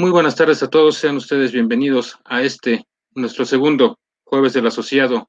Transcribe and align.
Muy 0.00 0.10
buenas 0.10 0.34
tardes 0.34 0.62
a 0.62 0.70
todos, 0.70 0.96
sean 0.96 1.16
ustedes 1.16 1.52
bienvenidos 1.52 2.18
a 2.24 2.40
este, 2.40 2.86
nuestro 3.14 3.44
segundo 3.44 3.98
jueves 4.24 4.54
del 4.54 4.66
asociado 4.66 5.28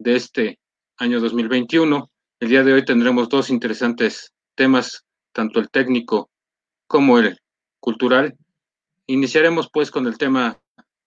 de 0.00 0.16
este 0.16 0.58
año 0.96 1.20
2021. 1.20 2.10
El 2.40 2.48
día 2.48 2.64
de 2.64 2.72
hoy 2.72 2.84
tendremos 2.84 3.28
dos 3.28 3.50
interesantes 3.50 4.32
temas, 4.56 5.04
tanto 5.32 5.60
el 5.60 5.70
técnico 5.70 6.28
como 6.88 7.20
el 7.20 7.38
cultural. 7.78 8.36
Iniciaremos 9.06 9.70
pues 9.72 9.92
con 9.92 10.08
el 10.08 10.18
tema 10.18 10.58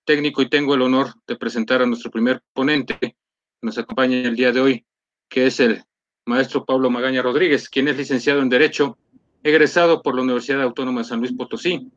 técnico 0.05 0.41
y 0.41 0.47
tengo 0.47 0.73
el 0.73 0.81
honor 0.81 1.09
de 1.27 1.35
presentar 1.35 1.81
a 1.81 1.85
nuestro 1.85 2.09
primer 2.09 2.41
ponente 2.53 2.97
que 2.97 3.15
nos 3.61 3.77
acompaña 3.77 4.19
el 4.19 4.37
día 4.37 4.53
de 4.53 4.61
hoy, 4.61 4.85
que 5.27 5.47
es 5.47 5.59
el 5.59 5.83
maestro 6.25 6.63
Pablo 6.63 6.89
Magaña 6.89 7.21
Rodríguez, 7.21 7.67
quien 7.67 7.89
es 7.89 7.97
licenciado 7.97 8.41
en 8.41 8.47
Derecho, 8.47 8.97
egresado 9.43 10.01
por 10.01 10.15
la 10.15 10.21
Universidad 10.21 10.61
Autónoma 10.61 11.01
de 11.01 11.07
San 11.07 11.19
Luis 11.19 11.33
Potosí, 11.33 11.91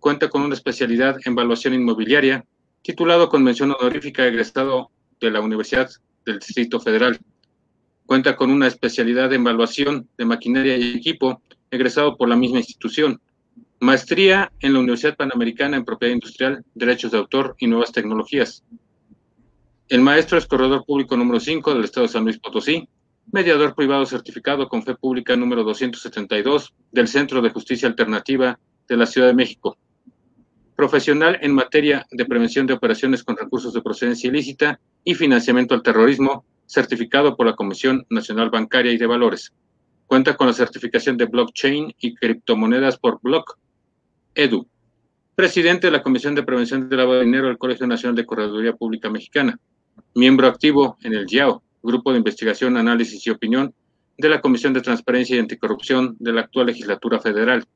Cuenta 0.00 0.28
con 0.28 0.42
una 0.42 0.54
especialidad 0.54 1.16
en 1.24 1.32
evaluación 1.32 1.74
inmobiliaria, 1.74 2.44
titulado 2.82 3.28
con 3.28 3.42
mención 3.42 3.72
honorífica 3.72 4.26
egresado 4.26 4.90
de 5.20 5.30
la 5.30 5.40
Universidad 5.40 5.90
del 6.24 6.38
Distrito 6.38 6.78
Federal. 6.78 7.18
Cuenta 8.06 8.36
con 8.36 8.50
una 8.50 8.68
especialidad 8.68 9.32
en 9.32 9.40
evaluación 9.40 10.08
de 10.16 10.24
maquinaria 10.24 10.76
y 10.76 10.94
equipo, 10.94 11.42
egresado 11.70 12.16
por 12.16 12.28
la 12.28 12.36
misma 12.36 12.58
institución. 12.58 13.20
Maestría 13.80 14.52
en 14.60 14.72
la 14.72 14.78
Universidad 14.78 15.16
Panamericana 15.16 15.76
en 15.76 15.84
Propiedad 15.84 16.14
Industrial, 16.14 16.64
Derechos 16.74 17.10
de 17.10 17.18
Autor 17.18 17.56
y 17.58 17.66
Nuevas 17.66 17.90
Tecnologías. 17.90 18.64
El 19.88 20.00
maestro 20.02 20.38
es 20.38 20.46
corredor 20.46 20.84
público 20.84 21.16
número 21.16 21.40
5 21.40 21.74
del 21.74 21.84
Estado 21.84 22.06
de 22.06 22.12
San 22.12 22.24
Luis 22.24 22.38
Potosí, 22.38 22.88
mediador 23.32 23.74
privado 23.74 24.06
certificado 24.06 24.68
con 24.68 24.84
fe 24.84 24.94
pública 24.94 25.34
número 25.36 25.64
272 25.64 26.72
del 26.92 27.08
Centro 27.08 27.42
de 27.42 27.50
Justicia 27.50 27.88
Alternativa 27.88 28.58
de 28.88 28.96
la 28.96 29.06
Ciudad 29.06 29.26
de 29.26 29.34
México 29.34 29.76
profesional 30.78 31.40
en 31.42 31.52
materia 31.52 32.06
de 32.12 32.24
prevención 32.24 32.64
de 32.64 32.74
operaciones 32.74 33.24
con 33.24 33.36
recursos 33.36 33.74
de 33.74 33.82
procedencia 33.82 34.28
ilícita 34.28 34.78
y 35.02 35.16
financiamiento 35.16 35.74
al 35.74 35.82
terrorismo, 35.82 36.44
certificado 36.66 37.36
por 37.36 37.46
la 37.46 37.56
Comisión 37.56 38.06
Nacional 38.10 38.48
Bancaria 38.48 38.92
y 38.92 38.96
de 38.96 39.08
Valores. 39.08 39.52
Cuenta 40.06 40.36
con 40.36 40.46
la 40.46 40.52
certificación 40.52 41.16
de 41.16 41.24
blockchain 41.24 41.92
y 41.98 42.14
criptomonedas 42.14 42.96
por 42.96 43.18
Block 43.20 43.58
Edu. 44.36 44.68
Presidente 45.34 45.88
de 45.88 45.90
la 45.90 46.02
Comisión 46.04 46.36
de 46.36 46.44
Prevención 46.44 46.88
del 46.88 46.98
Lavado 46.98 47.18
de 47.18 47.24
Dinero 47.24 47.48
del 47.48 47.58
Colegio 47.58 47.88
Nacional 47.88 48.14
de 48.14 48.24
Correduría 48.24 48.72
Pública 48.72 49.10
Mexicana. 49.10 49.58
Miembro 50.14 50.46
activo 50.46 50.96
en 51.02 51.12
el 51.12 51.26
GIAO, 51.26 51.60
Grupo 51.82 52.12
de 52.12 52.18
Investigación, 52.18 52.76
Análisis 52.76 53.26
y 53.26 53.30
Opinión 53.30 53.74
de 54.16 54.28
la 54.28 54.40
Comisión 54.40 54.74
de 54.74 54.82
Transparencia 54.82 55.34
y 55.34 55.40
Anticorrupción 55.40 56.14
de 56.20 56.34
la 56.34 56.42
actual 56.42 56.66
legislatura 56.66 57.18
federal. 57.18 57.66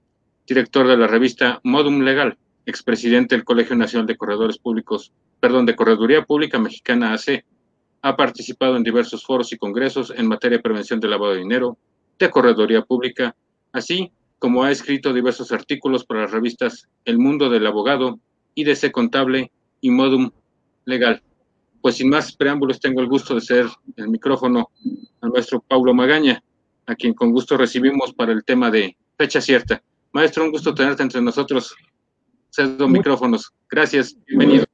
Director 0.47 0.87
de 0.87 0.97
la 0.97 1.09
revista 1.09 1.59
Modum 1.65 2.03
Legal 2.03 2.39
expresidente 2.67 3.35
del 3.35 3.45
Colegio 3.45 3.77
Nacional 3.77 4.07
de 4.07 4.17
Corredores 4.17 4.59
Públicos, 4.59 5.13
perdón, 5.41 5.67
de 5.67 5.77
Correduría 5.77 6.25
Pública 6.25 6.59
Mexicana 6.59 7.13
AC. 7.13 7.45
Ha 8.03 8.17
participado 8.17 8.77
en 8.77 8.83
diversos 8.83 9.25
foros 9.25 9.53
y 9.53 9.59
congresos 9.59 10.13
en 10.17 10.27
materia 10.27 10.59
de 10.59 10.63
prevención 10.63 11.01
del 11.01 11.11
lavado 11.11 11.33
de 11.33 11.41
dinero, 11.41 11.79
de 12.19 12.31
correduría 12.31 12.83
pública, 12.83 13.35
así 13.73 14.13
como 14.39 14.65
ha 14.65 14.71
escrito 14.71 15.13
diversos 15.13 15.53
artículos 15.53 16.05
para 16.05 16.23
las 16.23 16.33
revistas 16.33 16.89
El 17.05 17.19
Mundo 17.19 17.49
del 17.49 17.67
Abogado, 17.67 18.19
IDC 18.55 18.91
Contable 18.91 19.53
y 19.81 19.91
Modum 19.91 20.31
Legal. 20.85 21.23
Pues 21.81 21.97
sin 21.97 22.09
más 22.09 22.35
preámbulos, 22.35 22.81
tengo 22.81 23.01
el 23.01 23.09
gusto 23.09 23.35
de 23.35 23.41
ser 23.41 23.67
el 23.97 24.09
micrófono 24.09 24.71
a 25.21 25.29
nuestro 25.29 25.61
Paulo 25.61 25.95
Magaña, 25.95 26.43
a 26.87 26.95
quien 26.95 27.15
con 27.15 27.33
gusto 27.33 27.57
recibimos 27.57 28.13
para 28.15 28.33
el 28.33 28.45
tema 28.45 28.71
de 28.71 28.97
fecha 29.17 29.41
cierta. 29.41 29.83
Maestro, 30.13 30.45
un 30.45 30.51
gusto 30.51 30.75
tenerte 30.75 31.03
entre 31.03 31.23
nosotros 31.23 31.75
cedo 32.53 32.87
micrófonos. 32.89 33.53
Gracias, 33.71 34.17
bienvenido. 34.27 34.65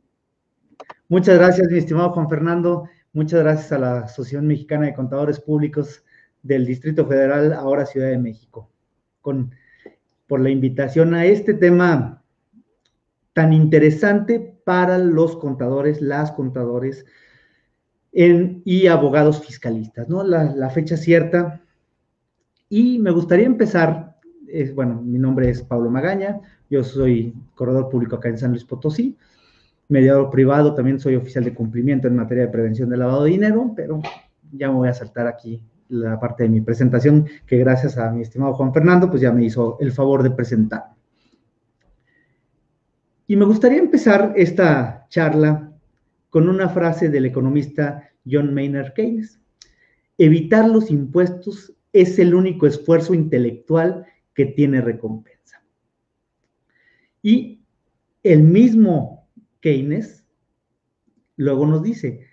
Muchas 1.08 1.38
gracias, 1.38 1.70
mi 1.70 1.78
estimado 1.78 2.10
Juan 2.10 2.28
Fernando. 2.28 2.88
Muchas 3.12 3.40
gracias 3.40 3.72
a 3.72 3.78
la 3.78 4.00
Asociación 4.00 4.46
Mexicana 4.46 4.86
de 4.86 4.94
Contadores 4.94 5.40
Públicos 5.40 6.04
del 6.42 6.66
Distrito 6.66 7.06
Federal, 7.06 7.52
ahora 7.52 7.86
Ciudad 7.86 8.08
de 8.08 8.18
México, 8.18 8.70
con, 9.20 9.52
por 10.26 10.40
la 10.40 10.50
invitación 10.50 11.14
a 11.14 11.24
este 11.24 11.54
tema 11.54 12.22
tan 13.32 13.52
interesante 13.52 14.60
para 14.64 14.98
los 14.98 15.36
contadores, 15.36 16.02
las 16.02 16.32
contadores 16.32 17.06
y 18.12 18.86
abogados 18.88 19.44
fiscalistas, 19.46 20.08
¿no? 20.08 20.24
La, 20.24 20.44
la 20.44 20.70
fecha 20.70 20.96
cierta. 20.96 21.62
Y 22.68 22.98
me 22.98 23.12
gustaría 23.12 23.46
empezar, 23.46 24.07
bueno, 24.74 25.02
mi 25.02 25.18
nombre 25.18 25.48
es 25.50 25.62
Pablo 25.62 25.90
Magaña, 25.90 26.40
yo 26.70 26.82
soy 26.84 27.34
corredor 27.54 27.88
público 27.88 28.16
acá 28.16 28.28
en 28.28 28.38
San 28.38 28.50
Luis 28.50 28.64
Potosí, 28.64 29.16
mediador 29.88 30.30
privado, 30.30 30.74
también 30.74 31.00
soy 31.00 31.16
oficial 31.16 31.44
de 31.44 31.54
cumplimiento 31.54 32.08
en 32.08 32.16
materia 32.16 32.44
de 32.44 32.52
prevención 32.52 32.90
del 32.90 33.00
lavado 33.00 33.24
de 33.24 33.30
dinero, 33.30 33.72
pero 33.74 34.00
ya 34.52 34.68
me 34.68 34.74
voy 34.74 34.88
a 34.88 34.94
saltar 34.94 35.26
aquí 35.26 35.62
la 35.88 36.20
parte 36.20 36.42
de 36.42 36.48
mi 36.50 36.60
presentación, 36.60 37.26
que 37.46 37.58
gracias 37.58 37.96
a 37.96 38.10
mi 38.10 38.22
estimado 38.22 38.54
Juan 38.54 38.72
Fernando, 38.72 39.08
pues 39.08 39.22
ya 39.22 39.32
me 39.32 39.44
hizo 39.44 39.78
el 39.80 39.92
favor 39.92 40.22
de 40.22 40.30
presentar. 40.30 40.84
Y 43.26 43.36
me 43.36 43.44
gustaría 43.44 43.78
empezar 43.78 44.32
esta 44.36 45.06
charla 45.08 45.72
con 46.30 46.48
una 46.48 46.68
frase 46.68 47.08
del 47.08 47.26
economista 47.26 48.10
John 48.30 48.54
Maynard 48.54 48.92
Keynes. 48.94 49.40
Evitar 50.16 50.68
los 50.68 50.90
impuestos 50.90 51.74
es 51.92 52.18
el 52.18 52.34
único 52.34 52.66
esfuerzo 52.66 53.14
intelectual 53.14 54.06
que 54.38 54.46
tiene 54.46 54.80
recompensa. 54.80 55.64
Y 57.22 57.60
el 58.22 58.44
mismo 58.44 59.28
Keynes 59.58 60.24
luego 61.34 61.66
nos 61.66 61.82
dice, 61.82 62.24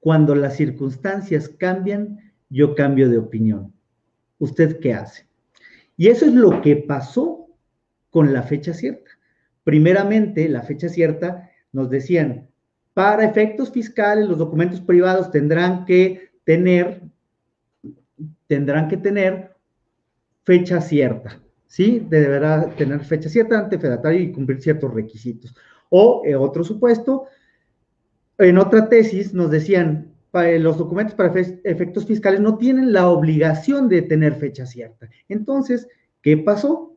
cuando 0.00 0.34
las 0.34 0.56
circunstancias 0.56 1.48
cambian, 1.48 2.32
yo 2.48 2.74
cambio 2.74 3.08
de 3.08 3.18
opinión. 3.18 3.72
¿Usted 4.40 4.80
qué 4.80 4.92
hace? 4.92 5.28
Y 5.96 6.08
eso 6.08 6.26
es 6.26 6.34
lo 6.34 6.62
que 6.62 6.74
pasó 6.74 7.46
con 8.10 8.32
la 8.32 8.42
fecha 8.42 8.74
cierta. 8.74 9.12
Primeramente, 9.62 10.48
la 10.48 10.62
fecha 10.62 10.88
cierta 10.88 11.48
nos 11.70 11.90
decían, 11.90 12.48
para 12.92 13.24
efectos 13.24 13.70
fiscales, 13.70 14.28
los 14.28 14.38
documentos 14.38 14.80
privados 14.80 15.30
tendrán 15.30 15.84
que 15.84 16.32
tener, 16.42 17.02
tendrán 18.48 18.88
que 18.88 18.96
tener 18.96 19.54
fecha 20.42 20.80
cierta. 20.80 21.40
¿Sí? 21.72 22.06
Deberá 22.06 22.68
tener 22.76 23.00
fecha 23.00 23.30
cierta 23.30 23.58
ante 23.58 23.78
fedatario 23.78 24.20
y 24.20 24.30
cumplir 24.30 24.60
ciertos 24.60 24.92
requisitos. 24.92 25.54
O 25.88 26.20
en 26.26 26.36
otro 26.36 26.62
supuesto, 26.62 27.24
en 28.36 28.58
otra 28.58 28.90
tesis 28.90 29.32
nos 29.32 29.50
decían, 29.50 30.12
los 30.34 30.76
documentos 30.76 31.14
para 31.14 31.32
efectos 31.64 32.04
fiscales 32.04 32.40
no 32.40 32.58
tienen 32.58 32.92
la 32.92 33.08
obligación 33.08 33.88
de 33.88 34.02
tener 34.02 34.34
fecha 34.34 34.66
cierta. 34.66 35.08
Entonces, 35.30 35.88
¿qué 36.20 36.36
pasó? 36.36 36.94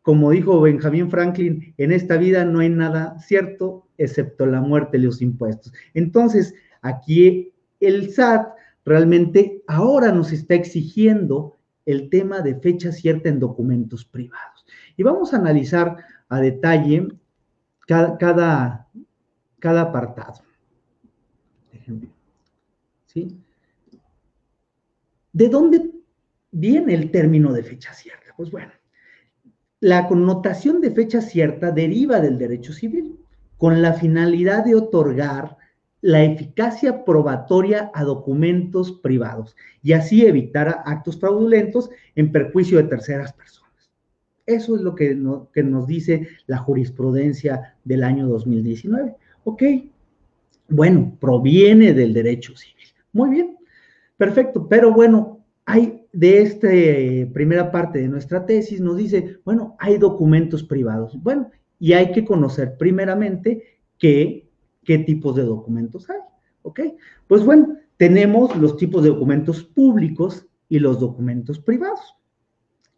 Como 0.00 0.30
dijo 0.30 0.58
Benjamin 0.58 1.10
Franklin, 1.10 1.74
en 1.76 1.92
esta 1.92 2.16
vida 2.16 2.46
no 2.46 2.60
hay 2.60 2.70
nada 2.70 3.18
cierto 3.18 3.86
excepto 3.98 4.46
la 4.46 4.62
muerte 4.62 4.96
de 4.96 5.04
los 5.04 5.20
impuestos. 5.20 5.70
Entonces, 5.92 6.54
aquí 6.80 7.52
el 7.80 8.10
SAT 8.10 8.54
realmente 8.86 9.62
ahora 9.66 10.12
nos 10.12 10.32
está 10.32 10.54
exigiendo 10.54 11.58
el 11.86 12.08
tema 12.08 12.40
de 12.40 12.54
fecha 12.56 12.92
cierta 12.92 13.28
en 13.28 13.40
documentos 13.40 14.04
privados. 14.04 14.66
Y 14.96 15.02
vamos 15.02 15.32
a 15.32 15.36
analizar 15.36 15.96
a 16.28 16.40
detalle 16.40 17.08
cada, 17.86 18.16
cada, 19.58 19.80
apartado. 19.80 20.42
¿Sí? 23.06 23.38
¿De 25.32 25.48
dónde 25.48 25.90
viene 26.50 26.94
el 26.94 27.10
término 27.10 27.52
de 27.52 27.62
fecha 27.62 27.92
cierta? 27.92 28.32
Pues 28.36 28.50
bueno, 28.50 28.72
la 29.80 30.08
connotación 30.08 30.80
de 30.80 30.90
fecha 30.90 31.20
cierta 31.20 31.70
deriva 31.70 32.20
del 32.20 32.38
derecho 32.38 32.72
civil 32.72 33.18
con 33.58 33.82
la 33.82 33.92
finalidad 33.92 34.64
de 34.64 34.74
otorgar 34.74 35.56
la 36.04 36.22
eficacia 36.22 37.02
probatoria 37.02 37.90
a 37.94 38.04
documentos 38.04 38.92
privados 38.92 39.56
y 39.82 39.94
así 39.94 40.26
evitar 40.26 40.82
actos 40.84 41.18
fraudulentos 41.18 41.88
en 42.14 42.30
perjuicio 42.30 42.76
de 42.76 42.90
terceras 42.90 43.32
personas. 43.32 43.90
Eso 44.44 44.76
es 44.76 44.82
lo 44.82 44.94
que, 44.94 45.18
que 45.54 45.62
nos 45.62 45.86
dice 45.86 46.28
la 46.46 46.58
jurisprudencia 46.58 47.78
del 47.84 48.04
año 48.04 48.28
2019. 48.28 49.14
Ok, 49.44 49.62
bueno, 50.68 51.16
proviene 51.18 51.94
del 51.94 52.12
derecho 52.12 52.54
civil. 52.54 52.84
Muy 53.14 53.30
bien, 53.30 53.56
perfecto, 54.18 54.68
pero 54.68 54.92
bueno, 54.92 55.42
hay 55.64 56.04
de 56.12 56.42
esta 56.42 56.68
primera 57.32 57.72
parte 57.72 58.00
de 58.00 58.08
nuestra 58.08 58.44
tesis, 58.44 58.78
nos 58.78 58.98
dice, 58.98 59.38
bueno, 59.42 59.74
hay 59.78 59.96
documentos 59.96 60.64
privados. 60.64 61.18
Bueno, 61.22 61.50
y 61.80 61.94
hay 61.94 62.12
que 62.12 62.26
conocer 62.26 62.76
primeramente 62.76 63.80
que 63.96 64.43
qué 64.84 64.98
tipos 64.98 65.36
de 65.36 65.42
documentos 65.42 66.08
hay. 66.10 66.20
¿Ok? 66.62 66.80
Pues 67.28 67.44
bueno, 67.44 67.76
tenemos 67.96 68.56
los 68.56 68.76
tipos 68.76 69.02
de 69.02 69.10
documentos 69.10 69.62
públicos 69.62 70.46
y 70.68 70.78
los 70.78 70.98
documentos 71.00 71.58
privados. 71.58 72.16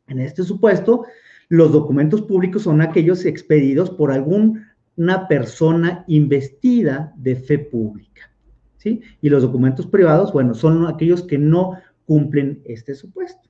En 0.07 0.21
este 0.21 0.43
supuesto, 0.45 1.05
Los 1.49 1.73
documentos 1.73 2.23
públicos 2.23 2.63
son 2.63 2.81
aquellos 2.81 3.25
expedidos 3.25 3.91
por 3.91 4.11
alguna 4.11 5.29
persona 5.29 6.05
investida 6.09 7.13
de 7.17 7.37
fe 7.37 7.59
pública. 7.59 8.31
¿sí? 8.79 9.01
Y 9.23 9.29
los 9.29 9.43
documentos 9.43 9.87
privados, 9.87 10.33
bueno, 10.33 10.55
son 10.55 10.87
aquellos 10.87 11.23
que 11.23 11.39
no 11.39 11.79
cumplen 12.05 12.63
este 12.65 12.95
supuesto. 12.95 13.49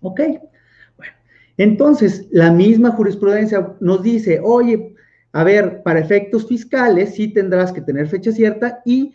¿Ok? 0.00 0.20
Bueno, 0.96 1.12
entonces 1.56 2.28
la 2.30 2.52
misma 2.52 2.92
jurisprudencia 2.92 3.74
nos 3.80 4.02
dice, 4.02 4.40
oye, 4.44 4.94
a 5.36 5.44
ver, 5.44 5.82
para 5.82 6.00
efectos 6.00 6.48
fiscales 6.48 7.14
sí 7.14 7.28
tendrás 7.28 7.70
que 7.70 7.82
tener 7.82 8.08
fecha 8.08 8.32
cierta 8.32 8.80
y 8.86 9.12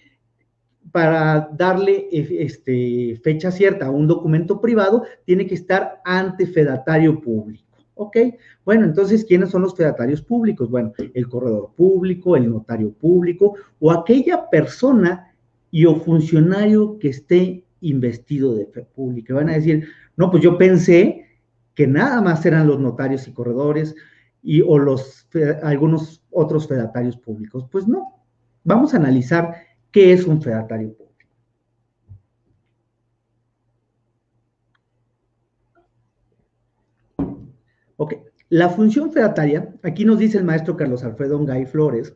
para 0.91 1.49
darle 1.57 2.09
este, 2.11 3.19
fecha 3.23 3.49
cierta 3.49 3.87
a 3.87 3.89
un 3.89 4.05
documento 4.05 4.61
privado, 4.61 5.03
tiene 5.25 5.47
que 5.47 5.55
estar 5.55 5.99
ante 6.05 6.45
fedatario 6.45 7.19
público. 7.19 7.65
¿Ok? 7.95 8.17
Bueno, 8.63 8.85
entonces, 8.85 9.25
¿quiénes 9.25 9.49
son 9.49 9.63
los 9.63 9.75
fedatarios 9.75 10.21
públicos? 10.21 10.69
Bueno, 10.69 10.93
el 10.99 11.27
corredor 11.27 11.71
público, 11.75 12.37
el 12.37 12.51
notario 12.51 12.93
público 12.93 13.55
o 13.79 13.91
aquella 13.91 14.47
persona 14.47 15.33
y 15.71 15.85
o 15.85 15.95
funcionario 15.95 16.99
que 16.99 17.09
esté 17.09 17.63
investido 17.79 18.53
de 18.53 18.67
fe 18.67 18.83
pública. 18.83 19.33
Van 19.33 19.49
a 19.49 19.53
decir, 19.53 19.87
no, 20.17 20.29
pues 20.29 20.43
yo 20.43 20.59
pensé 20.59 21.25
que 21.73 21.87
nada 21.87 22.21
más 22.21 22.45
eran 22.45 22.67
los 22.67 22.79
notarios 22.79 23.27
y 23.27 23.33
corredores 23.33 23.95
y 24.43 24.61
o 24.61 24.77
los 24.77 25.27
algunos 25.63 26.23
otros 26.31 26.67
fedatarios 26.67 27.17
públicos. 27.17 27.65
Pues 27.71 27.87
no. 27.87 28.23
Vamos 28.63 28.93
a 28.93 28.97
analizar 28.97 29.55
¿Qué 29.91 30.13
es 30.13 30.25
un 30.25 30.41
fedatario 30.41 30.93
público? 30.93 31.11
Ok, 37.97 38.13
la 38.49 38.69
función 38.69 39.11
fedataria, 39.11 39.75
aquí 39.83 40.05
nos 40.05 40.17
dice 40.17 40.37
el 40.37 40.45
maestro 40.45 40.77
Carlos 40.77 41.03
Alfredo 41.03 41.43
Gay 41.45 41.65
Flores, 41.65 42.15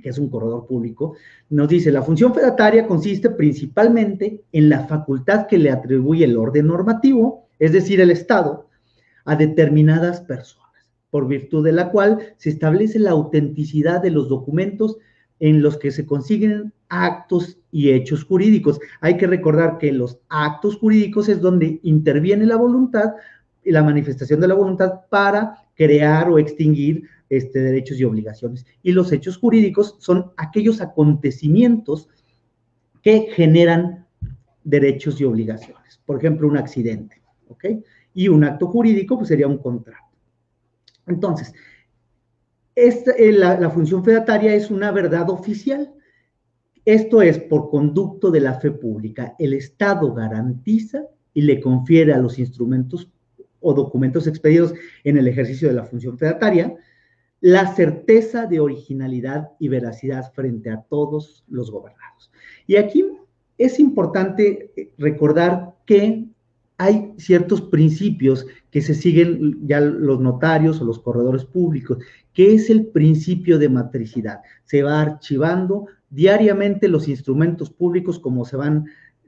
que 0.00 0.08
es 0.08 0.18
un 0.18 0.30
corredor 0.30 0.66
público, 0.66 1.16
nos 1.50 1.68
dice, 1.68 1.90
la 1.92 2.02
función 2.02 2.32
fedataria 2.32 2.86
consiste 2.86 3.30
principalmente 3.30 4.44
en 4.52 4.68
la 4.68 4.86
facultad 4.86 5.46
que 5.46 5.58
le 5.58 5.70
atribuye 5.70 6.24
el 6.24 6.36
orden 6.36 6.68
normativo, 6.68 7.48
es 7.58 7.72
decir, 7.72 8.00
el 8.00 8.10
Estado, 8.10 8.68
a 9.24 9.36
determinadas 9.36 10.20
personas, 10.20 10.61
por 11.12 11.28
virtud 11.28 11.62
de 11.62 11.72
la 11.72 11.90
cual 11.90 12.20
se 12.38 12.48
establece 12.48 12.98
la 12.98 13.10
autenticidad 13.10 14.00
de 14.00 14.10
los 14.10 14.30
documentos 14.30 14.96
en 15.40 15.60
los 15.60 15.76
que 15.76 15.90
se 15.90 16.06
consiguen 16.06 16.72
actos 16.88 17.58
y 17.70 17.90
hechos 17.90 18.24
jurídicos. 18.24 18.80
Hay 19.02 19.18
que 19.18 19.26
recordar 19.26 19.76
que 19.76 19.92
los 19.92 20.20
actos 20.30 20.78
jurídicos 20.78 21.28
es 21.28 21.42
donde 21.42 21.80
interviene 21.82 22.46
la 22.46 22.56
voluntad 22.56 23.12
y 23.62 23.72
la 23.72 23.82
manifestación 23.82 24.40
de 24.40 24.48
la 24.48 24.54
voluntad 24.54 25.02
para 25.10 25.58
crear 25.74 26.30
o 26.30 26.38
extinguir 26.38 27.02
este, 27.28 27.60
derechos 27.60 28.00
y 28.00 28.04
obligaciones. 28.04 28.64
Y 28.82 28.92
los 28.92 29.12
hechos 29.12 29.36
jurídicos 29.36 29.96
son 29.98 30.32
aquellos 30.38 30.80
acontecimientos 30.80 32.08
que 33.02 33.28
generan 33.34 34.06
derechos 34.64 35.20
y 35.20 35.24
obligaciones. 35.24 36.00
Por 36.06 36.16
ejemplo, 36.16 36.48
un 36.48 36.56
accidente, 36.56 37.20
¿ok? 37.48 37.64
Y 38.14 38.28
un 38.28 38.44
acto 38.44 38.66
jurídico 38.66 39.18
pues, 39.18 39.28
sería 39.28 39.46
un 39.46 39.58
contrato. 39.58 40.01
Entonces, 41.06 41.54
eh, 42.74 43.32
la, 43.32 43.70
función 43.70 44.04
fedataria 44.04 44.54
es 44.54 44.70
una 44.70 44.90
verdad 44.90 45.30
oficial. 45.30 45.92
Esto 46.84 47.22
es 47.22 47.38
por 47.38 47.70
conducto 47.70 48.30
de 48.30 48.40
la 48.40 48.54
fe 48.54 48.70
pública. 48.70 49.34
El 49.38 49.52
Estado 49.52 50.12
garantiza 50.14 51.04
y 51.34 51.42
le 51.42 51.60
confiere 51.60 52.12
a 52.12 52.18
los 52.18 52.38
instrumentos 52.38 53.10
o 53.60 53.74
documentos 53.74 54.26
expedidos 54.26 54.74
en 55.04 55.16
el 55.16 55.28
ejercicio 55.28 55.68
de 55.68 55.74
la 55.74 55.84
función 55.84 56.18
fedataria 56.18 56.76
la 57.42 57.74
certeza 57.74 58.46
de 58.46 58.60
originalidad 58.60 59.50
y 59.58 59.66
veracidad 59.66 60.32
frente 60.32 60.70
a 60.70 60.80
todos 60.80 61.44
los 61.48 61.72
gobernados. 61.72 62.30
Y 62.68 62.76
aquí 62.76 63.04
es 63.58 63.80
importante 63.80 64.72
eh, 64.76 64.94
recordar 64.96 65.74
que 65.84 66.28
hay 66.82 67.12
ciertos 67.16 67.62
principios 67.62 68.44
que 68.72 68.82
se 68.82 68.94
siguen 68.94 69.68
ya 69.68 69.80
los 69.80 70.18
notarios 70.18 70.80
o 70.80 70.84
los 70.84 70.98
corredores 70.98 71.44
públicos, 71.44 71.98
que 72.32 72.54
es 72.54 72.70
el 72.70 72.86
principio 72.86 73.56
de 73.60 73.68
matricidad. 73.68 74.40
Se 74.64 74.82
va 74.82 75.00
archivando 75.00 75.86
diariamente 76.10 76.88
los 76.88 77.06
instrumentos 77.06 77.70
públicos 77.70 78.18
como 78.18 78.44
se 78.44 78.56
van 78.56 78.86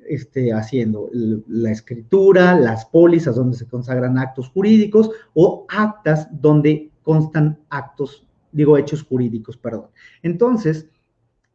este, 0.09 0.53
haciendo 0.53 1.09
la 1.13 1.71
escritura, 1.71 2.59
las 2.59 2.87
pólizas 2.87 3.37
donde 3.37 3.57
se 3.57 3.69
consagran 3.69 4.19
actos 4.19 4.49
jurídicos 4.49 5.11
o 5.33 5.65
actas 5.69 6.27
donde 6.33 6.91
constan 7.03 7.61
actos, 7.69 8.27
digo, 8.51 8.77
hechos 8.77 9.05
jurídicos, 9.05 9.57
perdón. 9.57 9.87
Entonces, 10.25 10.89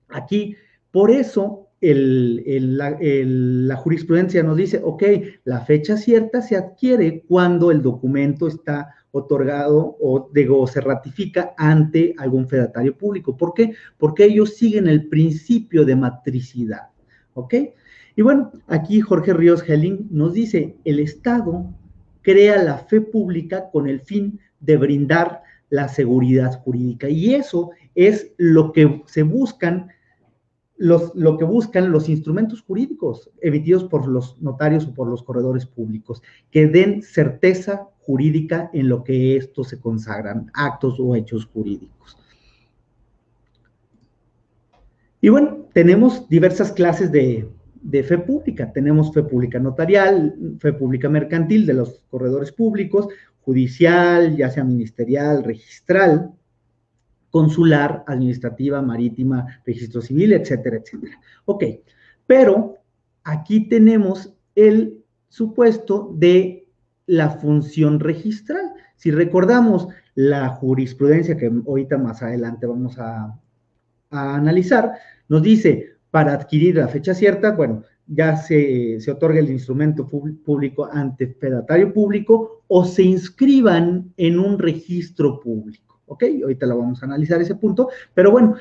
aquí, 0.07 0.55
por 0.91 1.11
eso 1.11 1.68
la, 1.81 3.75
jurisprudencia 3.77 4.43
nos 4.43 4.57
dice, 4.57 4.81
ok, 4.83 5.03
la 5.45 5.61
fecha 5.61 5.97
cierta 5.97 6.41
se 6.41 6.55
adquiere 6.55 7.23
cuando 7.27 7.71
el 7.71 7.81
documento 7.81 8.47
está 8.47 8.93
otorgado 9.11 9.97
o, 9.99 10.29
se 10.67 10.81
ratifica 10.81 11.53
ante 11.57 12.13
algún 12.17 12.47
fedatario 12.47 12.95
público. 12.97 13.35
¿Por 13.37 13.53
qué? 13.53 13.73
Porque 13.97 14.25
ellos 14.25 14.55
siguen 14.55 14.87
el 14.87 15.07
principio 15.07 15.85
de 15.85 15.95
matricidad. 15.95 16.89
¿Ok? 17.33 17.55
Y 18.15 18.21
bueno, 18.21 18.51
aquí 18.67 18.99
Jorge 18.99 19.33
Ríos 19.33 19.63
Helling 19.67 20.07
nos 20.11 20.33
dice, 20.33 20.75
el 20.83 20.99
Estado 20.99 21.65
crea 22.21 22.61
la 22.61 22.77
fe 22.79 22.99
pública 23.01 23.69
con 23.71 23.87
el 23.87 24.01
fin 24.01 24.39
de 24.59 24.75
brindar 24.77 25.41
la 25.69 25.87
seguridad 25.87 26.59
jurídica. 26.61 27.09
Y 27.09 27.35
eso 27.35 27.71
es 27.95 28.31
lo 28.37 28.73
que 28.73 29.03
se 29.05 29.23
buscan 29.23 29.89
lo 30.79 31.37
que 31.37 31.43
buscan 31.43 31.91
los 31.91 32.07
instrumentos 32.07 32.61
jurídicos 32.61 33.29
emitidos 33.41 33.83
por 33.83 34.07
los 34.07 34.41
notarios 34.41 34.87
o 34.87 34.93
por 34.93 35.09
los 35.09 35.23
corredores 35.23 35.65
públicos, 35.65 36.23
que 36.49 36.67
den 36.67 37.03
certeza 37.03 37.89
jurídica 37.99 38.69
en 38.73 38.87
lo 38.87 39.03
que 39.03 39.35
estos 39.35 39.67
se 39.67 39.79
consagran, 39.79 40.49
actos 40.53 40.97
o 40.99 41.15
hechos 41.15 41.45
jurídicos. 41.45 42.17
Y 45.21 45.27
bueno, 45.27 45.65
tenemos 45.73 46.29
diversas 46.29 46.71
clases 46.71 47.11
de, 47.11 47.45
de 47.81 48.03
fe 48.03 48.17
pública. 48.17 48.71
Tenemos 48.71 49.13
fe 49.13 49.23
pública 49.23 49.59
notarial, 49.59 50.35
fe 50.59 50.73
pública 50.73 51.09
mercantil 51.09 51.65
de 51.65 51.73
los 51.73 52.03
corredores 52.09 52.51
públicos, 52.51 53.09
judicial, 53.41 54.35
ya 54.37 54.49
sea 54.49 54.63
ministerial, 54.63 55.43
registral, 55.43 56.31
consular, 57.29 58.03
administrativa, 58.07 58.81
marítima, 58.81 59.61
registro 59.65 60.01
civil, 60.01 60.33
etcétera, 60.33 60.77
etcétera. 60.77 61.19
Ok, 61.45 61.63
pero 62.25 62.77
aquí 63.23 63.67
tenemos 63.69 64.33
el 64.55 65.03
supuesto 65.29 66.11
de 66.15 66.67
la 67.05 67.29
función 67.29 67.99
registral. 67.99 68.73
Si 68.95 69.11
recordamos 69.11 69.87
la 70.15 70.49
jurisprudencia 70.49 71.37
que 71.37 71.47
ahorita 71.47 71.97
más 71.97 72.21
adelante 72.21 72.67
vamos 72.67 72.99
a, 72.99 73.39
analizar, 74.11 74.93
nos 75.27 75.43
dice, 75.43 75.93
para 76.11 76.33
adquirir 76.33 76.75
la 76.75 76.87
fecha 76.87 77.13
cierta, 77.13 77.51
bueno, 77.51 77.83
ya 78.07 78.35
se, 78.35 78.97
otorga 79.09 79.39
el 79.39 79.51
instrumento 79.51 80.07
público 80.07 80.89
ante 80.91 81.27
fedatario 81.27 81.93
público 81.93 82.63
o 82.67 82.83
se 82.85 83.03
inscriban 83.03 84.11
en 84.17 84.39
un 84.39 84.57
registro 84.59 85.39
público. 85.39 85.88
¿Ok? 86.09 86.23
Ahorita 86.43 86.65
la 86.65 86.75
vamos 86.75 87.01
a 87.01 87.05
analizar 87.05 87.41
ese 87.41 87.55
punto, 87.55 87.89
pero 88.13 88.31
bueno, 88.31 88.55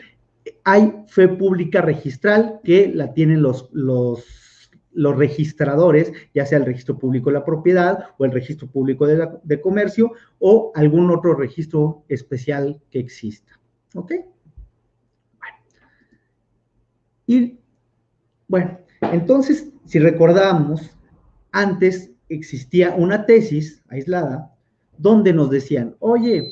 hay 0.64 1.04
fe 1.08 1.28
pública 1.28 1.80
registral 1.80 2.60
que 2.62 2.90
la 2.94 3.12
tienen 3.12 3.42
los, 3.42 3.68
los, 3.72 4.70
los 4.92 5.16
registradores, 5.16 6.12
ya 6.34 6.46
sea 6.46 6.58
el 6.58 6.66
registro 6.66 6.98
público 6.98 7.30
de 7.30 7.34
la 7.34 7.44
propiedad 7.44 8.10
o 8.18 8.24
el 8.24 8.32
registro 8.32 8.68
público 8.68 9.06
de, 9.06 9.28
de 9.42 9.60
comercio 9.60 10.12
o 10.38 10.72
algún 10.74 11.10
otro 11.10 11.34
registro 11.34 12.04
especial 12.08 12.80
que 12.90 13.00
exista, 13.00 13.58
¿ok? 13.94 14.12
Y 17.26 17.58
bueno, 18.46 18.78
entonces, 19.02 19.70
si 19.84 19.98
recordamos, 19.98 20.90
antes 21.52 22.10
existía 22.30 22.94
una 22.94 23.26
tesis 23.26 23.82
aislada 23.88 24.54
donde 24.96 25.32
nos 25.32 25.50
decían, 25.50 25.94
oye, 25.98 26.42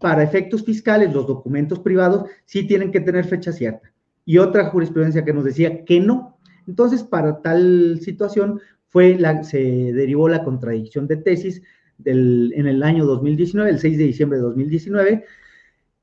para 0.00 0.22
efectos 0.22 0.64
fiscales, 0.64 1.12
los 1.12 1.26
documentos 1.26 1.78
privados 1.80 2.28
sí 2.44 2.66
tienen 2.66 2.90
que 2.90 3.00
tener 3.00 3.24
fecha 3.24 3.52
cierta. 3.52 3.92
Y 4.24 4.38
otra 4.38 4.70
jurisprudencia 4.70 5.24
que 5.24 5.32
nos 5.32 5.44
decía 5.44 5.84
que 5.84 6.00
no. 6.00 6.38
Entonces, 6.66 7.02
para 7.02 7.42
tal 7.42 8.00
situación, 8.02 8.60
fue 8.88 9.16
la, 9.18 9.44
se 9.44 9.58
derivó 9.58 10.28
la 10.28 10.42
contradicción 10.42 11.06
de 11.06 11.18
tesis 11.18 11.62
en 12.04 12.66
el 12.66 12.82
año 12.82 13.06
2019, 13.06 13.70
el 13.70 13.78
6 13.78 13.98
de 13.98 14.04
diciembre 14.04 14.38
de 14.38 14.44
2019, 14.44 15.24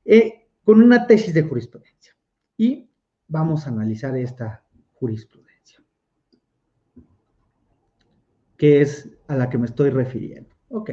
eh, 0.04 0.46
con 0.64 0.82
una 0.82 1.06
tesis 1.06 1.34
de 1.34 1.42
jurisprudencia. 1.42 2.16
Y 2.56 2.88
vamos 3.28 3.66
a 3.66 3.70
analizar 3.70 4.16
esta 4.16 4.64
jurisprudencia, 4.94 5.82
que 8.56 8.80
es 8.80 9.10
a 9.28 9.36
la 9.36 9.50
que 9.50 9.58
me 9.58 9.66
estoy 9.66 9.90
refiriendo. 9.90 10.50
Ok. 10.68 10.90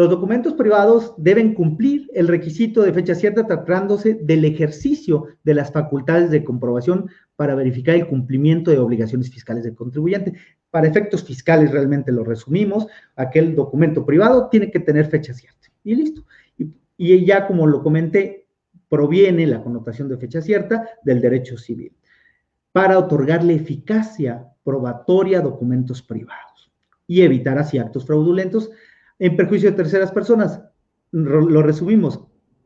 Los 0.00 0.08
documentos 0.08 0.54
privados 0.54 1.12
deben 1.18 1.52
cumplir 1.52 2.10
el 2.14 2.26
requisito 2.26 2.80
de 2.80 2.94
fecha 2.94 3.14
cierta 3.14 3.46
tratándose 3.46 4.14
del 4.14 4.46
ejercicio 4.46 5.26
de 5.44 5.52
las 5.52 5.70
facultades 5.72 6.30
de 6.30 6.42
comprobación 6.42 7.10
para 7.36 7.54
verificar 7.54 7.94
el 7.96 8.06
cumplimiento 8.06 8.70
de 8.70 8.78
obligaciones 8.78 9.30
fiscales 9.30 9.62
del 9.62 9.74
contribuyente. 9.74 10.32
Para 10.70 10.86
efectos 10.86 11.22
fiscales 11.22 11.70
realmente 11.70 12.12
lo 12.12 12.24
resumimos, 12.24 12.86
aquel 13.14 13.54
documento 13.54 14.06
privado 14.06 14.48
tiene 14.48 14.70
que 14.70 14.80
tener 14.80 15.04
fecha 15.04 15.34
cierta. 15.34 15.68
Y 15.84 15.94
listo. 15.94 16.24
Y, 16.56 16.72
y 16.96 17.22
ya 17.26 17.46
como 17.46 17.66
lo 17.66 17.82
comenté, 17.82 18.46
proviene 18.88 19.46
la 19.46 19.62
connotación 19.62 20.08
de 20.08 20.16
fecha 20.16 20.40
cierta 20.40 20.88
del 21.04 21.20
derecho 21.20 21.58
civil 21.58 21.92
para 22.72 22.98
otorgarle 22.98 23.52
eficacia 23.52 24.48
probatoria 24.64 25.40
a 25.40 25.42
documentos 25.42 26.00
privados 26.00 26.72
y 27.06 27.20
evitar 27.20 27.58
así 27.58 27.76
actos 27.76 28.06
fraudulentos 28.06 28.70
en 29.20 29.36
perjuicio 29.36 29.70
de 29.70 29.76
terceras 29.76 30.10
personas. 30.10 30.60
Lo 31.12 31.62
resumimos 31.62 32.20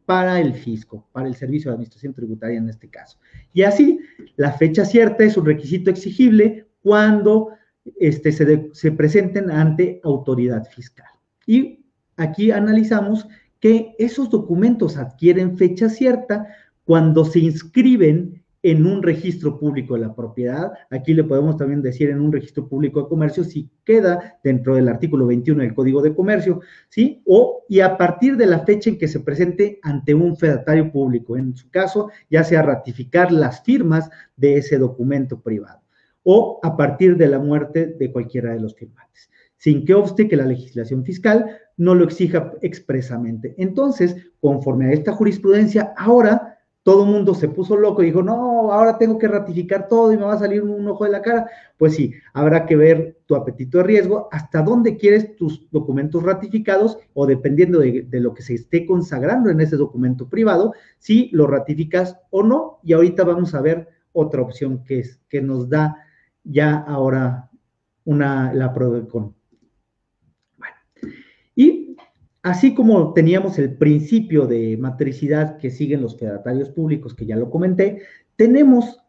para 0.07 0.41
el 0.41 0.55
fisco, 0.55 1.07
para 1.13 1.29
el 1.29 1.35
Servicio 1.35 1.71
de 1.71 1.75
Administración 1.75 2.15
Tributaria 2.15 2.59
en 2.59 2.69
este 2.69 2.89
caso. 2.89 3.19
Y 3.53 3.63
así, 3.63 4.01
la 4.37 4.53
fecha 4.53 4.85
cierta 4.85 5.25
es 5.25 5.37
un 5.37 5.47
requisito 5.47 5.91
exigible 5.91 6.67
cuando 6.83 7.51
este, 7.99 8.33
se, 8.33 8.71
se 8.73 8.93
presenten 8.93 9.51
ante 9.51 10.01
autoridad 10.05 10.65
fiscal. 10.67 11.09
Y 11.47 11.85
aquí 12.17 12.51
analizamos 12.51 13.27
que 13.61 13.95
esos 13.99 14.31
documentos 14.31 14.97
adquieren 14.97 15.57
fecha 15.57 15.89
cierta 15.89 16.47
cuando 16.85 17.25
se 17.25 17.41
inscriben 17.41 18.44
en 18.64 18.87
un 18.87 19.02
registro 19.02 19.59
público 19.59 19.92
de 19.92 20.00
la 20.00 20.14
propiedad. 20.14 20.73
Aquí 20.90 21.12
le 21.12 21.23
podemos 21.23 21.59
también 21.59 21.83
decir 21.83 22.09
en 22.09 22.18
un 22.18 22.33
registro 22.33 22.66
público 22.66 23.02
de 23.02 23.09
comercio 23.09 23.44
si 23.44 23.68
queda 23.85 24.38
dentro 24.42 24.75
del 24.75 24.88
artículo 24.88 25.26
21 25.26 25.62
del 25.62 25.75
Código 25.75 26.00
de 26.00 26.14
Comercio, 26.14 26.61
¿sí? 26.88 27.23
O 27.26 27.64
y 27.68 27.80
a 27.80 27.99
partir 27.99 28.38
de 28.38 28.47
la 28.47 28.61
fecha 28.61 28.88
en 28.88 28.97
que 28.97 29.06
se 29.06 29.21
presente 29.21 29.78
ante 29.83 30.14
un 30.14 30.35
fedatario 30.38 30.90
público, 30.90 31.37
en 31.37 31.54
su 31.54 31.68
caso, 31.68 32.11
ya 32.30 32.42
sea 32.42 32.62
ratificar 32.62 33.30
las 33.30 33.62
firmas 33.62 34.09
de 34.35 34.56
ese 34.56 34.78
documento 34.78 35.40
privado 35.40 35.83
o 36.23 36.59
a 36.62 36.75
partir 36.75 37.18
de 37.18 37.28
la 37.28 37.38
muerte 37.38 37.87
de 37.99 38.11
cualquiera 38.11 38.54
de 38.54 38.61
los 38.61 38.75
firmantes, 38.75 39.30
sin 39.59 39.85
que 39.85 39.92
obste 39.92 40.26
que 40.26 40.37
la 40.37 40.47
legislación 40.47 41.04
fiscal 41.04 41.59
no 41.76 41.94
lo 41.94 42.04
exija 42.04 42.54
expresamente. 42.62 43.54
Entonces, 43.59 44.16
conforme 44.40 44.87
a 44.87 44.92
esta 44.92 45.12
jurisprudencia, 45.12 45.92
ahora 45.99 46.54
todo 46.85 47.05
el 47.05 47.11
mundo 47.11 47.35
se 47.35 47.49
puso 47.49 47.79
loco 47.79 48.03
y 48.03 48.07
dijo, 48.07 48.23
no, 48.23 48.71
ahora 48.71 48.99
tengo 48.99 49.19
que 49.19 49.26
ratificar 49.26 49.88
todo 49.88 50.12
y 50.12 50.19
me 50.19 50.25
va 50.25 50.35
a 50.35 50.38
salir 50.38 50.62
un, 50.62 50.87
ojo 50.87 51.05
de 51.05 51.11
la 51.11 51.23
cara. 51.23 51.49
Pues 51.79 51.95
sí, 51.95 52.12
habrá 52.35 52.67
que 52.67 52.76
ver 52.76 53.17
tu 53.25 53.35
apetito 53.35 53.79
de 53.79 53.85
riesgo, 53.85 54.29
hasta 54.31 54.61
dónde 54.61 54.99
quieres 54.99 55.35
tus 55.35 55.67
documentos 55.71 56.23
ratificados 56.23 56.99
o 57.14 57.26
dependiendo 57.26 57.81
de, 57.81 58.07
lo 58.12 58.35
que 58.35 58.43
se 58.43 58.53
esté 58.53 58.85
consagrando 58.85 59.49
en 59.49 59.62
ese 59.62 59.76
documento 59.76 60.29
privado, 60.29 60.75
si 60.99 61.31
lo 61.33 61.47
ratificas 61.47 62.19
o 62.29 62.43
no. 62.43 62.81
Y 62.83 62.93
ahorita 62.93 63.25
vamos 63.25 63.55
a 63.55 63.62
ver 63.62 63.88
otra 64.12 64.43
opción 64.43 64.85
que, 64.85 64.99
es, 64.99 65.19
que 65.31 65.41
nos 65.41 65.71
da 65.71 65.97
ya 66.45 66.76
ahora 66.76 67.49
una, 68.05 68.53
la 68.53 68.75
PRODECON. 68.75 69.35
Bueno, 70.59 70.76
y 71.57 71.84
Así 72.45 72.75
como 72.75 73.15
teníamos 73.15 73.59
el 73.59 73.75
principio 73.75 74.47
de 74.47 74.77
matricidad 74.77 75.57
que 75.57 75.71
siguen 75.71 76.03
los 76.03 76.19
fedatarios 76.19 76.69
públicos, 76.69 77.15
que 77.15 77.25
ya 77.25 77.37
lo 77.37 77.49
comenté, 77.49 78.03
tenemos 78.37 79.01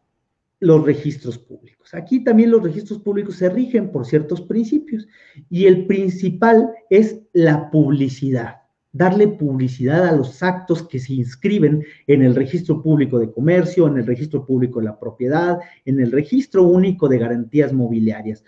los 0.58 0.82
registros 0.82 1.36
públicos. 1.36 1.92
Aquí 1.92 2.24
también 2.24 2.50
los 2.50 2.62
registros 2.62 2.98
públicos 3.00 3.36
se 3.36 3.50
rigen 3.50 3.92
por 3.92 4.06
ciertos 4.06 4.40
principios 4.40 5.06
y 5.50 5.66
el 5.66 5.86
principal 5.86 6.70
es 6.88 7.20
la 7.34 7.70
publicidad, 7.70 8.62
darle 8.92 9.28
publicidad 9.28 10.06
a 10.08 10.16
los 10.16 10.42
actos 10.42 10.88
que 10.88 10.98
se 10.98 11.12
inscriben 11.12 11.84
en 12.06 12.22
el 12.22 12.34
registro 12.34 12.82
público 12.82 13.18
de 13.18 13.30
comercio, 13.30 13.86
en 13.86 13.98
el 13.98 14.06
registro 14.06 14.46
público 14.46 14.80
de 14.80 14.86
la 14.86 14.98
propiedad, 14.98 15.58
en 15.84 16.00
el 16.00 16.10
registro 16.10 16.62
único 16.62 17.06
de 17.06 17.18
garantías 17.18 17.74
mobiliarias. 17.74 18.42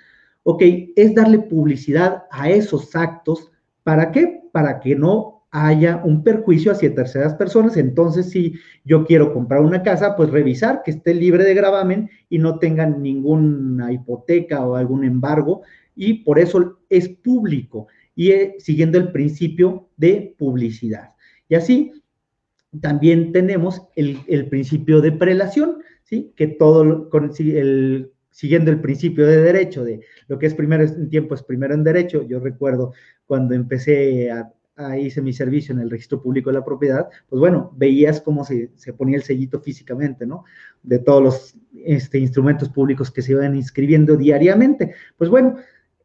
Ok, 0.45 0.63
es 0.97 1.15
darle 1.15 1.41
publicidad 1.41 2.23
a 2.31 2.49
esos 2.49 2.97
actos 2.97 3.53
¿Para 3.89 4.13
qué? 4.13 4.43
Para 4.53 4.81
que 4.81 4.95
no 4.95 5.47
haya 5.51 6.03
un 6.05 6.23
perjuicio 6.23 6.73
hacia 6.73 6.95
terceras 6.95 7.33
personas. 7.37 7.79
Entonces, 7.79 8.29
si 8.29 8.53
yo 8.85 9.07
quiero 9.07 9.33
comprar 9.33 9.63
una 9.63 9.83
casa, 9.83 10.15
pues 10.15 10.29
revisar 10.29 10.83
que 10.85 10.91
esté 10.91 11.15
libre 11.15 11.43
de 11.43 11.55
gravamen 11.55 12.11
y 12.29 12.37
no 12.37 12.59
tenga 12.59 12.85
ninguna 12.85 13.91
hipoteca 13.91 14.61
o 14.67 14.75
algún 14.75 15.05
embargo. 15.05 15.63
Y 15.97 16.23
por 16.23 16.39
eso 16.39 16.81
es 16.91 17.09
público 17.09 17.87
y 18.15 18.33
eh, 18.33 18.57
siguiendo 18.59 18.99
el 18.99 19.11
principio 19.11 19.89
de 19.97 20.35
publicidad. 20.37 21.15
Y 21.49 21.55
así 21.55 21.93
también 22.83 23.33
tenemos 23.33 23.89
el, 23.97 24.49
principio 24.51 25.01
de 25.01 25.13
prelación, 25.13 25.79
¿sí? 26.03 26.35
Que 26.37 26.47
todo 26.47 27.09
con 27.09 27.33
el, 27.39 28.13
siguiendo 28.31 28.71
el 28.71 28.81
principio 28.81 29.27
de 29.27 29.43
derecho, 29.43 29.85
de 29.85 30.01
lo 30.29 30.39
que 30.39 30.47
es 30.47 30.55
primero 30.55 30.85
en 30.85 31.09
tiempo 31.09 31.35
es 31.35 31.43
primero 31.43 31.75
en 31.75 31.85
derecho. 31.85 32.23
Yo 32.23 32.41
recuerdo 32.41 32.93
cuando 33.27 33.55
empecé 33.55 34.31
a, 34.31 34.53
hice 34.97 35.21
mi 35.21 35.33
servicio 35.33 35.75
en 35.75 35.81
el 35.81 35.91
registro 35.91 36.23
público 36.23 36.51
de 36.51 36.55
la 36.59 36.65
propiedad, 36.65 37.09
pues 37.29 37.41
bueno, 37.41 37.73
veías 37.77 38.21
cómo 38.21 38.45
se, 38.45 38.71
ponía 38.97 39.17
el 39.17 39.25
sellito 39.25 39.61
físicamente, 39.61 40.25
¿no? 40.25 40.45
De 40.83 41.01
todos 41.01 41.23
los 41.23 41.55
este, 41.85 42.19
instrumentos 42.19 42.69
públicos 42.69 43.11
que 43.11 43.23
se 43.23 43.33
iban 43.33 43.57
inscribiendo 43.57 44.17
diariamente. 44.17 44.95
Pues 45.17 45.31
bueno, 45.31 45.57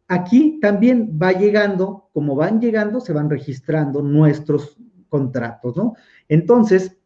aquí 0.08 0.60
también 0.60 1.20
va 1.22 1.34
llegando, 1.34 2.10
como 2.14 2.36
van 2.36 2.60
llegando, 2.60 3.00
se 3.00 3.14
van 3.14 3.30
registrando 3.30 4.02
nuestros 4.02 4.76
contratos, 5.08 5.78
¿no? 5.78 5.94
Entonces, 6.28 6.98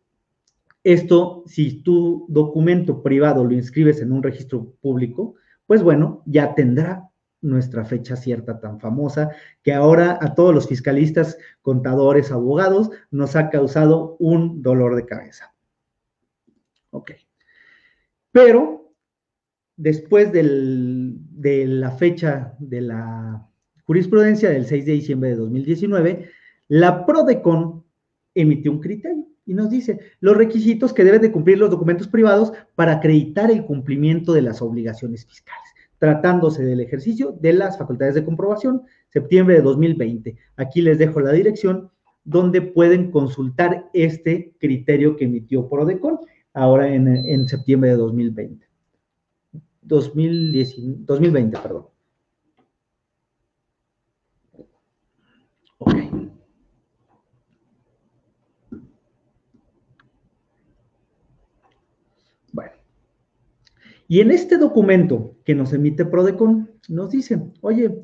esto, 0.93 1.43
si 1.45 1.81
tu 1.83 2.25
documento 2.29 3.03
privado 3.03 3.43
lo 3.43 3.53
inscribes 3.53 4.01
en 4.01 4.13
un 4.13 4.23
registro 4.23 4.73
público, 4.79 5.35
pues 5.65 5.83
bueno, 5.83 6.23
ya 6.25 6.55
tendrá 6.55 7.09
nuestra 7.41 7.83
fecha 7.83 8.15
cierta 8.15 8.61
tan 8.61 8.79
famosa 8.79 9.31
que 9.63 9.73
ahora 9.73 10.17
a 10.21 10.33
todos 10.33 10.55
los 10.55 10.65
fiscalistas, 10.65 11.37
contadores, 11.61 12.31
abogados 12.31 12.89
nos 13.11 13.35
ha 13.35 13.49
causado 13.49 14.15
un 14.19 14.61
dolor 14.61 14.95
de 14.95 15.05
cabeza. 15.05 15.53
Ok. 16.91 17.11
Pero 18.31 18.93
después 19.75 20.31
de 20.31 21.65
la 21.67 21.91
fecha 21.91 22.55
de 22.59 22.79
la 22.79 23.45
jurisprudencia 23.83 24.51
del 24.51 24.65
6 24.65 24.85
de 24.85 24.91
diciembre 24.93 25.31
de 25.31 25.35
2019, 25.35 26.29
la 26.69 27.05
PRODECON 27.05 27.83
emitió 28.33 28.71
un 28.71 28.79
criterio 28.79 29.26
y 29.47 29.53
nos 29.53 29.71
dice 29.71 29.99
los 30.19 30.37
requisitos 30.37 30.93
que 30.93 31.03
deben 31.03 31.21
de 31.21 31.31
cumplir 31.31 31.57
los 31.57 31.71
documentos 31.71 32.07
privados 32.07 32.51
para 32.75 32.91
acreditar 32.93 33.49
el 33.49 33.65
cumplimiento 33.65 34.33
de 34.33 34.43
las 34.43 34.61
obligaciones 34.61 35.25
fiscales, 35.25 35.73
tratándose 35.97 36.63
del 36.63 36.81
ejercicio 36.81 37.35
de 37.39 37.53
las 37.53 37.77
facultades 37.77 38.13
de 38.13 38.25
comprobación, 38.25 38.83
septiembre 39.09 39.55
de 39.55 39.61
2020. 39.61 40.35
Aquí 40.57 40.81
les 40.81 40.99
dejo 40.99 41.21
la 41.21 41.31
dirección 41.31 41.89
donde 42.25 42.61
pueden 42.61 43.09
consultar 43.09 43.89
este 43.93 44.53
criterio 44.59 45.15
que 45.15 45.25
emitió 45.25 45.67
Prodecon 45.69 46.19
ahora 46.53 46.93
en, 46.93 47.07
en 47.07 47.47
septiembre 47.47 47.91
de 47.91 47.95
2020. 47.95 48.67
2020, 49.81 51.57
perdón. 51.57 51.85
Y 64.07 64.21
en 64.21 64.31
este 64.31 64.57
documento 64.57 65.35
que 65.43 65.55
nos 65.55 65.73
emite 65.73 66.05
Prodecon, 66.05 66.71
nos 66.87 67.09
dice, 67.09 67.41
oye, 67.61 68.03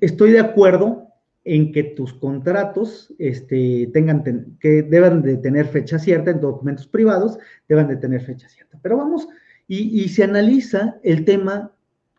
estoy 0.00 0.32
de 0.32 0.40
acuerdo 0.40 1.08
en 1.44 1.72
que 1.72 1.82
tus 1.82 2.12
contratos 2.12 3.14
este, 3.18 3.88
tengan, 3.92 4.22
que 4.60 4.82
deban 4.82 5.22
de 5.22 5.38
tener 5.38 5.66
fecha 5.66 5.98
cierta 5.98 6.30
en 6.30 6.40
documentos 6.40 6.86
privados, 6.86 7.38
deban 7.68 7.88
de 7.88 7.96
tener 7.96 8.20
fecha 8.20 8.48
cierta. 8.48 8.78
Pero 8.82 8.98
vamos, 8.98 9.28
y, 9.66 10.02
y 10.02 10.08
se 10.08 10.24
analiza 10.24 10.98
el 11.02 11.24
tema 11.24 11.72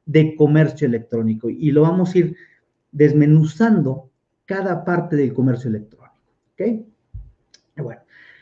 de 0.05 0.35
comercio 0.35 0.87
electrónico 0.87 1.51
y 1.51 1.71
lo 1.71 1.83
vamos 1.83 2.15
a 2.15 2.17
ir 2.17 2.35
desmenuzando 2.91 4.09
cada 4.45 4.83
parte 4.83 5.15
del 5.15 5.33
comercio 5.33 5.69
electrónico. 5.69 6.15
¿Ok? 6.53 6.61
Bueno, 7.77 8.01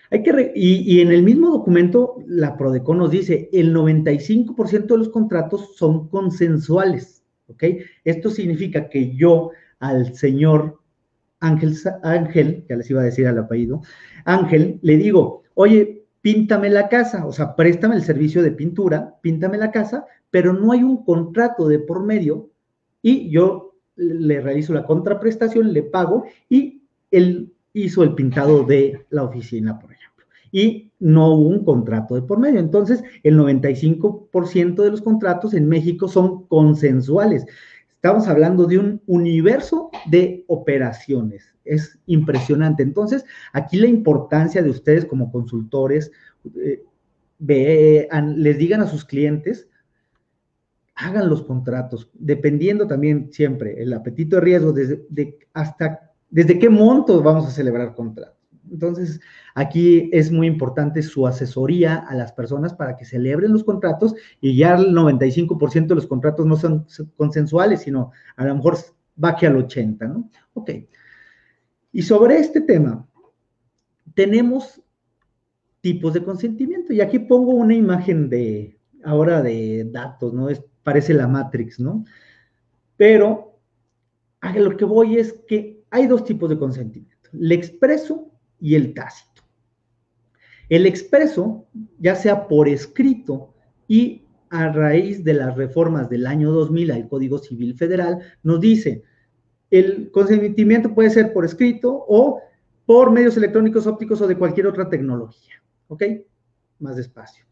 que 0.10 0.52
y, 0.56 1.02
en 1.02 1.12
el 1.12 1.24
mismo 1.24 1.50
documento, 1.50 2.18
la 2.28 2.58
Prodeco 2.58 2.96
nos 2.96 3.12
dice, 3.12 3.50
el 3.52 3.74
95% 3.76 4.88
de 4.88 4.98
los 4.98 5.10
contratos 5.10 5.76
son 5.76 6.08
consensuales, 6.08 7.24
¿ok? 7.48 7.64
Esto 8.04 8.30
significa 8.30 8.90
que 8.90 9.16
yo 9.16 9.52
al 9.80 10.16
señor 10.16 10.80
Ángel, 11.40 11.76
Ángel, 12.04 12.66
ya 12.68 12.76
les 12.76 12.90
iba 12.90 13.02
a 13.02 13.06
decir 13.06 13.28
al 13.28 13.38
apellido, 13.38 13.82
Ángel, 14.26 14.80
le 14.82 14.98
digo, 14.98 15.44
oye, 15.54 16.06
píntame 16.22 16.70
la 16.70 16.90
casa, 16.90 17.26
o 17.26 17.32
sea, 17.32 17.56
préstame 17.56 17.96
el 17.96 18.04
servicio 18.04 18.42
de 18.42 18.52
pintura, 18.52 19.16
píntame 19.22 19.58
la 19.58 19.72
casa, 19.72 20.06
pero 20.32 20.54
no 20.54 20.72
hay 20.72 20.84
un 20.84 21.04
contrato 21.04 21.68
de 21.68 21.80
por 21.80 22.04
medio 22.04 22.50
y 23.02 23.30
yo 23.30 23.76
le 23.96 24.42
realizo 24.42 24.74
la 24.74 24.86
contraprestación, 24.86 25.74
le 25.74 25.84
pago 25.84 26.26
y 26.50 26.84
él 27.12 27.54
hizo 27.74 28.04
el 28.04 28.14
pintado 28.14 28.64
de 28.64 29.06
la 29.10 29.24
oficina, 29.24 29.80
por 29.80 29.92
ejemplo. 29.92 29.97
Y 30.51 30.92
no 31.00 31.34
hubo 31.34 31.48
un 31.48 31.66
contrato 31.66 32.16
de 32.16 32.22
por 32.22 32.39
medio. 32.39 32.60
Entonces, 32.60 33.04
el 33.24 33.38
95% 33.38 34.84
de 34.84 34.92
los 34.92 35.01
contratos 35.01 35.54
en 35.54 35.68
México 35.68 36.08
son 36.08 36.48
consensuales. 36.48 37.46
Estamos 37.96 38.27
hablando 38.27 38.66
de 38.66 38.77
un 38.77 39.01
universo 39.08 39.89
de 40.10 40.46
operaciones. 40.48 41.56
Es 41.66 42.00
impresionante. 42.06 42.84
Entonces, 42.84 43.25
aquí 43.54 43.77
la 43.77 43.88
importancia 43.88 44.62
de 44.62 44.70
ustedes 44.70 45.06
como 45.06 45.32
consultores, 45.32 46.12
eh, 46.56 46.84
les 47.39 48.58
digan 48.58 48.82
a 48.82 48.88
sus 48.88 49.04
clientes, 49.04 49.68
hagan 50.96 51.30
los 51.30 51.44
contratos, 51.44 52.10
dependiendo 52.13 52.88
también 52.88 53.32
siempre 53.32 53.82
el 53.82 53.94
apetito 53.94 54.38
de 54.38 54.42
riesgo, 54.42 54.72
desde, 54.72 55.38
hasta 55.54 56.12
desde 56.30 56.58
qué 56.58 56.70
monto 56.70 57.22
vamos 57.22 57.46
a 57.46 57.51
celebrar 57.51 57.94
contratos. 57.94 58.37
Entonces, 58.72 59.20
aquí 59.56 60.10
es 60.14 60.32
muy 60.32 60.48
importante 60.48 61.02
su 61.02 61.28
asesoría 61.28 61.98
a 61.98 62.16
las 62.16 62.32
personas 62.32 62.74
para 62.74 62.96
que 62.96 63.06
celebren 63.06 63.54
los 63.54 63.64
contratos 63.64 64.16
y 64.42 64.58
ya 64.58 64.76
el 64.76 64.94
95% 64.94 65.88
de 65.88 65.96
los 65.96 66.08
contratos 66.08 66.46
no 66.46 66.56
son 66.56 66.86
consensuales, 67.16 67.82
sino 67.82 68.12
a 68.36 68.46
lo 68.46 68.56
mejor 68.56 68.78
baje 69.16 69.48
al 69.48 69.56
80%, 69.56 70.08
¿no? 70.08 70.30
Ok. 70.54 70.72
Y 71.92 72.02
sobre 72.02 72.38
este 72.38 72.62
tema, 72.62 73.08
tenemos 74.14 74.82
tipos 75.82 76.14
de 76.14 76.24
consentimiento. 76.24 76.94
Y 76.94 77.02
aquí 77.02 77.20
pongo 77.20 77.52
una 77.52 77.74
imagen 77.74 78.30
de, 78.30 78.78
ahora 79.04 79.42
de 79.42 79.88
datos, 79.92 80.34
¿no? 80.34 80.50
Es, 80.50 80.62
parece 80.84 81.14
la 81.14 81.28
Matrix, 81.28 81.80
¿no? 81.80 82.04
Pero 82.98 83.60
a 84.42 84.58
lo 84.58 84.76
que 84.76 84.86
voy 84.86 85.18
es 85.18 85.34
que 85.48 85.84
hay 85.90 86.08
dos 86.08 86.26
tipos 86.26 86.50
de 86.50 86.58
consentimiento, 86.58 87.30
el 87.32 87.52
expreso 87.52 88.32
y 88.60 88.76
el 88.76 88.94
tácito. 88.94 89.44
El 90.70 90.86
expreso, 90.86 91.66
ya 92.00 92.16
sea 92.16 92.48
por 92.48 92.68
escrito 92.68 93.54
y 93.88 94.24
a 94.50 94.72
raíz 94.72 95.24
de 95.24 95.34
las 95.34 95.56
reformas 95.56 96.10
del 96.10 96.28
año 96.28 96.52
2000 96.52 96.92
al 96.92 97.08
Código 97.08 97.38
Civil 97.38 97.76
Federal, 97.76 98.20
nos 98.44 98.60
dice, 98.60 99.04
el 99.70 100.12
consentimiento 100.12 100.94
puede 100.94 101.10
ser 101.10 101.34
por 101.34 101.46
escrito 101.46 102.06
o 102.08 102.42
por 102.86 103.12
medios 103.12 103.36
electrónicos, 103.38 103.88
ópticos 103.88 104.22
o 104.22 104.28
de 104.28 104.38
cualquier 104.38 104.68
otra 104.68 104.90
tecnología. 104.90 105.56
¿Ok? 105.88 106.04
Más 106.80 106.96
despacio. 106.96 107.46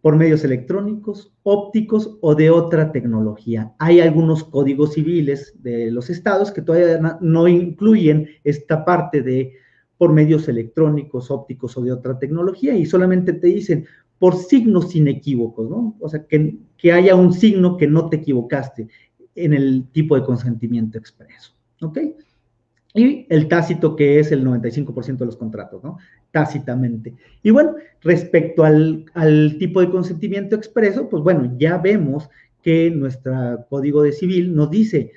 Por 0.00 0.16
medios 0.16 0.44
electrónicos, 0.44 1.32
ópticos 1.44 2.18
o 2.20 2.34
de 2.34 2.50
otra 2.50 2.92
tecnología. 2.92 3.72
Hay 3.78 4.00
algunos 4.00 4.44
códigos 4.44 4.94
civiles 4.94 5.54
de 5.62 5.90
los 5.90 6.10
estados 6.10 6.52
que 6.52 6.62
todavía 6.62 7.18
no 7.20 7.48
incluyen 7.48 8.28
esta 8.42 8.84
parte 8.84 9.22
de 9.22 9.54
por 9.96 10.12
medios 10.12 10.48
electrónicos, 10.48 11.30
ópticos 11.30 11.76
o 11.76 11.82
de 11.82 11.92
otra 11.92 12.18
tecnología 12.18 12.76
y 12.76 12.86
solamente 12.86 13.32
te 13.32 13.48
dicen 13.48 13.86
por 14.18 14.36
signos 14.36 14.94
inequívocos, 14.94 15.68
¿no? 15.68 15.96
O 16.00 16.08
sea, 16.08 16.24
que, 16.26 16.56
que 16.76 16.92
haya 16.92 17.14
un 17.14 17.32
signo 17.32 17.76
que 17.76 17.86
no 17.86 18.08
te 18.08 18.16
equivocaste 18.16 18.88
en 19.34 19.54
el 19.54 19.88
tipo 19.92 20.14
de 20.14 20.24
consentimiento 20.24 20.98
expreso, 20.98 21.54
¿ok? 21.80 21.98
Y 22.94 23.26
el 23.28 23.48
tácito, 23.48 23.96
que 23.96 24.20
es 24.20 24.30
el 24.30 24.44
95% 24.46 25.18
de 25.18 25.26
los 25.26 25.36
contratos, 25.36 25.82
¿no? 25.82 25.98
Tácitamente. 26.30 27.14
Y 27.42 27.50
bueno, 27.50 27.74
respecto 28.00 28.62
al, 28.62 29.04
al, 29.14 29.56
tipo 29.58 29.80
de 29.80 29.90
consentimiento 29.90 30.54
expreso, 30.54 31.08
pues 31.08 31.22
bueno, 31.22 31.56
ya 31.58 31.78
vemos 31.78 32.30
que 32.62 32.90
nuestro 32.90 33.66
código 33.68 34.02
de 34.02 34.12
civil 34.12 34.54
nos 34.54 34.70
dice, 34.70 35.10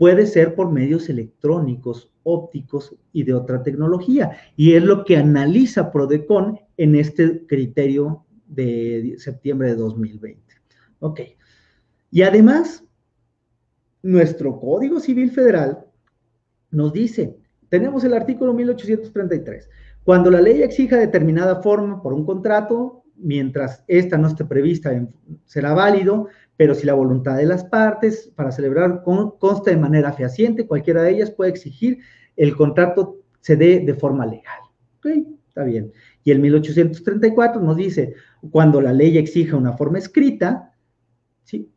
puede 0.00 0.24
ser 0.24 0.54
por 0.54 0.72
medios 0.72 1.10
electrónicos, 1.10 2.10
ópticos 2.22 2.96
y 3.12 3.22
de 3.24 3.34
otra 3.34 3.62
tecnología. 3.62 4.30
Y 4.56 4.72
es 4.72 4.82
lo 4.82 5.04
que 5.04 5.18
analiza 5.18 5.92
Prodecon 5.92 6.58
en 6.78 6.94
este 6.94 7.44
criterio 7.46 8.24
de 8.46 9.16
septiembre 9.18 9.68
de 9.68 9.74
2020. 9.74 10.40
Ok. 11.00 11.20
Y 12.10 12.22
además, 12.22 12.82
nuestro 14.02 14.58
Código 14.58 15.00
Civil 15.00 15.32
Federal 15.32 15.84
nos 16.70 16.94
dice, 16.94 17.36
tenemos 17.68 18.02
el 18.02 18.14
artículo 18.14 18.54
1833, 18.54 19.68
cuando 20.02 20.30
la 20.30 20.40
ley 20.40 20.62
exija 20.62 20.96
determinada 20.96 21.60
forma 21.60 22.02
por 22.02 22.14
un 22.14 22.24
contrato, 22.24 23.04
mientras 23.16 23.84
esta 23.86 24.16
no 24.16 24.28
esté 24.28 24.46
prevista, 24.46 24.98
será 25.44 25.74
válido, 25.74 26.28
pero 26.60 26.74
si 26.74 26.84
la 26.84 26.92
voluntad 26.92 27.38
de 27.38 27.46
las 27.46 27.64
partes 27.64 28.30
para 28.36 28.52
celebrar 28.52 29.02
consta 29.02 29.70
de 29.70 29.78
manera 29.78 30.12
fehaciente, 30.12 30.66
cualquiera 30.66 31.02
de 31.02 31.12
ellas 31.12 31.30
puede 31.30 31.48
exigir 31.48 32.00
el 32.36 32.54
contrato 32.54 33.16
se 33.40 33.56
dé 33.56 33.80
de 33.80 33.94
forma 33.94 34.26
legal. 34.26 34.60
¿Ok? 34.98 35.06
Está 35.48 35.64
bien. 35.64 35.90
Y 36.22 36.32
el 36.32 36.38
1834 36.38 37.62
nos 37.62 37.78
dice, 37.78 38.12
cuando 38.50 38.82
la 38.82 38.92
ley 38.92 39.16
exija 39.16 39.56
una 39.56 39.72
forma 39.72 39.96
escrita, 39.96 40.74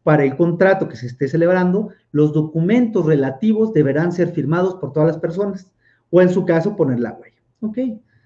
para 0.04 0.26
el 0.26 0.36
contrato 0.36 0.89
que 0.89 0.98
se 0.98 1.08
esté 1.08 1.30
celebrando, 1.30 1.91
los 2.12 2.34
documentos 2.34 3.06
relativos 3.06 3.72
deberán 3.72 4.12
ser 4.12 4.34
firmados 4.34 4.76
por 4.76 4.91
todas 4.91 5.08
las 5.08 5.17
personas 5.17 5.72
o 6.10 6.22
en 6.22 6.28
su 6.28 6.43
caso 6.43 6.76
poner 6.76 7.00
la 7.00 7.13
huella. 7.13 7.41
¿Ok? 7.62 7.78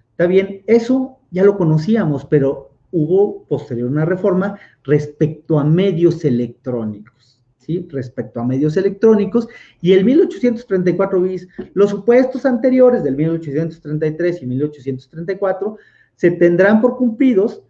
Está 0.10 0.26
bien, 0.26 0.64
eso 0.66 1.20
ya 1.30 1.44
lo 1.44 1.56
conocíamos, 1.56 2.26
pero 2.26 2.72
hubo 2.92 3.44
posterior 3.46 3.90
una 3.90 4.06
reforma 4.06 4.60
respecto 4.84 5.60
a 5.60 5.64
medios 5.64 6.24
electrónicos. 6.26 7.42
¿sí? 7.58 7.88
Respecto 7.92 8.40
a 8.40 8.46
medios 8.46 8.78
electrónicos, 8.78 9.48
y 9.82 9.94
el 9.94 10.06
1834 10.06 11.22
bis, 11.22 11.48
los 11.74 11.90
supuestos 11.90 12.46
anteriores 12.46 13.04
del 13.04 13.16
1833 13.16 14.42
y 14.42 14.46
1834 14.46 15.78
se 16.16 16.32
tendrán 16.32 16.82
por 16.82 16.98
cumplidos 16.98 17.64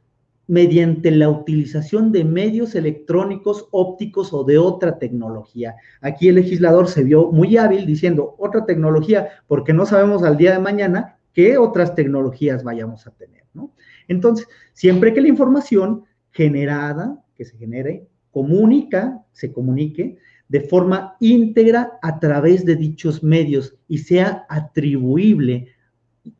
mediante 0.47 1.11
la 1.11 1.29
utilización 1.29 2.11
de 2.13 2.23
medios 2.23 2.73
electrónicos, 2.73 3.67
ópticos 3.71 4.33
o 4.33 4.45
de 4.45 4.57
otra 4.57 4.97
tecnología. 4.97 5.75
Aquí 5.99 6.29
el 6.29 6.35
legislador 6.35 6.87
se 6.87 7.03
vio 7.03 7.31
muy 7.33 7.57
hábil 7.57 7.85
diciendo 7.85 8.35
otra 8.37 8.65
tecnología, 8.65 9.27
porque 9.47 9.73
no 9.73 9.85
sabemos 9.85 10.23
al 10.23 10.37
día 10.37 10.53
de 10.53 10.59
mañana 10.59 11.16
qué 11.37 11.55
otras 11.55 11.93
tecnologías 11.93 12.63
vayamos 12.63 13.05
a 13.05 13.11
tener, 13.11 13.43
¿no? 13.53 13.71
Entonces, 14.07 14.47
siempre 14.73 15.13
que 15.13 15.21
la 15.21 15.27
información 15.27 16.03
generada, 16.31 17.23
que 17.35 17.45
se 17.45 17.55
genere, 17.57 18.07
comunica, 18.31 19.23
se 19.33 19.53
comunique 19.53 20.17
de 20.47 20.61
forma 20.61 21.15
íntegra 21.19 21.99
a 22.01 22.19
través 22.19 22.65
de 22.65 22.75
dichos 22.75 23.21
medios 23.21 23.75
y 23.87 23.99
sea 23.99 24.47
atribuible 24.49 25.67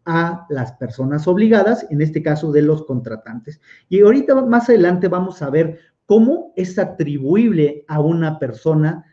a 0.04 0.48
las 0.50 0.72
personas 0.72 1.28
obligadas, 1.28 1.86
en 1.92 2.02
este 2.02 2.24
caso 2.24 2.52
de 2.52 2.64
los 2.64 2.84
contratantes. 2.84 3.62
Y 3.90 4.00
ahorita 4.00 4.34
más 4.46 4.68
adelante 4.68 5.10
vamos 5.10 5.44
a 5.44 5.52
ver 5.52 5.78
cómo 6.08 6.54
es 6.56 6.80
atribuible 6.80 7.86
a 7.88 8.00
una 8.00 8.40
persona 8.40 9.06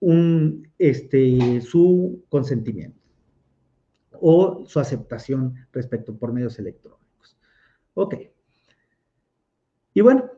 un, 0.00 0.66
este, 0.78 1.60
su 1.60 2.24
consentimiento 2.30 3.01
o 4.24 4.64
su 4.66 4.78
aceptación 4.78 5.54
respecto 5.72 6.16
por 6.16 6.32
medios 6.32 6.56
electrónicos. 6.58 7.36
Ok. 7.94 8.14
Y 9.94 10.00
bueno, 10.00 10.30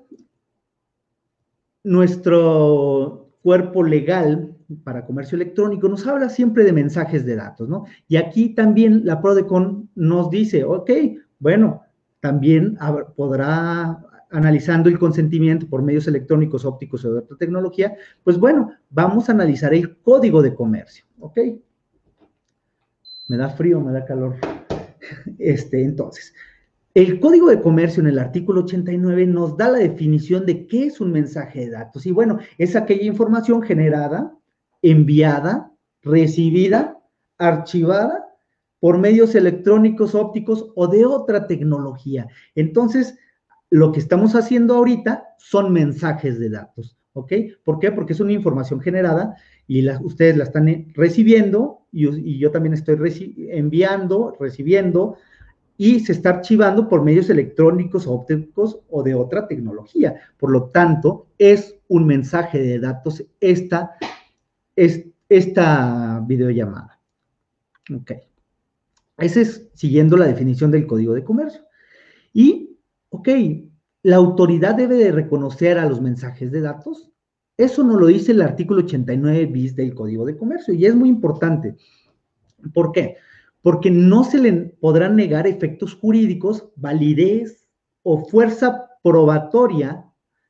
nuestro 1.84 3.28
cuerpo 3.42 3.82
legal 3.82 4.56
para 4.84 5.04
comercio 5.04 5.36
electrónico 5.36 5.86
nos 5.86 6.06
habla 6.06 6.30
siempre 6.30 6.64
de 6.64 6.72
mensajes 6.72 7.26
de 7.26 7.36
datos, 7.36 7.68
¿no? 7.68 7.84
Y 8.08 8.16
aquí 8.16 8.54
también 8.54 9.04
la 9.04 9.20
Prodecon 9.20 9.90
nos 9.94 10.30
dice, 10.30 10.64
ok, 10.64 10.90
bueno, 11.38 11.82
también 12.20 12.78
podrá, 13.16 14.02
analizando 14.30 14.88
el 14.88 14.98
consentimiento 14.98 15.68
por 15.68 15.82
medios 15.82 16.08
electrónicos, 16.08 16.64
ópticos 16.64 17.04
o 17.04 17.12
de 17.12 17.18
otra 17.18 17.36
tecnología, 17.36 17.94
pues 18.24 18.38
bueno, 18.38 18.70
vamos 18.88 19.28
a 19.28 19.32
analizar 19.32 19.74
el 19.74 19.98
código 19.98 20.40
de 20.40 20.54
comercio, 20.54 21.04
¿ok? 21.20 21.38
Me 23.28 23.37
da 23.37 23.50
frío, 23.50 23.80
me 23.80 23.92
da 23.92 24.04
calor. 24.04 24.37
Este, 25.38 25.82
entonces, 25.82 26.34
el 26.94 27.20
Código 27.20 27.48
de 27.48 27.60
Comercio 27.60 28.00
en 28.00 28.08
el 28.08 28.18
artículo 28.18 28.62
89 28.62 29.26
nos 29.26 29.56
da 29.56 29.68
la 29.68 29.78
definición 29.78 30.46
de 30.46 30.66
qué 30.66 30.87
es 30.87 31.00
un 31.00 31.12
mensaje 31.12 31.60
de 31.60 31.70
datos. 31.70 32.06
Y 32.06 32.12
bueno, 32.12 32.38
es 32.56 32.76
aquella 32.76 33.04
información 33.04 33.62
generada 33.62 34.32
enviada, 34.84 35.72
recibida, 36.02 36.98
archivada 37.38 38.26
por 38.80 38.98
medios 38.98 39.34
electrónicos, 39.34 40.14
ópticos 40.14 40.70
o 40.76 40.87
de 40.87 41.06
otra 41.06 41.46
tecnología. 41.46 42.28
Entonces, 42.54 43.18
lo 43.70 43.92
que 43.92 44.00
estamos 44.00 44.34
haciendo 44.34 44.74
ahorita 44.74 45.24
son 45.38 45.72
mensajes 45.72 46.38
de 46.38 46.50
datos, 46.50 46.98
¿ok? 47.14 47.33
¿Por 47.64 47.79
qué? 47.79 47.90
Porque 47.90 48.12
es 48.12 48.20
una 48.20 48.33
información 48.33 48.81
generada 48.81 49.37
y 49.66 49.88
ustedes 50.03 50.37
la 50.37 50.44
están 50.44 50.92
recibiendo 50.94 51.81
y, 51.90 52.07
y 52.09 52.38
yo 52.38 52.50
también 52.50 52.74
estoy 52.74 52.96
enviando, 53.50 54.37
recibiendo 54.38 55.16
y 55.77 56.00
se 56.00 56.12
está 56.12 56.31
archivando 56.31 56.88
por 56.88 57.03
medios 57.03 57.31
electrónicos, 57.31 58.07
ópticos 58.07 58.81
o 58.90 59.03
de 59.03 59.14
otra 59.14 59.48
tecnología. 59.48 60.20
Por 60.38 60.50
lo 60.50 60.64
tanto, 60.64 61.27
es 61.38 61.77
un 61.88 62.07
mensaje 62.07 62.61
de 62.61 62.79
datos 62.79 63.24
esta 63.40 63.96
es 64.77 65.07
esta 65.29 66.22
videollamada. 66.27 67.00
Ok. 67.94 68.12
Ese 69.18 69.42
es 69.42 69.68
siguiendo 69.74 70.16
la 70.16 70.27
definición 70.27 70.70
del 70.70 70.87
código 70.87 71.14
de 71.14 71.24
comercio. 71.24 71.62
Y, 72.33 72.77
ok, 73.11 73.29
la 74.04 74.16
autoridad 74.16 74.74
debe 74.74 74.96
de 74.96 75.10
reconocer 75.10 75.78
a 75.78 75.86
los 75.86 76.00
mensajes 76.00 76.52
de 76.52 76.60
datos. 76.60 77.10
Eso 77.56 77.82
nos 77.82 77.98
lo 77.98 78.06
dice 78.06 78.32
el 78.32 78.42
artículo 78.42 78.82
89 78.82 79.46
bis 79.46 79.74
del 79.74 79.94
código 79.94 80.26
de 80.26 80.36
comercio 80.36 80.74
y 80.74 80.84
es 80.84 80.94
muy 80.94 81.08
importante. 81.08 81.74
¿Por 82.74 82.92
qué? 82.92 83.16
Porque 83.62 83.90
no 83.90 84.22
se 84.24 84.38
le 84.38 84.52
podrán 84.52 85.16
negar 85.16 85.46
efectos 85.46 85.94
jurídicos, 85.94 86.68
validez 86.76 87.66
o 88.02 88.26
fuerza 88.26 88.90
probatoria, 89.02 90.04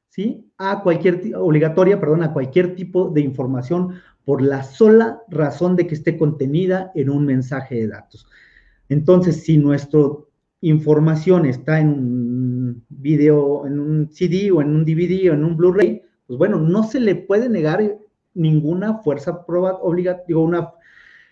¿sí? 0.08 0.50
A 0.58 0.82
cualquier, 0.82 1.36
obligatoria, 1.36 2.00
perdón, 2.00 2.24
a 2.24 2.32
cualquier 2.32 2.74
tipo 2.74 3.08
de 3.08 3.20
información 3.20 4.00
por 4.24 4.42
la 4.42 4.64
sola 4.64 5.22
razón 5.28 5.76
de 5.76 5.86
que 5.86 5.94
esté 5.94 6.18
contenida 6.18 6.90
en 6.96 7.08
un 7.08 7.24
mensaje 7.24 7.76
de 7.76 7.86
datos. 7.86 8.26
Entonces, 8.88 9.44
si 9.44 9.58
nuestra 9.58 10.00
información 10.68 11.46
está 11.46 11.80
en 11.80 11.88
un 11.88 12.84
video, 12.88 13.66
en 13.66 13.78
un 13.78 14.10
CD 14.10 14.50
o 14.50 14.62
en 14.62 14.70
un 14.70 14.84
DVD 14.84 15.30
o 15.30 15.34
en 15.34 15.44
un 15.44 15.56
Blu-ray, 15.56 16.02
pues 16.26 16.38
bueno, 16.38 16.58
no 16.58 16.84
se 16.84 17.00
le 17.00 17.14
puede 17.14 17.48
negar 17.48 17.98
ninguna 18.32 18.98
fuerza 18.98 19.44
obligatoria, 19.46 20.38
una 20.38 20.70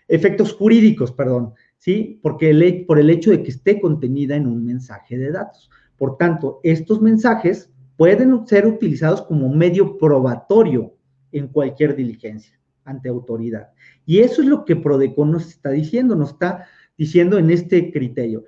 efectos 0.09 0.53
jurídicos, 0.53 1.13
perdón, 1.13 1.55
¿sí? 1.79 2.21
Porque 2.23 2.85
por 2.87 2.99
el 2.99 3.09
hecho 3.09 3.31
de 3.31 3.43
que 3.43 3.51
esté 3.51 3.81
contenida 3.81 4.37
en 4.37 4.47
un 4.47 4.65
mensaje 4.65 5.17
de 5.17 5.33
datos. 5.33 5.71
Por 5.97 6.19
tanto, 6.19 6.61
estos 6.63 7.01
mensajes 7.01 7.71
pueden 7.97 8.47
ser 8.47 8.67
utilizados 8.67 9.23
como 9.23 9.49
medio 9.49 9.97
probatorio 9.97 10.95
en 11.33 11.49
cualquier 11.49 11.97
diligencia 11.97 12.59
ante 12.85 13.09
autoridad. 13.09 13.71
Y 14.05 14.19
eso 14.19 14.43
es 14.43 14.49
lo 14.49 14.65
que 14.65 14.77
Prodecon 14.77 15.31
nos 15.31 15.49
está 15.49 15.71
diciendo, 15.71 16.15
nos 16.17 16.33
está 16.33 16.67
diciendo 16.99 17.39
en 17.39 17.51
este 17.51 17.91
criterio. 17.91 18.45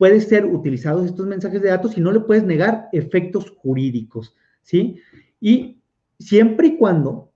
Pueden 0.00 0.22
ser 0.22 0.46
utilizados 0.46 1.04
estos 1.04 1.26
mensajes 1.26 1.60
de 1.60 1.68
datos 1.68 1.98
y 1.98 2.00
no 2.00 2.10
le 2.10 2.20
puedes 2.20 2.42
negar 2.42 2.88
efectos 2.90 3.50
jurídicos, 3.50 4.34
¿sí? 4.62 4.98
Y 5.42 5.82
siempre 6.18 6.68
y 6.68 6.76
cuando 6.78 7.34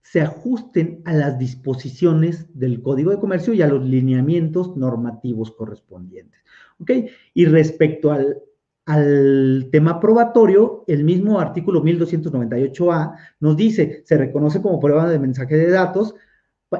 se 0.00 0.22
ajusten 0.22 1.02
a 1.04 1.12
las 1.12 1.38
disposiciones 1.38 2.46
del 2.58 2.80
Código 2.80 3.10
de 3.10 3.18
Comercio 3.18 3.52
y 3.52 3.60
a 3.60 3.66
los 3.66 3.84
lineamientos 3.84 4.78
normativos 4.78 5.50
correspondientes. 5.50 6.40
¿Ok? 6.80 6.90
Y 7.34 7.44
respecto 7.44 8.10
al, 8.10 8.38
al 8.86 9.68
tema 9.70 10.00
probatorio, 10.00 10.84
el 10.86 11.04
mismo 11.04 11.38
artículo 11.38 11.84
1298A 11.84 13.14
nos 13.40 13.58
dice, 13.58 14.04
se 14.06 14.16
reconoce 14.16 14.62
como 14.62 14.80
prueba 14.80 15.06
de 15.06 15.18
mensaje 15.18 15.54
de 15.54 15.70
datos 15.70 16.14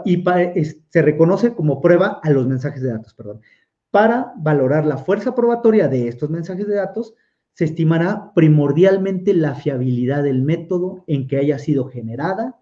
y 0.06 0.24
se 0.88 1.02
reconoce 1.02 1.52
como 1.52 1.82
prueba 1.82 2.20
a 2.22 2.30
los 2.30 2.46
mensajes 2.46 2.80
de 2.80 2.88
datos, 2.88 3.12
perdón. 3.12 3.42
Para 3.90 4.32
valorar 4.36 4.84
la 4.84 4.98
fuerza 4.98 5.34
probatoria 5.34 5.88
de 5.88 6.08
estos 6.08 6.30
mensajes 6.30 6.66
de 6.66 6.74
datos, 6.74 7.14
se 7.54 7.64
estimará 7.64 8.32
primordialmente 8.34 9.32
la 9.32 9.54
fiabilidad 9.54 10.22
del 10.22 10.42
método 10.42 11.04
en 11.06 11.26
que 11.26 11.38
haya 11.38 11.58
sido 11.58 11.88
generada, 11.88 12.60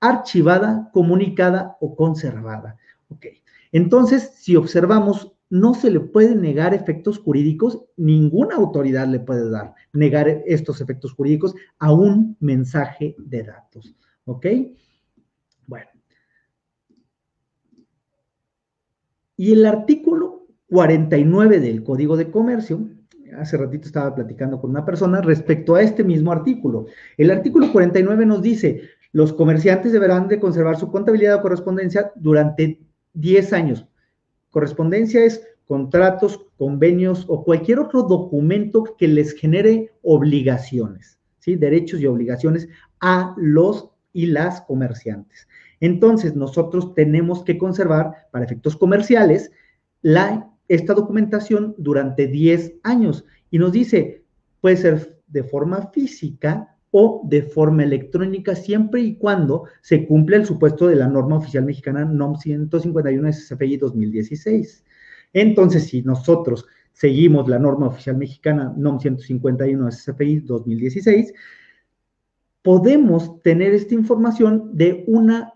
archivada, 0.00 0.90
comunicada 0.92 1.76
o 1.80 1.94
conservada. 1.94 2.76
Ok. 3.08 3.26
Entonces, 3.70 4.32
si 4.34 4.56
observamos 4.56 5.36
no 5.48 5.74
se 5.74 5.90
le 5.90 6.00
puede 6.00 6.34
negar 6.34 6.74
efectos 6.74 7.18
jurídicos, 7.18 7.84
ninguna 7.96 8.56
autoridad 8.56 9.06
le 9.06 9.20
puede 9.20 9.48
dar, 9.48 9.74
negar 9.92 10.28
estos 10.46 10.80
efectos 10.80 11.12
jurídicos 11.12 11.54
a 11.78 11.92
un 11.92 12.36
mensaje 12.40 13.14
de 13.18 13.44
datos. 13.44 13.94
¿Ok? 14.24 14.46
Bueno. 15.66 15.90
Y 19.36 19.52
el 19.52 19.66
artículo 19.66 20.35
49 20.68 21.60
del 21.60 21.82
Código 21.82 22.16
de 22.16 22.30
Comercio, 22.30 22.88
hace 23.36 23.56
ratito 23.56 23.86
estaba 23.86 24.14
platicando 24.14 24.60
con 24.60 24.70
una 24.70 24.84
persona 24.84 25.20
respecto 25.20 25.74
a 25.74 25.82
este 25.82 26.04
mismo 26.04 26.32
artículo. 26.32 26.86
El 27.16 27.30
artículo 27.30 27.72
49 27.72 28.26
nos 28.26 28.42
dice, 28.42 28.82
los 29.12 29.32
comerciantes 29.32 29.92
deberán 29.92 30.28
de 30.28 30.40
conservar 30.40 30.76
su 30.76 30.90
contabilidad 30.90 31.36
o 31.36 31.42
correspondencia 31.42 32.12
durante 32.16 32.80
10 33.14 33.52
años 33.52 33.86
Correspondencia 34.56 35.22
es 35.22 35.46
contratos, 35.66 36.46
convenios 36.56 37.26
o 37.28 37.44
cualquier 37.44 37.78
otro 37.78 38.04
documento 38.04 38.96
que 38.96 39.06
les 39.06 39.34
genere 39.34 39.92
obligaciones, 40.00 41.18
¿sí? 41.40 41.56
Derechos 41.56 42.00
y 42.00 42.06
obligaciones 42.06 42.66
a 43.02 43.34
los 43.36 43.90
y 44.14 44.24
las 44.24 44.62
comerciantes. 44.62 45.46
Entonces, 45.80 46.36
nosotros 46.36 46.94
tenemos 46.94 47.44
que 47.44 47.58
conservar, 47.58 48.28
para 48.30 48.46
efectos 48.46 48.78
comerciales, 48.78 49.50
la, 50.00 50.50
esta 50.68 50.94
documentación 50.94 51.74
durante 51.78 52.26
10 52.26 52.76
años. 52.82 53.24
Y 53.50 53.58
nos 53.58 53.72
dice, 53.72 54.24
puede 54.60 54.76
ser 54.76 55.20
de 55.26 55.44
forma 55.44 55.90
física 55.92 56.76
o 56.90 57.22
de 57.24 57.42
forma 57.42 57.84
electrónica 57.84 58.54
siempre 58.54 59.02
y 59.02 59.16
cuando 59.16 59.64
se 59.82 60.06
cumpla 60.06 60.36
el 60.36 60.46
supuesto 60.46 60.86
de 60.86 60.96
la 60.96 61.08
norma 61.08 61.36
oficial 61.36 61.64
mexicana 61.64 62.04
NOM 62.04 62.36
151 62.36 63.32
SFI 63.32 63.76
2016. 63.76 64.84
Entonces, 65.32 65.84
si 65.88 66.02
nosotros 66.02 66.66
seguimos 66.92 67.48
la 67.48 67.58
norma 67.58 67.88
oficial 67.88 68.16
mexicana 68.16 68.72
NOM 68.76 68.98
151 68.98 69.90
SFI 69.92 70.40
2016, 70.40 71.34
podemos 72.62 73.42
tener 73.42 73.74
esta 73.74 73.94
información 73.94 74.70
de 74.72 75.04
una 75.06 75.52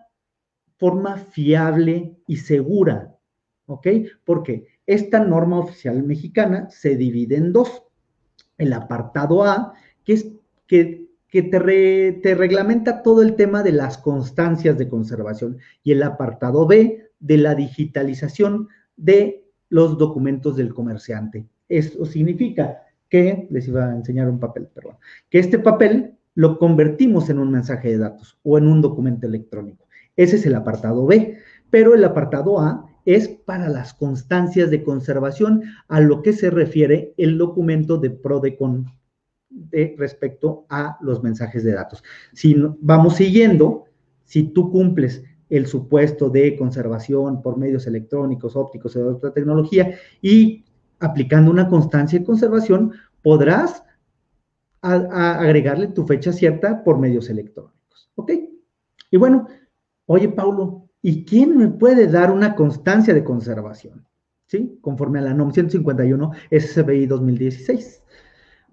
forma 0.76 1.16
fiable 1.16 2.16
y 2.26 2.36
segura, 2.36 3.16
¿ok? 3.66 3.86
Porque 4.24 4.66
esta 4.90 5.20
norma 5.20 5.60
oficial 5.60 6.02
mexicana 6.02 6.68
se 6.68 6.96
divide 6.96 7.36
en 7.36 7.52
dos. 7.52 7.84
El 8.58 8.72
apartado 8.72 9.44
A, 9.44 9.74
que 10.04 10.12
es 10.14 10.26
que 10.66 11.06
te, 11.42 12.34
reglamenta 12.34 13.02
todo 13.02 13.22
el 13.22 13.36
tema 13.36 13.62
de 13.62 13.70
las 13.70 13.98
constancias 13.98 14.76
de 14.76 14.88
conservación 14.88 15.58
y 15.84 15.92
el 15.92 16.02
apartado 16.02 16.66
B 16.66 17.12
de 17.20 17.36
la 17.36 17.54
digitalización 17.54 18.68
de 18.96 19.44
los 19.68 19.96
documentos 19.96 20.56
del 20.56 20.74
comerciante. 20.74 21.46
Esto 21.68 22.04
significa 22.04 22.82
que, 23.08 23.46
les 23.48 23.68
iba 23.68 23.86
a 23.86 23.94
enseñar 23.94 24.28
un 24.28 24.40
papel, 24.40 24.66
perdón, 24.66 24.96
que 25.28 25.38
este 25.38 25.60
papel 25.60 26.16
lo 26.34 26.58
convertimos 26.58 27.30
en 27.30 27.38
un 27.38 27.52
mensaje 27.52 27.90
de 27.90 27.98
datos 27.98 28.38
o 28.42 28.58
en 28.58 28.66
un 28.66 28.80
documento 28.80 29.28
electrónico. 29.28 29.86
Ese 30.16 30.34
es 30.34 30.46
el 30.46 30.56
apartado 30.56 31.06
B, 31.06 31.38
pero 31.70 31.94
el 31.94 32.02
apartado 32.02 32.58
A 32.58 32.89
es 33.04 33.28
para 33.28 33.68
las 33.68 33.94
constancias 33.94 34.70
de 34.70 34.82
conservación 34.82 35.62
a 35.88 36.00
lo 36.00 36.22
que 36.22 36.32
se 36.32 36.50
refiere 36.50 37.14
el 37.16 37.38
documento 37.38 37.98
de 37.98 38.10
PRODECON 38.10 38.86
respecto 39.96 40.66
a 40.68 40.96
los 41.00 41.22
mensajes 41.22 41.64
de 41.64 41.72
datos. 41.72 42.02
Si 42.32 42.56
vamos 42.80 43.16
siguiendo, 43.16 43.84
si 44.24 44.44
tú 44.44 44.70
cumples 44.70 45.24
el 45.48 45.66
supuesto 45.66 46.30
de 46.30 46.56
conservación 46.56 47.42
por 47.42 47.58
medios 47.58 47.86
electrónicos, 47.86 48.54
ópticos 48.54 48.94
o 48.94 49.00
de 49.00 49.10
otra 49.10 49.32
tecnología 49.32 49.94
y 50.22 50.64
aplicando 51.00 51.50
una 51.50 51.68
constancia 51.68 52.18
de 52.18 52.24
conservación, 52.24 52.92
podrás 53.22 53.82
agregarle 54.82 55.88
tu 55.88 56.06
fecha 56.06 56.32
cierta 56.32 56.84
por 56.84 56.98
medios 56.98 57.28
electrónicos. 57.28 58.10
¿Ok? 58.14 58.32
Y 59.10 59.16
bueno, 59.16 59.48
oye, 60.06 60.28
Paulo, 60.28 60.89
¿y 61.02 61.24
quién 61.24 61.56
me 61.56 61.68
puede 61.68 62.06
dar 62.06 62.30
una 62.30 62.54
constancia 62.54 63.14
de 63.14 63.24
conservación? 63.24 64.06
¿Sí? 64.46 64.78
Conforme 64.80 65.20
a 65.20 65.22
la 65.22 65.34
NOM 65.34 65.52
151 65.52 66.32
SCBI 66.50 67.06
2016. 67.06 68.02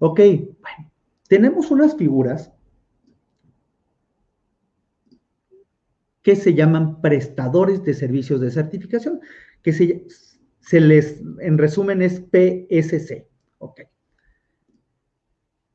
Ok, 0.00 0.18
bueno, 0.18 0.92
tenemos 1.28 1.70
unas 1.70 1.96
figuras 1.96 2.52
que 6.22 6.36
se 6.36 6.52
llaman 6.52 7.00
prestadores 7.00 7.84
de 7.84 7.94
servicios 7.94 8.40
de 8.40 8.50
certificación, 8.50 9.20
que 9.62 9.72
se, 9.72 10.80
les, 10.80 11.22
en 11.40 11.56
resumen, 11.56 12.02
es 12.02 12.20
PSC. 12.20 13.28
Ok. 13.58 13.80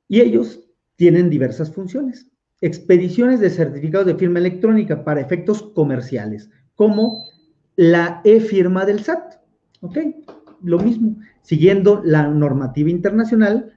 Y 0.08 0.22
ellos 0.22 0.62
tienen 0.96 1.30
diversas 1.30 1.74
funciones. 1.74 2.30
Expediciones 2.64 3.40
de 3.40 3.50
certificados 3.50 4.08
de 4.08 4.16
firma 4.16 4.40
electrónica 4.40 5.04
para 5.04 5.22
efectos 5.22 5.62
comerciales, 5.76 6.50
como 6.76 7.26
la 7.76 8.22
e-firma 8.24 8.86
del 8.86 9.02
SAT. 9.02 9.36
¿Ok? 9.82 9.98
Lo 10.64 10.80
mismo, 10.80 11.18
siguiendo 11.42 12.02
la 12.06 12.28
normativa 12.28 12.90
internacional 12.90 13.74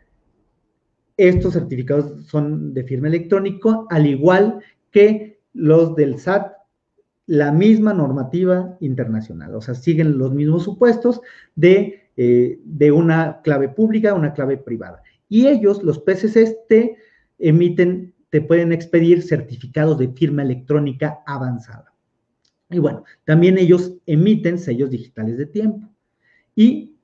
estos 1.16 1.54
certificados 1.54 2.26
son 2.26 2.74
de 2.74 2.84
firma 2.84 3.08
electrónica, 3.08 3.84
al 3.88 4.06
igual 4.06 4.60
que 4.90 5.40
los 5.54 5.96
del 5.96 6.18
SAT, 6.18 6.52
la 7.26 7.52
misma 7.52 7.92
normativa 7.92 8.76
internacional, 8.80 9.54
o 9.54 9.60
sea, 9.60 9.74
siguen 9.74 10.18
los 10.18 10.32
mismos 10.32 10.62
supuestos 10.62 11.20
de, 11.56 12.10
eh, 12.16 12.60
de 12.64 12.92
una 12.92 13.40
clave 13.42 13.68
pública, 13.68 14.14
una 14.14 14.32
clave 14.32 14.58
privada. 14.58 15.02
Y 15.28 15.48
ellos, 15.48 15.82
los 15.82 15.98
PCCs, 15.98 16.66
te 16.68 16.96
emiten, 17.38 18.14
te 18.36 18.42
pueden 18.42 18.70
expedir 18.70 19.22
certificados 19.22 19.96
de 19.96 20.08
firma 20.08 20.42
electrónica 20.42 21.20
avanzada. 21.24 21.94
Y 22.68 22.78
bueno, 22.78 23.02
también 23.24 23.56
ellos 23.56 23.94
emiten 24.04 24.58
sellos 24.58 24.90
digitales 24.90 25.38
de 25.38 25.46
tiempo 25.46 25.88
y 26.54 26.98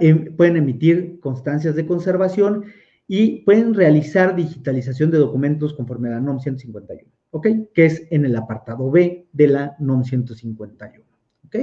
em, 0.00 0.36
pueden 0.36 0.58
emitir 0.58 1.18
constancias 1.20 1.74
de 1.74 1.86
conservación 1.86 2.66
y 3.08 3.42
pueden 3.44 3.72
realizar 3.72 4.36
digitalización 4.36 5.10
de 5.10 5.16
documentos 5.16 5.72
conforme 5.72 6.08
a 6.08 6.16
la 6.16 6.20
NOM 6.20 6.40
151, 6.40 7.10
¿ok? 7.30 7.46
Que 7.72 7.86
es 7.86 8.06
en 8.10 8.26
el 8.26 8.36
apartado 8.36 8.90
B 8.90 9.28
de 9.32 9.46
la 9.46 9.76
NOM 9.78 10.04
151, 10.04 11.02
¿ok? 11.46 11.56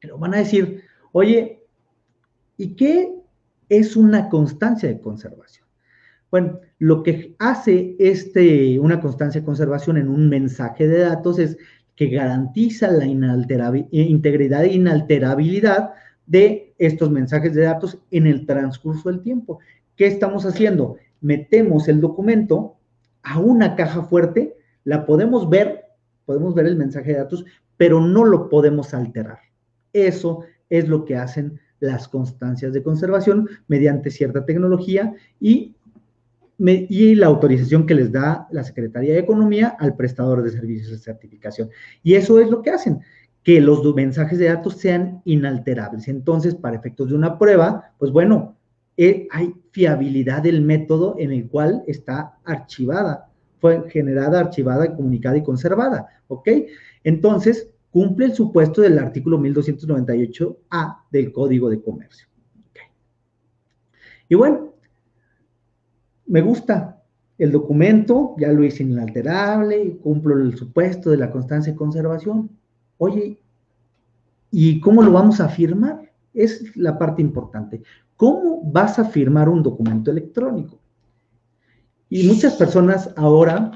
Pero 0.00 0.16
van 0.16 0.32
a 0.32 0.38
decir, 0.38 0.80
oye, 1.12 1.62
¿y 2.56 2.74
qué 2.74 3.12
es 3.68 3.96
una 3.96 4.30
constancia 4.30 4.88
de 4.88 4.98
conservación? 4.98 5.66
Bueno, 6.30 6.60
lo 6.78 7.02
que 7.02 7.34
hace 7.38 7.96
este, 7.98 8.78
una 8.78 9.00
constancia 9.00 9.40
de 9.40 9.44
conservación 9.44 9.96
en 9.96 10.08
un 10.08 10.28
mensaje 10.28 10.86
de 10.86 10.98
datos 11.00 11.38
es 11.38 11.56
que 11.94 12.08
garantiza 12.08 12.90
la 12.90 13.06
integridad 13.06 14.64
e 14.64 14.72
inalterabilidad 14.74 15.94
de 16.26 16.74
estos 16.78 17.10
mensajes 17.10 17.54
de 17.54 17.62
datos 17.62 17.98
en 18.10 18.26
el 18.26 18.44
transcurso 18.44 19.08
del 19.08 19.22
tiempo. 19.22 19.60
¿Qué 19.96 20.06
estamos 20.06 20.44
haciendo? 20.44 20.96
Metemos 21.22 21.88
el 21.88 22.00
documento 22.00 22.76
a 23.22 23.38
una 23.38 23.74
caja 23.76 24.02
fuerte, 24.02 24.56
la 24.84 25.06
podemos 25.06 25.48
ver, 25.48 25.84
podemos 26.26 26.54
ver 26.54 26.66
el 26.66 26.76
mensaje 26.76 27.12
de 27.12 27.18
datos, 27.18 27.44
pero 27.78 28.00
no 28.00 28.24
lo 28.24 28.50
podemos 28.50 28.92
alterar. 28.92 29.38
Eso 29.94 30.40
es 30.68 30.88
lo 30.88 31.06
que 31.06 31.16
hacen 31.16 31.58
las 31.80 32.08
constancias 32.08 32.72
de 32.72 32.82
conservación 32.82 33.48
mediante 33.68 34.10
cierta 34.10 34.44
tecnología 34.44 35.14
y 35.40 35.75
y 36.58 37.14
la 37.14 37.26
autorización 37.26 37.86
que 37.86 37.94
les 37.94 38.10
da 38.10 38.48
la 38.50 38.64
Secretaría 38.64 39.12
de 39.12 39.20
Economía 39.20 39.76
al 39.78 39.94
prestador 39.94 40.42
de 40.42 40.50
servicios 40.50 40.90
de 40.90 40.98
certificación. 40.98 41.68
Y 42.02 42.14
eso 42.14 42.40
es 42.40 42.48
lo 42.48 42.62
que 42.62 42.70
hacen, 42.70 43.00
que 43.42 43.60
los 43.60 43.94
mensajes 43.94 44.38
de 44.38 44.46
datos 44.46 44.78
sean 44.78 45.22
inalterables. 45.24 46.08
Entonces, 46.08 46.54
para 46.54 46.76
efectos 46.76 47.10
de 47.10 47.14
una 47.14 47.38
prueba, 47.38 47.92
pues 47.98 48.10
bueno, 48.10 48.56
eh, 48.96 49.28
hay 49.30 49.54
fiabilidad 49.70 50.42
del 50.42 50.62
método 50.62 51.16
en 51.18 51.30
el 51.30 51.46
cual 51.48 51.84
está 51.86 52.38
archivada, 52.44 53.28
fue 53.58 53.88
generada, 53.90 54.40
archivada, 54.40 54.96
comunicada 54.96 55.36
y 55.36 55.42
conservada, 55.42 56.06
¿ok? 56.28 56.48
Entonces, 57.04 57.70
cumple 57.90 58.26
el 58.26 58.34
supuesto 58.34 58.80
del 58.82 58.98
artículo 58.98 59.38
1298A 59.38 61.02
del 61.10 61.32
Código 61.32 61.68
de 61.68 61.80
Comercio. 61.80 62.26
Y 64.28 64.34
bueno, 64.34 64.74
me 66.26 66.40
gusta 66.40 67.02
el 67.38 67.52
documento, 67.52 68.34
ya 68.38 68.52
lo 68.52 68.64
hice 68.64 68.82
inalterable, 68.82 69.98
cumplo 69.98 70.38
el 70.38 70.56
supuesto 70.56 71.10
de 71.10 71.18
la 71.18 71.30
constancia 71.30 71.72
de 71.72 71.78
conservación. 71.78 72.50
Oye, 72.98 73.40
¿y 74.50 74.80
cómo 74.80 75.02
lo 75.02 75.12
vamos 75.12 75.40
a 75.40 75.48
firmar? 75.48 76.12
Es 76.32 76.76
la 76.76 76.98
parte 76.98 77.22
importante. 77.22 77.82
¿Cómo 78.16 78.62
vas 78.64 78.98
a 78.98 79.04
firmar 79.04 79.48
un 79.48 79.62
documento 79.62 80.10
electrónico? 80.10 80.80
Y 82.08 82.26
muchas 82.26 82.54
personas 82.54 83.12
ahora 83.16 83.72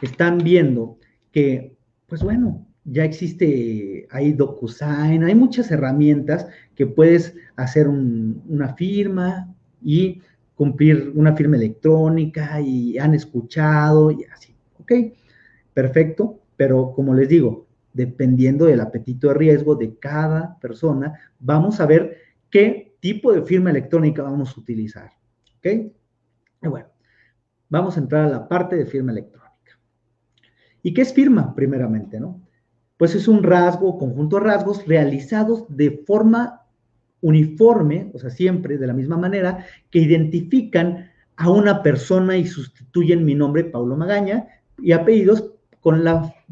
están 0.00 0.38
viendo 0.38 0.98
que, 1.32 1.76
pues 2.06 2.22
bueno, 2.22 2.66
ya 2.84 3.04
existe, 3.04 4.06
hay 4.10 4.32
DocuSign, 4.32 5.24
hay 5.24 5.34
muchas 5.34 5.70
herramientas 5.70 6.46
que 6.74 6.86
puedes 6.86 7.34
hacer 7.56 7.88
una 7.88 8.74
firma 8.74 9.54
y 9.82 10.20
cumplir 10.54 11.12
una 11.14 11.34
firma 11.34 11.56
electrónica 11.56 12.60
y 12.60 12.98
han 12.98 13.14
escuchado 13.14 14.10
y 14.10 14.24
así, 14.24 14.54
¿ok? 14.78 14.92
Perfecto, 15.72 16.40
pero 16.56 16.92
como 16.92 17.14
les 17.14 17.28
digo, 17.28 17.66
dependiendo 17.92 18.66
del 18.66 18.80
apetito 18.80 19.28
de 19.28 19.34
riesgo 19.34 19.74
de 19.76 19.96
cada 19.98 20.58
persona, 20.58 21.18
vamos 21.38 21.80
a 21.80 21.86
ver 21.86 22.18
qué 22.50 22.96
tipo 23.00 23.32
de 23.32 23.42
firma 23.42 23.70
electrónica 23.70 24.22
vamos 24.22 24.56
a 24.56 24.60
utilizar, 24.60 25.10
¿ok? 25.58 25.92
Bueno, 26.62 26.88
vamos 27.68 27.96
a 27.96 28.00
entrar 28.00 28.26
a 28.26 28.30
la 28.30 28.48
parte 28.48 28.76
de 28.76 28.86
firma 28.86 29.12
electrónica. 29.12 29.44
¿Y 30.82 30.92
qué 30.92 31.02
es 31.02 31.12
firma, 31.12 31.54
primeramente, 31.54 32.20
no? 32.20 32.43
Pues 33.04 33.16
es 33.16 33.28
un 33.28 33.42
rasgo, 33.42 33.98
conjunto 33.98 34.38
de 34.38 34.44
rasgos 34.44 34.86
realizados 34.86 35.66
de 35.68 36.02
forma 36.06 36.62
uniforme, 37.20 38.10
o 38.14 38.18
sea, 38.18 38.30
siempre 38.30 38.78
de 38.78 38.86
la 38.86 38.94
misma 38.94 39.18
manera, 39.18 39.66
que 39.90 39.98
identifican 39.98 41.10
a 41.36 41.50
una 41.50 41.82
persona 41.82 42.38
y 42.38 42.46
sustituyen 42.46 43.26
mi 43.26 43.34
nombre, 43.34 43.64
Paulo 43.64 43.94
Magaña, 43.94 44.48
y 44.78 44.92
apellidos 44.92 45.52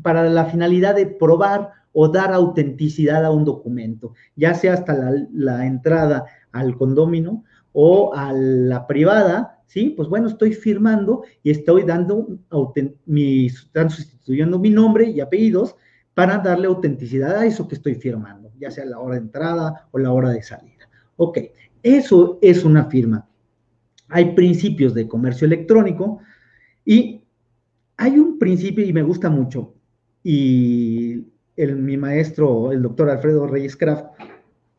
para 0.03 0.29
la 0.29 0.45
finalidad 0.45 0.95
de 0.95 1.07
probar 1.07 1.71
o 1.95 2.09
dar 2.09 2.35
autenticidad 2.35 3.25
a 3.25 3.31
un 3.31 3.47
documento, 3.47 4.13
ya 4.37 4.53
sea 4.53 4.75
hasta 4.75 5.11
la, 5.33 5.65
entrada 5.65 6.27
al 6.53 6.77
condomino 6.77 7.45
o 7.73 8.13
a 8.15 8.31
la 8.35 8.87
privada, 8.87 9.63
¿sí? 9.65 9.95
Pues 9.97 10.07
bueno, 10.07 10.29
estoy 10.29 10.53
firmando 10.53 11.23
y 11.43 11.51
estoy 11.51 11.85
dando, 11.85 12.29
están 13.07 13.89
sustituyendo 13.89 14.59
mi 14.59 14.69
nombre 14.69 15.07
y 15.07 15.23
apellidos 15.23 15.77
para 16.15 16.39
darle 16.39 16.67
autenticidad 16.67 17.37
a 17.37 17.47
eso 17.47 17.67
que 17.67 17.75
estoy 17.75 17.95
firmando, 17.95 18.53
ya 18.59 18.71
sea 18.71 18.85
la 18.85 18.99
hora 18.99 19.15
de 19.15 19.23
entrada 19.23 19.89
o 19.91 19.99
la 19.99 20.13
hora 20.13 20.31
de 20.31 20.43
salida. 20.43 20.89
Ok, 21.17 21.39
eso 21.83 22.39
es 22.43 22.65
una 22.65 22.85
firma. 22.87 23.29
Hay 24.09 24.35
principios 24.35 24.95
de 24.95 25.09
comercio 25.09 25.47
electrónico 25.47 26.19
y 26.85 27.23
hay 27.97 28.19
un 28.19 28.39
principio 28.39 28.85
y 28.85 28.93
me 28.93 29.03
gusta 29.03 29.31
mucho 29.31 29.75
y 30.23 31.27
mi 31.57 31.97
maestro, 31.97 32.73
el 32.73 32.83
doctor 32.83 33.11
Alfredo 33.11 33.47
Reyes 33.47 33.77
Kraft, 33.77 34.07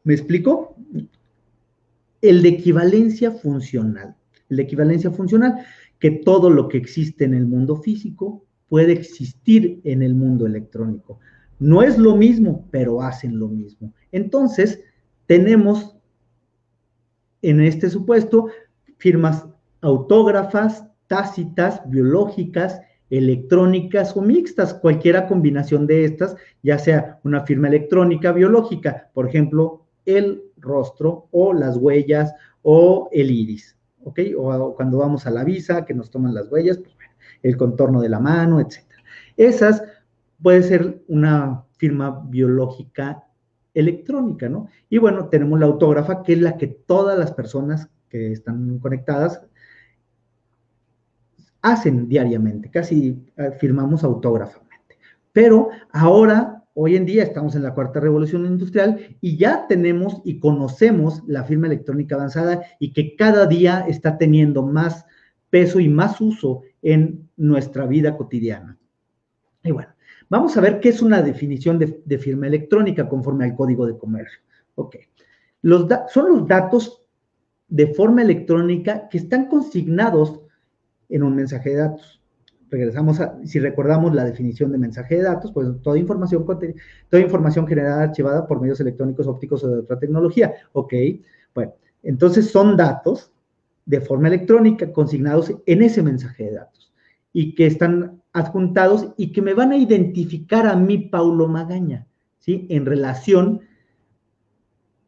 me 0.03 0.13
explicó 0.13 0.75
el 2.21 2.41
de 2.41 2.49
equivalencia 2.49 3.31
funcional. 3.31 4.15
El 4.49 4.57
de 4.57 4.63
equivalencia 4.63 5.11
funcional, 5.11 5.65
que 5.99 6.11
todo 6.11 6.49
lo 6.49 6.67
que 6.67 6.77
existe 6.77 7.25
en 7.25 7.33
el 7.33 7.45
mundo 7.45 7.77
físico 7.77 8.45
puede 8.73 8.93
existir 8.93 9.79
en 9.83 10.01
el 10.01 10.15
mundo 10.15 10.47
electrónico. 10.47 11.19
No 11.59 11.83
es 11.83 11.99
lo 11.99 12.15
mismo, 12.15 12.67
pero 12.71 13.03
hacen 13.03 13.37
lo 13.37 13.47
mismo. 13.47 13.93
Entonces, 14.11 14.81
tenemos 15.27 15.95
en 17.43 17.61
este 17.61 17.91
supuesto 17.91 18.47
firmas 18.97 19.45
autógrafas, 19.81 20.87
tácitas, 21.05 21.87
biológicas, 21.87 22.81
electrónicas 23.11 24.17
o 24.17 24.23
mixtas, 24.23 24.73
cualquiera 24.73 25.27
combinación 25.27 25.85
de 25.85 26.05
estas, 26.05 26.35
ya 26.63 26.79
sea 26.79 27.19
una 27.23 27.41
firma 27.41 27.67
electrónica 27.67 28.31
biológica, 28.31 29.11
por 29.13 29.27
ejemplo, 29.27 29.85
el 30.07 30.45
rostro 30.57 31.27
o 31.29 31.53
las 31.53 31.77
huellas 31.77 32.33
o 32.63 33.07
el 33.11 33.29
iris, 33.29 33.77
¿ok? 34.03 34.19
O 34.35 34.73
cuando 34.73 34.97
vamos 34.97 35.27
a 35.27 35.29
la 35.29 35.43
visa, 35.43 35.85
que 35.85 35.93
nos 35.93 36.09
toman 36.09 36.33
las 36.33 36.51
huellas, 36.51 36.79
pues 36.79 36.95
el 37.43 37.57
contorno 37.57 38.01
de 38.01 38.09
la 38.09 38.19
mano, 38.19 38.59
etc. 38.59 38.79
Esas 39.37 39.83
puede 40.41 40.63
ser 40.63 41.03
una 41.07 41.63
firma 41.77 42.23
biológica 42.27 43.23
electrónica, 43.73 44.49
¿no? 44.49 44.69
Y 44.89 44.97
bueno, 44.97 45.27
tenemos 45.29 45.59
la 45.59 45.65
autógrafa, 45.65 46.23
que 46.23 46.33
es 46.33 46.39
la 46.39 46.57
que 46.57 46.67
todas 46.67 47.17
las 47.17 47.31
personas 47.31 47.89
que 48.09 48.31
están 48.31 48.79
conectadas 48.79 49.41
hacen 51.61 52.07
diariamente, 52.07 52.69
casi 52.69 53.25
eh, 53.37 53.51
firmamos 53.59 54.03
autógrafamente. 54.03 54.97
Pero 55.31 55.69
ahora, 55.91 56.63
hoy 56.73 56.95
en 56.95 57.05
día, 57.05 57.23
estamos 57.23 57.55
en 57.55 57.63
la 57.63 57.73
cuarta 57.73 57.99
revolución 57.99 58.45
industrial 58.45 59.17
y 59.21 59.37
ya 59.37 59.65
tenemos 59.67 60.21
y 60.23 60.39
conocemos 60.39 61.23
la 61.25 61.43
firma 61.43 61.67
electrónica 61.67 62.15
avanzada 62.15 62.63
y 62.79 62.93
que 62.93 63.15
cada 63.15 63.47
día 63.47 63.85
está 63.87 64.17
teniendo 64.17 64.61
más 64.61 65.05
peso 65.49 65.79
y 65.79 65.87
más 65.87 66.19
uso 66.21 66.61
en 66.83 67.29
nuestra 67.37 67.87
vida 67.87 68.15
cotidiana. 68.15 68.77
Y 69.63 69.71
bueno, 69.71 69.89
vamos 70.29 70.55
a 70.55 70.61
ver 70.61 70.79
qué 70.79 70.89
es 70.89 71.01
una 71.01 71.21
definición 71.21 71.79
de, 71.79 72.17
firma 72.19 72.47
electrónica 72.47 73.09
conforme 73.09 73.45
al 73.45 73.55
Código 73.55 73.87
de 73.87 73.97
Comercio. 73.97 74.39
Ok, 74.75 74.97
los 75.61 75.87
son 76.09 76.29
los 76.29 76.47
datos 76.47 77.01
de 77.67 77.87
forma 77.87 78.21
electrónica 78.21 79.07
que 79.09 79.17
están 79.17 79.47
consignados 79.47 80.41
en 81.09 81.23
un 81.23 81.35
mensaje 81.35 81.71
de 81.71 81.75
datos. 81.77 82.21
Regresamos 82.69 83.19
a, 83.19 83.39
si 83.45 83.59
recordamos 83.59 84.13
la 84.13 84.25
definición 84.25 84.71
de 84.71 84.79
mensaje 84.79 85.17
de 85.17 85.23
datos, 85.23 85.51
pues 85.51 85.67
toda 85.81 85.97
información, 85.97 86.45
toda 86.45 87.23
información 87.23 87.67
generada, 87.67 88.03
archivada 88.03 88.45
por 88.45 88.59
medios 88.59 88.79
electrónicos, 88.81 89.27
ópticos 89.27 89.63
o 89.63 89.69
de 89.69 89.79
otra 89.79 89.99
tecnología. 89.99 90.53
Ok, 90.73 90.93
bueno, 91.53 91.73
entonces 92.01 92.49
son 92.49 92.75
datos 92.75 93.32
de 93.85 94.01
forma 94.01 94.27
electrónica 94.27 94.91
consignados 94.91 95.53
en 95.65 95.81
ese 95.81 96.01
mensaje 96.01 96.45
de 96.45 96.53
datos 96.53 96.93
y 97.31 97.55
que 97.55 97.65
están 97.65 98.21
adjuntados 98.31 99.13
y 99.17 99.31
que 99.31 99.41
me 99.41 99.53
van 99.53 99.71
a 99.71 99.77
identificar 99.77 100.65
a 100.67 100.75
mí, 100.75 100.97
Paulo 100.97 101.47
Magaña, 101.47 102.07
¿sí? 102.39 102.67
En 102.69 102.85
relación 102.85 103.61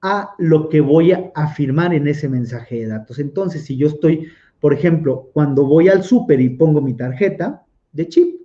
a 0.01 0.35
lo 0.37 0.69
que 0.69 0.81
voy 0.81 1.11
a 1.11 1.31
afirmar 1.33 1.93
en 1.93 2.07
ese 2.07 2.29
mensaje 2.29 2.81
de 2.81 2.87
datos. 2.87 3.19
Entonces, 3.19 3.63
si 3.63 3.77
yo 3.77 3.87
estoy, 3.87 4.27
por 4.59 4.73
ejemplo, 4.73 5.29
cuando 5.33 5.65
voy 5.65 5.89
al 5.89 6.03
súper 6.03 6.41
y 6.41 6.49
pongo 6.49 6.81
mi 6.81 6.95
tarjeta, 6.95 7.65
de 7.95 8.09
chip. 8.09 8.41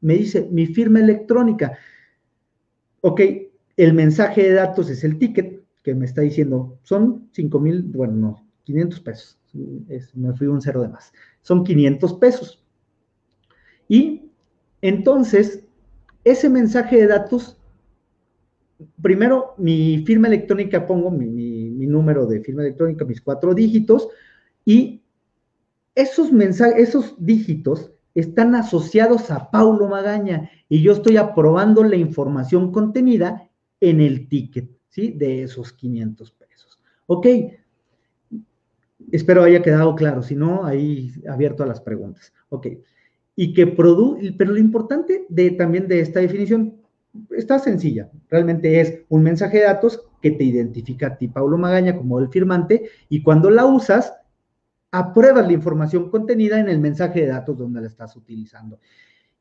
Me 0.00 0.14
dice 0.14 0.48
mi 0.50 0.66
firma 0.66 1.00
electrónica. 1.00 1.78
Ok, 3.02 3.20
el 3.76 3.94
mensaje 3.94 4.42
de 4.42 4.52
datos 4.54 4.90
es 4.90 5.04
el 5.04 5.18
ticket 5.18 5.62
que 5.82 5.94
me 5.94 6.06
está 6.06 6.22
diciendo, 6.22 6.78
son 6.82 7.28
5 7.32 7.60
mil, 7.60 7.82
bueno, 7.82 8.14
no, 8.14 8.46
500 8.64 9.00
pesos. 9.00 9.38
Me 10.14 10.32
fui 10.34 10.46
un 10.46 10.60
cero 10.60 10.82
de 10.82 10.88
más. 10.88 11.12
Son 11.42 11.64
500 11.64 12.14
pesos. 12.14 12.64
Y 13.88 14.30
entonces, 14.82 15.64
ese 16.24 16.48
mensaje 16.48 16.96
de 16.96 17.06
datos, 17.06 17.58
primero 19.00 19.54
mi 19.58 20.02
firma 20.04 20.28
electrónica, 20.28 20.86
pongo 20.86 21.10
mi, 21.10 21.26
mi 21.26 21.86
número 21.86 22.26
de 22.26 22.40
firma 22.40 22.62
electrónica, 22.62 23.04
mis 23.04 23.20
cuatro 23.20 23.54
dígitos, 23.54 24.08
y 24.64 25.02
esos 25.94 26.30
esos 26.76 27.14
dígitos 27.18 27.92
están 28.14 28.54
asociados 28.54 29.30
a 29.30 29.50
Paulo 29.50 29.88
Magaña 29.88 30.50
y 30.68 30.82
yo 30.82 30.92
estoy 30.92 31.16
aprobando 31.16 31.84
la 31.84 31.96
información 31.96 32.72
contenida 32.72 33.50
en 33.80 34.00
el 34.00 34.28
ticket, 34.28 34.70
¿sí? 34.88 35.12
De 35.12 35.42
esos 35.42 35.72
500 35.72 36.32
pesos. 36.32 36.80
Ok, 37.06 37.26
espero 39.12 39.42
haya 39.42 39.62
quedado 39.62 39.94
claro, 39.94 40.22
si 40.22 40.34
no, 40.34 40.64
ahí 40.64 41.12
abierto 41.28 41.62
a 41.62 41.66
las 41.66 41.80
preguntas. 41.80 42.32
Ok, 42.48 42.68
y 43.34 43.52
que 43.52 43.66
produce, 43.66 44.32
pero 44.32 44.52
lo 44.52 44.58
importante 44.58 45.26
de, 45.28 45.50
también 45.52 45.86
de 45.86 46.00
esta 46.00 46.20
definición 46.20 46.74
está 47.36 47.58
sencilla, 47.58 48.10
realmente 48.28 48.80
es 48.80 49.00
un 49.08 49.22
mensaje 49.22 49.58
de 49.58 49.64
datos 49.64 50.02
que 50.20 50.30
te 50.32 50.44
identifica 50.44 51.08
a 51.08 51.18
ti, 51.18 51.28
Paulo 51.28 51.58
Magaña, 51.58 51.96
como 51.96 52.18
el 52.18 52.28
firmante, 52.28 52.88
y 53.08 53.22
cuando 53.22 53.50
la 53.50 53.66
usas, 53.66 54.12
apruebas 54.90 55.46
la 55.46 55.52
información 55.52 56.10
contenida 56.10 56.58
en 56.58 56.68
el 56.68 56.78
mensaje 56.78 57.20
de 57.20 57.26
datos 57.26 57.58
donde 57.58 57.80
la 57.80 57.86
estás 57.86 58.16
utilizando 58.16 58.78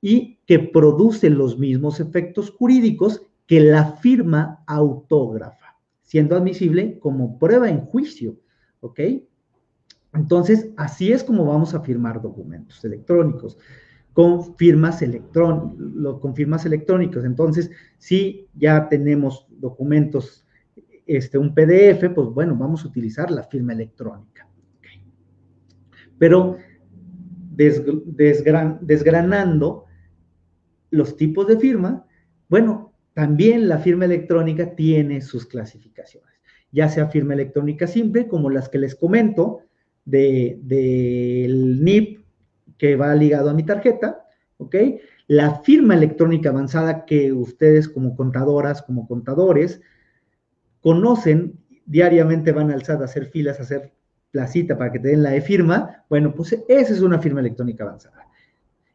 y 0.02 0.40
que 0.46 0.60
produce 0.60 1.30
los 1.30 1.58
mismos 1.58 2.00
efectos 2.00 2.52
jurídicos 2.52 3.22
que 3.48 3.60
la 3.62 3.94
firma 3.94 4.64
autógrafa, 4.68 5.78
siendo 6.02 6.36
admisible 6.36 7.00
como 7.00 7.40
prueba 7.40 7.70
en 7.70 7.82
juicio, 7.82 8.38
¿ok? 8.82 9.00
Entonces, 10.16 10.70
así 10.78 11.12
es 11.12 11.24
como 11.24 11.46
vamos 11.46 11.74
a 11.74 11.82
firmar 11.82 12.22
documentos 12.22 12.84
electrónicos 12.84 13.58
con 14.14 14.56
firmas, 14.56 15.04
con 16.22 16.36
firmas 16.36 16.66
electrónicas. 16.66 17.26
Entonces, 17.26 17.70
si 17.98 18.48
ya 18.54 18.88
tenemos 18.88 19.46
documentos, 19.50 20.48
este, 21.06 21.38
un 21.38 21.54
PDF, 21.54 22.10
pues 22.16 22.30
bueno, 22.30 22.56
vamos 22.56 22.86
a 22.86 22.88
utilizar 22.88 23.30
la 23.30 23.44
firma 23.44 23.74
electrónica. 23.74 24.48
Pero 26.18 26.56
desgranando 28.82 29.86
los 30.92 31.18
tipos 31.18 31.46
de 31.48 31.60
firma, 31.60 32.06
bueno, 32.48 32.94
también 33.14 33.68
la 33.68 33.80
firma 33.80 34.06
electrónica 34.06 34.76
tiene 34.76 35.20
sus 35.22 35.46
clasificaciones, 35.46 36.40
ya 36.72 36.88
sea 36.88 37.08
firma 37.08 37.34
electrónica 37.34 37.86
simple, 37.86 38.30
como 38.30 38.50
las 38.50 38.70
que 38.70 38.80
les 38.80 38.96
comento, 38.96 39.60
del 40.06 40.60
de, 40.68 41.48
NIP 41.82 42.20
que 42.78 42.96
va 42.96 43.14
ligado 43.16 43.50
a 43.50 43.54
mi 43.54 43.64
tarjeta, 43.64 44.26
¿ok? 44.58 44.76
La 45.28 45.60
firma 45.62 45.96
electrónica 45.96 46.50
avanzada 46.50 47.06
que 47.06 47.34
ustedes 47.34 47.90
como 47.90 48.16
contadoras, 48.16 48.84
como 48.84 49.08
contadores, 49.08 49.82
conocen, 50.82 51.60
diariamente 51.86 52.52
van 52.52 52.72
al 52.72 52.84
SAT 52.84 53.02
a 53.02 53.06
hacer 53.06 53.26
filas, 53.28 53.60
a 53.60 53.64
hacer 53.64 53.94
la 54.32 54.48
cita 54.48 54.78
para 54.78 54.92
que 54.92 55.00
te 55.00 55.10
den 55.10 55.24
la 55.24 55.36
e-firma, 55.36 56.04
bueno, 56.10 56.34
pues 56.36 56.54
esa 56.68 56.94
es 56.94 57.02
una 57.02 57.20
firma 57.20 57.40
electrónica 57.40 57.86
avanzada. 57.86 58.28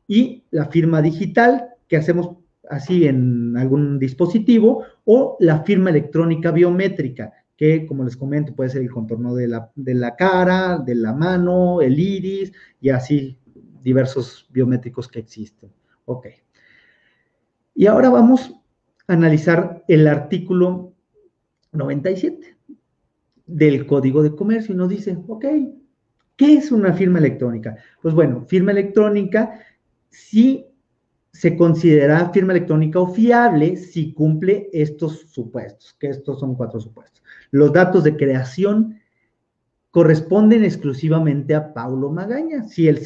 Y 0.06 0.44
la 0.50 0.66
firma 0.66 1.00
digital 1.02 1.70
que 1.88 1.96
hacemos 1.96 2.36
así 2.68 3.06
en 3.06 3.56
algún 3.56 3.98
dispositivo 3.98 4.84
o 5.04 5.36
la 5.40 5.62
firma 5.64 5.90
electrónica 5.90 6.52
biométrica, 6.52 7.32
que 7.60 7.84
como 7.84 8.04
les 8.04 8.16
comento 8.16 8.54
puede 8.54 8.70
ser 8.70 8.80
el 8.80 8.90
contorno 8.90 9.34
de 9.34 9.46
la, 9.46 9.70
de 9.74 9.92
la 9.92 10.16
cara, 10.16 10.78
de 10.78 10.94
la 10.94 11.12
mano, 11.12 11.82
el 11.82 12.00
iris 12.00 12.50
y 12.80 12.88
así 12.88 13.38
diversos 13.82 14.48
biométricos 14.48 15.08
que 15.08 15.18
existen. 15.18 15.70
Ok. 16.06 16.28
Y 17.74 17.86
ahora 17.86 18.08
vamos 18.08 18.54
a 19.06 19.12
analizar 19.12 19.84
el 19.88 20.08
artículo 20.08 20.94
97 21.72 22.56
del 23.44 23.86
Código 23.86 24.22
de 24.22 24.34
Comercio 24.34 24.74
y 24.74 24.78
nos 24.78 24.88
dice, 24.88 25.18
ok, 25.28 25.44
¿qué 26.36 26.54
es 26.54 26.72
una 26.72 26.94
firma 26.94 27.18
electrónica? 27.18 27.76
Pues 28.00 28.14
bueno, 28.14 28.46
firma 28.46 28.70
electrónica 28.70 29.60
sí 30.08 30.64
se 31.32 31.56
considera 31.56 32.30
firma 32.30 32.52
electrónica 32.52 33.00
o 33.00 33.08
fiable 33.08 33.76
si 33.76 34.12
cumple 34.12 34.68
estos 34.72 35.30
supuestos, 35.30 35.94
que 35.98 36.08
estos 36.08 36.40
son 36.40 36.54
cuatro 36.54 36.80
supuestos. 36.80 37.22
Los 37.50 37.72
datos 37.72 38.04
de 38.04 38.16
creación 38.16 39.00
corresponden 39.90 40.64
exclusivamente 40.64 41.54
a 41.54 41.72
Paulo 41.72 42.10
Magaña. 42.10 42.64
Si, 42.64 42.88
el 42.88 43.00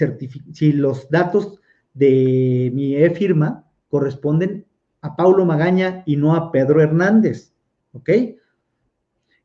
si 0.53 0.73
los 0.73 1.09
datos 1.11 1.61
de 1.93 2.71
mi 2.75 2.97
e-firma 2.97 3.65
corresponden 3.89 4.67
a 5.01 5.17
Paulo 5.17 5.45
Magaña 5.45 6.03
y 6.07 6.17
no 6.17 6.35
a 6.35 6.51
Pedro 6.51 6.81
Hernández, 6.81 7.55
¿ok? 7.93 8.11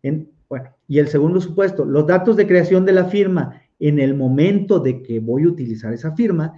En, 0.02 0.32
bueno, 0.48 0.70
y 0.88 1.00
el 1.00 1.08
segundo 1.08 1.42
supuesto, 1.42 1.86
los 1.86 2.08
datos 2.08 2.38
de 2.38 2.48
creación 2.48 2.86
de 2.86 2.94
la 2.94 3.06
firma 3.06 3.62
en 3.80 4.00
el 4.00 4.15
momento 4.15 4.80
de 4.80 5.02
que 5.02 5.20
voy 5.20 5.44
a 5.44 5.50
utilizar 5.50 5.94
esa 5.94 6.13
firma 6.15 6.54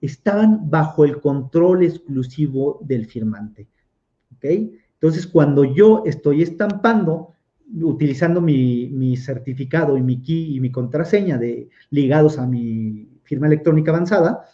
estaban 0.00 0.70
bajo 0.70 1.04
el 1.04 1.20
control 1.20 1.84
exclusivo 1.84 2.80
del 2.82 3.06
firmante. 3.06 3.68
¿Ok? 4.34 4.44
Entonces, 4.94 5.26
cuando 5.26 5.64
yo 5.64 6.02
estoy 6.06 6.42
estampando, 6.42 7.32
utilizando 7.82 8.40
mi, 8.40 9.16
certificado 9.16 9.96
y 9.96 10.02
mi 10.02 10.22
key 10.22 10.56
y 10.56 10.60
mi 10.60 10.70
contraseña 10.70 11.38
de, 11.38 11.68
ligados 11.90 12.38
a 12.38 12.46
mi 12.46 13.08
firma 13.24 13.46
electrónica 13.46 13.90
avanzada, 13.90 14.44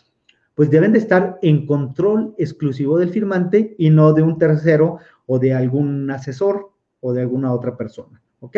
pues 0.55 0.71
deben 0.71 0.93
de 0.93 0.99
estar 0.99 1.39
en 1.43 1.67
control 1.67 2.35
exclusivo 2.39 2.99
del 2.99 3.11
firmante 3.11 3.75
y 3.79 3.91
no 3.91 4.13
de 4.13 4.23
un 4.23 4.39
tercero 4.39 4.99
o 5.27 5.39
de 5.39 5.55
algún 5.55 6.11
asesor 6.11 6.73
o 7.01 7.13
de 7.13 7.23
alguna 7.23 7.53
otra 7.53 7.77
persona. 7.77 8.21
¿Ok? 8.41 8.57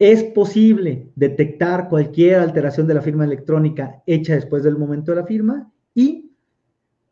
Es 0.00 0.24
posible 0.24 1.10
detectar 1.14 1.90
cualquier 1.90 2.40
alteración 2.40 2.86
de 2.86 2.94
la 2.94 3.02
firma 3.02 3.26
electrónica 3.26 4.02
hecha 4.06 4.34
después 4.34 4.62
del 4.62 4.78
momento 4.78 5.12
de 5.12 5.20
la 5.20 5.26
firma 5.26 5.70
y 5.94 6.32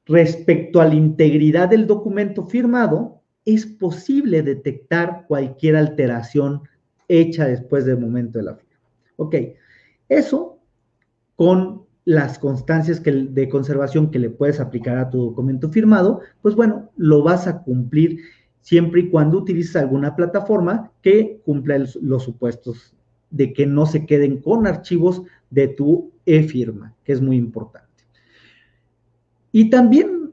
respecto 0.06 0.80
a 0.80 0.86
la 0.86 0.94
integridad 0.94 1.68
del 1.68 1.86
documento 1.86 2.46
firmado, 2.46 3.20
es 3.44 3.66
posible 3.66 4.42
detectar 4.42 5.26
cualquier 5.28 5.76
alteración 5.76 6.62
hecha 7.08 7.46
después 7.46 7.84
del 7.84 7.98
momento 7.98 8.38
de 8.38 8.44
la 8.46 8.54
firma. 8.54 8.80
Ok, 9.16 9.34
eso 10.08 10.58
con 11.36 11.82
las 12.06 12.38
constancias 12.38 13.02
de 13.02 13.48
conservación 13.50 14.10
que 14.10 14.18
le 14.18 14.30
puedes 14.30 14.60
aplicar 14.60 14.96
a 14.96 15.10
tu 15.10 15.26
documento 15.26 15.68
firmado, 15.68 16.22
pues 16.40 16.54
bueno, 16.54 16.90
lo 16.96 17.22
vas 17.22 17.46
a 17.46 17.62
cumplir 17.62 18.20
siempre 18.60 19.02
y 19.02 19.10
cuando 19.10 19.38
utilices 19.38 19.76
alguna 19.76 20.14
plataforma 20.14 20.92
que 21.02 21.40
cumpla 21.44 21.84
los 22.00 22.22
supuestos 22.22 22.94
de 23.30 23.52
que 23.52 23.66
no 23.66 23.86
se 23.86 24.06
queden 24.06 24.40
con 24.40 24.66
archivos 24.66 25.22
de 25.50 25.68
tu 25.68 26.10
e-firma, 26.26 26.94
que 27.04 27.12
es 27.12 27.20
muy 27.20 27.36
importante. 27.36 27.86
Y 29.52 29.70
también, 29.70 30.32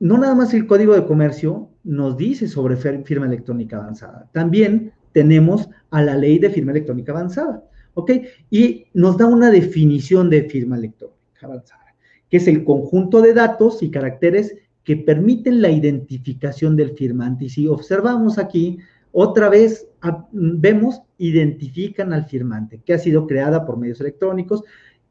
no 0.00 0.18
nada 0.18 0.34
más 0.34 0.54
el 0.54 0.66
código 0.66 0.94
de 0.94 1.06
comercio 1.06 1.68
nos 1.84 2.16
dice 2.16 2.48
sobre 2.48 2.76
firma 2.76 3.26
electrónica 3.26 3.76
avanzada, 3.76 4.28
también 4.32 4.92
tenemos 5.12 5.68
a 5.90 6.02
la 6.02 6.16
ley 6.16 6.38
de 6.38 6.50
firma 6.50 6.72
electrónica 6.72 7.12
avanzada, 7.12 7.64
¿ok? 7.94 8.12
Y 8.50 8.86
nos 8.94 9.16
da 9.16 9.26
una 9.26 9.50
definición 9.50 10.30
de 10.30 10.44
firma 10.44 10.76
electrónica 10.76 11.18
avanzada, 11.42 11.94
que 12.28 12.36
es 12.36 12.46
el 12.46 12.64
conjunto 12.64 13.20
de 13.20 13.32
datos 13.32 13.82
y 13.82 13.90
caracteres 13.90 14.56
que 14.88 14.96
permiten 14.96 15.60
la 15.60 15.70
identificación 15.70 16.74
del 16.74 16.92
firmante. 16.92 17.44
Y 17.44 17.50
si 17.50 17.66
observamos 17.66 18.38
aquí, 18.38 18.78
otra 19.12 19.50
vez 19.50 19.86
vemos, 20.32 21.02
identifican 21.18 22.14
al 22.14 22.24
firmante, 22.24 22.80
que 22.82 22.94
ha 22.94 22.98
sido 22.98 23.26
creada 23.26 23.66
por 23.66 23.76
medios 23.76 24.00
electrónicos 24.00 24.62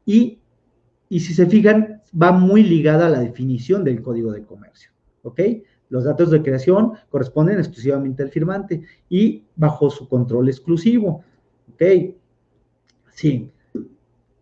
y, 0.04 0.40
y 1.08 1.20
si 1.20 1.32
se 1.32 1.46
fijan, 1.46 2.02
va 2.20 2.32
muy 2.32 2.64
ligada 2.64 3.06
a 3.06 3.10
la 3.10 3.20
definición 3.20 3.84
del 3.84 4.02
código 4.02 4.32
de 4.32 4.42
comercio. 4.42 4.90
¿Ok? 5.22 5.42
Los 5.90 6.02
datos 6.02 6.32
de 6.32 6.42
creación 6.42 6.94
corresponden 7.08 7.60
exclusivamente 7.60 8.24
al 8.24 8.30
firmante 8.30 8.82
y 9.08 9.44
bajo 9.54 9.90
su 9.90 10.08
control 10.08 10.48
exclusivo. 10.48 11.22
¿Ok? 11.72 12.16
Sí. 13.14 13.52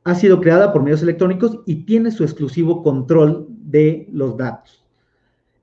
Ha 0.03 0.15
sido 0.15 0.41
creada 0.41 0.73
por 0.73 0.83
medios 0.83 1.03
electrónicos 1.03 1.61
y 1.67 1.85
tiene 1.85 2.11
su 2.11 2.25
exclusivo 2.25 2.83
control 2.83 3.47
de 3.51 4.09
los 4.11 4.39
datos 4.39 4.86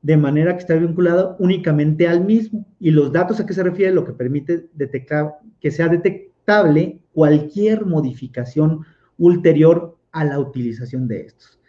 de 0.04 0.18
manera 0.18 0.54
que 0.54 0.60
está 0.60 0.76
vinculado 0.76 1.36
únicamente 1.40 2.08
al 2.08 2.24
mismo. 2.24 2.68
Y 2.80 2.92
los 2.92 3.12
datos 3.12 3.40
a 3.40 3.46
qué 3.46 3.54
se 3.54 3.64
refiere, 3.64 3.94
lo 3.94 4.06
que 4.06 4.14
permite 4.14 4.70
detectar 4.74 5.40
que 5.60 5.72
sea 5.72 5.88
detectable 5.88 7.00
cualquier 7.14 7.86
modificación 7.86 8.86
ulterior 9.18 9.98
a 10.12 10.26
la 10.26 10.40
utilización 10.40 11.08
de 11.08 11.22
estos. 11.22 11.60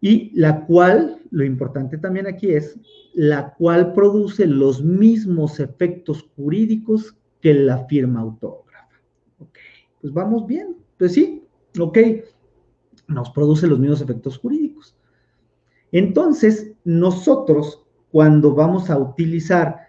y 0.00 0.30
la 0.38 0.64
cual, 0.64 1.20
lo 1.30 1.44
importante 1.44 1.98
también 1.98 2.28
aquí 2.28 2.52
es, 2.52 2.78
la 3.14 3.52
cual 3.54 3.92
produce 3.94 4.46
los 4.46 4.80
mismos 4.82 5.58
efectos 5.58 6.30
jurídicos 6.36 7.16
que 7.40 7.52
la 7.52 7.84
firma 7.86 8.20
autógrafa. 8.20 8.94
Ok, 9.40 9.58
pues 10.00 10.12
vamos 10.12 10.46
bien. 10.46 10.76
Pues 10.96 11.14
sí, 11.14 11.44
ok, 11.80 11.98
nos 13.08 13.30
produce 13.30 13.66
los 13.66 13.80
mismos 13.80 14.00
efectos 14.00 14.38
jurídicos. 14.38 14.97
Entonces, 15.92 16.72
nosotros, 16.84 17.86
cuando 18.10 18.54
vamos 18.54 18.90
a 18.90 18.98
utilizar 18.98 19.88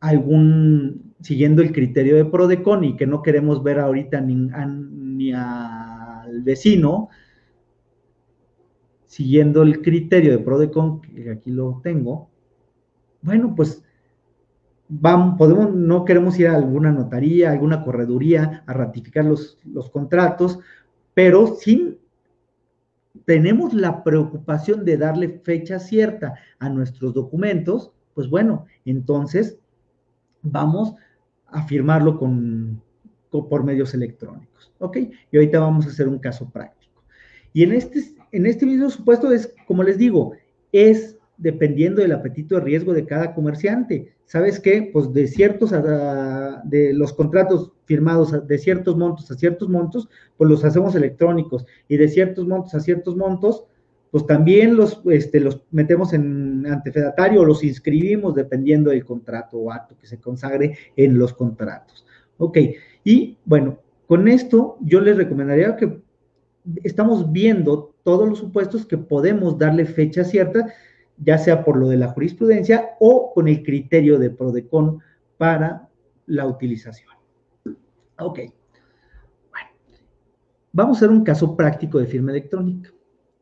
algún, 0.00 1.14
siguiendo 1.20 1.62
el 1.62 1.72
criterio 1.72 2.16
de 2.16 2.24
Prodecon 2.24 2.84
y 2.84 2.96
que 2.96 3.06
no 3.06 3.22
queremos 3.22 3.62
ver 3.62 3.78
ahorita 3.80 4.20
ni, 4.20 4.34
ni 4.34 5.32
al 5.32 6.42
vecino, 6.42 7.08
siguiendo 9.04 9.62
el 9.62 9.80
criterio 9.80 10.32
de 10.32 10.38
Prodecon, 10.38 11.00
que 11.00 11.30
aquí 11.30 11.50
lo 11.50 11.80
tengo, 11.82 12.30
bueno, 13.22 13.54
pues 13.54 13.82
vamos, 14.88 15.36
podemos, 15.38 15.74
no 15.74 16.04
queremos 16.04 16.38
ir 16.38 16.48
a 16.48 16.56
alguna 16.56 16.92
notaría, 16.92 17.50
alguna 17.50 17.82
correduría 17.82 18.62
a 18.66 18.72
ratificar 18.72 19.24
los, 19.24 19.58
los 19.64 19.90
contratos, 19.90 20.60
pero 21.14 21.56
sí 21.56 21.98
tenemos 23.24 23.74
la 23.74 24.02
preocupación 24.02 24.84
de 24.84 24.96
darle 24.96 25.40
fecha 25.44 25.78
cierta 25.78 26.34
a 26.58 26.68
nuestros 26.68 27.14
documentos, 27.14 27.92
pues 28.14 28.28
bueno, 28.28 28.66
entonces 28.84 29.58
vamos 30.42 30.94
a 31.46 31.62
firmarlo 31.66 32.18
con, 32.18 32.82
por 33.30 33.64
medios 33.64 33.94
electrónicos, 33.94 34.72
¿ok? 34.78 34.96
Y 35.30 35.36
ahorita 35.36 35.60
vamos 35.60 35.86
a 35.86 35.90
hacer 35.90 36.08
un 36.08 36.18
caso 36.18 36.48
práctico. 36.50 37.04
Y 37.52 37.62
en 37.64 37.72
este, 37.72 38.00
en 38.32 38.46
este 38.46 38.66
mismo 38.66 38.90
supuesto 38.90 39.32
es, 39.32 39.54
como 39.66 39.82
les 39.82 39.98
digo, 39.98 40.32
es 40.72 41.17
dependiendo 41.38 42.02
del 42.02 42.12
apetito 42.12 42.56
de 42.56 42.62
riesgo 42.62 42.92
de 42.92 43.06
cada 43.06 43.32
comerciante. 43.32 44.12
¿Sabes 44.26 44.60
qué? 44.60 44.90
Pues 44.92 45.12
de 45.12 45.26
ciertos, 45.28 45.70
de 45.70 46.92
los 46.92 47.12
contratos 47.14 47.72
firmados 47.84 48.46
de 48.46 48.58
ciertos 48.58 48.96
montos 48.96 49.30
a 49.30 49.34
ciertos 49.36 49.68
montos, 49.68 50.08
pues 50.36 50.50
los 50.50 50.64
hacemos 50.64 50.94
electrónicos 50.94 51.64
y 51.88 51.96
de 51.96 52.08
ciertos 52.08 52.46
montos 52.46 52.74
a 52.74 52.80
ciertos 52.80 53.16
montos, 53.16 53.64
pues 54.10 54.26
también 54.26 54.76
los, 54.76 55.00
este, 55.06 55.40
los 55.40 55.62
metemos 55.70 56.12
en 56.12 56.66
antefedatario 56.66 57.40
o 57.40 57.44
los 57.44 57.62
inscribimos 57.62 58.34
dependiendo 58.34 58.90
del 58.90 59.04
contrato 59.04 59.58
o 59.58 59.72
acto 59.72 59.96
que 59.98 60.06
se 60.06 60.18
consagre 60.18 60.76
en 60.96 61.18
los 61.18 61.32
contratos. 61.32 62.04
Ok, 62.36 62.58
y 63.04 63.38
bueno, 63.44 63.78
con 64.06 64.28
esto 64.28 64.76
yo 64.80 65.00
les 65.00 65.16
recomendaría 65.16 65.76
que 65.76 66.00
estamos 66.82 67.30
viendo 67.32 67.94
todos 68.02 68.28
los 68.28 68.38
supuestos 68.38 68.86
que 68.86 68.98
podemos 68.98 69.58
darle 69.58 69.84
fecha 69.84 70.24
cierta 70.24 70.72
ya 71.20 71.38
sea 71.38 71.64
por 71.64 71.76
lo 71.76 71.88
de 71.88 71.96
la 71.96 72.08
jurisprudencia 72.08 72.96
o 73.00 73.32
con 73.34 73.48
el 73.48 73.62
criterio 73.62 74.18
de 74.18 74.30
PRODECON 74.30 75.00
para 75.36 75.88
la 76.26 76.46
utilización. 76.46 77.10
Ok. 78.18 78.38
Bueno, 79.50 79.68
vamos 80.72 80.96
a 80.96 80.98
hacer 80.98 81.10
un 81.10 81.24
caso 81.24 81.56
práctico 81.56 81.98
de 81.98 82.06
firma 82.06 82.30
electrónica. 82.30 82.90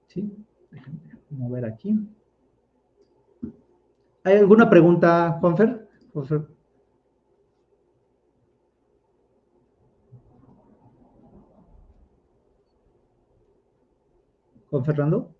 ¿Sí? 0.06 0.32
Déjenme 0.70 1.00
mover 1.30 1.64
aquí. 1.64 1.98
¿Hay 4.24 4.36
alguna 4.36 4.68
pregunta, 4.68 5.38
Juanfer? 5.40 5.88
Juanfer. 6.12 6.46
Juan. 14.70 15.35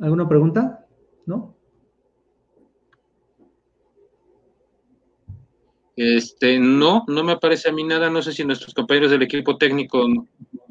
¿Alguna 0.00 0.28
pregunta? 0.28 0.86
¿No? 1.26 1.54
Este, 5.96 6.58
no, 6.58 7.04
no 7.06 7.22
me 7.22 7.32
aparece 7.32 7.68
a 7.68 7.72
mí 7.72 7.84
nada. 7.84 8.10
No 8.10 8.20
sé 8.20 8.32
si 8.32 8.44
nuestros 8.44 8.74
compañeros 8.74 9.10
del 9.10 9.22
equipo 9.22 9.56
técnico 9.56 10.06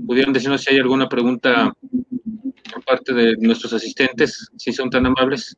pudieran 0.06 0.34
decirnos 0.34 0.62
si 0.62 0.74
hay 0.74 0.80
alguna 0.80 1.08
pregunta 1.08 1.74
por 2.74 2.84
parte 2.84 3.14
de 3.14 3.38
nuestros 3.38 3.74
asistentes, 3.74 4.50
si 4.58 4.74
son 4.74 4.90
tan 4.90 5.06
amables. 5.06 5.58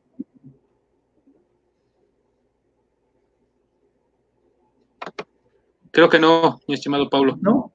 Creo 5.90 6.08
que 6.08 6.18
no, 6.18 6.60
mi 6.68 6.74
estimado 6.74 7.08
Pablo. 7.08 7.38
¿No? 7.40 7.72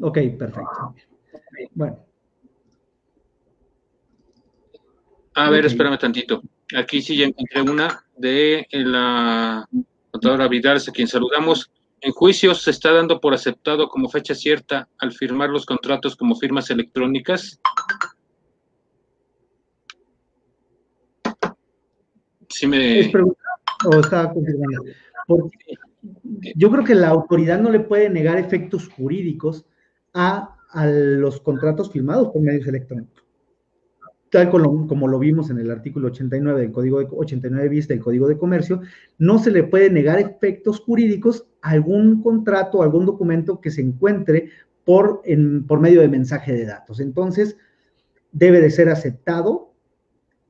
Ok, 0.00 0.18
perfecto. 0.38 0.94
Bueno, 1.74 1.98
A 5.34 5.50
ver, 5.50 5.66
espérame 5.66 5.98
tantito. 5.98 6.42
Aquí 6.76 7.02
sí 7.02 7.16
ya 7.16 7.26
encontré 7.26 7.62
una 7.62 8.04
de 8.16 8.66
la 8.70 9.68
contadora 10.10 10.46
Vidal, 10.48 10.78
a 10.78 10.92
quien 10.92 11.08
saludamos. 11.08 11.72
En 12.00 12.12
juicio 12.12 12.54
se 12.54 12.70
está 12.70 12.92
dando 12.92 13.20
por 13.20 13.34
aceptado 13.34 13.88
como 13.88 14.08
fecha 14.08 14.34
cierta 14.34 14.88
al 14.98 15.12
firmar 15.12 15.50
los 15.50 15.66
contratos 15.66 16.14
como 16.14 16.36
firmas 16.36 16.70
electrónicas. 16.70 17.60
Sí 22.48 22.68
me... 22.68 23.00
¿Es 23.00 23.08
pregunta 23.08 23.40
o 23.86 24.00
está 24.00 24.32
confirmando? 24.32 24.84
yo 26.54 26.70
creo 26.70 26.84
que 26.84 26.94
la 26.94 27.08
autoridad 27.08 27.58
no 27.58 27.70
le 27.70 27.80
puede 27.80 28.10
negar 28.10 28.36
efectos 28.38 28.88
jurídicos 28.88 29.64
a, 30.12 30.58
a 30.70 30.86
los 30.86 31.40
contratos 31.40 31.90
firmados 31.90 32.28
por 32.28 32.42
medios 32.42 32.66
electrónicos 32.66 33.23
tal 34.34 34.50
como, 34.50 35.06
lo 35.06 35.18
vimos 35.20 35.48
en 35.50 35.58
el 35.58 35.70
artículo 35.70 36.08
89 36.08 36.60
del 36.60 36.72
Código 36.72 36.98
de, 36.98 37.06
89 37.08 37.68
bis 37.68 37.86
del 37.86 38.00
Código 38.00 38.26
de 38.26 38.36
Comercio, 38.36 38.80
no 39.16 39.38
se 39.38 39.52
le 39.52 39.62
puede 39.62 39.90
negar 39.90 40.18
efectos 40.18 40.80
jurídicos 40.80 41.46
a 41.62 41.70
algún 41.70 42.20
contrato, 42.20 42.82
algún 42.82 43.06
documento 43.06 43.60
que 43.60 43.70
se 43.70 43.80
encuentre 43.80 44.50
por, 44.84 45.22
por 45.68 45.78
medio 45.78 46.00
de 46.00 46.08
mensaje 46.08 46.52
de 46.52 46.66
datos. 46.66 46.98
Entonces, 46.98 47.56
debe 48.32 48.60
de 48.60 48.72
ser 48.72 48.88
aceptado 48.88 49.70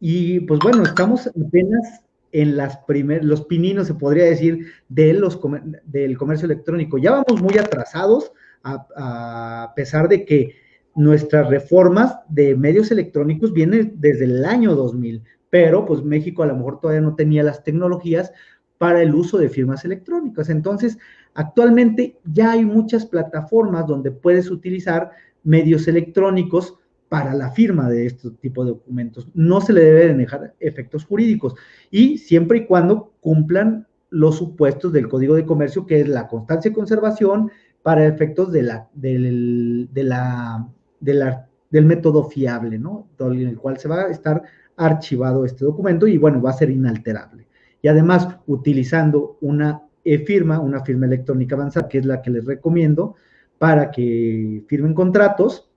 y 0.01 0.41
pues 0.41 0.61
bueno, 0.61 0.82
estamos 0.85 1.26
apenas 1.26 2.01
en 2.32 2.57
las 2.57 2.78
primeros, 2.78 3.26
los 3.26 3.45
pininos, 3.45 3.87
se 3.87 3.93
podría 3.93 4.24
decir, 4.24 4.68
de 4.89 5.12
los, 5.12 5.39
del 5.85 6.16
comercio 6.16 6.47
electrónico. 6.47 6.97
Ya 6.97 7.11
vamos 7.11 7.43
muy 7.43 7.59
atrasados, 7.59 8.32
a 8.62 9.74
pesar 9.76 10.09
de 10.09 10.24
que 10.24 10.63
nuestras 10.95 11.49
reformas 11.49 12.16
de 12.28 12.55
medios 12.57 12.90
electrónicos 12.90 13.53
vienen 13.53 13.95
desde 13.97 14.24
el 14.24 14.45
año 14.45 14.74
2000, 14.74 15.22
pero 15.51 15.84
pues 15.84 16.03
México 16.03 16.42
a 16.42 16.47
lo 16.47 16.57
mejor 16.57 16.80
todavía 16.80 17.01
no 17.01 17.14
tenía 17.14 17.42
las 17.42 17.62
tecnologías 17.64 18.32
para 18.78 19.03
el 19.03 19.14
uso 19.14 19.38
de 19.38 19.49
firmas 19.49 19.84
electrónicas. 19.84 20.49
Entonces, 20.51 20.99
actualmente 21.34 22.18
ya 22.24 22.53
hay 22.53 22.64
muchas 22.64 23.07
plataformas 23.07 23.86
donde 23.86 24.11
puedes 24.11 24.51
utilizar 24.51 25.11
medios 25.42 25.86
electrónicos 25.88 26.78
para 27.09 27.34
la 27.34 27.51
firma 27.51 27.88
de 27.88 28.07
este 28.07 28.30
tipo 28.30 28.64
de 28.64 28.72
documentos. 28.72 29.28
No 29.34 29.61
se 29.61 29.72
le 29.72 29.84
deben 29.84 30.18
dejar 30.18 30.55
efectos 30.59 31.05
jurídicos 31.05 31.55
y 31.90 32.18
siempre 32.18 32.59
y 32.59 32.66
cuando 32.66 33.12
cumplan 33.20 33.86
los 34.11 34.36
supuestos 34.36 34.92
del 34.92 35.09
Código 35.09 35.34
de 35.34 35.47
Comercio, 35.47 35.86
que 35.86 36.01
es 36.01 36.09
la 36.09 36.28
constancia 36.28 36.70
y 36.70 36.74
conservación 36.74 37.51
para 37.82 38.07
efectos 38.07 38.51
de 38.51 38.62
la, 38.62 38.88
de 38.95 39.88
la 40.03 40.68
del 41.05 41.84
método 41.84 42.24
fiable, 42.24 42.78
¿no? 42.78 43.09
En 43.18 43.48
el 43.48 43.59
cual 43.59 43.78
se 43.78 43.88
va 43.88 44.02
a 44.02 44.11
estar 44.11 44.42
archivado 44.76 45.44
este 45.44 45.64
documento 45.64 46.07
y 46.07 46.18
bueno, 46.18 46.40
va 46.42 46.50
a 46.50 46.55
ser 46.55 46.70
inalterable. 46.70 47.46
Y 47.82 47.88
además, 47.88 48.28
utilizando 48.46 49.36
una 49.40 49.82
e-firma, 50.05 50.61
una 50.61 50.84
firma 50.84 51.07
electrónica 51.07 51.55
avanzada, 51.55 51.88
que 51.88 51.98
es 51.98 52.07
la 52.07 52.22
que 52.22 52.30
les 52.30 52.44
recomiendo 52.44 53.14
para 53.59 53.90
que 53.90 54.64
firmen 54.68 54.94
contratos, 54.94 55.70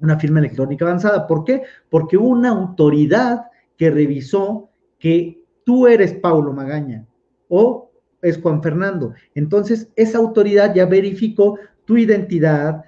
una 0.00 0.18
firma 0.18 0.40
electrónica 0.40 0.84
avanzada. 0.84 1.26
¿Por 1.26 1.44
qué? 1.44 1.62
Porque 1.88 2.16
una 2.16 2.50
autoridad 2.50 3.46
que 3.76 3.90
revisó 3.90 4.70
que 4.98 5.44
tú 5.64 5.86
eres 5.86 6.14
Paulo 6.14 6.52
Magaña 6.52 7.06
o 7.48 7.90
es 8.20 8.40
Juan 8.40 8.62
Fernando. 8.62 9.14
Entonces, 9.34 9.90
esa 9.96 10.18
autoridad 10.18 10.74
ya 10.74 10.86
verificó 10.86 11.58
tu 11.84 11.96
identidad 11.96 12.84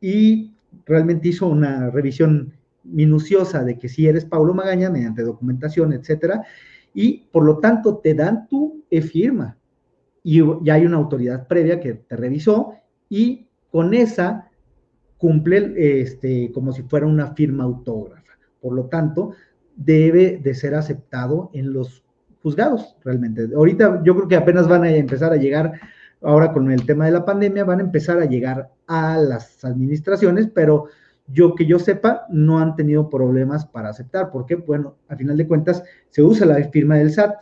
y 0.00 0.49
realmente 0.90 1.28
hizo 1.28 1.46
una 1.46 1.88
revisión 1.88 2.52
minuciosa 2.82 3.62
de 3.62 3.78
que 3.78 3.88
si 3.88 4.08
eres 4.08 4.24
Paulo 4.24 4.52
Magaña 4.54 4.90
mediante 4.90 5.22
documentación, 5.22 5.92
etcétera, 5.92 6.42
y 6.92 7.28
por 7.30 7.44
lo 7.44 7.58
tanto 7.58 7.98
te 7.98 8.12
dan 8.14 8.48
tu 8.48 8.82
e-firma 8.90 9.56
y 10.24 10.42
ya 10.62 10.74
hay 10.74 10.86
una 10.86 10.96
autoridad 10.96 11.46
previa 11.46 11.78
que 11.78 11.94
te 11.94 12.16
revisó 12.16 12.74
y 13.08 13.46
con 13.70 13.94
esa 13.94 14.50
cumple 15.16 15.74
este, 16.02 16.50
como 16.50 16.72
si 16.72 16.82
fuera 16.82 17.06
una 17.06 17.34
firma 17.34 17.62
autógrafa. 17.62 18.32
Por 18.60 18.74
lo 18.74 18.86
tanto, 18.86 19.34
debe 19.76 20.40
de 20.42 20.54
ser 20.54 20.74
aceptado 20.74 21.50
en 21.52 21.72
los 21.72 22.02
juzgados 22.42 22.96
realmente. 23.04 23.48
Ahorita 23.54 24.02
yo 24.04 24.16
creo 24.16 24.26
que 24.28 24.36
apenas 24.36 24.66
van 24.66 24.82
a 24.82 24.90
empezar 24.90 25.32
a 25.32 25.36
llegar 25.36 25.80
ahora 26.22 26.52
con 26.52 26.70
el 26.70 26.84
tema 26.86 27.06
de 27.06 27.12
la 27.12 27.24
pandemia 27.24 27.64
van 27.64 27.80
a 27.80 27.84
empezar 27.84 28.18
a 28.18 28.26
llegar 28.26 28.70
a 28.86 29.16
las 29.18 29.64
administraciones, 29.64 30.48
pero 30.52 30.88
yo 31.32 31.54
que 31.54 31.66
yo 31.66 31.78
sepa, 31.78 32.26
no 32.28 32.58
han 32.58 32.74
tenido 32.76 33.08
problemas 33.08 33.66
para 33.66 33.90
aceptar, 33.90 34.30
porque, 34.30 34.56
bueno, 34.56 34.96
a 35.08 35.16
final 35.16 35.36
de 35.36 35.46
cuentas, 35.46 35.82
se 36.10 36.22
usa 36.22 36.46
la 36.46 36.56
firma 36.70 36.96
del 36.96 37.12
SAT, 37.12 37.36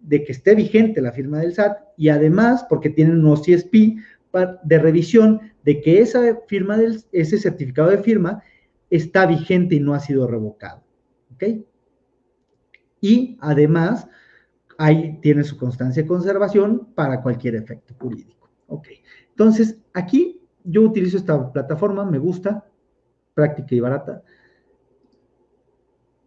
de 0.00 0.24
que 0.24 0.32
esté 0.32 0.54
vigente 0.54 1.02
la 1.02 1.12
firma 1.12 1.40
del 1.40 1.54
SAT, 1.54 1.78
y 1.96 2.08
además, 2.08 2.64
porque 2.68 2.90
tienen 2.90 3.24
un 3.24 3.36
CSP 3.36 3.98
de 4.62 4.78
revisión 4.78 5.40
de 5.64 5.80
que 5.80 6.00
esa 6.00 6.22
firma 6.46 6.76
del, 6.76 7.02
ese 7.12 7.38
certificado 7.38 7.90
de 7.90 7.98
firma 7.98 8.42
está 8.90 9.26
vigente 9.26 9.74
y 9.74 9.80
no 9.80 9.94
ha 9.94 10.00
sido 10.00 10.26
revocado. 10.26 10.82
¿Ok? 11.34 11.44
Y 13.00 13.36
además, 13.40 14.08
ahí 14.78 15.18
tiene 15.20 15.44
su 15.44 15.58
constancia 15.58 16.02
de 16.02 16.08
conservación 16.08 16.88
para 16.94 17.20
cualquier 17.20 17.56
efecto 17.56 17.94
jurídico. 17.98 18.48
Ok. 18.68 18.88
Entonces, 19.30 19.76
aquí 19.92 20.40
yo 20.64 20.82
utilizo 20.82 21.18
esta 21.18 21.52
plataforma, 21.52 22.04
me 22.04 22.18
gusta, 22.18 22.64
práctica 23.34 23.74
y 23.74 23.80
barata. 23.80 24.22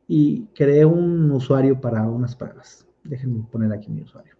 Y 0.07 0.45
creé 0.53 0.85
un 0.85 1.31
usuario 1.31 1.79
para 1.79 2.03
unas 2.03 2.35
pruebas. 2.35 2.85
Déjenme 3.03 3.43
poner 3.49 3.71
aquí 3.71 3.89
mi 3.89 4.01
usuario. 4.01 4.35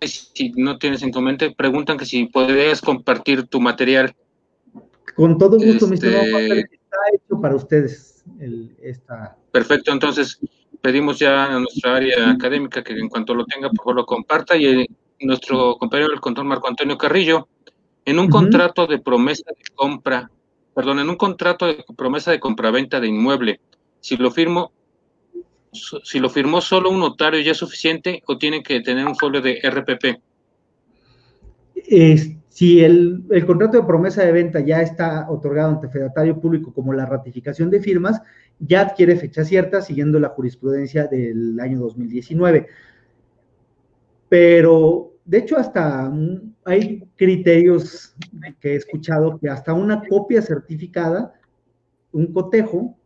Si 0.00 0.52
no 0.52 0.78
tienes 0.78 1.02
inconveniente, 1.02 1.54
preguntan 1.56 1.96
que 1.96 2.04
si 2.04 2.26
podrías 2.26 2.80
compartir 2.80 3.48
tu 3.48 3.60
material. 3.60 4.14
Con 5.16 5.38
todo 5.38 5.58
gusto, 5.58 5.86
mi 5.86 5.94
estimado 5.94 6.22
este, 6.24 6.60
está 6.60 6.96
hecho 7.12 7.40
para 7.40 7.56
ustedes 7.56 8.13
esta... 8.82 9.36
Perfecto, 9.50 9.92
entonces 9.92 10.38
pedimos 10.80 11.18
ya 11.18 11.46
a 11.46 11.58
nuestra 11.58 11.96
área 11.96 12.30
académica 12.30 12.82
que 12.82 12.92
en 12.92 13.08
cuanto 13.08 13.34
lo 13.34 13.44
tenga, 13.46 13.68
por 13.68 13.78
favor 13.78 13.96
lo 13.96 14.06
comparta 14.06 14.56
y 14.56 14.66
eh, 14.66 14.86
nuestro 15.20 15.76
compañero 15.76 16.10
del 16.10 16.20
control 16.20 16.46
Marco 16.46 16.68
Antonio 16.68 16.98
Carrillo 16.98 17.48
en 18.04 18.18
un 18.18 18.28
contrato 18.28 18.86
de 18.86 18.98
promesa 18.98 19.44
de 19.48 19.64
compra, 19.74 20.30
perdón, 20.74 20.98
en 20.98 21.08
un 21.08 21.16
contrato 21.16 21.66
de 21.66 21.84
promesa 21.96 22.30
de 22.30 22.40
compraventa 22.40 23.00
de 23.00 23.08
inmueble, 23.08 23.60
si 24.00 24.16
lo 24.16 24.30
firmo, 24.30 24.72
si 25.72 26.18
lo 26.18 26.28
firmó 26.28 26.60
solo 26.60 26.90
un 26.90 27.00
notario 27.00 27.40
ya 27.40 27.52
es 27.52 27.58
suficiente 27.58 28.22
o 28.26 28.36
tiene 28.36 28.62
que 28.62 28.80
tener 28.80 29.06
un 29.06 29.16
folio 29.16 29.40
de 29.40 29.60
RPP. 29.62 30.20
Si 32.54 32.84
el, 32.84 33.24
contrato 33.48 33.78
de 33.78 33.82
promesa 33.82 34.22
de 34.22 34.30
venta 34.30 34.60
ya 34.60 34.80
está 34.80 35.28
otorgado 35.28 35.70
ante 35.70 35.88
fedatario 35.88 36.40
público 36.40 36.72
como 36.72 36.92
la 36.92 37.04
ratificación 37.04 37.68
de 37.68 37.80
firmas, 37.80 38.22
ya 38.60 38.82
adquiere 38.82 39.16
fecha 39.16 39.44
cierta 39.44 39.82
siguiendo 39.82 40.20
la 40.20 40.28
jurisprudencia 40.28 41.08
del 41.08 41.58
año 41.58 41.80
2019. 41.80 42.68
Pero 44.28 45.14
de 45.24 45.38
hecho, 45.38 45.56
hasta 45.56 46.12
hay 46.64 47.02
criterios 47.16 48.14
que 48.60 48.74
he 48.74 48.76
escuchado 48.76 49.36
que 49.40 49.48
hasta 49.48 49.74
una 49.74 50.04
copia 50.08 50.40
certificada, 50.40 51.34
un 52.12 52.32
cotejo, 52.32 52.96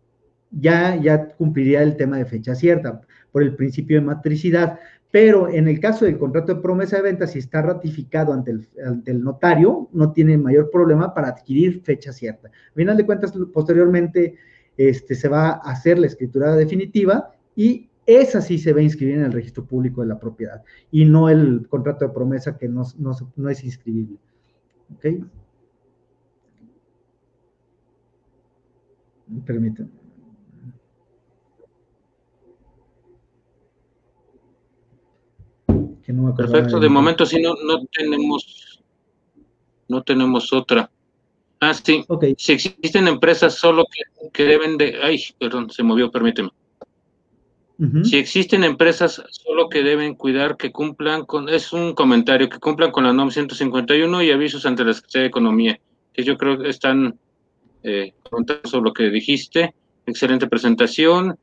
ya, 0.51 0.95
ya 0.97 1.27
cumpliría 1.27 1.83
el 1.83 1.97
tema 1.97 2.19
de 2.19 2.27
fecha 2.27 2.55
cierta 2.55 3.01
por 3.33 3.43
el 3.43 3.57
principio 3.57 3.99
de 3.99 4.05
matricidad. 4.05 4.79
Pero 5.11 5.49
en 5.49 5.69
el 5.69 5.81
caso 5.81 6.05
del 6.05 6.19
contrato 6.19 6.55
de 6.55 6.61
promesa 6.61 6.97
de 6.97 7.03
venta, 7.03 7.27
si 7.27 7.39
está 7.39 7.63
ratificado 7.63 8.33
ante 8.33 8.51
el, 8.51 8.69
ante 8.85 9.11
el 9.11 9.23
notario, 9.23 9.89
no 9.93 10.13
tiene 10.13 10.37
mayor 10.37 10.71
problema 10.71 11.15
para 11.15 11.29
adquirir 11.29 11.83
fecha 11.83 12.13
cierta. 12.13 12.49
A 12.49 12.75
final 12.75 12.97
de 12.97 13.07
cuentas, 13.07 13.33
posteriormente 13.53 14.37
este, 14.77 15.15
se 15.15 15.29
va 15.29 15.49
a 15.51 15.71
hacer 15.71 15.99
la 15.99 16.07
escritura 16.07 16.55
definitiva 16.55 17.33
y 17.57 17.89
esa 18.07 18.41
sí 18.41 18.59
se 18.59 18.73
va 18.73 18.81
a 18.81 18.85
inscribir 18.85 19.17
en 19.17 19.25
el 19.25 19.33
registro 19.33 19.67
público 19.67 20.01
de 20.01 20.09
la 20.09 20.19
propiedad 20.19 20.63
y 20.91 21.05
no 21.05 21.29
el 21.29 21.67
contrato 21.69 22.07
de 22.07 22.15
promesa 22.15 22.57
que 22.57 22.69
no, 22.69 22.85
no, 22.97 23.51
es 23.51 23.65
inscribible. 23.65 24.19
¿Ok? 24.95 25.07
Permítanme. 29.45 29.98
Perfecto, 36.37 36.81
de 36.81 36.89
momento 36.89 37.27
sí 37.27 37.41
no, 37.41 37.55
no 37.67 37.85
tenemos 37.93 38.79
no 39.89 40.03
tenemos 40.03 40.53
otra. 40.53 40.91
Ah, 41.61 41.75
sí. 41.75 42.05
Si 42.37 42.53
existen 42.53 43.09
empresas 43.09 43.55
solo 43.55 43.85
que, 43.91 44.31
que 44.31 44.45
deben 44.45 44.79
de... 44.79 45.01
Ay, 45.03 45.21
perdón, 45.39 45.71
se 45.71 45.83
movió, 45.83 46.11
permíteme. 46.11 46.51
Si 48.03 48.17
existen 48.17 48.65
empresas 48.65 49.23
solo 49.31 49.69
que 49.69 49.85
deben 49.85 50.17
cuidar 50.17 50.57
que 50.57 50.73
cumplan 50.73 51.25
con, 51.25 51.49
es 51.49 51.73
un 51.73 51.95
comentario, 51.95 52.49
que 52.49 52.59
cumplan 52.59 52.91
con 52.91 53.05
la 53.05 53.13
NOM 53.13 53.31
151 53.31 54.21
y 54.25 54.33
avisos 54.33 54.67
ante 54.67 54.85
la 54.85 54.95
Secretaría 54.95 55.23
de 55.23 55.29
Economía, 55.29 55.81
que 56.13 56.25
yo 56.25 56.37
creo 56.37 56.59
que 56.59 56.71
están 56.71 57.17
eh, 57.85 58.15
sobre 58.65 58.85
lo 58.85 58.93
que 58.93 59.11
dijiste. 59.11 59.75
Excelente 60.07 60.49
presentación. 60.49 61.39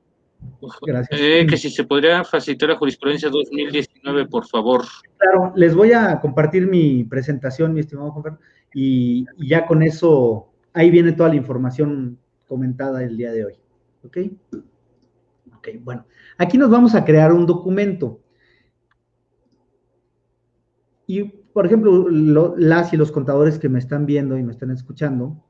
Gracias. 0.85 1.19
Eh, 1.19 1.45
que 1.47 1.57
si 1.57 1.69
se 1.69 1.83
podría 1.83 2.23
facilitar 2.23 2.69
la 2.69 2.77
jurisprudencia 2.77 3.29
2019, 3.29 4.27
por 4.27 4.47
favor. 4.47 4.83
Claro, 5.17 5.53
les 5.55 5.75
voy 5.75 5.93
a 5.93 6.19
compartir 6.19 6.67
mi 6.67 7.03
presentación, 7.03 7.73
mi 7.73 7.81
estimado 7.81 8.11
Juan 8.11 8.39
y, 8.73 9.25
y 9.37 9.49
ya 9.49 9.65
con 9.65 9.83
eso, 9.83 10.51
ahí 10.73 10.89
viene 10.89 11.13
toda 11.13 11.29
la 11.29 11.35
información 11.35 12.19
comentada 12.47 13.03
el 13.03 13.17
día 13.17 13.31
de 13.31 13.45
hoy. 13.45 13.53
¿Ok? 14.03 14.17
Ok, 15.57 15.67
bueno. 15.81 16.05
Aquí 16.37 16.57
nos 16.57 16.69
vamos 16.69 16.95
a 16.95 17.05
crear 17.05 17.31
un 17.31 17.45
documento. 17.45 18.19
Y, 21.07 21.23
por 21.23 21.65
ejemplo, 21.65 22.09
las 22.09 22.93
y 22.93 22.97
los 22.97 23.11
contadores 23.11 23.59
que 23.59 23.69
me 23.69 23.79
están 23.79 24.05
viendo 24.05 24.37
y 24.37 24.43
me 24.43 24.51
están 24.51 24.71
escuchando, 24.71 25.43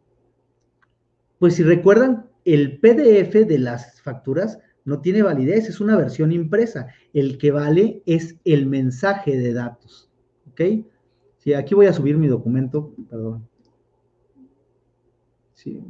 pues 1.39 1.55
si 1.55 1.63
recuerdan, 1.63 2.29
el 2.43 2.79
PDF 2.79 3.47
de 3.47 3.57
las 3.57 4.01
facturas 4.01 4.59
no 4.85 5.01
tiene 5.01 5.23
validez, 5.23 5.67
es 5.67 5.81
una 5.81 5.97
versión 5.97 6.31
impresa. 6.31 6.87
El 7.11 7.37
que 7.37 7.51
vale 7.51 8.03
es 8.05 8.37
el 8.45 8.67
mensaje 8.67 9.37
de 9.37 9.53
datos. 9.53 10.09
¿Ok? 10.51 10.61
Sí, 11.39 11.53
aquí 11.53 11.75
voy 11.75 11.87
a 11.87 11.93
subir 11.93 12.17
mi 12.17 12.27
documento, 12.27 12.93
perdón. 13.09 13.47
Sí. 15.53 15.81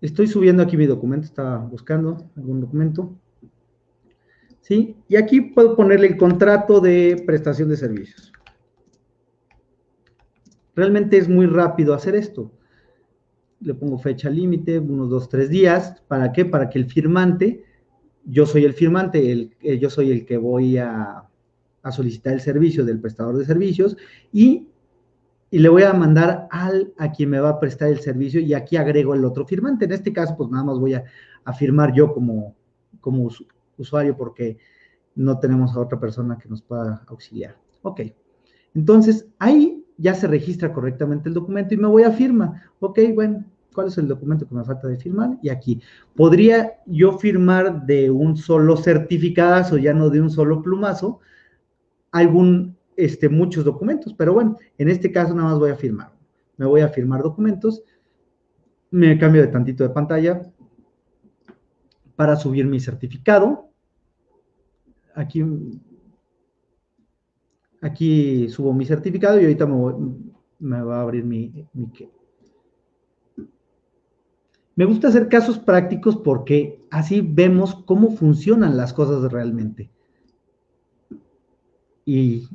Estoy 0.00 0.26
subiendo 0.26 0.62
aquí 0.62 0.76
mi 0.76 0.86
documento, 0.86 1.26
estaba 1.26 1.58
buscando 1.58 2.30
algún 2.36 2.60
documento. 2.60 3.14
¿Sí? 4.60 4.96
Y 5.08 5.16
aquí 5.16 5.40
puedo 5.40 5.76
ponerle 5.76 6.06
el 6.06 6.16
contrato 6.16 6.80
de 6.80 7.22
prestación 7.26 7.68
de 7.68 7.76
servicios. 7.76 8.32
Realmente 10.74 11.18
es 11.18 11.28
muy 11.28 11.46
rápido 11.46 11.92
hacer 11.92 12.14
esto. 12.14 12.52
Le 13.60 13.74
pongo 13.74 13.98
fecha 13.98 14.30
límite, 14.30 14.78
unos 14.78 15.10
dos, 15.10 15.28
tres 15.28 15.50
días. 15.50 16.02
¿Para 16.08 16.32
qué? 16.32 16.44
Para 16.44 16.70
que 16.70 16.78
el 16.78 16.86
firmante, 16.86 17.64
yo 18.24 18.46
soy 18.46 18.64
el 18.64 18.72
firmante, 18.72 19.30
el, 19.30 19.54
eh, 19.60 19.78
yo 19.78 19.90
soy 19.90 20.12
el 20.12 20.24
que 20.24 20.38
voy 20.38 20.78
a, 20.78 21.28
a 21.82 21.92
solicitar 21.92 22.32
el 22.32 22.40
servicio 22.40 22.84
del 22.84 23.00
prestador 23.00 23.36
de 23.36 23.44
servicios 23.44 23.96
y 24.32 24.68
y 25.50 25.58
le 25.58 25.68
voy 25.68 25.82
a 25.82 25.92
mandar 25.92 26.46
al 26.50 26.92
a 26.96 27.10
quien 27.10 27.30
me 27.30 27.40
va 27.40 27.50
a 27.50 27.60
prestar 27.60 27.88
el 27.88 28.00
servicio 28.00 28.40
y 28.40 28.54
aquí 28.54 28.76
agrego 28.76 29.14
el 29.14 29.24
otro 29.24 29.44
firmante. 29.44 29.84
En 29.84 29.92
este 29.92 30.12
caso, 30.12 30.36
pues 30.36 30.48
nada 30.48 30.64
más 30.64 30.78
voy 30.78 30.94
a, 30.94 31.04
firmar 31.58 31.92
yo 31.92 32.12
como, 32.14 32.54
como 33.00 33.28
usuario 33.76 34.16
porque 34.16 34.58
no 35.16 35.40
tenemos 35.40 35.74
a 35.74 35.80
otra 35.80 35.98
persona 35.98 36.38
que 36.38 36.48
nos 36.48 36.62
pueda 36.62 37.02
auxiliar. 37.08 37.56
Ok, 37.82 38.02
entonces 38.74 39.26
ahí 39.38 39.84
ya 39.96 40.14
se 40.14 40.28
registra 40.28 40.72
correctamente 40.72 41.28
el 41.28 41.34
documento 41.34 41.74
y 41.74 41.78
me 41.78 41.88
voy 41.88 42.04
a 42.04 42.12
firma. 42.12 42.62
Ok, 42.78 43.00
bueno, 43.14 43.44
¿cuál 43.74 43.88
es 43.88 43.98
el 43.98 44.06
documento 44.06 44.46
que 44.46 44.54
me 44.54 44.64
falta 44.64 44.86
de 44.86 44.96
firmar? 44.96 45.38
Y 45.42 45.48
aquí, 45.48 45.80
¿podría 46.14 46.74
yo 46.86 47.18
firmar 47.18 47.84
de 47.84 48.10
un 48.10 48.36
solo 48.36 48.76
certificado, 48.76 49.76
ya 49.76 49.92
no 49.92 50.08
de 50.08 50.20
un 50.20 50.30
solo 50.30 50.62
plumazo, 50.62 51.18
algún 52.12 52.76
este, 53.04 53.28
muchos 53.28 53.64
documentos, 53.64 54.14
pero 54.14 54.34
bueno, 54.34 54.56
en 54.78 54.88
este 54.88 55.10
caso 55.10 55.34
nada 55.34 55.50
más 55.50 55.58
voy 55.58 55.70
a 55.70 55.76
firmar. 55.76 56.12
Me 56.56 56.66
voy 56.66 56.82
a 56.82 56.88
firmar 56.88 57.22
documentos, 57.22 57.82
me 58.90 59.18
cambio 59.18 59.42
de 59.42 59.48
tantito 59.48 59.82
de 59.84 59.90
pantalla 59.90 60.42
para 62.16 62.36
subir 62.36 62.66
mi 62.66 62.80
certificado. 62.80 63.70
Aquí, 65.14 65.42
aquí 67.80 68.48
subo 68.48 68.72
mi 68.72 68.84
certificado 68.84 69.40
y 69.40 69.44
ahorita 69.44 69.66
me, 70.58 70.82
va 70.82 70.98
a 70.98 71.02
abrir 71.02 71.24
mi, 71.24 71.66
mi 71.72 71.90
Me 74.76 74.84
gusta 74.84 75.08
hacer 75.08 75.28
casos 75.28 75.58
prácticos 75.58 76.16
porque 76.16 76.84
así 76.90 77.20
vemos 77.22 77.74
cómo 77.86 78.10
funcionan 78.10 78.76
las 78.76 78.92
cosas 78.92 79.30
realmente. 79.32 79.90
Y 82.04 82.48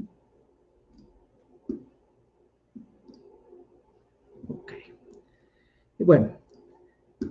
Bueno, 5.98 6.38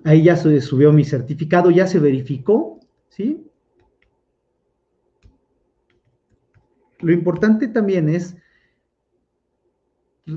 ahí 0.05 0.25
ya 0.25 0.37
se 0.37 0.61
subió 0.61 0.93
mi 0.93 1.05
certificado, 1.05 1.71
ya 1.71 1.87
se 1.87 1.99
verificó, 1.99 2.81
¿sí? 3.09 3.47
Lo 7.01 7.13
importante 7.13 7.69
también 7.69 8.09
es 8.09 8.37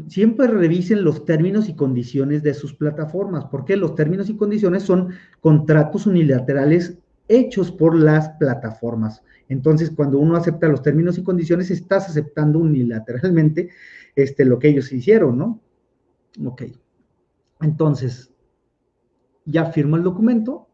siempre 0.09 0.47
revisen 0.47 1.03
los 1.03 1.23
términos 1.23 1.69
y 1.69 1.75
condiciones 1.75 2.43
de 2.43 2.53
sus 2.53 2.73
plataformas, 2.73 3.45
porque 3.45 3.78
los 3.78 3.95
términos 3.95 4.30
y 4.30 4.36
condiciones 4.36 4.84
son 4.84 5.13
contratos 5.39 6.05
unilaterales 6.05 6.97
hechos 7.30 7.71
por 7.71 7.95
las 7.95 8.30
plataformas. 8.32 9.23
Entonces, 9.49 9.91
cuando 9.91 10.19
uno 10.19 10.36
acepta 10.36 10.67
los 10.67 10.82
términos 10.82 11.17
y 11.17 11.23
condiciones, 11.23 11.71
estás 11.71 12.09
aceptando 12.09 12.59
unilateralmente 12.59 13.69
este, 14.15 14.43
lo 14.43 14.59
que 14.59 14.69
ellos 14.69 14.91
hicieron, 14.91 15.38
¿no? 15.38 15.61
Ok. 16.45 16.63
Entonces, 17.62 18.34
ya 19.45 19.66
firmo 19.72 19.95
el 19.95 20.03
documento 20.03 20.68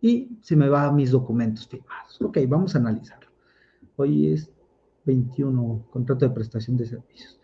y 0.00 0.38
se 0.40 0.56
me 0.56 0.68
va 0.68 0.84
a 0.84 0.92
mis 0.92 1.10
documentos 1.10 1.66
firmados. 1.66 2.20
Ok, 2.22 2.38
vamos 2.48 2.74
a 2.74 2.78
analizarlo. 2.78 3.28
Hoy 3.96 4.32
es 4.32 4.50
21, 5.04 5.86
contrato 5.90 6.26
de 6.26 6.34
prestación 6.34 6.76
de 6.76 6.86
servicios. 6.86 7.38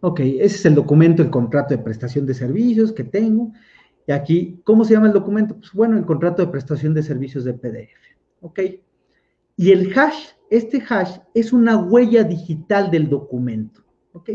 Ok, 0.00 0.20
ese 0.20 0.44
es 0.44 0.66
el 0.66 0.74
documento, 0.74 1.22
el 1.22 1.30
contrato 1.30 1.74
de 1.74 1.82
prestación 1.82 2.26
de 2.26 2.34
servicios 2.34 2.92
que 2.92 3.04
tengo. 3.04 3.52
Y 4.06 4.12
aquí, 4.12 4.60
¿cómo 4.64 4.84
se 4.84 4.94
llama 4.94 5.08
el 5.08 5.12
documento? 5.12 5.56
Pues 5.56 5.72
bueno, 5.72 5.96
el 5.96 6.04
contrato 6.04 6.44
de 6.44 6.50
prestación 6.50 6.94
de 6.94 7.02
servicios 7.02 7.44
de 7.44 7.54
PDF. 7.54 8.16
Ok. 8.40 8.60
Y 9.56 9.72
el 9.72 9.96
hash, 9.98 10.28
este 10.50 10.82
hash 10.88 11.18
es 11.34 11.52
una 11.52 11.76
huella 11.78 12.22
digital 12.24 12.90
del 12.90 13.08
documento. 13.08 13.82
Ok. 14.12 14.30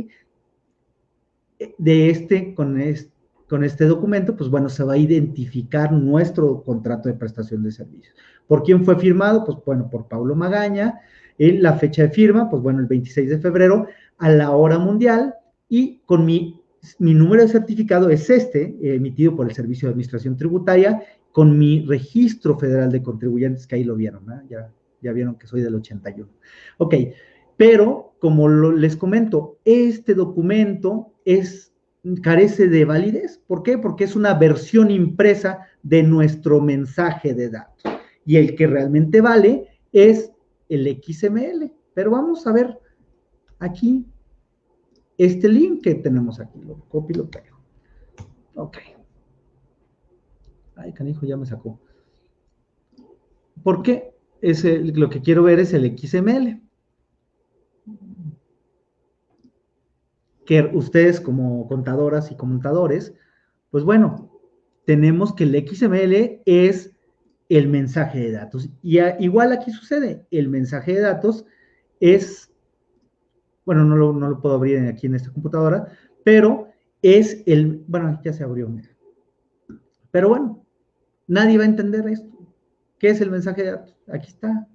De 1.78 2.10
este, 2.10 2.54
con 2.54 2.80
este, 2.80 3.12
con 3.52 3.66
este 3.66 3.84
documento, 3.84 4.36
pues 4.38 4.50
bueno, 4.50 4.70
se 4.70 4.82
va 4.84 4.94
a 4.94 4.98
identificar 4.98 5.92
nuestro 5.92 6.64
contrato 6.64 7.10
de 7.10 7.16
prestación 7.16 7.64
de 7.64 7.72
servicios. 7.74 8.16
¿Por 8.48 8.64
quién 8.64 8.86
fue 8.86 8.98
firmado? 8.98 9.44
Pues 9.44 9.58
bueno, 9.66 9.90
por 9.90 10.08
Pablo 10.08 10.36
Magaña. 10.36 11.02
En 11.38 11.62
la 11.62 11.74
fecha 11.74 12.04
de 12.04 12.10
firma, 12.12 12.50
pues 12.50 12.64
bueno, 12.64 12.80
el 12.80 12.86
26 12.86 13.30
de 13.30 13.40
febrero, 13.40 13.88
a 14.20 14.30
la 14.30 14.52
hora 14.52 14.80
mundial, 14.80 15.36
y 15.68 15.98
con 16.06 16.26
mi, 16.26 16.62
mi 17.00 17.14
número 17.14 17.44
de 17.44 17.50
certificado 17.50 18.10
es 18.10 18.30
este, 18.30 18.78
emitido 18.82 19.36
por 19.36 19.50
el 19.50 19.54
Servicio 19.54 19.88
de 19.88 19.92
Administración 19.92 20.38
Tributaria, 20.38 21.04
con 21.34 21.58
mi 21.58 21.86
registro 21.86 22.58
federal 22.58 22.90
de 22.90 23.04
contribuyentes, 23.04 23.68
que 23.68 23.76
ahí 23.76 23.84
lo 23.84 23.96
vieron, 23.96 24.26
ya, 24.50 24.70
ya 25.02 25.12
vieron 25.12 25.36
que 25.36 25.48
soy 25.48 25.62
del 25.62 25.76
81. 25.76 26.30
Ok, 26.78 26.96
pero 27.58 28.14
como 28.20 28.48
les 28.48 28.96
comento, 28.96 29.58
este 29.66 30.14
documento 30.14 31.11
es, 31.26 31.74
carece 32.22 32.68
de 32.68 32.86
validez. 32.86 33.40
¿Por 33.48 33.64
qué? 33.64 33.78
Porque 33.78 34.04
es 34.04 34.16
una 34.16 34.34
versión 34.34 34.92
impresa 34.92 35.68
de 35.84 36.04
nuestro 36.04 36.62
mensaje 36.62 37.34
de 37.34 37.50
datos. 37.50 37.84
Y 38.26 38.38
el 38.38 38.56
que 38.56 38.68
realmente 38.68 39.22
vale 39.22 39.68
es 39.92 40.32
el 40.70 41.02
XML. 41.04 41.72
Pero 41.94 42.12
vamos 42.12 42.46
a 42.48 42.54
ver 42.54 42.80
aquí 43.60 44.06
este 45.18 45.50
link 45.50 45.84
que 45.84 45.96
tenemos 45.96 46.40
aquí. 46.40 46.60
Lo 46.62 46.80
copio 46.90 47.16
y 47.16 47.18
lo 47.20 47.30
pego. 47.30 47.58
Ok. 48.56 48.78
Ay, 50.76 50.94
canijo, 50.94 51.26
ya 51.26 51.38
me 51.38 51.46
sacó. 51.46 51.80
¿Por 53.64 53.84
qué? 53.84 54.12
lo 54.42 55.10
que 55.10 55.22
quiero 55.22 55.44
ver 55.44 55.60
es 55.60 55.74
el 55.74 55.96
XML. 55.96 56.62
Que 60.52 60.70
ustedes 60.74 61.22
como 61.22 61.66
contadoras 61.70 62.30
y 62.30 62.36
contadores, 62.36 63.14
pues 63.70 63.86
bueno, 63.86 64.30
tenemos 64.86 65.34
que 65.34 65.46
el 65.46 65.66
XML 65.66 66.42
es 66.46 66.92
el 67.48 67.70
mensaje 67.70 68.20
de 68.20 68.32
datos. 68.32 68.70
Y 68.82 69.00
igual 69.24 69.54
aquí 69.54 69.72
sucede, 69.72 70.26
el 70.30 70.50
mensaje 70.50 70.96
de 70.96 71.02
datos 71.02 71.46
es 72.02 72.52
bueno, 73.66 73.86
no 73.86 73.96
lo, 73.96 74.42
puedo 74.42 74.56
abrir 74.56 74.80
aquí 74.88 75.08
en 75.08 75.16
esta 75.16 75.32
computadora, 75.32 75.88
pero 76.24 76.68
es 77.02 77.42
el, 77.46 77.84
bueno, 77.88 78.20
ya 78.24 78.34
se 78.34 78.44
abrió, 78.44 78.70
Pero 80.12 80.30
bueno, 80.30 80.66
nadie 81.28 81.58
va 81.58 81.64
a 81.64 81.68
entender 81.68 82.08
esto. 82.10 82.30
¿Qué 83.00 83.10
es 83.10 83.22
el 83.22 83.32
mensaje 83.32 83.64
de 83.64 83.72
datos? 83.72 83.96
Aquí 84.08 84.28
está. 84.28 84.68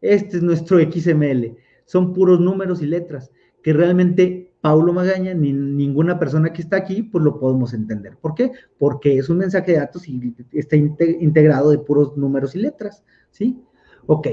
Este 0.00 0.36
es 0.36 0.42
nuestro 0.42 0.78
XML. 0.78 1.56
Son 1.84 2.12
puros 2.12 2.40
números 2.40 2.82
y 2.82 2.86
letras 2.86 3.30
que 3.62 3.72
realmente 3.72 4.47
Paulo 4.60 4.92
Magaña 4.92 5.34
ni 5.34 5.52
ninguna 5.52 6.18
persona 6.18 6.52
que 6.52 6.62
está 6.62 6.76
aquí, 6.76 7.02
pues 7.02 7.22
lo 7.22 7.38
podemos 7.38 7.74
entender. 7.74 8.16
¿Por 8.16 8.34
qué? 8.34 8.52
Porque 8.78 9.18
es 9.18 9.28
un 9.28 9.38
mensaje 9.38 9.72
de 9.72 9.78
datos 9.78 10.08
y 10.08 10.34
está 10.52 10.76
integrado 10.76 11.70
de 11.70 11.78
puros 11.78 12.16
números 12.16 12.54
y 12.54 12.58
letras, 12.58 13.04
¿sí? 13.30 13.62
Ok, 14.06 14.26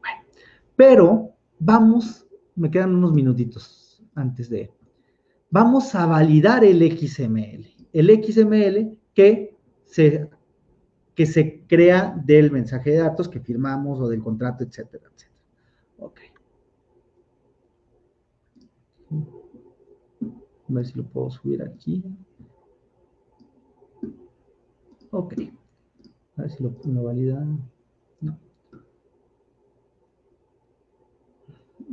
bueno. 0.00 0.22
Pero 0.76 1.30
vamos 1.58 2.28
me 2.58 2.70
quedan 2.70 2.94
unos 2.94 3.12
minutitos 3.12 4.02
antes 4.14 4.50
de... 4.50 4.70
Vamos 5.50 5.94
a 5.94 6.06
validar 6.06 6.64
el 6.64 6.80
XML. 6.80 7.66
El 7.92 8.22
XML 8.22 8.98
que 9.14 9.56
se, 9.84 10.28
que 11.14 11.24
se 11.24 11.64
crea 11.66 12.20
del 12.24 12.50
mensaje 12.50 12.90
de 12.90 12.98
datos 12.98 13.28
que 13.28 13.40
firmamos 13.40 14.00
o 14.00 14.08
del 14.08 14.22
contrato, 14.22 14.64
etcétera, 14.64 15.04
etcétera. 15.06 15.38
Ok. 15.98 16.20
A 20.68 20.72
ver 20.72 20.86
si 20.86 20.98
lo 20.98 21.04
puedo 21.04 21.30
subir 21.30 21.62
aquí. 21.62 22.04
Ok. 25.10 25.34
A 26.36 26.42
ver 26.42 26.50
si 26.50 26.62
lo, 26.62 27.02
valida. 27.02 27.44
No. 28.20 28.38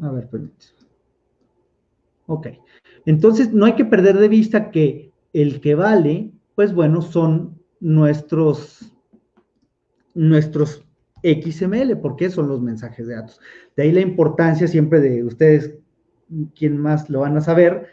A 0.02 0.12
ver, 0.12 0.30
permítame. 0.30 0.74
Ok. 2.28 2.48
Entonces, 3.06 3.54
no 3.54 3.66
hay 3.66 3.76
que 3.76 3.86
perder 3.86 4.18
de 4.18 4.28
vista 4.28 4.72
que 4.72 5.12
el 5.32 5.62
que 5.62 5.76
vale, 5.76 6.32
pues 6.56 6.74
bueno, 6.74 7.02
son 7.02 7.60
nuestros, 7.80 8.92
nuestros 10.14 10.86
XML, 11.24 11.98
porque 11.98 12.30
son 12.30 12.48
los 12.48 12.62
mensajes 12.62 13.08
de 13.08 13.16
datos. 13.16 13.40
De 13.76 13.84
ahí 13.84 13.92
la 13.92 14.02
importancia 14.02 14.68
siempre 14.68 15.00
de 15.00 15.24
ustedes, 15.24 15.76
quien 16.56 16.78
más 16.78 17.10
lo 17.10 17.22
van 17.22 17.38
a 17.38 17.42
saber, 17.42 17.88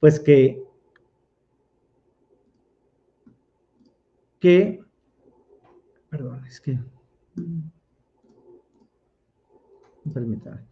pues 0.00 0.18
que, 0.18 0.64
que, 4.40 4.82
perdón, 6.08 6.44
es 6.46 6.60
que, 6.60 6.78
permítame. 10.12 10.62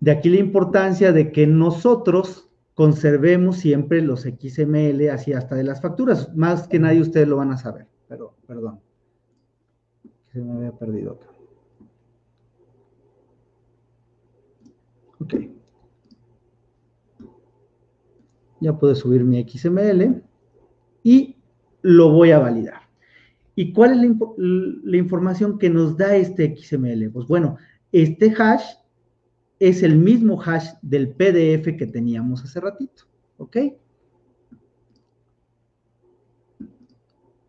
De 0.00 0.10
aquí 0.10 0.28
la 0.28 0.38
importancia 0.38 1.12
de 1.12 1.32
que 1.32 1.46
nosotros 1.46 2.50
conservemos 2.74 3.58
siempre 3.58 4.02
los 4.02 4.22
XML 4.22 5.08
así 5.10 5.32
hasta 5.32 5.54
de 5.54 5.64
las 5.64 5.80
facturas. 5.80 6.34
Más 6.34 6.68
que 6.68 6.78
nadie 6.78 7.00
ustedes 7.00 7.28
lo 7.28 7.36
van 7.36 7.52
a 7.52 7.56
saber, 7.56 7.86
pero 8.08 8.36
perdón. 8.46 8.80
Se 10.32 10.40
me 10.40 10.52
había 10.56 10.72
perdido 10.72 11.12
acá. 11.12 11.28
Ok. 15.20 15.34
Ya 18.60 18.76
puedo 18.78 18.94
subir 18.94 19.24
mi 19.24 19.42
XML 19.42 20.22
y 21.02 21.36
lo 21.82 22.10
voy 22.10 22.30
a 22.30 22.38
validar. 22.38 22.82
¿Y 23.56 23.72
cuál 23.72 23.92
es 23.92 23.96
la, 23.98 24.16
la 24.84 24.96
información 24.96 25.58
que 25.58 25.70
nos 25.70 25.96
da 25.96 26.16
este 26.16 26.56
XML? 26.56 27.10
Pues 27.10 27.26
bueno, 27.26 27.56
este 27.92 28.34
hash 28.36 28.64
es 29.58 29.82
el 29.82 29.96
mismo 29.96 30.40
hash 30.42 30.70
del 30.82 31.10
PDF 31.10 31.76
que 31.76 31.86
teníamos 31.86 32.42
hace 32.42 32.60
ratito, 32.60 33.04
¿ok? 33.38 33.56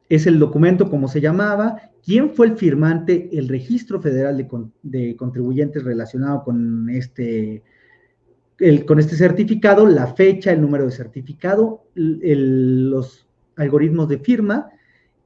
Es 0.07 0.27
el 0.27 0.37
documento 0.37 0.89
como 0.89 1.07
se 1.07 1.19
llamaba, 1.19 1.81
quién 2.03 2.29
fue 2.29 2.45
el 2.47 2.57
firmante, 2.57 3.29
el 3.33 3.47
registro 3.47 3.99
federal 3.99 4.47
de, 4.83 5.15
contribuyentes 5.15 5.83
relacionado 5.83 6.43
con 6.43 6.89
este, 6.91 7.63
con 8.85 8.99
este 8.99 9.15
certificado, 9.15 9.85
la 9.85 10.07
fecha, 10.07 10.51
el 10.51 10.61
número 10.61 10.85
de 10.85 10.91
certificado, 10.91 11.83
los 11.95 13.27
algoritmos 13.55 14.07
de 14.07 14.19
firma 14.19 14.69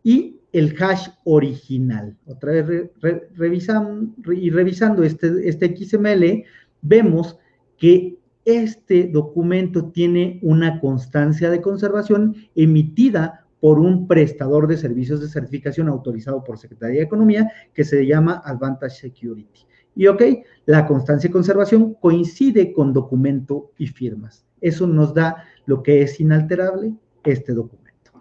y 0.03 0.39
el 0.51 0.75
hash 0.81 1.09
original. 1.25 2.17
Otra 2.25 2.51
vez 2.53 2.89
revisando 3.35 4.33
y 4.33 4.49
revisando 4.49 5.03
este, 5.03 5.47
este 5.47 5.75
XML, 5.75 6.43
vemos 6.81 7.37
que 7.77 8.17
este 8.45 9.07
documento 9.07 9.91
tiene 9.91 10.39
una 10.41 10.79
constancia 10.79 11.49
de 11.51 11.61
conservación 11.61 12.35
emitida 12.55 13.45
por 13.59 13.77
un 13.79 14.07
prestador 14.07 14.67
de 14.67 14.77
servicios 14.77 15.21
de 15.21 15.27
certificación 15.27 15.87
autorizado 15.89 16.43
por 16.43 16.57
Secretaría 16.57 16.99
de 16.99 17.05
Economía 17.05 17.51
que 17.73 17.83
se 17.83 18.05
llama 18.05 18.41
Advantage 18.45 19.01
Security. 19.01 19.68
Y 19.99 20.07
ok, 20.07 20.21
la 20.65 20.87
constancia 20.87 21.27
de 21.27 21.33
conservación 21.33 21.93
coincide 21.95 22.71
con 22.71 22.93
documento 22.93 23.71
y 23.77 23.87
firmas. 23.87 24.45
Eso 24.61 24.87
nos 24.87 25.13
da 25.13 25.43
lo 25.65 25.83
que 25.83 26.01
es 26.01 26.21
inalterable, 26.21 26.93
este 27.25 27.51
documento. 27.53 28.13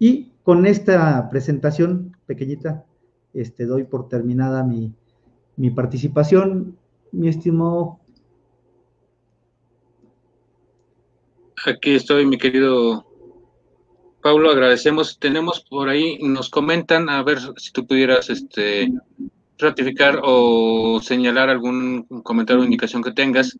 Y 0.00 0.32
con 0.42 0.66
esta 0.66 1.28
presentación 1.30 2.16
pequeñita, 2.26 2.84
este, 3.32 3.64
doy 3.64 3.84
por 3.84 4.08
terminada 4.08 4.64
mi, 4.64 4.92
mi 5.54 5.70
participación, 5.70 6.76
mi 7.12 7.28
estimado. 7.28 8.00
Aquí 11.64 11.94
estoy, 11.94 12.26
mi 12.26 12.38
querido 12.38 13.06
Pablo, 14.20 14.50
agradecemos. 14.50 15.20
Tenemos 15.20 15.60
por 15.60 15.90
ahí, 15.90 16.18
nos 16.22 16.50
comentan, 16.50 17.08
a 17.08 17.22
ver 17.22 17.38
si 17.56 17.70
tú 17.70 17.86
pudieras 17.86 18.30
este, 18.30 18.92
ratificar 19.58 20.20
o 20.22 21.00
señalar 21.02 21.48
algún 21.48 22.04
comentario 22.22 22.62
o 22.62 22.64
indicación 22.64 23.02
que 23.02 23.12
tengas, 23.12 23.58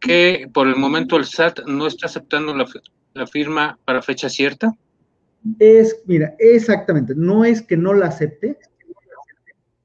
que 0.00 0.48
por 0.52 0.68
el 0.68 0.76
momento 0.76 1.16
el 1.16 1.24
SAT 1.24 1.60
no 1.66 1.86
está 1.86 2.06
aceptando 2.06 2.54
la, 2.54 3.26
firma 3.26 3.78
para 3.84 4.02
fecha 4.02 4.28
cierta. 4.28 4.72
Es, 5.58 6.02
mira, 6.06 6.34
exactamente, 6.38 7.14
no 7.16 7.44
es 7.44 7.62
que 7.62 7.76
no 7.76 7.94
la 7.94 8.06
acepte 8.06 8.58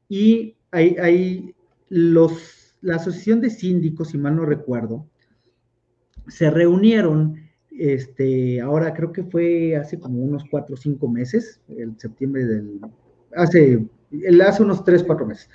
y 0.10 0.56
hay, 0.72 0.96
hay 0.98 1.56
los, 1.90 2.76
la 2.82 2.98
asociación 2.98 3.42
de 3.42 3.50
síndicos, 3.50 4.10
si 4.10 4.18
mal 4.18 4.36
no 4.36 4.46
recuerdo, 4.46 5.08
se 6.28 6.50
reunieron 6.50 7.44
este, 7.78 8.62
ahora 8.62 8.94
creo 8.94 9.12
que 9.12 9.24
fue 9.24 9.76
hace 9.76 10.00
como 10.00 10.20
unos 10.20 10.44
cuatro 10.50 10.76
o 10.76 10.78
cinco 10.78 11.08
meses, 11.08 11.60
el 11.68 12.00
septiembre 12.00 12.46
del, 12.46 12.80
hace, 13.36 13.86
hace 14.46 14.64
unos 14.64 14.84
tres, 14.84 15.04
cuatro 15.04 15.26
meses, 15.26 15.50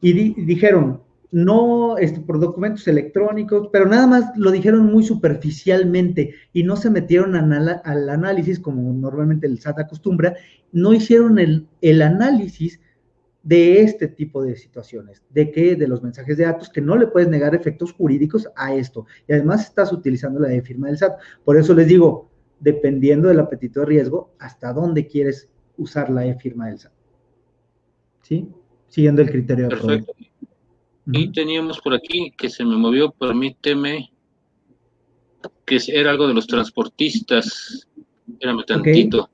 y 0.00 0.12
dijeron, 0.44 1.00
no 1.32 1.98
este, 1.98 2.20
por 2.20 2.38
documentos 2.38 2.86
electrónicos, 2.88 3.68
pero 3.72 3.86
nada 3.86 4.06
más 4.06 4.36
lo 4.36 4.50
dijeron 4.50 4.86
muy 4.86 5.02
superficialmente 5.04 6.34
y 6.52 6.62
no 6.62 6.76
se 6.76 6.90
metieron 6.90 7.34
al 7.34 8.08
análisis 8.08 8.60
como 8.60 8.92
normalmente 8.92 9.46
el 9.46 9.58
SAT 9.58 9.80
acostumbra, 9.80 10.34
no 10.72 10.92
hicieron 10.92 11.38
el, 11.38 11.66
el 11.80 12.02
análisis 12.02 12.80
de 13.42 13.82
este 13.82 14.08
tipo 14.08 14.42
de 14.42 14.56
situaciones, 14.56 15.22
de 15.30 15.52
que 15.52 15.76
de 15.76 15.86
los 15.86 16.02
mensajes 16.02 16.36
de 16.36 16.44
datos, 16.44 16.68
que 16.68 16.80
no 16.80 16.96
le 16.96 17.06
puedes 17.06 17.28
negar 17.28 17.54
efectos 17.54 17.92
jurídicos 17.92 18.48
a 18.56 18.74
esto. 18.74 19.06
Y 19.28 19.34
además 19.34 19.66
estás 19.66 19.92
utilizando 19.92 20.40
la 20.40 20.48
de 20.48 20.62
firma 20.62 20.88
del 20.88 20.98
SAT. 20.98 21.18
Por 21.44 21.56
eso 21.56 21.72
les 21.72 21.86
digo, 21.86 22.28
dependiendo 22.58 23.28
del 23.28 23.38
apetito 23.38 23.80
de 23.80 23.86
riesgo, 23.86 24.34
hasta 24.40 24.72
dónde 24.72 25.06
quieres 25.06 25.48
usar 25.76 26.10
la 26.10 26.26
e-firma 26.26 26.66
del 26.66 26.80
SAT. 26.80 26.95
¿Sí? 28.26 28.44
Siguiendo 28.88 29.22
el 29.22 29.30
criterio. 29.30 29.68
Perfecto. 29.68 30.12
Y 31.12 31.30
teníamos 31.30 31.78
por 31.78 31.94
aquí 31.94 32.32
que 32.36 32.50
se 32.50 32.64
me 32.64 32.76
movió, 32.76 33.12
permíteme, 33.12 34.10
que 35.64 35.78
era 35.86 36.10
algo 36.10 36.26
de 36.26 36.34
los 36.34 36.48
transportistas. 36.48 37.86
Espérame 38.28 38.64
tantito. 38.64 39.30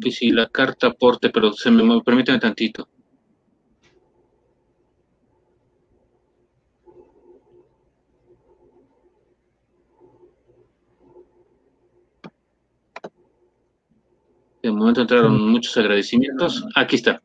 Que 0.00 0.10
si 0.10 0.30
la 0.30 0.48
carta 0.48 0.86
aporte, 0.86 1.28
pero 1.28 1.52
se 1.52 1.70
me 1.70 1.82
movió, 1.82 2.02
permíteme 2.02 2.38
tantito. 2.38 2.88
De 14.62 14.72
momento 14.72 15.02
entraron 15.02 15.50
muchos 15.50 15.76
agradecimientos. 15.76 16.64
Aquí 16.74 16.96
está. 16.96 17.22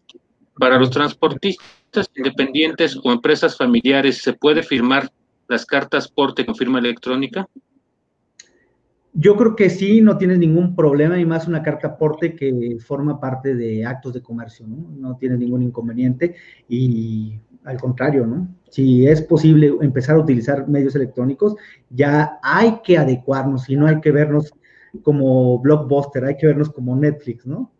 Para 0.57 0.77
los 0.77 0.91
transportistas 0.91 2.09
independientes 2.15 2.97
o 3.03 3.11
empresas 3.11 3.57
familiares, 3.57 4.19
¿se 4.21 4.33
puede 4.33 4.63
firmar 4.63 5.11
las 5.47 5.65
cartas 5.65 6.07
porte 6.07 6.45
con 6.45 6.55
firma 6.55 6.79
electrónica? 6.79 7.47
Yo 9.15 9.37
creo 9.37 9.55
que 9.55 9.69
sí, 9.69 10.01
no 10.01 10.17
tienes 10.17 10.39
ningún 10.39 10.75
problema 10.75 11.19
y 11.19 11.25
más 11.25 11.47
una 11.47 11.61
carta 11.61 11.97
porte 11.97 12.35
que 12.35 12.77
forma 12.83 13.19
parte 13.19 13.53
de 13.53 13.85
actos 13.85 14.13
de 14.13 14.23
comercio, 14.23 14.65
¿no? 14.67 14.89
No 14.97 15.17
tiene 15.17 15.37
ningún 15.37 15.61
inconveniente 15.61 16.35
y 16.67 17.33
al 17.63 17.79
contrario, 17.79 18.25
¿no? 18.25 18.47
Si 18.69 19.05
es 19.05 19.21
posible 19.21 19.71
empezar 19.81 20.15
a 20.15 20.19
utilizar 20.19 20.67
medios 20.67 20.95
electrónicos, 20.95 21.55
ya 21.91 22.39
hay 22.41 22.79
que 22.83 22.97
adecuarnos 22.97 23.69
y 23.69 23.75
no 23.75 23.85
hay 23.85 24.01
que 24.01 24.11
vernos 24.11 24.51
como 25.03 25.59
blockbuster, 25.59 26.25
hay 26.25 26.37
que 26.37 26.47
vernos 26.47 26.71
como 26.71 26.95
Netflix, 26.95 27.45
¿no? 27.45 27.71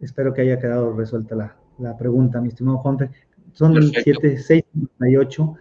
Espero 0.00 0.32
que 0.32 0.42
haya 0.42 0.58
quedado 0.58 0.92
resuelta 0.92 1.56
la, 1.78 1.96
pregunta, 1.96 2.40
mi 2.40 2.48
estimado 2.48 2.78
Juan. 2.78 3.10
Son 3.52 3.80
7, 3.82 4.38
6, 4.38 4.64
98. 4.98 5.54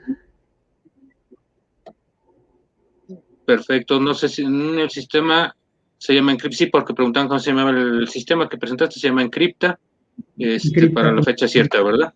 Perfecto, 3.46 4.00
no 4.00 4.14
sé 4.14 4.30
si 4.30 4.44
en 4.44 4.80
el 4.80 4.90
sistema 4.90 5.56
se 5.98 6.14
llama 6.14 6.32
Encrypt, 6.34 6.56
sí, 6.56 6.68
porque 6.68 6.94
preguntan 6.94 7.28
cómo 7.28 7.40
se 7.40 7.52
llama 7.52 7.72
el 7.72 8.08
sistema 8.08 8.48
que 8.48 8.58
presentaste, 8.58 9.00
se 9.00 9.08
llama 9.08 9.24
Encrypta, 9.24 9.80
este, 10.38 10.90
para 10.90 11.12
la 11.12 11.24
fecha 11.24 11.48
cierta, 11.48 11.82
¿verdad? 11.82 12.14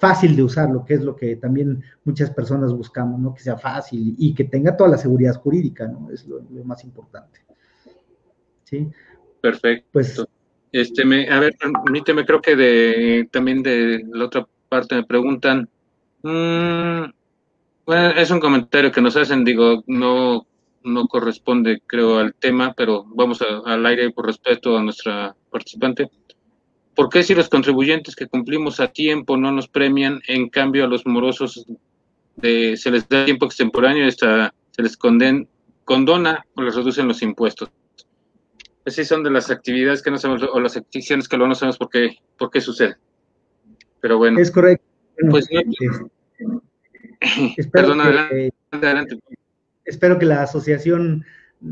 fácil 0.00 0.34
de 0.34 0.42
usar, 0.42 0.70
lo 0.70 0.84
que 0.84 0.94
es 0.94 1.02
lo 1.02 1.14
que 1.14 1.36
también 1.36 1.82
muchas 2.04 2.30
personas 2.30 2.72
buscamos, 2.72 3.20
¿no? 3.20 3.34
Que 3.34 3.42
sea 3.42 3.58
fácil 3.58 4.14
y 4.18 4.34
que 4.34 4.44
tenga 4.44 4.76
toda 4.76 4.90
la 4.90 4.96
seguridad 4.96 5.34
jurídica, 5.34 5.86
¿no? 5.86 6.10
Es 6.10 6.26
lo, 6.26 6.40
más 6.64 6.82
importante. 6.84 7.40
¿Sí? 8.64 8.88
Perfecto. 9.40 9.88
Pues, 9.92 10.26
este, 10.72 11.04
me, 11.04 11.28
a 11.28 11.38
ver, 11.38 11.54
permíteme, 11.84 12.24
creo 12.24 12.40
que 12.40 12.56
de, 12.56 13.28
también 13.30 13.62
de 13.62 14.04
la 14.10 14.24
otra 14.24 14.46
parte 14.68 14.94
me 14.94 15.04
preguntan, 15.04 15.68
mm, 16.22 17.02
bueno, 17.84 18.10
es 18.16 18.30
un 18.30 18.40
comentario 18.40 18.92
que 18.92 19.00
nos 19.00 19.16
hacen, 19.16 19.44
digo, 19.44 19.82
no, 19.86 20.46
no 20.84 21.08
corresponde, 21.08 21.82
creo, 21.86 22.18
al 22.18 22.34
tema, 22.34 22.72
pero 22.74 23.04
vamos 23.04 23.42
al 23.42 23.84
aire 23.84 24.10
por 24.10 24.26
respeto 24.26 24.78
a 24.78 24.82
nuestra 24.82 25.34
participante. 25.50 26.08
¿Por 27.00 27.08
qué 27.08 27.22
si 27.22 27.34
los 27.34 27.48
contribuyentes 27.48 28.14
que 28.14 28.26
cumplimos 28.26 28.78
a 28.78 28.88
tiempo 28.88 29.38
no 29.38 29.50
nos 29.50 29.68
premian, 29.68 30.20
en 30.28 30.50
cambio 30.50 30.84
a 30.84 30.86
los 30.86 31.06
morosos 31.06 31.64
se 32.42 32.90
les 32.90 33.08
da 33.08 33.24
tiempo 33.24 33.46
extemporáneo 33.46 34.04
y 34.04 34.08
hasta 34.08 34.52
se 34.70 34.82
les 34.82 34.98
condona 34.98 36.44
o 36.56 36.62
les 36.62 36.76
reducen 36.76 37.08
los 37.08 37.22
impuestos? 37.22 37.70
Así 38.84 39.06
son 39.06 39.24
de 39.24 39.30
las 39.30 39.50
actividades 39.50 40.02
que 40.02 40.10
no 40.10 40.18
sabemos, 40.18 40.46
o 40.52 40.60
las 40.60 40.76
acciones 40.76 41.26
que 41.26 41.38
luego 41.38 41.48
no 41.48 41.54
sabemos 41.54 41.78
por 41.78 41.88
qué, 41.88 42.18
por 42.36 42.50
qué 42.50 42.60
sucede. 42.60 42.96
Pero 44.02 44.18
bueno. 44.18 44.38
Es 44.38 44.50
correcto. 44.50 44.84
pues 45.30 45.48
Perdón, 47.72 48.02
adelante, 48.72 49.18
Espero 49.86 50.18
que 50.18 50.26
la 50.26 50.42
asociación 50.42 51.24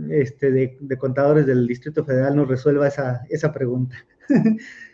este, 0.09 0.51
de, 0.51 0.97
contadores 0.97 1.45
del 1.45 1.67
Distrito 1.67 2.03
Federal 2.03 2.35
nos 2.35 2.49
resuelva 2.49 2.89
esa, 2.89 3.27
esa 3.29 3.53
pregunta. 3.53 3.95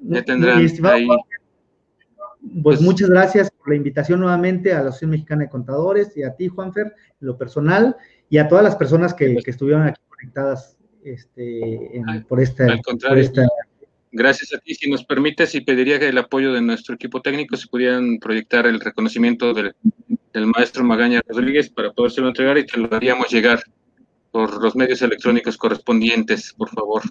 Ya 0.00 0.22
tendrán 0.22 0.58
ahí. 0.58 1.06
Pues, 1.06 1.18
pues, 2.62 2.80
muchas 2.80 3.10
gracias 3.10 3.50
por 3.50 3.68
la 3.68 3.76
invitación 3.76 4.20
nuevamente 4.20 4.72
a 4.72 4.76
la 4.76 4.88
Asociación 4.88 5.10
Mexicana 5.10 5.44
de 5.44 5.50
Contadores 5.50 6.16
y 6.16 6.22
a 6.22 6.34
ti, 6.34 6.48
Juanfer, 6.48 6.86
en 6.86 7.26
lo 7.26 7.36
personal, 7.36 7.96
y 8.28 8.38
a 8.38 8.48
todas 8.48 8.64
las 8.64 8.76
personas 8.76 9.12
que, 9.12 9.38
estuvieron 9.44 9.82
aquí 9.82 10.00
conectadas 10.08 10.76
este, 11.04 12.02
por, 12.28 12.40
esta, 12.40 12.66
Gracias 14.12 14.52
a 14.54 14.58
ti. 14.58 14.74
Si 14.74 14.90
nos 14.90 15.04
permites, 15.04 15.54
y 15.54 15.60
pediría 15.60 15.98
que 15.98 16.08
el 16.08 16.18
apoyo 16.18 16.52
de 16.52 16.60
nuestro 16.60 16.94
equipo 16.94 17.20
técnico, 17.22 17.56
si 17.56 17.68
pudieran 17.68 18.18
proyectar 18.18 18.66
el 18.66 18.80
reconocimiento 18.80 19.54
del, 19.54 19.74
maestro 20.46 20.84
Magaña 20.84 21.20
Rodríguez 21.26 21.70
para 21.70 21.92
podérselo 21.92 22.28
entregar 22.28 22.56
y 22.58 22.66
te 22.66 22.78
lo 22.78 22.92
haríamos 22.94 23.30
llegar 23.30 23.62
por 24.30 24.62
los 24.62 24.74
medios 24.74 25.02
electrónicos 25.02 25.56
correspondientes, 25.56 26.52
por 26.56 26.70
favor. 26.70 27.02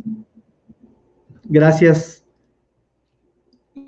Gracias, 1.43 2.18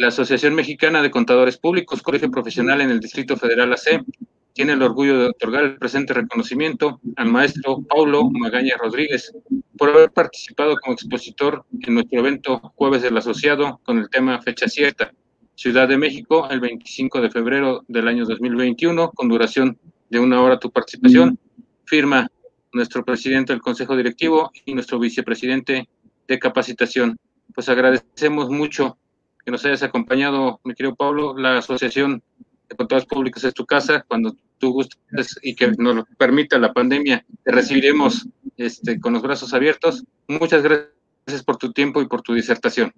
la 0.01 0.07
Asociación 0.07 0.55
Mexicana 0.55 1.03
de 1.03 1.11
Contadores 1.11 1.59
Públicos, 1.59 2.01
Colegio 2.01 2.31
Profesional 2.31 2.81
en 2.81 2.89
el 2.89 2.99
Distrito 2.99 3.37
Federal 3.37 3.71
AC, 3.71 4.03
tiene 4.51 4.73
el 4.73 4.81
orgullo 4.81 5.19
de 5.19 5.27
otorgar 5.27 5.63
el 5.63 5.77
presente 5.77 6.15
reconocimiento 6.15 6.99
al 7.17 7.27
maestro 7.27 7.83
Paulo 7.83 8.27
Magaña 8.31 8.77
Rodríguez 8.79 9.31
por 9.77 9.89
haber 9.89 10.09
participado 10.09 10.75
como 10.77 10.95
expositor 10.95 11.65
en 11.81 11.93
nuestro 11.93 12.19
evento 12.19 12.73
Jueves 12.75 13.03
del 13.03 13.15
Asociado 13.15 13.79
con 13.83 13.99
el 13.99 14.09
tema 14.09 14.41
Fecha 14.41 14.67
Cierta, 14.67 15.13
Ciudad 15.53 15.87
de 15.87 15.99
México, 15.99 16.49
el 16.49 16.59
25 16.61 17.21
de 17.21 17.29
febrero 17.29 17.83
del 17.87 18.07
año 18.07 18.25
2021, 18.25 19.11
con 19.11 19.29
duración 19.29 19.77
de 20.09 20.19
una 20.19 20.41
hora 20.41 20.59
tu 20.59 20.71
participación. 20.71 21.37
Firma 21.85 22.27
nuestro 22.73 23.05
presidente 23.05 23.53
del 23.53 23.61
Consejo 23.61 23.95
Directivo 23.95 24.51
y 24.65 24.73
nuestro 24.73 24.97
vicepresidente 24.97 25.87
de 26.27 26.39
capacitación. 26.39 27.17
Pues 27.53 27.69
agradecemos 27.69 28.49
mucho 28.49 28.97
que 29.43 29.51
nos 29.51 29.65
hayas 29.65 29.83
acompañado, 29.83 30.59
mi 30.63 30.73
querido 30.73 30.95
Pablo, 30.95 31.37
la 31.37 31.57
Asociación 31.57 32.23
de 32.69 32.75
Contadores 32.75 33.07
Públicos 33.07 33.43
es 33.43 33.53
tu 33.53 33.65
casa, 33.65 34.05
cuando 34.07 34.35
tú 34.57 34.73
gustes 34.73 35.39
y 35.41 35.55
que 35.55 35.71
nos 35.71 35.95
lo 35.95 36.05
permita 36.17 36.57
la 36.57 36.73
pandemia, 36.73 37.25
te 37.43 37.51
recibiremos 37.51 38.27
este, 38.57 38.99
con 38.99 39.13
los 39.13 39.21
brazos 39.21 39.53
abiertos. 39.53 40.05
Muchas 40.27 40.63
gracias 40.63 41.43
por 41.45 41.57
tu 41.57 41.73
tiempo 41.73 42.01
y 42.01 42.07
por 42.07 42.21
tu 42.21 42.33
disertación. 42.33 42.91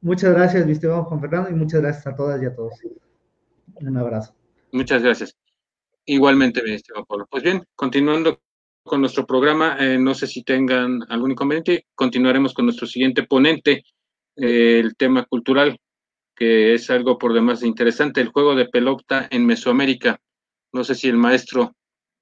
Muchas 0.00 0.32
gracias, 0.32 0.64
mi 0.64 0.72
estimado 0.72 1.04
Juan 1.04 1.20
Fernando, 1.20 1.50
y 1.50 1.54
muchas 1.54 1.80
gracias 1.80 2.06
a 2.06 2.14
todas 2.14 2.42
y 2.42 2.46
a 2.46 2.54
todos. 2.54 2.74
Un 3.80 3.96
abrazo. 3.96 4.34
Muchas 4.72 5.02
gracias. 5.02 5.36
Igualmente, 6.06 6.62
mi 6.62 6.72
estimado 6.72 7.04
Pablo. 7.04 7.26
Pues 7.30 7.42
bien, 7.42 7.64
continuando 7.74 8.40
con 8.82 9.00
nuestro 9.00 9.26
programa, 9.26 9.76
eh, 9.78 9.98
no 9.98 10.14
sé 10.14 10.26
si 10.26 10.42
tengan 10.42 11.00
algún 11.08 11.32
inconveniente, 11.32 11.86
continuaremos 11.94 12.54
con 12.54 12.64
nuestro 12.64 12.86
siguiente 12.86 13.24
ponente, 13.24 13.84
el 14.38 14.96
tema 14.96 15.24
cultural, 15.24 15.78
que 16.34 16.74
es 16.74 16.88
algo 16.90 17.18
por 17.18 17.32
demás 17.32 17.62
interesante, 17.62 18.20
el 18.20 18.28
juego 18.28 18.54
de 18.54 18.68
pelota 18.68 19.26
en 19.30 19.44
Mesoamérica. 19.44 20.20
No 20.72 20.84
sé 20.84 20.94
si 20.94 21.08
el 21.08 21.16
maestro 21.16 21.74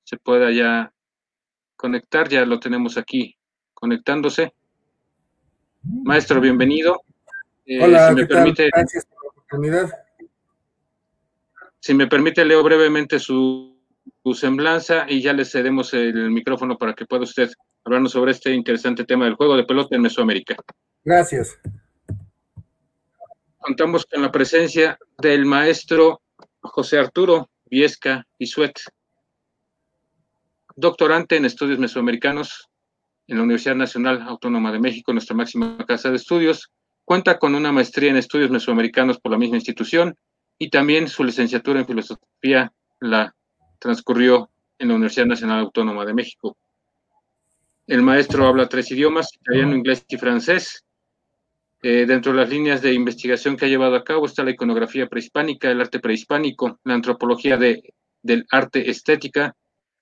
se 0.02 0.16
pueda 0.16 0.50
ya 0.50 0.92
conectar, 1.76 2.28
ya 2.28 2.46
lo 2.46 2.58
tenemos 2.58 2.96
aquí 2.96 3.36
conectándose. 3.74 4.54
Maestro, 5.82 6.40
bienvenido. 6.40 7.02
Eh, 7.66 7.82
Hola, 7.82 8.08
si 8.08 8.14
me 8.14 8.26
permite, 8.26 8.70
Gracias 8.72 9.06
por 9.06 9.24
la 9.24 9.30
oportunidad. 9.30 9.90
Si 11.78 11.92
me 11.92 12.06
permite, 12.06 12.44
leo 12.44 12.62
brevemente 12.62 13.18
su, 13.18 13.78
su, 14.22 14.34
semblanza 14.34 15.06
y 15.08 15.20
ya 15.20 15.32
le 15.32 15.44
cedemos 15.44 15.92
el 15.92 16.30
micrófono 16.30 16.78
para 16.78 16.94
que 16.94 17.04
pueda 17.04 17.24
usted 17.24 17.50
hablarnos 17.84 18.12
sobre 18.12 18.32
este 18.32 18.52
interesante 18.52 19.04
tema 19.04 19.26
del 19.26 19.34
juego 19.34 19.56
de 19.56 19.64
pelota 19.64 19.94
en 19.94 20.02
Mesoamérica. 20.02 20.56
Gracias 21.04 21.58
contamos 23.66 24.06
con 24.06 24.22
la 24.22 24.30
presencia 24.30 24.96
del 25.18 25.44
maestro 25.44 26.22
José 26.60 27.00
Arturo 27.00 27.50
Viesca 27.64 28.24
Isuet, 28.38 28.78
doctorante 30.76 31.34
en 31.34 31.46
estudios 31.46 31.80
mesoamericanos 31.80 32.68
en 33.26 33.38
la 33.38 33.42
Universidad 33.42 33.74
Nacional 33.74 34.22
Autónoma 34.22 34.70
de 34.70 34.78
México, 34.78 35.12
nuestra 35.12 35.34
máxima 35.34 35.84
casa 35.84 36.10
de 36.10 36.16
estudios. 36.16 36.70
Cuenta 37.04 37.40
con 37.40 37.56
una 37.56 37.72
maestría 37.72 38.10
en 38.10 38.18
estudios 38.18 38.50
mesoamericanos 38.50 39.18
por 39.18 39.32
la 39.32 39.38
misma 39.38 39.56
institución 39.56 40.16
y 40.58 40.70
también 40.70 41.08
su 41.08 41.24
licenciatura 41.24 41.80
en 41.80 41.86
filosofía 41.86 42.72
la 43.00 43.34
transcurrió 43.80 44.48
en 44.78 44.88
la 44.88 44.94
Universidad 44.94 45.26
Nacional 45.26 45.58
Autónoma 45.58 46.04
de 46.04 46.14
México. 46.14 46.56
El 47.88 48.02
maestro 48.02 48.46
habla 48.46 48.68
tres 48.68 48.92
idiomas, 48.92 49.34
italiano, 49.34 49.74
inglés 49.74 50.04
y 50.08 50.18
francés, 50.18 50.85
eh, 51.88 52.04
dentro 52.04 52.32
de 52.32 52.38
las 52.38 52.50
líneas 52.50 52.82
de 52.82 52.92
investigación 52.92 53.56
que 53.56 53.64
ha 53.64 53.68
llevado 53.68 53.94
a 53.94 54.02
cabo 54.02 54.26
está 54.26 54.42
la 54.42 54.50
iconografía 54.50 55.06
prehispánica, 55.06 55.70
el 55.70 55.80
arte 55.80 56.00
prehispánico, 56.00 56.80
la 56.82 56.94
antropología 56.94 57.56
de, 57.56 57.94
del 58.20 58.44
arte 58.50 58.90
estética, 58.90 59.54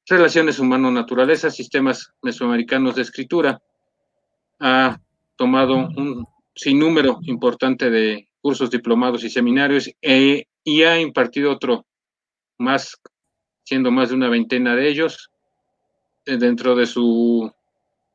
relaciones 0.07 0.59
humano-naturaleza, 0.59 1.51
sistemas 1.51 2.15
mesoamericanos 2.23 2.95
de 2.95 3.03
escritura. 3.03 3.61
Ha 4.61 4.99
tomado 5.37 5.75
un 5.75 6.27
sinnúmero 6.55 7.19
importante 7.25 7.91
de 7.91 8.29
cursos 8.41 8.71
diplomados 8.71 9.23
y 9.23 9.29
seminarios 9.29 9.91
e, 10.01 10.47
y 10.65 10.83
ha 10.85 10.99
impartido 10.99 11.53
otro 11.53 11.85
más, 12.57 12.99
siendo 13.63 13.91
más 13.91 14.09
de 14.09 14.15
una 14.15 14.31
veintena 14.31 14.75
de 14.75 14.89
ellos, 14.89 15.31
eh, 16.25 16.39
dentro 16.39 16.77
de 16.77 16.87
su 16.87 17.53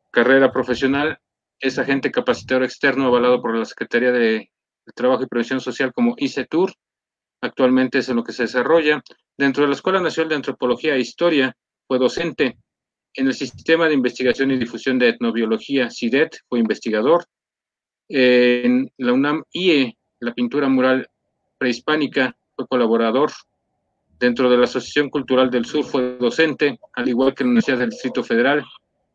carrera 0.10 0.52
profesional 0.52 1.20
es 1.60 1.78
agente 1.78 2.12
capacitador 2.12 2.64
externo 2.64 3.08
avalado 3.08 3.42
por 3.42 3.56
la 3.56 3.66
Secretaría 3.66 4.12
de 4.12 4.50
Trabajo 4.96 5.24
y 5.24 5.28
Prevención 5.28 5.60
Social 5.60 5.94
como 5.94 6.16
ICETUR. 6.18 6.74
Actualmente 7.42 8.00
es 8.00 8.10
en 8.10 8.16
lo 8.16 8.24
que 8.24 8.34
se 8.34 8.44
desarrolla. 8.44 9.02
Dentro 9.38 9.64
de 9.64 9.70
la 9.70 9.76
Escuela 9.76 10.02
Nacional 10.02 10.30
de 10.30 10.36
Antropología 10.36 10.96
e 10.96 11.00
Historia 11.00 11.56
fue 11.88 12.00
docente. 12.00 12.58
En 13.14 13.28
el 13.28 13.34
Sistema 13.34 13.88
de 13.88 13.96
Investigación 13.96 14.52
y 14.52 14.58
Difusión 14.58 15.00
de 15.00 15.10
Etnobiología, 15.10 15.90
CIDET, 15.90 16.38
fue 16.48 16.60
investigador. 16.60 17.26
En 18.08 18.92
la 18.98 19.14
UNAM 19.14 19.44
IE, 19.52 19.98
la 20.20 20.34
pintura 20.34 20.70
mural 20.70 21.10
prehispánica, 21.58 22.36
fue 22.56 22.68
colaborador. 22.68 23.32
Dentro 24.20 24.50
de 24.50 24.58
la 24.58 24.66
Asociación 24.66 25.10
Cultural 25.10 25.50
del 25.50 25.66
Sur 25.66 25.86
fue 25.86 26.18
docente, 26.18 26.80
al 26.94 27.08
igual 27.08 27.34
que 27.34 27.44
en 27.44 27.48
la 27.48 27.52
Universidad 27.52 27.78
del 27.80 27.90
Distrito 27.90 28.24
Federal 28.24 28.66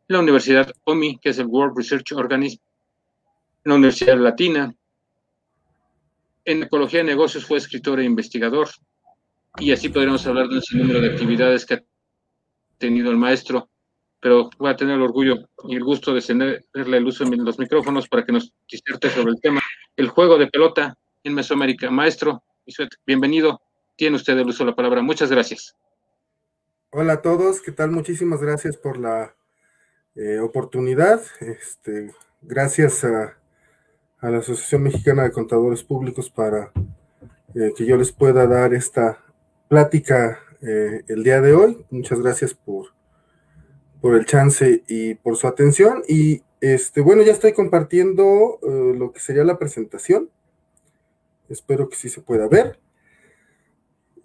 la 0.07 0.19
Universidad 0.19 0.71
OMI, 0.83 1.19
que 1.19 1.29
es 1.29 1.39
el 1.39 1.47
World 1.47 1.77
Research 1.77 2.11
Organism, 2.13 2.61
la 3.63 3.75
Universidad 3.75 4.17
Latina. 4.17 4.73
En 6.43 6.63
Ecología 6.63 6.99
de 6.99 7.05
Negocios 7.05 7.45
fue 7.45 7.57
escritor 7.57 7.99
e 7.99 8.03
investigador, 8.03 8.69
y 9.57 9.71
así 9.71 9.89
podríamos 9.89 10.25
hablar 10.27 10.47
de 10.47 10.55
un 10.55 10.61
sinnúmero 10.61 11.01
de 11.01 11.09
actividades 11.09 11.65
que 11.65 11.75
ha 11.75 11.83
tenido 12.77 13.09
el 13.09 13.17
maestro, 13.17 13.69
pero 14.19 14.49
voy 14.59 14.69
a 14.69 14.75
tener 14.75 14.95
el 14.95 15.01
orgullo 15.01 15.49
y 15.67 15.75
el 15.75 15.83
gusto 15.83 16.13
de 16.13 16.21
cederle 16.21 16.97
el 16.97 17.05
uso 17.05 17.23
de 17.25 17.37
los 17.37 17.57
micrófonos 17.57 18.07
para 18.07 18.25
que 18.25 18.31
nos 18.31 18.53
diserte 18.69 19.09
sobre 19.09 19.31
el 19.31 19.41
tema, 19.41 19.61
el 19.95 20.09
juego 20.09 20.37
de 20.37 20.47
pelota 20.47 20.97
en 21.23 21.33
Mesoamérica. 21.33 21.89
Maestro, 21.89 22.43
bienvenido, 23.05 23.61
tiene 23.95 24.17
usted 24.17 24.37
el 24.37 24.47
uso 24.47 24.63
de 24.63 24.71
la 24.71 24.75
palabra. 24.75 25.01
Muchas 25.01 25.31
gracias. 25.31 25.75
Hola 26.91 27.13
a 27.13 27.21
todos, 27.21 27.61
¿qué 27.61 27.71
tal? 27.71 27.91
Muchísimas 27.91 28.41
gracias 28.41 28.77
por 28.77 28.97
la 28.97 29.34
eh, 30.15 30.39
oportunidad. 30.39 31.21
Este, 31.41 32.13
gracias 32.41 33.03
a, 33.03 33.37
la 34.21 34.37
Asociación 34.37 34.83
Mexicana 34.83 35.23
de 35.23 35.31
Contadores 35.31 35.83
Públicos 35.83 36.31
para 36.31 36.71
eh, 37.53 37.73
que 37.75 37.85
yo 37.85 37.95
les 37.95 38.11
pueda 38.11 38.47
dar 38.47 38.73
esta 38.73 39.23
plática 39.67 40.39
eh, 40.61 41.03
el 41.07 41.23
día 41.23 41.41
de 41.41 41.53
hoy. 41.53 41.85
Muchas 41.91 42.21
gracias 42.21 42.53
por, 42.53 42.87
por 44.01 44.15
el 44.15 44.25
chance 44.25 44.83
y 44.87 45.15
por 45.15 45.35
su 45.35 45.47
atención. 45.47 46.01
Y 46.07 46.43
este, 46.61 47.01
bueno, 47.01 47.21
ya 47.21 47.33
estoy 47.33 47.51
compartiendo 47.51 48.57
lo 48.63 49.11
que 49.11 49.19
sería 49.19 49.43
la 49.43 49.59
presentación. 49.59 50.29
Espero 51.49 51.89
que 51.89 51.97
sí 51.97 52.09
se 52.09 52.21
pueda 52.21 52.47
ver. 52.47 52.79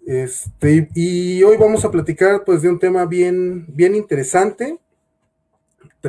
Este, 0.07 0.89
y 0.95 1.43
hoy 1.43 1.57
vamos 1.57 1.85
a 1.85 1.91
platicar 1.91 2.43
pues 2.43 2.61
de 2.63 2.69
un 2.69 2.79
tema 2.79 3.05
bien, 3.05 3.67
bien 3.67 3.93
interesante 3.93 4.79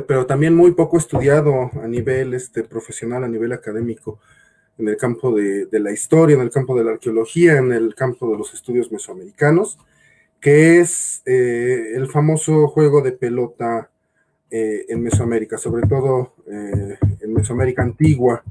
pero 0.01 0.25
también 0.25 0.55
muy 0.55 0.71
poco 0.71 0.97
estudiado 0.97 1.69
a 1.81 1.87
nivel 1.87 2.33
este, 2.33 2.63
profesional, 2.63 3.23
a 3.23 3.27
nivel 3.27 3.51
académico, 3.51 4.19
en 4.77 4.87
el 4.87 4.97
campo 4.97 5.31
de, 5.35 5.67
la 5.71 5.91
historia, 5.91 6.35
en 6.35 6.41
el 6.41 6.49
campo 6.49 6.75
de 6.75 6.83
la 6.83 6.91
arqueología, 6.91 7.57
en 7.57 7.71
el 7.71 7.93
campo 7.93 8.31
de 8.31 8.37
los 8.37 8.53
estudios 8.53 8.91
mesoamericanos, 8.91 9.77
que 10.39 10.79
es 10.79 11.21
eh, 11.25 11.93
el 11.95 12.07
famoso 12.07 12.67
juego 12.67 13.01
de 13.01 13.11
pelota 13.11 13.89
eh, 14.49 14.85
en 14.89 15.01
Mesoamérica, 15.03 15.57
sobre 15.57 15.87
todo 15.87 16.33
eh, 16.47 16.97
en 17.21 17.33
Mesoamérica 17.33 17.83
antigua. 17.83 18.43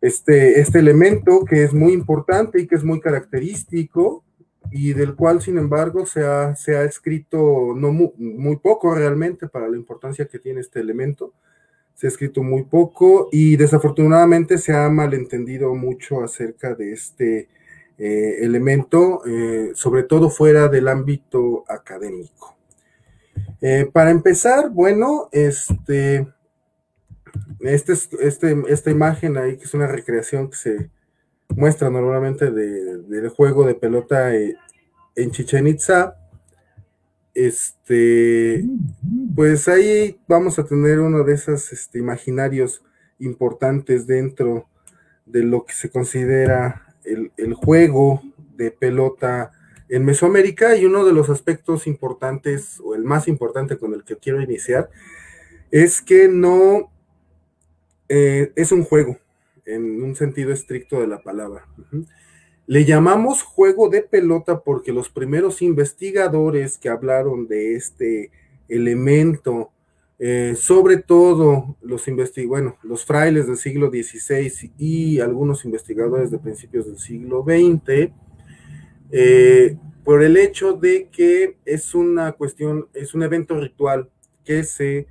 Este, 0.00 0.60
este 0.60 0.78
elemento 0.78 1.44
que 1.44 1.64
es 1.64 1.74
muy 1.74 1.92
importante 1.92 2.60
y 2.60 2.66
que 2.66 2.76
es 2.76 2.84
muy 2.84 3.00
característico 3.00 4.24
y 4.70 4.92
del 4.92 5.14
cual, 5.14 5.40
sin 5.40 5.58
embargo, 5.58 6.06
se 6.06 6.24
ha, 6.24 6.54
se 6.54 6.76
ha 6.76 6.84
escrito 6.84 7.74
no 7.74 7.92
muy, 7.92 8.56
poco 8.56 8.94
realmente 8.94 9.48
para 9.48 9.68
la 9.68 9.76
importancia 9.76 10.26
que 10.26 10.38
tiene 10.38 10.60
este 10.60 10.80
elemento. 10.80 11.32
Se 11.94 12.06
ha 12.06 12.08
escrito 12.08 12.42
muy 12.42 12.62
poco 12.64 13.28
y 13.32 13.56
desafortunadamente 13.56 14.58
se 14.58 14.72
ha 14.72 14.88
malentendido 14.88 15.74
mucho 15.74 16.22
acerca 16.22 16.74
de 16.74 16.92
este 16.92 17.48
eh, 17.98 18.36
elemento, 18.40 19.22
eh, 19.26 19.72
sobre 19.74 20.04
todo 20.04 20.30
fuera 20.30 20.68
del 20.68 20.88
ámbito 20.88 21.64
académico. 21.68 22.56
Eh, 23.60 23.90
para 23.92 24.10
empezar, 24.10 24.70
bueno, 24.70 25.28
este, 25.32 26.26
este, 27.60 27.92
este, 28.20 28.56
esta 28.68 28.90
imagen 28.90 29.36
ahí, 29.36 29.56
que 29.58 29.64
es 29.64 29.74
una 29.74 29.86
recreación 29.86 30.48
que 30.48 30.56
se, 30.56 30.90
muestra 31.56 31.90
normalmente 31.90 32.50
del 32.50 33.28
juego 33.28 33.66
de 33.66 33.74
pelota 33.74 34.34
eh, 34.34 34.56
en 35.16 35.30
Chichen 35.30 35.66
Itza. 35.66 36.16
Este, 37.34 38.64
pues 39.34 39.68
ahí 39.68 40.18
vamos 40.26 40.58
a 40.58 40.64
tener 40.64 41.00
uno 41.00 41.22
de 41.22 41.34
esos 41.34 41.72
este, 41.72 41.98
imaginarios 41.98 42.82
importantes 43.18 44.06
dentro 44.06 44.66
de 45.26 45.44
lo 45.44 45.64
que 45.64 45.72
se 45.72 45.90
considera 45.90 46.94
el, 47.04 47.30
el 47.36 47.54
juego 47.54 48.20
de 48.56 48.70
pelota 48.70 49.52
en 49.88 50.04
Mesoamérica 50.04 50.76
y 50.76 50.84
uno 50.86 51.04
de 51.04 51.12
los 51.12 51.30
aspectos 51.30 51.86
importantes 51.86 52.80
o 52.84 52.94
el 52.94 53.04
más 53.04 53.28
importante 53.28 53.78
con 53.78 53.94
el 53.94 54.04
que 54.04 54.16
quiero 54.16 54.40
iniciar 54.40 54.90
es 55.70 56.00
que 56.00 56.28
no 56.28 56.90
eh, 58.08 58.52
es 58.56 58.72
un 58.72 58.84
juego, 58.84 59.18
en 59.74 60.02
un 60.02 60.14
sentido 60.14 60.52
estricto 60.52 61.00
de 61.00 61.06
la 61.06 61.22
palabra. 61.22 61.66
Le 62.66 62.84
llamamos 62.84 63.42
juego 63.42 63.88
de 63.88 64.02
pelota 64.02 64.60
porque 64.60 64.92
los 64.92 65.08
primeros 65.08 65.62
investigadores 65.62 66.78
que 66.78 66.88
hablaron 66.88 67.46
de 67.46 67.74
este 67.74 68.30
elemento 68.68 69.72
Eh, 70.22 70.54
sobre 70.54 70.98
todo 70.98 71.78
los 71.80 72.04
bueno, 72.46 72.76
los 72.82 73.06
frailes 73.06 73.46
del 73.46 73.56
siglo 73.56 73.88
XVI 73.88 74.70
y 74.76 75.18
algunos 75.18 75.64
investigadores 75.64 76.30
de 76.30 76.38
principios 76.38 76.84
del 76.84 76.98
siglo 76.98 77.42
XX, 77.42 78.12
eh, 79.12 79.78
por 80.04 80.22
el 80.22 80.36
hecho 80.36 80.74
de 80.74 81.08
que 81.08 81.56
es 81.64 81.94
una 81.94 82.32
cuestión, 82.32 82.86
es 82.92 83.14
un 83.14 83.22
evento 83.22 83.58
ritual 83.58 84.10
que 84.44 84.62
se 84.62 85.06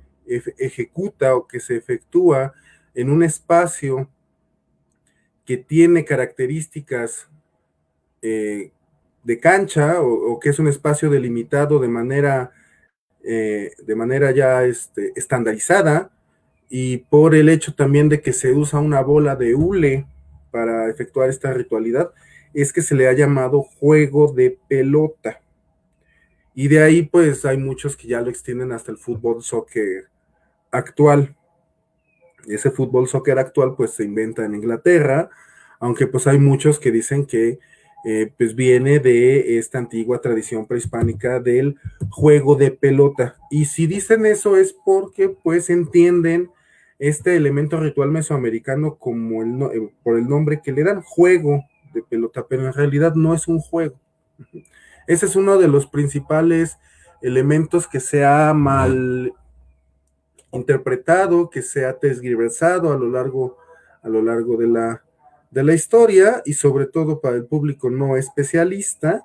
ejecuta 0.58 1.34
o 1.34 1.48
que 1.48 1.58
se 1.58 1.74
efectúa 1.74 2.52
en 2.94 3.10
un 3.10 3.24
espacio 3.24 4.08
que 5.50 5.56
tiene 5.56 6.04
características 6.04 7.28
eh, 8.22 8.70
de 9.24 9.40
cancha 9.40 10.00
o, 10.00 10.38
que 10.38 10.50
es 10.50 10.60
un 10.60 10.68
espacio 10.68 11.10
delimitado 11.10 11.80
de 11.80 11.88
manera 11.88 12.52
eh, 13.24 13.72
de 13.84 13.96
manera 13.96 14.30
ya 14.30 14.62
este, 14.62 15.12
estandarizada 15.16 16.12
y 16.68 16.98
por 16.98 17.34
el 17.34 17.48
hecho 17.48 17.74
también 17.74 18.08
de 18.08 18.20
que 18.20 18.32
se 18.32 18.52
usa 18.52 18.78
una 18.78 19.00
bola 19.00 19.34
de 19.34 19.56
hule 19.56 20.06
para 20.52 20.88
efectuar 20.88 21.28
esta 21.28 21.52
ritualidad, 21.52 22.12
es 22.54 22.72
que 22.72 22.80
se 22.80 22.94
le 22.94 23.08
ha 23.08 23.12
llamado 23.12 23.62
juego 23.62 24.32
de 24.32 24.56
pelota. 24.68 25.40
Y 26.54 26.68
de 26.68 26.80
ahí 26.80 27.02
pues 27.02 27.44
hay 27.44 27.58
muchos 27.58 27.96
que 27.96 28.06
ya 28.06 28.20
lo 28.20 28.30
extienden 28.30 28.70
hasta 28.70 28.92
el 28.92 28.98
fútbol 28.98 29.42
soccer 29.42 30.10
actual. 30.70 31.34
Ese 32.46 32.70
fútbol 32.70 33.08
soccer 33.08 33.38
actual 33.38 33.74
pues 33.76 33.92
se 33.92 34.04
inventa 34.04 34.44
en 34.44 34.54
Inglaterra, 34.54 35.30
aunque 35.78 36.06
pues 36.06 36.26
hay 36.26 36.38
muchos 36.38 36.78
que 36.78 36.90
dicen 36.90 37.26
que 37.26 37.58
eh, 38.04 38.32
pues 38.38 38.54
viene 38.54 38.98
de 38.98 39.58
esta 39.58 39.78
antigua 39.78 40.20
tradición 40.20 40.66
prehispánica 40.66 41.38
del 41.38 41.76
juego 42.08 42.56
de 42.56 42.70
pelota. 42.70 43.36
Y 43.50 43.66
si 43.66 43.86
dicen 43.86 44.24
eso 44.24 44.56
es 44.56 44.72
porque 44.72 45.28
pues 45.28 45.68
entienden 45.68 46.50
este 46.98 47.36
elemento 47.36 47.78
ritual 47.78 48.10
mesoamericano 48.10 48.96
como 48.96 49.42
el, 49.42 49.62
eh, 49.62 49.90
por 50.02 50.18
el 50.18 50.28
nombre 50.28 50.60
que 50.62 50.72
le 50.72 50.84
dan 50.84 51.02
juego 51.02 51.64
de 51.92 52.02
pelota, 52.02 52.46
pero 52.48 52.66
en 52.66 52.72
realidad 52.72 53.14
no 53.14 53.34
es 53.34 53.48
un 53.48 53.58
juego. 53.58 53.98
Ese 55.06 55.26
es 55.26 55.36
uno 55.36 55.58
de 55.58 55.68
los 55.68 55.86
principales 55.86 56.78
elementos 57.20 57.86
que 57.86 58.00
se 58.00 58.24
ha 58.24 58.54
mal 58.54 59.32
interpretado, 60.52 61.50
que 61.50 61.62
se 61.62 61.84
ha 61.84 61.90
a 62.92 62.96
lo 62.96 63.08
largo, 63.08 63.58
a 64.02 64.08
lo 64.08 64.22
largo 64.22 64.56
de 64.56 64.68
la, 64.68 65.02
de 65.50 65.64
la 65.64 65.74
historia 65.74 66.42
y 66.44 66.54
sobre 66.54 66.86
todo 66.86 67.20
para 67.20 67.36
el 67.36 67.44
público 67.44 67.90
no 67.90 68.16
especialista, 68.16 69.22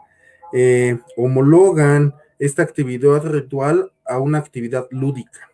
eh, 0.53 0.99
homologan 1.17 2.13
esta 2.39 2.63
actividad 2.63 3.23
ritual 3.25 3.91
a 4.05 4.19
una 4.19 4.39
actividad 4.39 4.87
lúdica. 4.91 5.49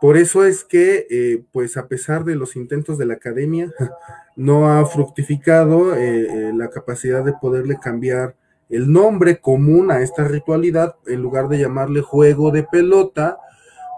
Por 0.00 0.16
eso 0.16 0.44
es 0.44 0.64
que, 0.64 1.06
eh, 1.10 1.44
pues 1.52 1.76
a 1.76 1.88
pesar 1.88 2.24
de 2.24 2.36
los 2.36 2.56
intentos 2.56 2.98
de 2.98 3.06
la 3.06 3.14
academia, 3.14 3.72
no 4.36 4.70
ha 4.70 4.84
fructificado 4.86 5.94
eh, 5.94 6.52
la 6.54 6.68
capacidad 6.68 7.24
de 7.24 7.32
poderle 7.32 7.78
cambiar 7.78 8.36
el 8.68 8.90
nombre 8.90 9.38
común 9.38 9.90
a 9.90 10.00
esta 10.00 10.24
ritualidad, 10.24 10.96
en 11.06 11.22
lugar 11.22 11.48
de 11.48 11.58
llamarle 11.58 12.00
juego 12.00 12.50
de 12.50 12.64
pelota, 12.64 13.38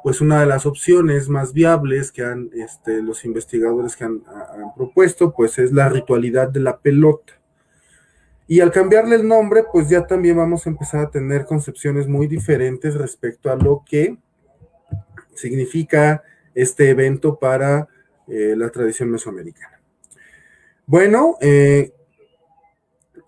pues 0.07 0.20
una 0.20 0.38
de 0.38 0.46
las 0.46 0.66
opciones 0.66 1.28
más 1.28 1.52
viables 1.52 2.12
que 2.12 2.22
han 2.22 2.48
este, 2.54 3.02
los 3.02 3.24
investigadores 3.24 3.96
que 3.96 4.04
han, 4.04 4.22
propuesto, 4.76 5.34
pues 5.34 5.59
es 5.59 5.72
la 5.72 5.88
ritualidad 5.88 6.48
de 6.48 6.61
la 6.61 6.78
pelota. 6.78 7.32
Y 8.46 8.61
al 8.61 8.70
cambiarle 8.70 9.16
el 9.16 9.26
nombre, 9.26 9.64
pues 9.72 9.88
ya 9.88 10.07
también 10.07 10.36
vamos 10.36 10.64
a 10.64 10.70
empezar 10.70 11.00
a 11.00 11.11
tener 11.11 11.44
concepciones 11.44 12.07
muy 12.07 12.28
diferentes 12.28 12.94
respecto 12.94 13.50
a 13.50 13.57
lo 13.57 13.82
que 13.84 14.16
significa 15.34 16.22
este 16.54 16.88
evento 16.90 17.40
para 17.40 17.88
eh, 18.28 18.54
la 18.57 18.70
tradición 18.70 19.11
mesoamericana. 19.11 19.80
Bueno, 20.86 21.36
eh, 21.40 21.92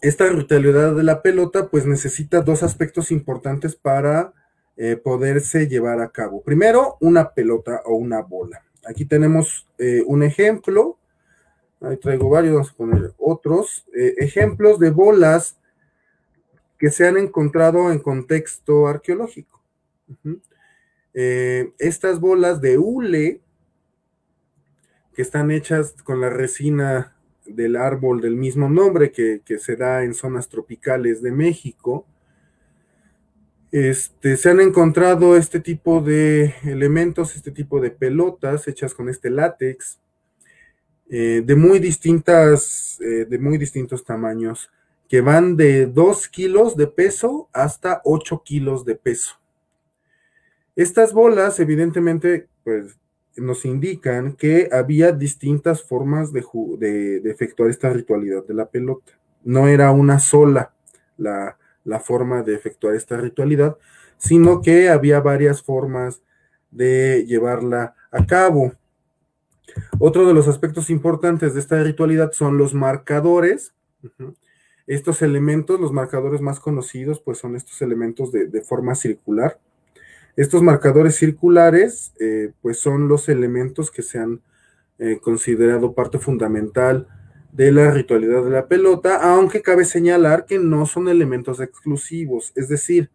esta 0.01 0.29
ritualidad 0.29 0.95
de 0.95 1.03
la 1.03 1.23
pelota, 1.23 1.71
pues 1.71 1.87
necesita 1.87 2.41
dos 2.41 2.63
aspectos 2.63 3.11
importantes 3.11 3.75
para 3.75 4.33
eh, 4.81 4.95
poderse 4.95 5.67
llevar 5.67 6.01
a 6.01 6.13
cabo. 6.13 6.41
Primero, 6.41 6.99
una 7.01 7.35
pelota 7.35 7.83
o 7.85 7.97
una 7.97 8.23
bola. 8.23 8.63
Aquí 8.87 9.05
tenemos 9.05 9.67
eh, 9.77 10.05
un 10.07 10.23
ejemplo. 10.23 10.97
Ahí 11.81 11.97
traigo 11.97 12.29
varios, 12.31 12.55
vamos 12.55 12.71
a 12.71 12.77
poner 12.77 13.15
otros 13.19 13.85
eh, 13.93 14.15
ejemplos 14.19 14.79
de 14.79 14.91
bolas 14.91 15.59
que 16.79 16.93
se 16.93 17.09
han 17.09 17.17
encontrado 17.17 17.91
en 17.91 17.99
contexto 17.99 18.87
arqueológico. 18.87 19.61
estas 21.13 22.21
bolas 22.21 22.61
de 22.61 22.79
hule, 22.79 23.41
que 25.13 25.23
están 25.23 25.51
hechas 25.51 25.97
con 26.05 26.21
la 26.21 26.31
resina 26.31 27.17
del 27.47 27.75
árbol 27.75 28.21
del 28.21 28.37
mismo 28.37 28.69
nombre 28.69 29.11
que, 29.11 29.41
que 29.45 29.59
se 29.59 29.75
da 29.75 30.05
en 30.05 30.15
zonas 30.15 30.49
tropicales 30.49 31.21
de 31.21 31.33
México, 31.33 32.07
este, 33.71 34.37
se 34.37 34.51
han 34.51 34.61
encontrado 34.61 35.37
este 35.37 35.61
tipo 35.61 36.01
de 36.01 36.55
elementos, 36.65 37.37
este 37.37 37.51
tipo 37.51 37.81
de 37.81 37.91
pelotas 37.91 38.67
hechas 38.67 38.95
con 38.95 39.09
este 39.09 39.31
látex, 39.31 39.99
eh, 41.11 41.43
de 41.45 41.57
muy 41.57 41.79
distintas, 41.79 42.99
eh, 43.01 43.27
de 43.29 43.39
muy 43.39 43.59
distintos 43.59 44.05
tamaños, 44.05 44.71
que 45.09 45.21
van 45.21 45.57
de 45.57 45.87
2 45.87 46.29
kilos 46.29 46.77
de 46.77 46.87
peso 46.87 47.49
hasta 47.53 48.01
8 48.05 48.43
kilos 48.45 48.85
de 48.85 48.95
peso. 48.95 49.39
Estas 50.77 51.13
bolas, 51.13 51.61
evidentemente, 51.61 52.49
pues 52.63 52.99
nos 53.37 53.65
indican 53.65 54.33
que 54.33 54.69
había 54.73 55.13
distintas 55.13 55.83
formas 55.83 56.33
de, 56.33 56.43
de 56.79 57.31
efectuar 57.31 57.71
esta 57.71 57.91
ritualidad 57.91 58.45
de 58.47 58.55
la 58.55 58.69
pelota. 58.69 59.13
No 59.45 59.69
era 59.69 59.91
una 59.93 60.19
sola 60.19 60.75
la, 61.17 61.57
la 61.89 62.01
forma 62.01 62.43
de 62.43 62.55
efectuar 62.55 62.95
esta 62.95 63.17
ritualidad, 63.17 63.79
sino 64.19 64.61
que 64.61 64.91
había 64.91 65.21
varias 65.21 65.63
formas 65.63 66.21
de 66.71 67.25
llevarla 67.27 67.95
a 68.11 68.27
cabo. 68.27 68.73
Otro 69.99 70.27
de 70.27 70.35
los 70.35 70.49
aspectos 70.49 70.91
importantes 70.91 71.55
de 71.55 71.61
esta 71.61 71.83
ritualidad 71.83 72.33
son 72.33 72.59
los 72.59 72.75
marcadores. 72.75 73.73
Estos 74.87 75.23
elementos, 75.23 75.81
los 75.81 75.93
marcadores 75.93 76.43
más 76.43 76.61
conocidos, 76.61 77.21
pues 77.21 77.39
son 77.39 77.57
estos 77.57 77.81
elementos 77.81 78.31
de, 78.33 78.63
forma 78.63 78.95
circular. 78.95 79.59
Estos 80.37 80.63
marcadores 80.63 81.17
circulares, 81.17 82.13
eh, 82.21 82.53
pues 82.61 82.79
son 82.79 83.09
los 83.09 83.29
elementos 83.29 83.91
que 83.91 84.03
se 84.03 84.19
han 84.19 84.43
eh, 84.99 85.19
considerado 85.23 85.95
parte 85.95 86.19
fundamental 86.19 87.09
de 87.59 87.73
la 87.73 87.91
ritualidad 87.91 88.45
de 88.45 88.51
la 88.51 88.69
pelota, 88.69 89.17
aunque 89.17 89.63
cabe 89.63 89.85
señalar 89.85 90.47
que 90.47 90.61
no 90.61 90.87
son 90.87 91.09
elementos 91.09 91.59
exclusivos, 91.59 92.53
es 92.55 92.69
decir, 92.69 93.11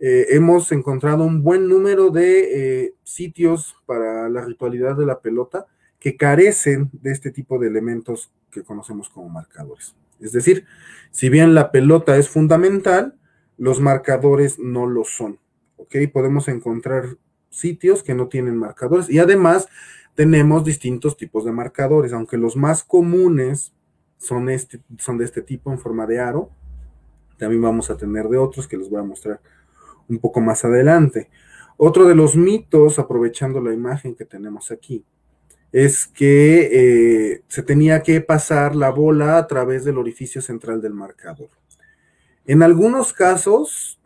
eh, 0.00 0.26
hemos 0.30 0.72
encontrado 0.72 1.22
un 1.22 1.44
buen 1.44 1.68
número 1.68 2.10
de 2.10 2.86
eh, 2.86 2.94
sitios 3.04 3.76
para 3.86 4.28
la 4.28 4.40
ritualidad 4.44 4.96
de 4.96 5.06
la 5.06 5.20
pelota 5.20 5.66
que 6.00 6.16
carecen 6.16 6.90
de 6.94 7.12
este 7.12 7.30
tipo 7.30 7.60
de 7.60 7.68
elementos 7.68 8.32
que 8.50 8.64
conocemos 8.64 9.08
como 9.08 9.28
marcadores. 9.28 9.94
Es 10.18 10.32
decir, 10.32 10.64
si 11.12 11.28
bien 11.28 11.54
la 11.54 11.70
pelota 11.70 12.16
es 12.16 12.28
fundamental, 12.28 13.14
los 13.56 13.80
marcadores 13.80 14.58
no 14.58 14.88
lo 14.88 15.04
son. 15.04 15.38
¿Ok? 15.76 15.94
Podemos 16.12 16.48
encontrar 16.48 17.18
sitios 17.50 18.02
que 18.02 18.14
no 18.14 18.26
tienen 18.26 18.56
marcadores 18.56 19.08
y 19.08 19.20
además 19.20 19.68
tenemos 20.16 20.64
distintos 20.64 21.16
tipos 21.16 21.44
de 21.44 21.52
marcadores, 21.52 22.12
aunque 22.12 22.36
los 22.36 22.56
más 22.56 22.82
comunes 22.82 23.74
son, 24.18 24.48
este, 24.48 24.80
son 24.98 25.18
de 25.18 25.24
este 25.24 25.42
tipo 25.42 25.70
en 25.70 25.78
forma 25.78 26.06
de 26.06 26.20
aro. 26.20 26.50
También 27.38 27.62
vamos 27.62 27.90
a 27.90 27.96
tener 27.96 28.28
de 28.28 28.38
otros 28.38 28.66
que 28.66 28.76
les 28.76 28.88
voy 28.88 29.00
a 29.00 29.04
mostrar 29.04 29.40
un 30.08 30.18
poco 30.18 30.40
más 30.40 30.64
adelante. 30.64 31.30
Otro 31.76 32.06
de 32.06 32.14
los 32.14 32.36
mitos, 32.36 32.98
aprovechando 32.98 33.60
la 33.60 33.74
imagen 33.74 34.14
que 34.14 34.24
tenemos 34.24 34.70
aquí, 34.70 35.04
es 35.72 36.06
que 36.06 36.70
eh, 36.72 37.42
se 37.48 37.62
tenía 37.62 38.02
que 38.02 38.20
pasar 38.20 38.74
la 38.74 38.90
bola 38.90 39.36
a 39.36 39.46
través 39.46 39.84
del 39.84 39.98
orificio 39.98 40.40
central 40.40 40.80
del 40.80 40.94
marcador. 40.94 41.50
En 42.46 42.62
algunos 42.62 43.12
casos, 43.12 44.00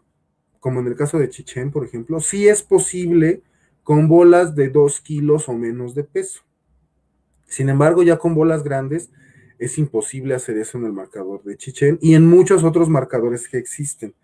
como 0.58 0.80
en 0.80 0.88
el 0.88 0.96
caso 0.96 1.18
de 1.18 1.28
Chichen, 1.28 1.70
por 1.70 1.84
ejemplo, 1.84 2.20
sí 2.20 2.48
es 2.48 2.62
posible 2.62 3.42
con 3.84 4.08
bolas 4.08 4.54
de 4.54 4.68
2 4.68 5.00
kilos 5.00 5.48
o 5.48 5.52
menos 5.52 5.94
de 5.94 6.04
peso. 6.04 6.42
Sin 7.46 7.68
embargo, 7.68 8.02
ya 8.02 8.18
con 8.18 8.34
bolas 8.34 8.62
grandes 8.62 9.10
es 9.60 9.76
imposible 9.76 10.34
hacer 10.34 10.56
eso 10.56 10.78
en 10.78 10.86
el 10.86 10.92
marcador 10.92 11.44
de 11.44 11.56
Chichen 11.56 11.98
y 12.00 12.14
en 12.14 12.26
muchos 12.26 12.64
otros 12.64 12.88
marcadores 12.88 13.46
que 13.46 13.58
existen. 13.58 14.14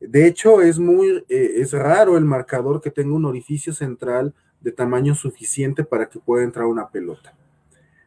De 0.00 0.26
hecho, 0.26 0.60
es 0.60 0.78
muy, 0.78 1.24
eh, 1.30 1.52
es 1.56 1.72
raro 1.72 2.18
el 2.18 2.26
marcador 2.26 2.82
que 2.82 2.90
tenga 2.90 3.14
un 3.14 3.24
orificio 3.24 3.72
central 3.72 4.34
de 4.60 4.72
tamaño 4.72 5.14
suficiente 5.14 5.82
para 5.82 6.10
que 6.10 6.20
pueda 6.20 6.44
entrar 6.44 6.66
una 6.66 6.90
pelota. 6.90 7.34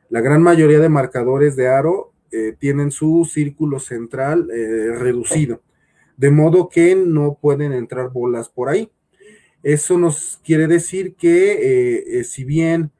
La 0.09 0.21
gran 0.21 0.43
mayoría 0.43 0.79
de 0.79 0.89
marcadores 0.89 1.55
de 1.55 1.67
aro 1.67 2.13
eh, 2.31 2.55
tienen 2.59 2.91
su 2.91 3.27
círculo 3.29 3.79
central 3.79 4.47
eh, 4.51 4.91
reducido, 4.95 5.63
de 6.17 6.29
modo 6.29 6.69
que 6.69 6.95
no 6.95 7.39
pueden 7.41 7.73
entrar 7.73 8.11
bolas 8.11 8.47
por 8.47 8.69
ahí. 8.69 8.91
Eso 9.63 9.97
nos 9.97 10.39
quiere 10.45 10.67
decir 10.67 11.15
que 11.15 12.23
si 12.23 12.45
bien 12.45 12.91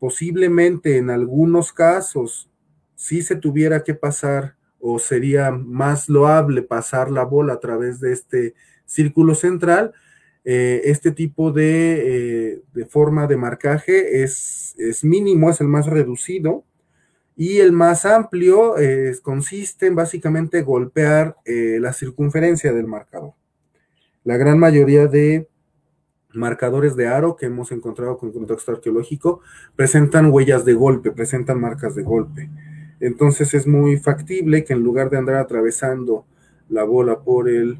posiblemente 0.00 0.96
en 0.96 1.10
algunos 1.10 1.72
casos 1.72 2.50
sí 2.96 3.22
se 3.22 3.36
tuviera 3.36 3.84
que 3.84 3.94
pasar 3.94 4.56
o 4.80 4.98
sería 4.98 5.52
más 5.52 6.08
loable 6.08 6.62
pasar 6.62 7.10
la 7.10 7.24
bola 7.24 7.54
a 7.54 7.60
través 7.60 8.00
de 8.00 8.12
este 8.12 8.54
círculo 8.84 9.34
central, 9.34 9.92
este 10.44 11.10
tipo 11.10 11.50
de, 11.50 12.62
forma 12.88 13.26
de 13.26 13.36
marcaje 13.36 14.22
es, 14.22 14.76
es, 14.78 15.02
mínimo, 15.02 15.50
es 15.50 15.60
el 15.60 15.66
más 15.66 15.86
reducido 15.86 16.64
y 17.36 17.58
el 17.58 17.72
más 17.72 18.06
amplio 18.06 18.76
consiste 19.22 19.86
en 19.86 19.96
básicamente 19.96 20.62
golpear 20.62 21.36
la 21.44 21.92
circunferencia 21.92 22.72
del 22.72 22.86
marcador. 22.86 23.32
La 24.22 24.36
gran 24.36 24.58
mayoría 24.58 25.08
de 25.08 25.48
marcadores 26.32 26.94
de 26.94 27.08
aro 27.08 27.34
que 27.34 27.46
hemos 27.46 27.72
encontrado 27.72 28.16
con 28.18 28.32
contexto 28.32 28.72
arqueológico 28.72 29.40
presentan 29.74 30.30
huellas 30.30 30.64
de 30.64 30.74
golpe, 30.74 31.10
presentan 31.10 31.60
marcas 31.60 31.94
de 31.96 32.02
golpe. 32.02 32.50
Entonces 33.00 33.54
es 33.54 33.66
muy 33.66 33.98
factible 33.98 34.64
que 34.64 34.72
en 34.72 34.82
lugar 34.82 35.10
de 35.10 35.18
andar 35.18 35.36
atravesando 35.36 36.24
la 36.68 36.84
bola 36.84 37.20
por 37.20 37.48
el 37.48 37.78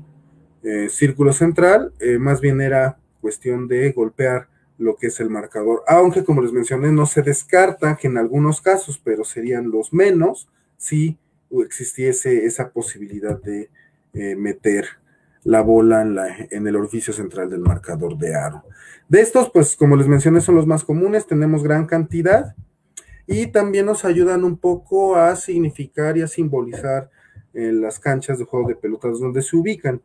eh, 0.63 0.89
círculo 0.91 1.33
central, 1.33 1.93
eh, 2.01 2.19
más 2.19 2.41
bien 2.41 2.61
era 2.61 2.99
cuestión 3.21 3.69
de 3.69 3.93
golpear 3.93 4.49
lo 4.79 4.97
que 4.97 5.09
es 5.09 5.21
el 5.21 5.31
marcador. 5.31 5.83
Aunque 5.87 6.25
como 6.25 6.43
les 6.43 6.53
mencioné, 6.53 6.93
no 6.93 7.07
se 7.07 7.23
descarta 7.23 7.97
que 7.97 8.09
en 8.09 8.19
algunos 8.19 8.61
casos, 8.61 9.01
pero 9.03 9.25
serían 9.25 9.71
los 9.71 9.93
menos, 9.93 10.49
si 10.77 11.19
existiese 11.65 12.45
esa 12.45 12.71
posibilidad 12.71 13.41
de 13.41 13.71
eh, 14.13 14.37
meter 14.37 14.87
la 15.45 15.61
bola 15.61 16.03
en, 16.51 16.67
el 16.67 16.77
orificio 16.77 17.13
central 17.13 17.49
del 17.49 17.61
marcador 17.61 18.19
de 18.19 18.35
aro. 18.35 18.65
De 19.09 19.21
estos, 19.21 19.49
pues 19.51 19.77
como 19.77 19.95
les 19.95 20.09
mencioné, 20.09 20.41
son 20.41 20.57
los 20.57 20.67
más 20.67 20.83
comunes, 20.83 21.27
tenemos 21.27 21.63
gran 21.63 21.87
cantidad 21.87 22.57
y 23.27 23.49
también 23.49 23.87
nos 23.87 24.05
ayudan 24.05 24.45
un 24.45 24.57
poco 24.57 25.17
a 25.17 25.35
significar 25.37 26.17
y 26.17 26.23
a 26.23 26.29
simbolizar 26.29 27.11
eh, 27.53 27.73
las 27.73 27.99
canchas 27.99 28.39
de 28.39 28.45
juego 28.45 28.69
de 28.69 28.77
pelotas 28.77 29.19
donde 29.19 29.43
se 29.43 29.57
ubican. 29.57 30.01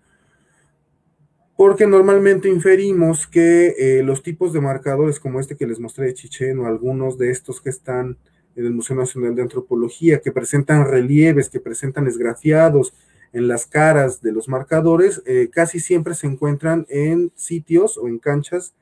Porque 1.56 1.86
normalmente 1.86 2.50
inferimos 2.50 3.28
que 3.28 3.76
eh, 3.78 4.04
los 4.04 4.24
tipos 4.24 4.52
de 4.54 4.62
marcadores 4.62 5.20
como 5.20 5.40
este 5.40 5.56
que 5.56 5.68
les 5.68 5.80
mostré 5.80 6.08
de 6.08 6.14
Chichen 6.16 6.60
o 6.60 6.66
algunos 6.66 7.18
de 7.18 7.30
estos 7.30 7.62
que 7.62 7.70
están 7.70 8.18
en 8.56 8.66
el 8.66 8.74
Museo 8.74 8.96
Nacional 8.96 9.36
de 9.36 9.44
Antropología, 9.44 10.20
que 10.20 10.32
presentan 10.32 10.86
relieves, 10.86 11.50
que 11.50 11.60
presentan 11.60 12.08
esgrafiados, 12.08 12.94
en 13.34 13.48
las 13.48 13.66
caras 13.66 14.22
de 14.22 14.32
los 14.32 14.50
marcadores 14.50 15.22
eh, 15.26 15.50
casi 15.52 15.80
siempre 15.80 16.16
se 16.16 16.28
encuentran 16.28 16.86
en 16.90 17.32
sitios 17.36 17.98
o 17.98 18.08
en 18.08 18.20
canchas 18.20 18.74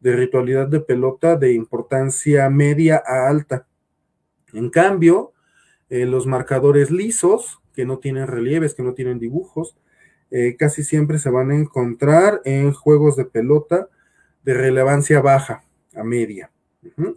de 0.00 0.14
ritualidad 0.14 0.68
de 0.68 0.80
pelota 0.80 1.36
de 1.36 1.52
importancia 1.52 2.48
media 2.50 3.02
a 3.04 3.28
alta. 3.28 3.66
En 4.52 4.70
cambio, 4.70 5.32
eh, 5.88 6.04
los 6.04 6.26
marcadores 6.26 6.90
lisos, 6.90 7.60
que 7.74 7.84
no 7.84 7.98
tienen 7.98 8.26
relieves, 8.26 8.74
que 8.74 8.82
no 8.82 8.94
tienen 8.94 9.18
dibujos, 9.18 9.76
eh, 10.30 10.56
casi 10.58 10.82
siempre 10.82 11.18
se 11.18 11.30
van 11.30 11.50
a 11.50 11.56
encontrar 11.56 12.40
en 12.44 12.72
juegos 12.72 13.16
de 13.16 13.24
pelota 13.24 13.88
de 14.42 14.54
relevancia 14.54 15.20
baja 15.20 15.64
a 15.94 16.02
media. 16.02 16.50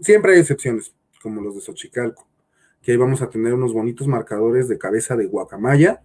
Siempre 0.02 0.34
hay 0.34 0.40
excepciones, 0.40 0.94
como 1.22 1.42
los 1.42 1.56
de 1.56 1.62
Xochicalco, 1.62 2.28
que 2.82 2.92
ahí 2.92 2.98
vamos 2.98 3.22
a 3.22 3.30
tener 3.30 3.54
unos 3.54 3.74
bonitos 3.74 4.08
marcadores 4.08 4.68
de 4.68 4.78
cabeza 4.78 5.16
de 5.16 5.26
guacamaya, 5.26 6.02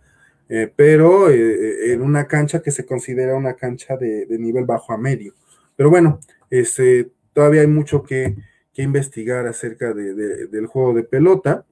eh, 0.49 0.73
pero 0.75 1.31
en 1.31 2.03
una 2.03 2.27
cancha 2.27 2.61
que 2.61 2.71
se 2.71 2.85
considera 2.85 3.35
una 3.35 3.55
cancha 3.55 3.97
de, 3.97 4.27
nivel 4.39 4.65
bajo 4.65 4.93
a 4.93 4.99
medio. 4.99 5.35
Pero 5.77 5.91
bueno, 5.91 6.21
este, 6.51 7.11
todavía 7.33 7.63
hay 7.63 7.67
mucho 7.67 8.03
que, 8.03 8.37
investigar 8.83 9.47
acerca 9.47 9.95
del 9.95 10.67
juego 10.67 10.95
de 10.95 11.05
pelota. 11.05 11.65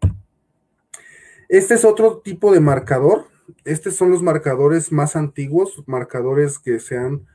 Este 1.49 1.75
es 1.75 1.85
otro 1.85 2.19
tipo 2.19 2.53
de 2.53 2.61
marcador. 2.61 3.27
Estos 3.65 3.97
son 3.97 4.11
los 4.11 4.23
marcadores 4.23 4.93
más 4.93 5.17
antiguos, 5.17 5.83
marcadores 5.87 6.59
que 6.59 6.79
se 6.79 6.97
han 6.97 7.27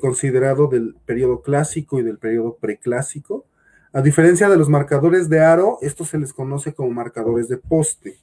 considerado 0.00 0.68
del 0.68 0.96
periodo 1.06 1.42
clásico 1.42 1.98
y 1.98 2.02
del 2.02 2.18
periodo 2.18 2.56
preclásico. 2.60 3.46
A 3.92 4.02
diferencia 4.02 4.48
de 4.48 4.56
los 4.56 4.68
marcadores 4.68 5.28
de 5.28 5.40
aro, 5.40 5.78
estos 5.80 6.10
se 6.10 6.18
les 6.18 6.32
conoce 6.32 6.74
como 6.74 6.90
marcadores 6.90 7.48
de 7.48 7.56
poste. 7.56 8.18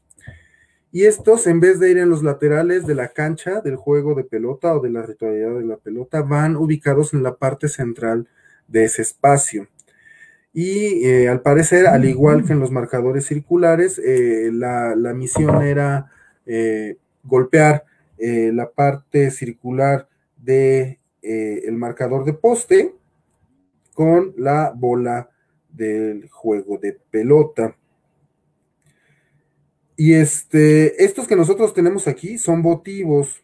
Y 0.90 1.04
estos, 1.04 1.46
en 1.48 1.60
vez 1.60 1.80
de 1.80 1.92
ir 1.92 1.98
en 1.98 2.10
los 2.10 2.24
laterales 2.24 2.88
de 2.88 2.96
la 2.96 3.10
cancha 3.10 3.60
del 3.60 3.76
juego 3.76 4.16
de 4.16 4.24
pelota 4.24 4.74
o 4.74 4.80
de 4.80 4.90
la 4.90 5.02
ritualidad 5.02 5.56
de 5.56 5.66
la 5.66 5.76
pelota, 5.76 6.22
van 6.22 6.56
ubicados 6.56 7.14
en 7.14 7.24
la 7.24 7.36
parte 7.36 7.68
central 7.68 8.30
de 8.70 8.86
ese 8.86 9.02
espacio. 9.02 9.68
Y 10.60 11.05
eh, 11.05 11.30
al 11.30 11.41
parecer, 11.43 11.86
al 11.86 12.03
igual 12.05 12.43
que 12.43 12.53
en 12.53 12.60
los 12.60 12.72
marcadores 12.72 13.28
circulares, 13.28 14.01
eh, 14.03 14.49
la, 14.51 14.95
misión 15.14 15.62
era 15.62 16.10
eh, 16.47 16.97
golpear 17.24 17.86
la 18.18 18.68
parte 18.72 19.30
circular 19.30 20.08
del 20.36 20.97
de, 21.22 21.62
el 21.68 21.76
marcador 21.76 22.26
de 22.26 22.34
poste 22.34 22.95
con 23.93 24.34
la 24.36 24.74
bola 24.76 25.30
del 25.70 26.28
juego 26.28 26.80
de 26.80 26.97
pelota. 27.12 27.78
Y 29.95 30.14
este, 30.14 31.05
estos 31.05 31.28
que 31.28 31.36
nosotros 31.36 31.72
tenemos 31.76 32.08
aquí 32.08 32.39
son 32.39 32.64
votivos. 32.64 33.43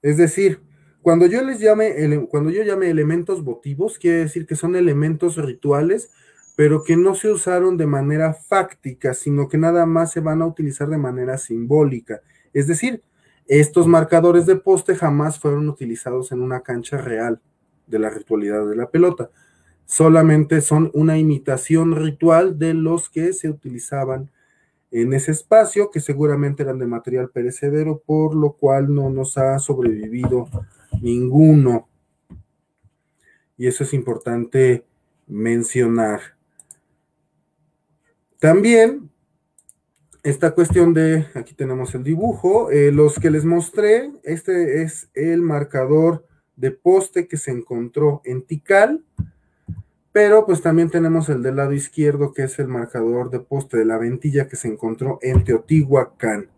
Es 0.00 0.16
decir, 0.16 0.60
cuando 1.02 1.26
yo 1.26 1.42
les 1.42 1.60
llame, 1.60 2.26
cuando 2.28 2.50
yo 2.50 2.62
llame 2.62 2.90
elementos 2.90 3.42
votivos, 3.44 3.98
quiere 3.98 4.18
decir 4.18 4.46
que 4.46 4.56
son 4.56 4.76
elementos 4.76 5.36
rituales, 5.36 6.10
pero 6.56 6.82
que 6.82 6.96
no 6.96 7.14
se 7.14 7.30
usaron 7.30 7.76
de 7.76 7.86
manera 7.86 8.34
fáctica, 8.34 9.14
sino 9.14 9.48
que 9.48 9.58
nada 9.58 9.86
más 9.86 10.12
se 10.12 10.20
van 10.20 10.42
a 10.42 10.46
utilizar 10.46 10.88
de 10.88 10.98
manera 10.98 11.38
simbólica. 11.38 12.20
Es 12.52 12.66
decir, 12.66 13.02
estos 13.46 13.86
marcadores 13.86 14.44
de 14.46 14.56
poste 14.56 14.96
jamás 14.96 15.38
fueron 15.38 15.68
utilizados 15.68 16.32
en 16.32 16.42
una 16.42 16.60
cancha 16.60 16.98
real 16.98 17.40
de 17.86 17.98
la 17.98 18.10
ritualidad 18.10 18.66
de 18.68 18.76
la 18.76 18.90
pelota 18.90 19.30
solamente 19.88 20.60
son 20.60 20.90
una 20.92 21.18
imitación 21.18 21.96
ritual 21.96 22.58
de 22.58 22.74
los 22.74 23.08
que 23.08 23.32
se 23.32 23.48
utilizaban 23.48 24.30
en 24.90 25.14
ese 25.14 25.32
espacio, 25.32 25.90
que 25.90 26.00
seguramente 26.00 26.62
eran 26.62 26.78
de 26.78 26.86
material 26.86 27.30
perecedero, 27.30 28.02
por 28.04 28.34
lo 28.34 28.52
cual 28.52 28.94
no 28.94 29.08
nos 29.08 29.38
ha 29.38 29.58
sobrevivido 29.58 30.46
ninguno. 31.00 31.88
Y 33.56 33.66
eso 33.66 33.84
es 33.84 33.92
importante 33.92 34.84
mencionar. 35.26 36.20
También 38.38 39.10
esta 40.22 40.52
cuestión 40.52 40.94
de, 40.94 41.26
aquí 41.34 41.54
tenemos 41.54 41.94
el 41.94 42.04
dibujo, 42.04 42.70
eh, 42.70 42.92
los 42.92 43.18
que 43.18 43.30
les 43.30 43.44
mostré, 43.44 44.10
este 44.24 44.82
es 44.82 45.08
el 45.14 45.42
marcador 45.42 46.26
de 46.56 46.70
poste 46.70 47.28
que 47.28 47.36
se 47.36 47.50
encontró 47.50 48.20
en 48.24 48.42
Tikal, 48.42 49.04
pero 50.12 50.44
pues 50.44 50.60
también 50.60 50.90
tenemos 50.90 51.28
el 51.28 51.42
del 51.42 51.56
lado 51.56 51.72
izquierdo, 51.72 52.32
que 52.32 52.42
es 52.42 52.58
el 52.58 52.68
marcador 52.68 53.30
de 53.30 53.40
poste 53.40 53.76
de 53.76 53.84
la 53.84 53.98
ventilla 53.98 54.48
que 54.48 54.56
se 54.56 54.68
encontró 54.68 55.18
en 55.22 55.44
Teotihuacán. 55.44 56.48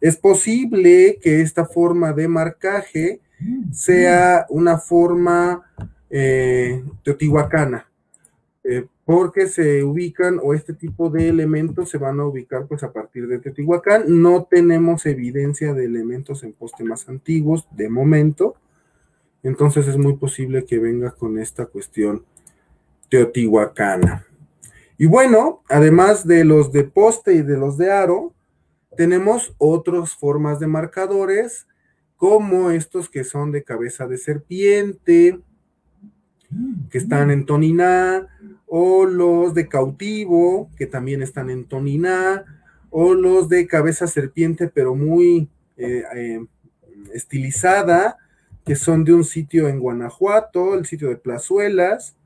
Es 0.00 0.16
posible 0.16 1.18
que 1.20 1.40
esta 1.40 1.66
forma 1.66 2.12
de 2.12 2.28
marcaje 2.28 3.20
sea 3.72 4.46
una 4.48 4.78
forma 4.78 5.62
eh, 6.10 6.84
teotihuacana, 7.02 7.90
eh, 8.62 8.86
porque 9.04 9.48
se 9.48 9.84
ubican 9.84 10.40
o 10.42 10.54
este 10.54 10.72
tipo 10.72 11.10
de 11.10 11.28
elementos 11.28 11.90
se 11.90 11.98
van 11.98 12.20
a 12.20 12.26
ubicar 12.26 12.66
pues 12.66 12.82
a 12.82 12.92
partir 12.92 13.26
de 13.26 13.38
Teotihuacán. 13.38 14.04
No 14.06 14.44
tenemos 14.44 15.04
evidencia 15.06 15.74
de 15.74 15.84
elementos 15.84 16.42
en 16.42 16.54
poste 16.54 16.84
más 16.84 17.08
antiguos 17.08 17.66
de 17.72 17.88
momento, 17.90 18.54
entonces 19.42 19.86
es 19.86 19.98
muy 19.98 20.16
posible 20.16 20.64
que 20.64 20.78
venga 20.78 21.10
con 21.10 21.38
esta 21.38 21.66
cuestión 21.66 22.24
teotihuacana. 23.10 24.26
Y 24.96 25.06
bueno, 25.06 25.62
además 25.68 26.26
de 26.26 26.44
los 26.44 26.72
de 26.72 26.84
poste 26.84 27.34
y 27.34 27.42
de 27.42 27.56
los 27.56 27.76
de 27.76 27.92
aro, 27.92 28.32
tenemos 28.96 29.54
otras 29.58 30.14
formas 30.14 30.60
de 30.60 30.68
marcadores, 30.68 31.66
como 32.24 32.70
estos 32.70 33.10
que 33.10 33.22
son 33.22 33.52
de 33.52 33.64
cabeza 33.64 34.06
de 34.06 34.16
serpiente, 34.16 35.40
que 36.88 36.96
están 36.96 37.30
en 37.30 37.44
toniná, 37.44 38.28
o 38.64 39.04
los 39.04 39.52
de 39.52 39.68
cautivo, 39.68 40.70
que 40.78 40.86
también 40.86 41.20
están 41.20 41.50
en 41.50 41.66
toniná, 41.66 42.46
o 42.88 43.12
los 43.12 43.50
de 43.50 43.66
cabeza 43.66 44.06
serpiente, 44.06 44.68
pero 44.68 44.94
muy 44.94 45.50
eh, 45.76 46.04
eh, 46.16 46.46
estilizada, 47.12 48.16
que 48.64 48.74
son 48.74 49.04
de 49.04 49.12
un 49.12 49.24
sitio 49.24 49.68
en 49.68 49.78
Guanajuato, 49.78 50.76
el 50.76 50.86
sitio 50.86 51.10
de 51.10 51.16
Plazuelas, 51.16 52.16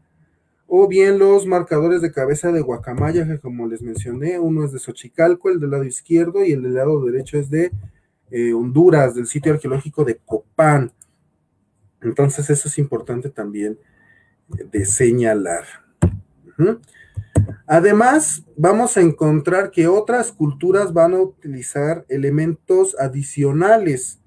o 0.69 0.87
bien 0.87 1.19
los 1.19 1.45
marcadores 1.45 2.03
de 2.03 2.13
cabeza 2.13 2.53
de 2.53 2.61
guacamaya, 2.61 3.27
que 3.27 3.41
como 3.41 3.67
les 3.67 3.83
mencioné, 3.83 4.39
uno 4.39 4.65
es 4.65 4.71
de 4.71 4.79
Xochicalco, 4.79 5.51
el 5.51 5.59
del 5.59 5.73
lado 5.73 5.83
izquierdo, 5.83 6.45
y 6.45 6.53
el 6.53 6.63
del 6.63 6.75
lado 6.75 7.05
derecho 7.05 7.37
es 7.37 7.51
de 7.51 7.73
eh, 8.31 8.53
Honduras, 8.53 9.15
del 9.15 9.27
sitio 9.27 9.53
arqueológico 9.53 10.05
de 10.05 10.17
Copán. 10.17 10.93
Entonces 12.01 12.49
eso 12.51 12.69
es 12.69 12.79
importante 12.79 13.29
también 13.31 13.79
de 14.49 14.85
señalar. 14.85 15.65
Además, 17.67 18.45
vamos 18.57 18.97
a 18.97 19.01
encontrar 19.01 19.71
que 19.71 19.87
otras 19.89 20.33
culturas 20.33 20.93
van 20.93 21.15
a 21.15 21.21
utilizar 21.21 22.05
elementos 22.09 22.97
adicionales 22.99 24.19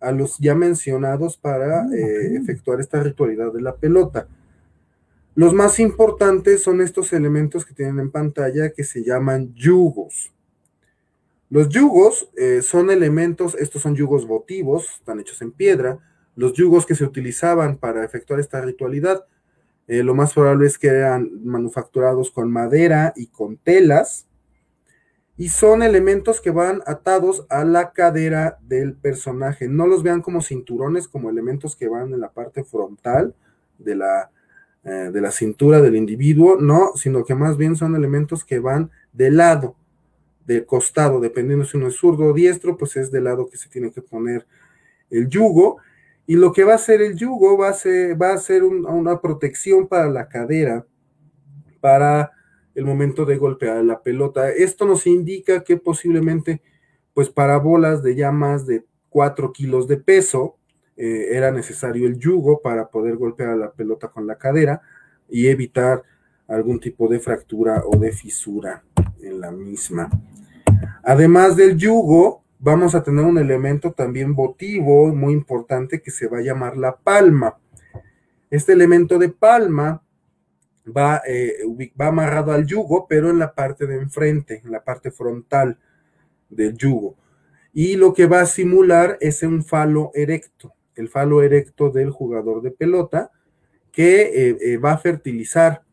a 0.00 0.12
los 0.12 0.38
ya 0.38 0.54
mencionados 0.54 1.36
para 1.36 1.82
ah, 1.82 1.88
eh, 1.94 2.36
efectuar 2.36 2.80
esta 2.80 3.02
ritualidad 3.02 3.52
de 3.52 3.62
la 3.62 3.76
pelota. 3.76 4.28
Los 5.34 5.54
más 5.54 5.78
importantes 5.78 6.62
son 6.62 6.80
estos 6.80 7.12
elementos 7.12 7.64
que 7.64 7.74
tienen 7.74 8.00
en 8.00 8.10
pantalla 8.10 8.70
que 8.70 8.84
se 8.84 9.04
llaman 9.04 9.54
yugos. 9.54 10.32
Los 11.50 11.68
yugos 11.68 12.28
eh, 12.36 12.60
son 12.62 12.90
elementos, 12.90 13.54
estos 13.54 13.82
son 13.82 13.94
yugos 13.94 14.26
votivos, 14.26 14.86
están 14.98 15.20
hechos 15.20 15.40
en 15.42 15.52
piedra. 15.52 15.98
Los 16.36 16.52
yugos 16.52 16.84
que 16.84 16.94
se 16.94 17.04
utilizaban 17.04 17.78
para 17.78 18.04
efectuar 18.04 18.38
esta 18.38 18.60
ritualidad, 18.60 19.24
eh, 19.86 20.02
lo 20.02 20.14
más 20.14 20.34
probable 20.34 20.66
es 20.66 20.78
que 20.78 20.88
eran 20.88 21.30
manufacturados 21.44 22.30
con 22.30 22.50
madera 22.50 23.12
y 23.16 23.28
con 23.28 23.56
telas 23.56 24.28
y 25.38 25.50
son 25.50 25.84
elementos 25.84 26.40
que 26.40 26.50
van 26.50 26.82
atados 26.84 27.46
a 27.48 27.64
la 27.64 27.92
cadera 27.92 28.58
del 28.60 28.94
personaje. 28.94 29.68
No 29.68 29.86
los 29.86 30.02
vean 30.02 30.20
como 30.20 30.42
cinturones, 30.42 31.06
como 31.06 31.30
elementos 31.30 31.76
que 31.76 31.86
van 31.86 32.12
en 32.12 32.20
la 32.20 32.32
parte 32.32 32.64
frontal 32.64 33.36
de 33.78 33.94
la, 33.94 34.30
eh, 34.82 35.10
de 35.12 35.20
la 35.20 35.30
cintura 35.30 35.80
del 35.80 35.94
individuo, 35.94 36.56
no, 36.60 36.90
sino 36.96 37.24
que 37.24 37.36
más 37.36 37.56
bien 37.56 37.76
son 37.76 37.94
elementos 37.94 38.44
que 38.44 38.58
van 38.58 38.90
de 39.12 39.30
lado, 39.30 39.76
de 40.48 40.64
costado, 40.64 41.20
dependiendo 41.20 41.66
si 41.66 41.76
uno 41.76 41.88
es 41.88 41.96
zurdo 41.96 42.24
o 42.24 42.32
diestro, 42.32 42.78
pues 42.78 42.96
es 42.96 43.12
del 43.12 43.24
lado 43.24 43.50
que 43.50 43.58
se 43.58 43.68
tiene 43.68 43.92
que 43.92 44.00
poner 44.00 44.46
el 45.10 45.28
yugo. 45.28 45.76
Y 46.26 46.36
lo 46.36 46.52
que 46.52 46.64
va 46.64 46.72
a 46.72 46.76
hacer 46.76 47.02
el 47.02 47.16
yugo 47.16 47.58
va 47.58 47.68
a 47.68 47.74
ser, 47.74 48.16
ser 48.40 48.64
una 48.64 49.20
protección 49.20 49.86
para 49.86 50.08
la 50.08 50.26
cadera, 50.26 50.86
para 51.80 52.32
el 52.74 52.86
momento 52.86 53.26
de 53.26 53.36
golpear 53.36 53.84
la 53.84 54.02
pelota. 54.02 54.50
Esto 54.50 54.86
nos 54.86 55.06
indica 55.06 55.62
que 55.62 55.76
posiblemente, 55.76 56.62
pues 57.12 57.28
para 57.28 57.58
bolas 57.58 58.02
de 58.02 58.14
ya 58.14 58.32
más 58.32 58.66
de 58.66 58.86
4 59.10 59.52
kilos 59.52 59.86
de 59.86 59.98
peso, 59.98 60.56
eh, 60.96 61.36
era 61.36 61.50
necesario 61.50 62.06
el 62.06 62.18
yugo 62.18 62.62
para 62.62 62.88
poder 62.88 63.16
golpear 63.16 63.54
la 63.58 63.70
pelota 63.70 64.08
con 64.08 64.26
la 64.26 64.38
cadera 64.38 64.80
y 65.28 65.48
evitar 65.48 66.02
algún 66.46 66.80
tipo 66.80 67.06
de 67.06 67.20
fractura 67.20 67.82
o 67.84 67.98
de 67.98 68.12
fisura 68.12 68.82
en 69.20 69.40
la 69.40 69.50
misma. 69.50 70.08
Además 71.08 71.56
del 71.56 71.78
yugo, 71.78 72.44
vamos 72.58 72.94
a 72.94 73.02
tener 73.02 73.24
un 73.24 73.38
elemento 73.38 73.92
también 73.92 74.34
votivo 74.34 75.06
muy 75.06 75.32
importante 75.32 76.02
que 76.02 76.10
se 76.10 76.28
va 76.28 76.36
a 76.36 76.42
llamar 76.42 76.76
la 76.76 76.98
palma. 76.98 77.58
Este 78.50 78.74
elemento 78.74 79.18
de 79.18 79.30
palma 79.30 80.02
va, 80.94 81.22
eh, 81.26 81.60
va 81.98 82.08
amarrado 82.08 82.52
al 82.52 82.66
yugo, 82.66 83.06
pero 83.08 83.30
en 83.30 83.38
la 83.38 83.54
parte 83.54 83.86
de 83.86 83.94
enfrente, 83.94 84.60
en 84.62 84.70
la 84.70 84.84
parte 84.84 85.10
frontal 85.10 85.78
del 86.50 86.76
yugo. 86.76 87.16
Y 87.72 87.96
lo 87.96 88.12
que 88.12 88.26
va 88.26 88.42
a 88.42 88.46
simular 88.46 89.16
es 89.22 89.42
un 89.42 89.64
falo 89.64 90.10
erecto, 90.12 90.74
el 90.94 91.08
falo 91.08 91.42
erecto 91.42 91.88
del 91.88 92.10
jugador 92.10 92.60
de 92.60 92.70
pelota, 92.70 93.30
que 93.92 94.24
eh, 94.50 94.58
eh, 94.60 94.76
va 94.76 94.92
a 94.92 94.98
fertilizar 94.98 95.84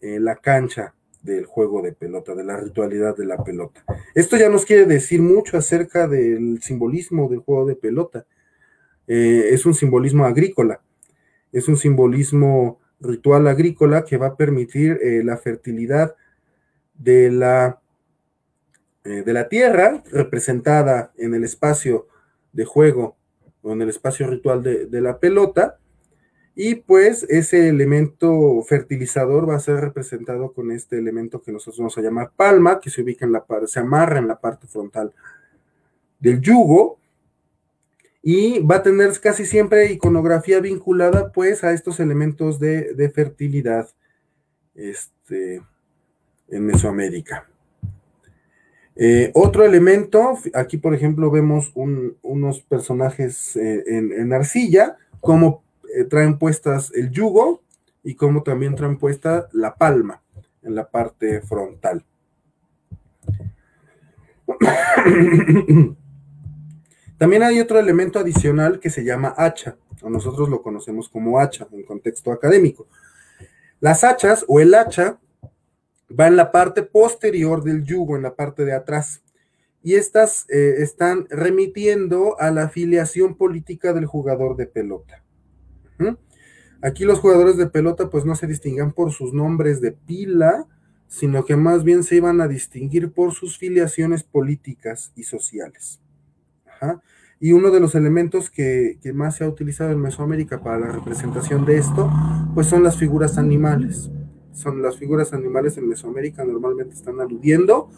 la 0.00 0.34
cancha 0.34 0.95
del 1.26 1.44
juego 1.44 1.82
de 1.82 1.92
pelota, 1.92 2.34
de 2.34 2.44
la 2.44 2.56
ritualidad 2.56 3.16
de 3.16 3.26
la 3.26 3.44
pelota. 3.44 3.84
Esto 4.14 4.38
ya 4.38 4.48
nos 4.48 4.64
quiere 4.64 4.86
decir 4.86 5.20
mucho 5.20 5.58
acerca 5.58 6.08
del 6.08 6.62
simbolismo 6.62 7.28
del 7.28 7.40
juego 7.40 7.66
de 7.66 7.76
pelota. 7.76 8.24
es 9.06 9.66
un 9.66 9.74
simbolismo 9.74 10.24
agrícola, 10.24 10.80
es 11.52 11.68
un 11.68 11.76
simbolismo 11.76 12.80
ritual 13.00 13.46
agrícola 13.46 14.04
que 14.04 14.16
va 14.16 14.28
a 14.28 14.36
permitir 14.36 14.98
eh, 15.02 15.22
la 15.24 15.36
fertilidad 15.36 16.14
de 16.94 17.30
la, 17.30 17.80
eh, 19.04 19.22
de 19.24 19.32
la 19.32 19.48
tierra 19.48 20.02
representada 20.10 21.12
en 21.16 21.34
el 21.34 21.44
espacio 21.44 22.08
de 22.52 22.64
juego 22.64 23.16
o 23.62 23.72
en 23.72 23.82
el 23.82 23.90
espacio 23.90 24.26
ritual 24.26 24.62
de, 24.62 25.00
la 25.00 25.18
pelota. 25.18 25.78
Y 26.58 26.76
pues 26.76 27.24
ese 27.28 27.68
elemento 27.68 28.62
fertilizador 28.66 29.48
va 29.48 29.56
a 29.56 29.60
ser 29.60 29.76
representado 29.76 30.54
con 30.54 30.72
este 30.72 30.98
elemento 30.98 31.42
que 31.42 31.52
nosotros 31.52 31.78
vamos 31.78 31.98
a 31.98 32.00
llamar 32.00 32.32
palma, 32.34 32.80
que 32.80 32.88
se 32.88 33.02
ubica 33.02 33.26
en 33.26 33.32
la 33.32 33.44
parte, 33.44 33.66
se 33.66 33.78
amarra 33.78 34.18
en 34.18 34.26
la 34.26 34.40
parte 34.40 34.66
frontal 34.66 35.12
del 36.18 36.40
yugo 36.40 36.98
y 38.22 38.58
va 38.60 38.76
a 38.76 38.82
tener 38.82 39.12
casi 39.20 39.44
siempre 39.44 39.92
iconografía 39.92 40.58
vinculada 40.60 41.30
pues 41.30 41.62
a 41.62 41.72
estos 41.72 42.00
elementos 42.00 42.58
de, 42.58 43.12
fertilidad 43.14 43.88
este, 44.74 45.62
en 46.48 46.66
Mesoamérica. 46.66 47.48
Eh, 48.96 49.30
otro 49.34 49.62
elemento, 49.62 50.38
aquí 50.54 50.78
por 50.78 50.94
ejemplo 50.94 51.30
vemos 51.30 51.70
unos 51.74 52.62
personajes 52.62 53.54
eh, 53.56 53.84
en, 53.86 54.32
arcilla, 54.32 54.96
como 55.20 55.65
eh, 55.96 56.04
traen 56.04 56.38
puestas 56.38 56.92
el 56.94 57.10
yugo 57.10 57.62
y 58.02 58.14
como 58.14 58.42
también 58.42 58.74
traen 58.74 58.98
puesta 58.98 59.48
la 59.52 59.74
palma 59.74 60.22
en 60.62 60.74
la 60.74 60.90
parte 60.90 61.40
frontal. 61.40 62.04
También 67.18 67.42
hay 67.42 67.60
otro 67.60 67.78
elemento 67.78 68.18
adicional 68.18 68.78
que 68.78 68.90
se 68.90 69.02
llama 69.04 69.34
hacha, 69.38 69.78
o 70.02 70.10
nosotros 70.10 70.50
lo 70.50 70.60
conocemos 70.60 71.08
como 71.08 71.40
hacha 71.40 71.66
en 71.72 71.82
contexto 71.82 72.30
académico. 72.30 72.86
Las 73.80 74.04
hachas 74.04 74.44
o 74.48 74.60
el 74.60 74.74
hacha 74.74 75.18
va 76.08 76.26
en 76.26 76.36
la 76.36 76.52
parte 76.52 76.82
posterior 76.82 77.64
del 77.64 77.84
yugo, 77.84 78.16
en 78.16 78.22
la 78.22 78.34
parte 78.34 78.66
de 78.66 78.74
atrás, 78.74 79.22
y 79.82 79.94
estas 79.94 80.44
eh, 80.50 80.74
están 80.78 81.26
remitiendo 81.30 82.38
a 82.38 82.50
la 82.50 82.64
afiliación 82.64 83.34
política 83.34 83.94
del 83.94 84.04
jugador 84.04 84.56
de 84.56 84.66
pelota. 84.66 85.22
Aquí 86.82 87.04
los 87.04 87.20
jugadores 87.20 87.56
de 87.56 87.66
pelota 87.66 88.10
pues 88.10 88.24
no 88.24 88.34
se 88.36 88.46
distingan 88.46 88.92
por 88.92 89.12
sus 89.12 89.32
nombres 89.32 89.80
de 89.80 89.92
pila, 89.92 90.66
sino 91.08 91.44
que 91.44 91.56
más 91.56 91.84
bien 91.84 92.02
se 92.02 92.16
iban 92.16 92.40
a 92.40 92.48
distinguir 92.48 93.12
por 93.12 93.32
sus 93.32 93.58
filiaciones 93.58 94.22
políticas 94.22 95.12
y 95.16 95.22
sociales. 95.22 96.00
Y 97.38 97.52
uno 97.52 97.70
de 97.70 97.80
los 97.80 97.94
elementos 97.94 98.50
que, 98.50 98.98
más 99.14 99.36
se 99.36 99.44
ha 99.44 99.48
utilizado 99.48 99.90
en 99.90 100.00
Mesoamérica 100.00 100.62
para 100.62 100.78
la 100.78 100.92
representación 100.92 101.64
de 101.64 101.78
esto, 101.78 102.10
pues 102.54 102.66
son 102.66 102.82
las 102.82 102.96
figuras 102.96 103.38
animales. 103.38 104.10
Son 104.52 104.80
las 104.80 104.96
figuras 104.96 105.32
animales 105.34 105.76
en 105.76 105.88
Mesoamérica 105.88 106.44
normalmente 106.44 106.94
están 106.94 107.20
aludiendo 107.20 107.90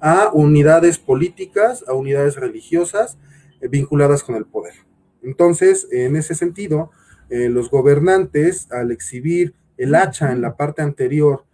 a 0.00 0.30
unidades 0.32 0.98
políticas, 0.98 1.84
a 1.86 1.92
unidades 1.92 2.36
religiosas 2.36 3.18
eh, 3.60 3.68
vinculadas 3.68 4.22
con 4.22 4.36
el 4.36 4.46
poder. 4.46 4.74
Entonces, 5.22 5.86
en 5.90 6.16
ese 6.16 6.34
sentido, 6.34 6.90
eh, 7.30 7.48
los 7.48 7.70
gobernantes, 7.70 8.70
al 8.70 8.90
exhibir 8.90 9.54
el 9.76 9.94
hacha 9.94 10.32
en 10.32 10.40
la 10.40 10.56
parte 10.56 10.82
anterior 10.82 11.44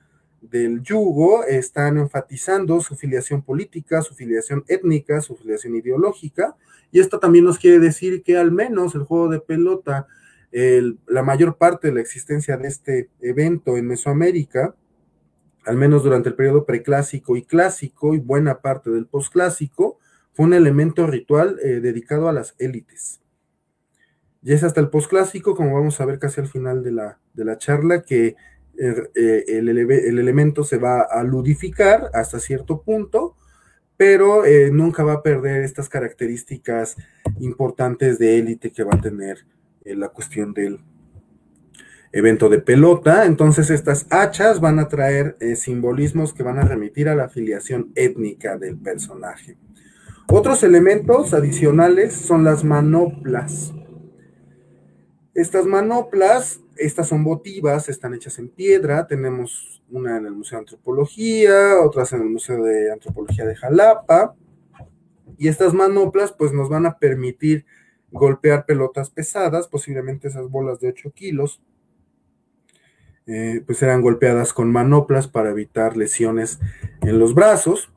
del 0.41 0.83
yugo 0.83 1.45
están 1.45 1.99
enfatizando 1.99 2.81
su 2.81 2.97
filiación 2.97 3.43
política, 3.43 4.03
su 4.03 4.15
filiación 4.15 4.65
étnica, 4.69 5.21
su 5.21 5.37
filiación 5.37 5.75
ideológica, 5.77 6.57
y 6.93 7.01
esto 7.01 7.19
también 7.19 7.45
nos 7.45 7.59
quiere 7.59 7.79
decir 7.79 8.23
que 8.23 8.37
al 8.37 8.53
menos 8.53 8.95
el 8.95 9.03
juego 9.03 9.29
de 9.29 9.41
pelota, 9.41 10.07
la 10.53 11.23
mayor 11.25 11.57
parte 11.57 11.89
de 11.89 11.95
la 11.95 12.01
existencia 12.01 12.57
de 12.57 12.69
este 12.69 13.11
evento 13.21 13.77
en 13.77 13.89
Mesoamérica, 13.89 14.77
al 15.65 15.77
menos 15.77 16.05
durante 16.05 16.29
el 16.29 16.35
periodo 16.35 16.65
preclásico 16.65 17.37
y 17.37 17.43
clásico 17.43 18.15
y 18.15 18.19
buena 18.19 18.61
parte 18.61 18.91
del 18.91 19.07
posclásico, 19.07 19.99
fue 20.35 20.47
un 20.47 20.55
elemento 20.55 21.07
ritual 21.07 21.59
eh, 21.63 21.81
dedicado 21.81 22.29
a 22.29 22.33
las 22.33 22.55
élites. 22.59 23.21
Y 24.45 24.53
es 24.53 24.63
hasta 24.63 24.81
el 24.81 24.91
posclásico, 24.91 25.57
como 25.57 25.75
vamos 25.75 26.01
a 26.01 26.05
ver 26.05 26.19
casi 26.19 26.43
al 26.43 26.49
final 26.49 26.83
de 26.85 26.93
la, 26.93 27.19
de 27.33 27.47
la 27.47 27.57
charla, 27.57 28.03
que 28.03 28.37
eh, 28.77 29.45
el, 29.49 29.69
elemento 30.19 30.65
se 30.65 30.77
va 30.77 31.01
a 31.01 31.23
ludificar 31.25 32.11
hasta 32.13 32.39
cierto 32.39 32.83
punto, 32.83 33.37
pero 33.97 34.45
eh, 34.45 34.71
nunca 34.71 35.03
va 35.03 35.15
a 35.15 35.23
perder 35.23 35.63
estas 35.63 35.89
características 35.89 36.97
importantes 37.41 38.19
de 38.19 38.39
élite 38.39 38.71
que 38.71 38.85
va 38.85 38.95
a 38.95 39.01
tener 39.01 39.47
eh, 39.85 39.95
la 39.95 40.09
cuestión 40.09 40.53
del 40.53 40.81
evento 42.13 42.51
de 42.51 42.59
pelota. 42.59 43.25
Entonces 43.25 43.71
estas 43.71 44.07
hachas 44.11 44.61
van 44.61 44.79
a 44.79 44.89
traer 44.89 45.37
simbolismos 45.57 46.35
que 46.35 46.43
van 46.43 46.59
a 46.59 46.65
remitir 46.65 47.09
a 47.09 47.15
la 47.15 47.25
afiliación 47.25 47.93
étnica 47.95 48.59
del 48.59 48.77
personaje. 48.77 49.57
Otros 50.29 50.63
elementos 50.65 51.33
adicionales 51.33 52.13
son 52.13 52.45
las 52.45 52.63
manoplas. 52.63 53.73
Estas 55.35 55.67
manoplas 55.67 56.61
estas 56.77 57.09
son 57.09 57.25
votivas, 57.25 57.89
están 57.89 58.15
hechas 58.15 58.39
en 58.39 58.49
piedra. 58.49 59.07
Tenemos 59.07 59.83
una 59.91 60.17
en 60.17 60.27
el 60.27 60.33
Museo 60.33 60.59
de 60.59 60.63
Antropología, 60.63 61.81
otras 61.81 62.13
en 62.13 62.23
el 62.23 62.29
Museo 62.29 62.63
de 62.63 62.93
Antropología 62.93 63.45
de 63.45 63.57
Jalapa. 63.57 64.35
Y 65.39 65.49
estas 65.49 65.75
manoplas 65.75 66.33
pues 66.33 66.53
nos 66.53 66.69
van 66.69 66.87
a 66.87 66.99
permitir 66.99 67.65
golpear 68.11 68.65
pelotas 68.67 69.11
pesadas, 69.11 69.67
posiblemente 69.67 70.29
esas 70.29 70.49
bolas 70.49 70.79
de 70.79 70.89
8 70.89 71.11
kilos, 71.13 71.61
eh, 73.27 73.61
pues 73.67 73.83
eran 73.83 74.03
golpeadas 74.03 74.53
con 74.53 74.71
manoplas 74.71 75.27
para 75.27 75.51
evitar 75.51 75.97
lesiones 75.97 76.61
en 77.01 77.19
los 77.19 77.35
brazos. 77.35 77.93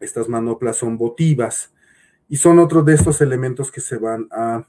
Estas 0.00 0.28
manoplas 0.28 0.76
son 0.76 0.98
votivas 0.98 1.72
y 2.28 2.36
son 2.36 2.58
otro 2.58 2.82
de 2.82 2.94
estos 2.94 3.22
elementos 3.22 3.72
que 3.72 3.80
se 3.80 3.96
van 3.96 4.28
a 4.30 4.68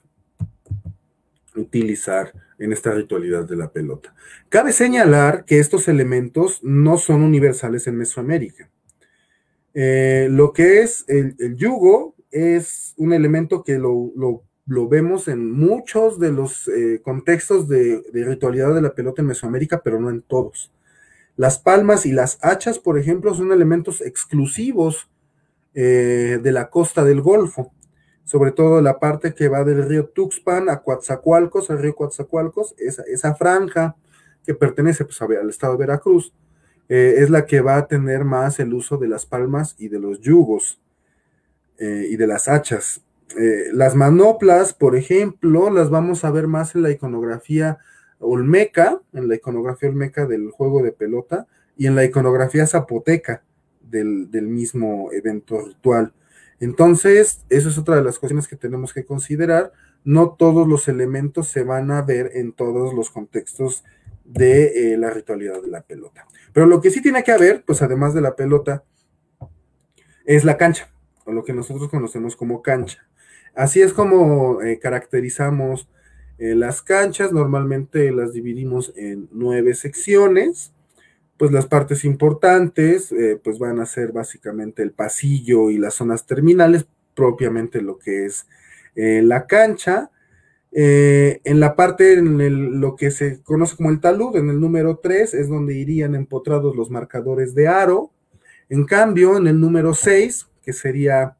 utilizar 1.56 2.32
en 2.58 2.72
esta 2.72 2.92
ritualidad 2.92 3.44
de 3.44 3.56
la 3.56 3.70
pelota. 3.70 4.14
Cabe 4.48 4.72
señalar 4.72 5.44
que 5.44 5.58
estos 5.58 5.88
elementos 5.88 6.60
no 6.62 6.98
son 6.98 7.22
universales 7.22 7.86
en 7.86 7.96
Mesoamérica. 7.96 8.70
Eh, 9.74 10.28
lo 10.30 10.52
que 10.52 10.82
es 10.82 11.04
el, 11.06 11.36
yugo 11.56 12.14
es 12.30 12.94
un 12.96 13.12
elemento 13.12 13.62
que 13.62 13.78
lo, 13.78 14.42
vemos 14.88 15.28
en 15.28 15.52
muchos 15.52 16.18
de 16.18 16.32
los 16.32 16.68
eh, 16.68 17.00
contextos 17.02 17.68
de, 17.68 18.02
ritualidad 18.12 18.74
de 18.74 18.82
la 18.82 18.94
pelota 18.94 19.20
en 19.20 19.28
Mesoamérica, 19.28 19.82
pero 19.82 20.00
no 20.00 20.08
en 20.10 20.22
todos. 20.22 20.72
Las 21.36 21.58
palmas 21.58 22.06
y 22.06 22.12
las 22.12 22.38
hachas, 22.40 22.78
por 22.78 22.98
ejemplo, 22.98 23.34
son 23.34 23.52
elementos 23.52 24.00
exclusivos 24.00 25.10
eh, 25.74 26.40
de 26.42 26.52
la 26.52 26.70
costa 26.70 27.04
del 27.04 27.20
Golfo 27.20 27.74
sobre 28.26 28.50
todo 28.50 28.82
la 28.82 28.98
parte 28.98 29.34
que 29.34 29.48
va 29.48 29.62
del 29.62 29.88
río 29.88 30.06
Tuxpan 30.06 30.68
a 30.68 30.82
Coatzacoalcos, 30.82 31.70
al 31.70 31.78
río 31.78 31.94
Coatzacoalcos, 31.94 32.74
esa, 32.76 33.04
esa 33.04 33.36
franja 33.36 33.94
que 34.44 34.52
pertenece 34.52 35.04
pues, 35.04 35.22
al 35.22 35.48
estado 35.48 35.74
de 35.74 35.78
Veracruz, 35.78 36.34
eh, 36.88 37.14
es 37.18 37.30
la 37.30 37.46
que 37.46 37.60
va 37.60 37.76
a 37.76 37.86
tener 37.86 38.24
más 38.24 38.58
el 38.58 38.74
uso 38.74 38.96
de 38.96 39.06
las 39.06 39.26
palmas 39.26 39.76
y 39.78 39.88
de 39.88 40.00
los 40.00 40.20
yugos 40.20 40.80
eh, 41.78 42.08
y 42.10 42.16
de 42.16 42.26
las 42.26 42.48
hachas. 42.48 43.00
Eh, 43.38 43.68
las 43.72 43.94
manoplas, 43.94 44.74
por 44.74 44.96
ejemplo, 44.96 45.70
las 45.70 45.88
vamos 45.88 46.24
a 46.24 46.30
ver 46.32 46.48
más 46.48 46.74
en 46.74 46.82
la 46.82 46.90
iconografía 46.90 47.78
olmeca, 48.18 49.00
en 49.12 49.28
la 49.28 49.36
iconografía 49.36 49.88
olmeca 49.88 50.26
del 50.26 50.50
juego 50.50 50.82
de 50.82 50.90
pelota 50.90 51.46
y 51.76 51.86
en 51.86 51.94
la 51.94 52.04
iconografía 52.04 52.66
zapoteca 52.66 53.44
del, 53.80 54.32
del 54.32 54.48
mismo 54.48 55.10
evento 55.12 55.60
ritual. 55.64 56.12
Entonces, 56.60 57.44
eso 57.48 57.68
es 57.68 57.78
otra 57.78 57.96
de 57.96 58.02
las 58.02 58.18
cuestiones 58.18 58.48
que 58.48 58.56
tenemos 58.56 58.92
que 58.92 59.04
considerar. 59.04 59.72
No 60.04 60.36
todos 60.38 60.66
los 60.66 60.88
elementos 60.88 61.48
se 61.48 61.64
van 61.64 61.90
a 61.90 62.02
ver 62.02 62.30
en 62.34 62.52
todos 62.52 62.94
los 62.94 63.10
contextos 63.10 63.84
de 64.24 64.92
eh, 64.92 64.96
la 64.96 65.10
ritualidad 65.10 65.60
de 65.62 65.68
la 65.68 65.82
pelota. 65.82 66.26
Pero 66.52 66.66
lo 66.66 66.80
que 66.80 66.90
sí 66.90 67.02
tiene 67.02 67.24
que 67.24 67.32
haber, 67.32 67.64
pues 67.64 67.82
además 67.82 68.14
de 68.14 68.20
la 68.20 68.36
pelota, 68.36 68.84
es 70.24 70.44
la 70.44 70.56
cancha, 70.56 70.90
o 71.24 71.32
lo 71.32 71.44
que 71.44 71.52
nosotros 71.52 71.88
conocemos 71.88 72.36
como 72.36 72.62
cancha. 72.62 73.06
Así 73.54 73.80
es 73.80 73.92
como 73.92 74.60
eh, 74.62 74.78
caracterizamos 74.78 75.88
eh, 76.38 76.54
las 76.54 76.82
canchas. 76.82 77.32
Normalmente 77.32 78.10
las 78.12 78.32
dividimos 78.32 78.92
en 78.96 79.28
nueve 79.32 79.74
secciones 79.74 80.72
pues 81.36 81.52
las 81.52 81.66
partes 81.66 82.04
importantes 82.04 83.12
eh, 83.12 83.38
pues 83.42 83.58
van 83.58 83.80
a 83.80 83.86
ser 83.86 84.12
básicamente 84.12 84.82
el 84.82 84.92
pasillo 84.92 85.70
y 85.70 85.78
las 85.78 85.94
zonas 85.94 86.26
terminales, 86.26 86.86
propiamente 87.14 87.82
lo 87.82 87.98
que 87.98 88.26
es 88.26 88.46
eh, 88.94 89.22
la 89.22 89.46
cancha. 89.46 90.10
Eh, 90.72 91.40
en 91.44 91.60
la 91.60 91.76
parte, 91.76 92.14
en 92.14 92.80
lo 92.80 92.96
que 92.96 93.10
se 93.10 93.42
conoce 93.42 93.76
como 93.76 93.90
el 93.90 94.00
talud, 94.00 94.36
en 94.36 94.50
el 94.50 94.60
número 94.60 94.98
3, 94.98 95.34
es 95.34 95.48
donde 95.48 95.74
irían 95.74 96.14
empotrados 96.14 96.76
los 96.76 96.90
marcadores 96.90 97.54
de 97.54 97.68
aro. 97.68 98.10
En 98.68 98.84
cambio, 98.84 99.36
en 99.36 99.46
el 99.46 99.60
número 99.60 99.94
6, 99.94 100.48
que 100.62 100.72
sería 100.72 101.36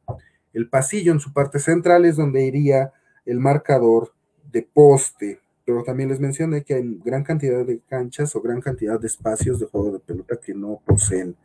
el 0.53 0.69
pasillo 0.69 1.11
en 1.11 1.19
su 1.19 1.33
parte 1.33 1.59
central, 1.59 2.05
es 2.05 2.15
donde 2.15 2.45
iría 2.45 2.93
el 3.25 3.39
marcador 3.39 4.13
de 4.51 4.61
poste 4.61 5.39
pero 5.67 5.83
también 5.83 6.07
les 6.07 6.21
mencioné 6.21 6.63
que 6.63 6.75
hay 6.75 6.97
gran 7.03 7.25
cantidad 7.25 7.65
de 7.65 7.81
canchas 7.89 8.33
o 8.37 8.41
gran 8.41 8.61
cantidad 8.61 8.97
de 8.97 9.07
espacios 9.07 9.59
de 9.59 9.65
juego 9.65 9.91
de 9.91 9.99
pelota 9.99 10.37
que 10.37 10.53
no 10.53 10.81
poseen 10.85 11.35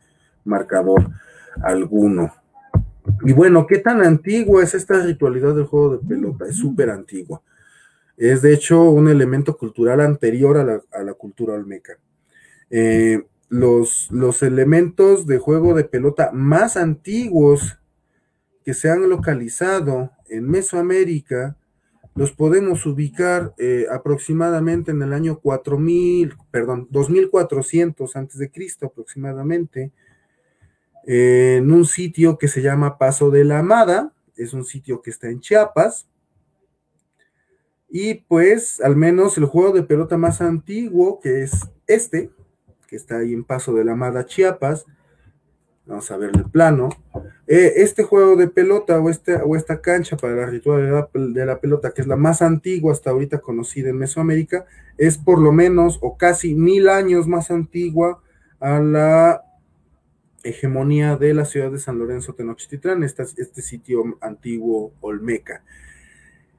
marcador 0.45 1.09
alguno. 1.61 2.33
Y 3.25 3.33
bueno, 3.33 3.67
¿qué 3.67 3.79
tan 3.79 4.01
antigua 4.01 4.63
es 4.63 4.75
esta 4.75 5.03
ritualidad 5.03 5.53
del 5.53 5.65
juego 5.65 5.97
de 5.97 6.07
pelota? 6.07 6.45
Es 6.45 6.55
súper 6.55 6.89
antigua. 6.89 7.41
Es 8.15 8.41
de 8.41 8.53
hecho 8.53 8.83
un 8.83 9.09
elemento 9.09 9.57
cultural 9.57 9.99
anterior 9.99 10.57
a 10.57 11.03
la, 11.03 11.13
cultura 11.15 11.55
olmeca. 11.55 11.97
Eh, 12.69 13.27
los, 13.49 14.09
los 14.09 14.41
elementos 14.41 15.27
de 15.27 15.37
juego 15.37 15.73
de 15.73 15.83
pelota 15.83 16.31
más 16.31 16.77
antiguos 16.77 17.77
que 18.63 18.73
se 18.73 18.89
han 18.89 19.09
localizado 19.09 20.11
en 20.29 20.49
Mesoamérica 20.49 21.57
los 22.15 22.31
podemos 22.31 22.85
ubicar 22.85 23.53
eh, 23.57 23.87
aproximadamente 23.91 24.91
en 24.91 25.01
el 25.01 25.13
año 25.13 25.39
4000, 25.39 26.35
perdón, 26.51 26.87
2400 26.91 28.15
antes 28.15 28.37
de 28.37 28.51
Cristo 28.51 28.87
aproximadamente, 28.87 29.91
en 31.05 31.69
un 31.71 31.85
sitio 31.85 32.37
que 32.37 32.47
se 32.47 32.61
llama 32.61 32.97
Paso 32.97 33.29
de 33.29 33.43
la 33.43 33.59
Amada, 33.59 34.13
es 34.37 34.53
un 34.53 34.63
sitio 34.63 35.01
que 35.01 35.09
está 35.09 35.27
en 35.27 35.41
Chiapas, 35.41 36.07
y 37.89 38.15
pues 38.15 38.81
al 38.81 38.95
menos 38.95 39.37
el 39.37 39.45
juego 39.45 39.73
de 39.73 39.83
pelota 39.83 40.17
más 40.17 40.41
antiguo, 40.41 41.19
que 41.19 41.43
es 41.43 41.69
este, 41.87 42.31
que 42.87 42.95
está 42.95 43.17
ahí 43.17 43.33
en 43.33 43.43
Paso 43.43 43.73
de 43.73 43.85
la 43.85 43.91
Amada, 43.91 44.25
Chiapas, 44.25 44.85
Vamos 45.85 46.09
a 46.11 46.17
ver 46.17 46.31
el 46.33 46.45
plano. 46.45 46.89
Eh, 47.45 47.73
este 47.77 48.03
juego 48.03 48.37
de 48.37 48.47
pelota 48.47 48.99
o, 48.99 49.09
este, 49.09 49.35
o 49.35 49.55
esta 49.55 49.81
cancha 49.81 50.15
para 50.15 50.33
la 50.33 50.45
ritualidad 50.45 51.09
de 51.13 51.45
la 51.45 51.59
pelota, 51.59 51.91
que 51.91 52.01
es 52.01 52.07
la 52.07 52.15
más 52.15 52.41
antigua 52.41 52.93
hasta 52.93 53.09
ahorita 53.09 53.39
conocida 53.39 53.89
en 53.89 53.97
Mesoamérica, 53.97 54.65
es 54.97 55.17
por 55.17 55.39
lo 55.39 55.51
menos 55.51 55.99
o 56.01 56.17
casi 56.17 56.55
mil 56.55 56.87
años 56.87 57.27
más 57.27 57.51
antigua 57.51 58.21
a 58.61 58.79
la 58.79 59.43
hegemonía 60.43 61.17
de 61.17 61.33
la 61.33 61.45
ciudad 61.45 61.71
de 61.71 61.79
San 61.79 61.99
Lorenzo 61.99 62.33
Tenochtitlán, 62.33 63.03
este, 63.03 63.23
este 63.23 63.61
sitio 63.61 64.17
antiguo 64.21 64.93
olmeca. 65.01 65.63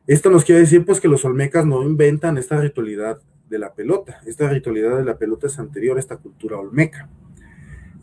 Esto 0.07 0.29
nos 0.29 0.45
quiere 0.45 0.61
decir 0.61 0.85
pues 0.85 1.01
que 1.01 1.09
los 1.09 1.25
olmecas 1.25 1.65
no 1.65 1.83
inventan 1.83 2.37
esta 2.37 2.61
ritualidad 2.61 3.21
de 3.49 3.59
la 3.59 3.73
pelota. 3.73 4.21
Esta 4.27 4.51
ritualidad 4.51 4.99
de 4.99 5.05
la 5.05 5.17
pelota 5.17 5.47
es 5.47 5.59
anterior 5.59 5.97
a 5.97 6.01
esta 6.01 6.19
cultura 6.19 6.59
olmeca. 6.59 7.09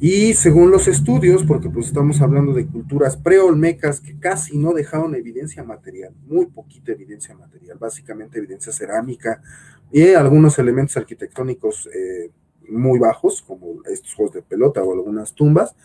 Y 0.04 0.34
según 0.34 0.72
los 0.72 0.88
estudios, 0.88 1.44
porque 1.44 1.70
pues 1.70 1.86
estamos 1.86 2.22
hablando 2.22 2.54
de 2.54 2.66
culturas 2.66 3.18
preolmecas 3.18 4.02
que 4.02 4.18
casi 4.18 4.58
no 4.58 4.74
dejaron 4.74 5.14
evidencia 5.14 5.64
material, 5.64 6.12
muy 6.26 6.48
poquita 6.48 6.92
evidencia 6.92 7.36
material, 7.36 7.78
básicamente 7.78 8.40
evidencia 8.40 8.74
cerámica 8.74 9.44
y 9.92 10.14
algunos 10.14 10.58
elementos 10.58 10.98
arquitectónicos 10.98 11.88
eh, 11.94 12.32
muy 12.68 12.98
bajos, 12.98 13.44
como 13.44 13.84
estos 13.86 14.16
juegos 14.16 14.34
de 14.34 14.42
pelota 14.42 14.82
o 14.82 14.92
algunas 14.92 15.36
tumbas, 15.36 15.76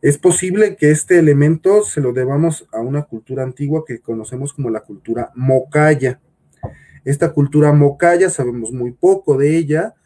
es 0.00 0.16
posible 0.16 0.76
que 0.76 0.92
este 0.92 1.18
elemento 1.18 1.82
se 1.82 2.00
lo 2.00 2.12
debamos 2.12 2.68
a 2.70 2.78
una 2.78 3.02
cultura 3.02 3.42
antigua 3.42 3.82
que 3.84 3.98
conocemos 3.98 4.52
como 4.52 4.70
la 4.70 4.82
cultura 4.82 5.32
mocaya. 5.34 6.20
Esta 7.04 7.32
cultura 7.32 7.72
mocaya, 7.72 8.30
sabemos 8.30 8.70
muy 8.70 8.92
poco 8.92 9.36
de 9.36 9.56
ella, 9.56 9.96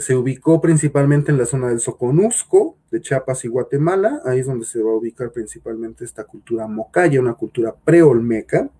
se 0.00 0.14
ubicó 0.16 0.60
principalmente 0.60 1.30
en 1.30 1.38
la 1.38 1.46
zona 1.46 1.68
del 1.68 1.80
Soconusco, 1.80 2.76
de 2.90 3.00
Chiapas 3.00 3.44
y 3.44 3.48
Guatemala, 3.48 4.20
ahí 4.24 4.40
es 4.40 4.46
donde 4.46 4.64
se 4.64 4.82
va 4.82 4.90
a 4.90 4.96
ubicar 4.96 5.32
principalmente 5.32 6.04
esta 6.04 6.24
cultura 6.24 6.66
mocaya, 6.66 7.20
una 7.20 7.34
cultura 7.34 7.74
preolmeca, 7.74 8.70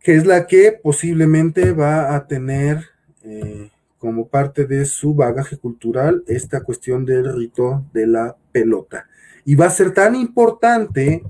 que 0.00 0.14
es 0.14 0.26
la 0.26 0.46
que 0.46 0.72
posiblemente 0.72 1.72
va 1.72 2.14
a 2.14 2.26
tener 2.26 2.84
eh, 3.22 3.70
como 3.98 4.28
parte 4.28 4.66
de 4.66 4.84
su 4.84 5.14
bagaje 5.14 5.58
cultural 5.58 6.22
esta 6.26 6.62
cuestión 6.62 7.04
del 7.04 7.34
rito 7.36 7.84
de 7.92 8.06
la 8.06 8.36
pelota. 8.52 9.08
Y 9.44 9.54
va 9.56 9.66
a 9.66 9.70
ser 9.70 9.92
tan 9.92 10.14
importante 10.14 11.22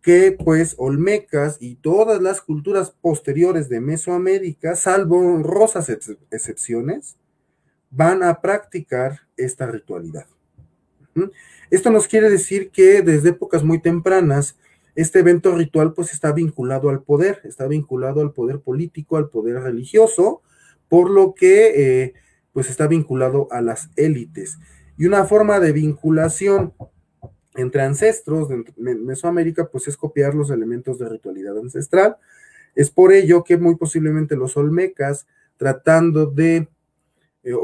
que 0.00 0.32
pues 0.32 0.74
olmecas 0.78 1.56
y 1.60 1.76
todas 1.76 2.20
las 2.20 2.42
culturas 2.42 2.90
posteriores 2.90 3.68
de 3.70 3.80
Mesoamérica, 3.80 4.76
salvo 4.76 5.18
honrosas 5.18 5.88
excepciones, 6.30 7.16
van 7.94 8.22
a 8.22 8.40
practicar 8.40 9.20
esta 9.36 9.66
ritualidad. 9.66 10.26
Esto 11.70 11.90
nos 11.90 12.08
quiere 12.08 12.28
decir 12.28 12.70
que 12.70 13.02
desde 13.02 13.30
épocas 13.30 13.62
muy 13.62 13.80
tempranas, 13.80 14.56
este 14.94 15.20
evento 15.20 15.54
ritual 15.54 15.92
pues 15.92 16.12
está 16.12 16.32
vinculado 16.32 16.88
al 16.88 17.02
poder, 17.02 17.40
está 17.44 17.66
vinculado 17.66 18.20
al 18.20 18.32
poder 18.32 18.60
político, 18.60 19.16
al 19.16 19.28
poder 19.28 19.60
religioso, 19.60 20.42
por 20.88 21.10
lo 21.10 21.34
que 21.34 22.02
eh, 22.02 22.14
pues 22.52 22.68
está 22.70 22.86
vinculado 22.86 23.48
a 23.50 23.60
las 23.60 23.90
élites. 23.96 24.58
Y 24.96 25.06
una 25.06 25.24
forma 25.24 25.58
de 25.60 25.72
vinculación 25.72 26.74
entre 27.54 27.82
ancestros 27.82 28.48
de 28.48 28.64
Mesoamérica 28.76 29.68
pues 29.68 29.88
es 29.88 29.96
copiar 29.96 30.34
los 30.34 30.50
elementos 30.50 30.98
de 30.98 31.08
ritualidad 31.08 31.58
ancestral. 31.58 32.16
Es 32.74 32.90
por 32.90 33.12
ello 33.12 33.44
que 33.44 33.56
muy 33.56 33.76
posiblemente 33.76 34.36
los 34.36 34.56
olmecas, 34.56 35.26
tratando 35.56 36.26
de 36.26 36.68
eh, 37.44 37.54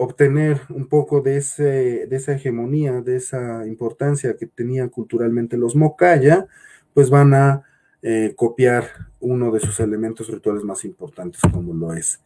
obtener 0.00 0.60
un 0.68 0.86
poco 0.86 1.22
de, 1.22 1.38
ese, 1.38 2.06
de 2.06 2.16
esa 2.16 2.32
hegemonía, 2.32 3.00
de 3.02 3.16
esa 3.16 3.66
importancia 3.66 4.36
que 4.36 4.46
tenían 4.46 4.90
culturalmente 4.90 5.56
los 5.56 5.74
Mocaya, 5.74 6.46
pues 6.94 7.10
van 7.10 7.34
a 7.34 7.64
eh, 8.00 8.32
copiar 8.36 8.84
uno 9.18 9.50
de 9.50 9.58
sus 9.58 9.80
elementos 9.80 10.28
rituales 10.28 10.62
más 10.62 10.84
importantes, 10.84 11.40
como 11.52 11.74
lo 11.74 11.92
es 11.94 12.20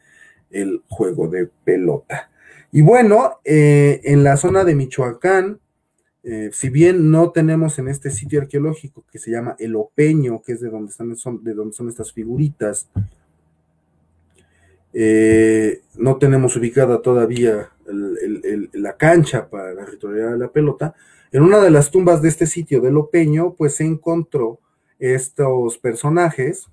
el 0.51 0.82
juego 0.86 1.28
de 1.28 1.49
pelota. 1.65 2.31
Y 2.73 2.82
bueno, 2.82 3.40
eh, 3.43 4.03
en 4.05 4.23
la 4.23 4.36
zona 4.36 4.65
de 4.65 4.74
Michoacán, 4.74 5.59
eh, 6.24 6.51
si 6.53 6.69
bien 6.69 7.11
no 7.11 7.31
tenemos 7.31 7.78
en 7.78 7.89
este 7.89 8.11
sitio 8.11 8.43
arqueológico 8.43 9.07
que 9.11 9.19
se 9.19 9.31
llama 9.31 9.57
El 9.59 9.77
Opeño, 9.77 10.43
que 10.43 10.53
es 10.53 10.61
de 10.61 10.69
donde, 10.69 10.90
están, 10.90 11.16
son, 11.16 11.43
de 11.43 11.55
donde 11.55 11.73
son 11.73 11.89
estas 11.89 12.12
figuritas, 12.12 12.90
no 14.93 16.16
tenemos 16.19 16.56
ubicada 16.56 17.01
todavía 17.02 17.70
la 18.73 18.97
cancha 18.97 19.48
para 19.48 19.73
la 19.74 19.85
ritualidad 19.85 20.32
de 20.32 20.39
la 20.39 20.48
pelota, 20.48 20.94
en 21.32 21.43
una 21.43 21.60
de 21.60 21.70
las 21.70 21.90
tumbas 21.90 22.20
de 22.20 22.28
este 22.28 22.47
sitio 22.47 22.82
del 22.82 22.98
Opeño, 22.98 23.55
pues 23.55 23.77
se 23.77 23.85
encontró 23.85 24.60
estos 24.98 25.78
personajes 25.78 26.66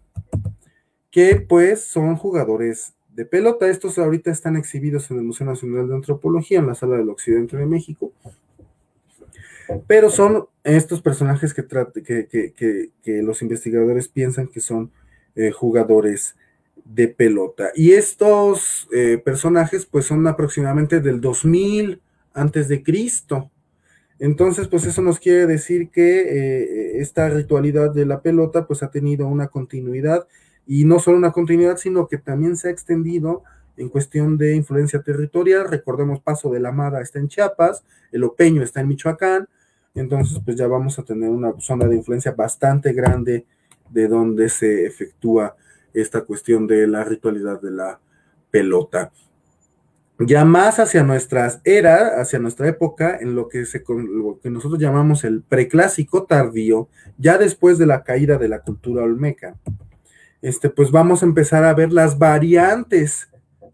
que 1.11 1.37
pues 1.37 1.85
son 1.85 2.17
jugadores 2.17 2.93
de 3.15 3.25
pelota. 3.25 3.69
Estos 3.69 3.97
ahorita 3.97 4.31
están 4.31 4.57
exhibidos 4.57 5.09
en 5.11 5.17
el 5.17 5.23
Museo 5.23 5.47
Nacional 5.47 5.87
de 5.87 5.95
Antropología, 5.95 6.59
en 6.59 6.67
la 6.67 6.75
Sala 6.75 6.97
del 6.97 7.09
Occidente 7.09 7.55
de 7.55 7.65
México. 7.65 8.11
Pero 9.87 10.09
son 10.09 10.47
estos 10.63 11.01
personajes 11.01 11.53
que, 11.53 11.65
que, 11.65 13.21
los 13.21 13.41
investigadores 13.41 14.09
piensan 14.09 14.47
que 14.47 14.59
son 14.59 14.91
eh, 15.35 15.51
jugadores 15.51 16.35
de 16.89 17.07
pelota. 17.07 17.69
Y 17.75 17.91
estos 17.91 18.87
eh, 18.91 19.21
personajes 19.23 19.85
pues 19.85 20.05
son 20.05 20.25
aproximadamente 20.27 20.99
del 20.99 21.21
2000 21.21 22.01
antes 22.33 22.67
de 22.67 22.81
Cristo. 22.83 23.51
Entonces, 24.17 24.67
pues 24.67 24.85
eso 24.85 25.01
nos 25.01 25.19
quiere 25.19 25.45
decir 25.45 25.89
que 25.89 26.21
eh, 26.21 26.99
esta 26.99 27.29
ritualidad 27.29 27.93
de 27.93 28.05
la 28.05 28.21
pelota 28.21 28.65
pues 28.65 28.83
ha 28.83 28.91
tenido 28.91 29.27
una 29.27 29.47
continuidad 29.47 30.27
y 30.65 30.83
no 30.83 30.99
solo 30.99 31.17
una 31.17 31.31
continuidad, 31.31 31.77
sino 31.77 32.07
que 32.07 32.17
también 32.17 32.57
se 32.57 32.67
ha 32.67 32.71
extendido 32.71 33.43
en 33.77 33.89
cuestión 33.89 34.37
de 34.37 34.55
influencia 34.55 35.01
territorial. 35.01 35.69
Recordemos, 35.69 36.19
Paso 36.21 36.49
de 36.49 36.59
la 36.59 36.71
Mada 36.71 37.01
está 37.01 37.19
en 37.19 37.27
Chiapas, 37.27 37.83
el 38.11 38.23
Opeño 38.23 38.63
está 38.63 38.81
en 38.81 38.87
Michoacán, 38.87 39.47
entonces 39.93 40.39
pues 40.43 40.57
ya 40.57 40.67
vamos 40.67 40.97
a 40.99 41.03
tener 41.03 41.29
una 41.29 41.53
zona 41.59 41.87
de 41.87 41.95
influencia 41.95 42.31
bastante 42.31 42.93
grande 42.93 43.45
de 43.89 44.07
donde 44.07 44.49
se 44.49 44.85
efectúa 44.85 45.55
esta 45.93 46.21
cuestión 46.21 46.67
de 46.67 46.87
la 46.87 47.03
ritualidad 47.03 47.61
de 47.61 47.71
la 47.71 47.99
pelota 48.51 49.11
ya 50.19 50.43
más 50.43 50.79
hacia 50.79 51.03
nuestras 51.03 51.61
eras, 51.63 52.11
hacia 52.17 52.39
nuestra 52.39 52.67
época, 52.67 53.17
en 53.19 53.35
lo 53.35 53.47
que, 53.47 53.65
se, 53.65 53.83
lo 53.87 54.39
que 54.41 54.49
nosotros 54.49 54.79
llamamos 54.79 55.23
el 55.23 55.41
preclásico 55.41 56.23
tardío, 56.23 56.89
ya 57.17 57.37
después 57.37 57.77
de 57.77 57.85
la 57.85 58.03
caída 58.03 58.37
de 58.37 58.49
la 58.49 58.59
cultura 58.59 59.03
olmeca, 59.03 59.55
este, 60.41 60.69
pues 60.69 60.91
vamos 60.91 61.23
a 61.23 61.25
empezar 61.25 61.63
a 61.63 61.73
ver 61.73 61.93
las 61.93 62.17
variantes 62.17 63.29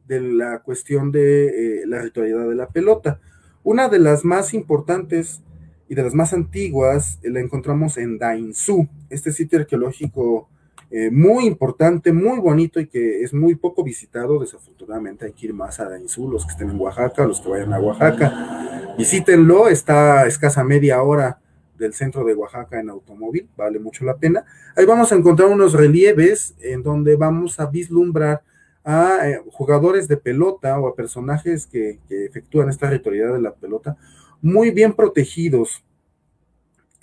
de 0.08 0.22
la 0.22 0.60
cuestión 0.60 1.12
de 1.12 1.48
eh, 1.82 1.88
la 1.88 2.02
ritualidad 2.02 2.48
de 2.48 2.56
la 2.56 2.70
pelota. 2.70 3.20
Una 3.64 3.90
de 3.90 3.98
las 3.98 4.24
más 4.24 4.54
importantes 4.54 5.42
y 5.90 5.96
de 5.96 6.04
las 6.04 6.14
más 6.14 6.32
antiguas 6.34 7.20
la 7.24 7.40
encontramos 7.40 7.98
en 7.98 8.20
Dainzú, 8.20 8.88
este 9.10 9.32
sitio 9.32 9.60
arqueológico 9.60 10.48
eh, 10.92 11.10
muy 11.12 11.46
importante, 11.46 12.14
muy 12.14 12.40
bonito 12.40 12.80
y 12.80 12.88
que 12.88 13.24
es 13.24 13.34
muy 13.34 13.56
poco 13.56 13.84
visitado. 13.84 14.40
Desafortunadamente 14.40 15.26
hay 15.26 15.34
que 15.34 15.48
ir 15.48 15.54
más 15.54 15.80
a 15.80 15.90
Dainzú, 15.90 16.30
los 16.30 16.46
que 16.46 16.52
estén 16.52 16.70
en 16.70 16.80
Oaxaca, 16.80 17.26
los 17.26 17.42
que 17.42 17.50
vayan 17.50 17.74
a 17.74 17.80
Oaxaca. 17.80 18.94
Visítenlo, 18.98 19.68
está 19.68 20.22
a 20.22 20.28
escasa 20.28 20.64
media 20.64 21.02
hora 21.02 21.40
del 21.78 21.94
centro 21.94 22.24
de 22.24 22.34
Oaxaca 22.34 22.80
en 22.80 22.90
automóvil, 22.90 23.50
vale 23.58 23.80
mucho 23.80 24.06
la 24.06 24.16
pena. 24.16 24.46
Ahí 24.76 24.86
vamos 24.86 25.12
a 25.12 25.16
encontrar 25.16 25.50
unos 25.50 25.74
relieves 25.74 26.56
en 26.60 26.84
donde 26.84 27.16
vamos 27.16 27.60
a 27.60 27.66
vislumbrar 27.66 28.42
a 28.84 29.28
eh, 29.28 29.42
jugadores 29.52 30.08
de 30.08 30.16
pelota 30.16 30.80
o 30.80 30.88
a 30.88 30.96
personajes 30.96 31.68
que, 31.68 32.00
que 32.08 32.26
efectúan 32.26 32.70
esta 32.70 32.90
ritualidad 32.90 33.34
de 33.34 33.42
la 33.42 33.54
pelota 33.54 33.98
muy 34.42 34.70
bien 34.70 34.94
protegidos 34.94 35.84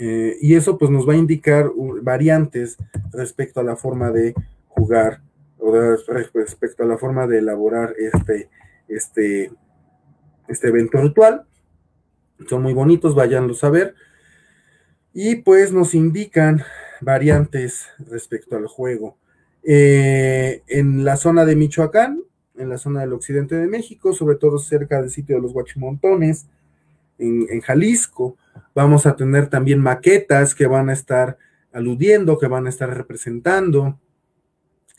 eh, 0.04 0.36
y 0.40 0.56
eso 0.56 0.78
pues 0.78 0.90
nos 0.90 1.08
va 1.08 1.12
a 1.12 1.16
indicar 1.16 1.70
variantes 2.02 2.76
respecto 3.12 3.60
a 3.60 3.62
la 3.62 3.76
forma 3.76 4.10
de 4.10 4.34
jugar 4.66 5.20
o 5.58 5.72
respecto 6.32 6.82
a 6.82 6.86
la 6.86 6.98
forma 6.98 7.28
de 7.28 7.38
elaborar 7.38 7.94
este, 7.96 8.48
este, 8.88 9.52
este 10.48 10.68
evento 10.68 11.00
ritual. 11.00 11.44
Son 12.48 12.62
muy 12.62 12.72
bonitos, 12.72 13.14
váyanlos 13.14 13.62
a 13.62 13.70
ver. 13.70 13.94
Y 15.14 15.36
pues 15.36 15.72
nos 15.72 15.94
indican 15.94 16.64
variantes 17.00 17.86
respecto 18.10 18.56
al 18.56 18.66
juego. 18.66 19.16
Eh, 19.62 20.62
en 20.66 21.04
la 21.04 21.16
zona 21.16 21.44
de 21.44 21.54
Michoacán, 21.54 22.24
en 22.56 22.68
la 22.68 22.78
zona 22.78 23.02
del 23.02 23.12
occidente 23.12 23.54
de 23.54 23.68
México, 23.68 24.12
sobre 24.14 24.34
todo 24.34 24.58
cerca 24.58 25.00
del 25.00 25.10
sitio 25.10 25.36
de 25.36 25.42
los 25.42 25.52
Guachimontones, 25.52 26.46
en, 27.18 27.60
Jalisco. 27.60 28.36
Vamos 28.74 29.06
a 29.06 29.16
tener 29.16 29.48
también 29.48 29.80
maquetas 29.80 30.54
que 30.54 30.66
van 30.66 30.88
a 30.88 30.92
estar 30.92 31.38
aludiendo, 31.72 32.38
que 32.38 32.46
van 32.46 32.66
a 32.66 32.70
estar 32.70 32.94
representando 32.94 33.98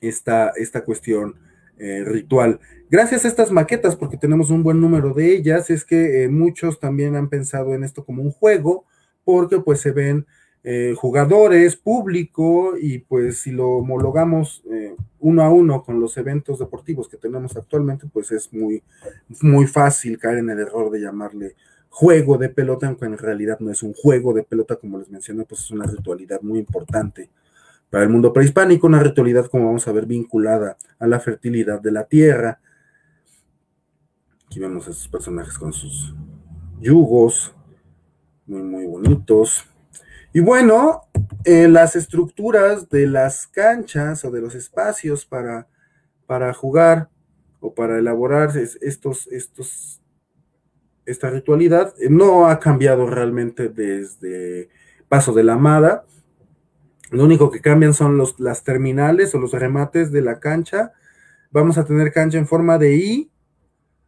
esta, 0.01 0.51
esta 0.55 0.83
cuestión 0.83 1.35
eh, 1.77 2.03
ritual. 2.05 2.59
Gracias 2.89 3.25
a 3.25 3.27
estas 3.27 3.51
maquetas, 3.51 3.95
porque 3.95 4.17
tenemos 4.17 4.51
un 4.51 4.61
buen 4.61 4.79
número 4.79 5.13
de 5.13 5.33
ellas, 5.33 5.71
es 5.71 5.83
que 5.83 6.23
eh, 6.23 6.29
muchos 6.29 6.79
también 6.79 7.15
han 7.15 7.29
pensado 7.29 7.73
en 7.73 7.83
esto 7.83 8.05
como 8.05 8.21
un 8.21 8.31
juego, 8.31 8.85
porque 9.23 9.59
pues 9.59 9.81
se 9.81 9.91
ven 9.91 10.27
eh, 10.63 10.93
jugadores, 10.95 11.75
público, 11.75 12.75
y 12.79 12.99
pues 12.99 13.39
si 13.39 13.51
lo 13.51 13.69
homologamos 13.69 14.63
uno 15.19 15.41
a 15.41 15.49
uno 15.49 15.83
con 15.83 15.99
los 15.99 16.15
eventos 16.17 16.59
deportivos 16.59 17.09
que 17.09 17.17
tenemos 17.17 17.57
actualmente, 17.57 18.05
pues 18.11 18.31
es 18.31 18.53
muy, 18.53 18.83
muy 19.41 19.65
fácil 19.65 20.19
caer 20.19 20.37
en 20.37 20.51
el 20.51 20.59
error 20.59 20.91
de 20.91 21.01
llamarle 21.01 21.55
juego 21.93 22.39
de 22.39 22.49
pelota, 22.49 22.87
aunque 22.87 23.05
en 23.05 23.19
realidad 23.19 23.59
no 23.59 23.69
es 23.69 23.83
un 23.83 23.93
juego 23.93 24.33
de 24.33 24.41
pelota, 24.41 24.77
como 24.77 24.97
les 24.97 25.11
mencioné, 25.11 25.45
pues 25.45 25.61
es 25.61 25.69
una 25.69 25.85
ritualidad 25.85 26.41
muy 26.41 26.57
importante 26.57 27.29
para 27.91 28.03
el 28.03 28.09
mundo 28.09 28.33
prehispánico, 28.33 28.87
una 28.87 29.03
ritualidad, 29.03 29.45
como 29.45 29.67
vamos 29.67 29.87
a 29.87 29.91
ver, 29.91 30.07
vinculada 30.07 30.75
a 30.97 31.05
la 31.05 31.19
fertilidad 31.19 31.79
de 31.79 31.91
la 31.91 32.05
tierra. 32.05 32.59
Aquí 34.47 34.59
vemos 34.59 34.87
a 34.87 34.89
estos 34.89 35.07
personajes 35.07 35.55
con 35.55 35.71
sus 35.71 36.15
yugos, 36.81 37.53
muy, 38.47 38.63
muy 38.63 38.87
bonitos. 38.87 39.63
Y 40.33 40.39
bueno, 40.39 41.03
eh, 41.43 41.67
las 41.67 41.95
estructuras 41.95 42.89
de 42.89 43.05
las 43.05 43.45
canchas 43.45 44.25
o 44.25 44.31
de 44.31 44.41
los 44.41 44.55
espacios 44.55 45.27
para, 45.27 45.67
para 46.25 46.55
jugar 46.55 47.09
o 47.59 47.75
para 47.75 47.99
elaborar 47.99 48.49
estos, 48.57 49.27
estos 49.27 50.01
esta 51.05 51.29
ritualidad 51.29 51.93
eh, 51.99 52.09
no 52.09 52.47
ha 52.47 52.59
cambiado 52.59 53.07
realmente 53.07 53.69
desde 53.69 54.69
Paso 55.07 55.33
de 55.33 55.43
la 55.43 55.53
Amada. 55.53 56.05
Lo 57.11 57.23
único 57.23 57.51
que 57.51 57.61
cambian 57.61 57.93
son 57.93 58.17
los, 58.17 58.39
las 58.39 58.63
terminales 58.63 59.35
o 59.35 59.39
los 59.39 59.51
remates 59.51 60.11
de 60.11 60.21
la 60.21 60.39
cancha. 60.39 60.93
Vamos 61.51 61.77
a 61.77 61.85
tener 61.85 62.11
cancha 62.11 62.37
en 62.37 62.47
forma 62.47 62.77
de 62.77 62.95
I 62.95 63.31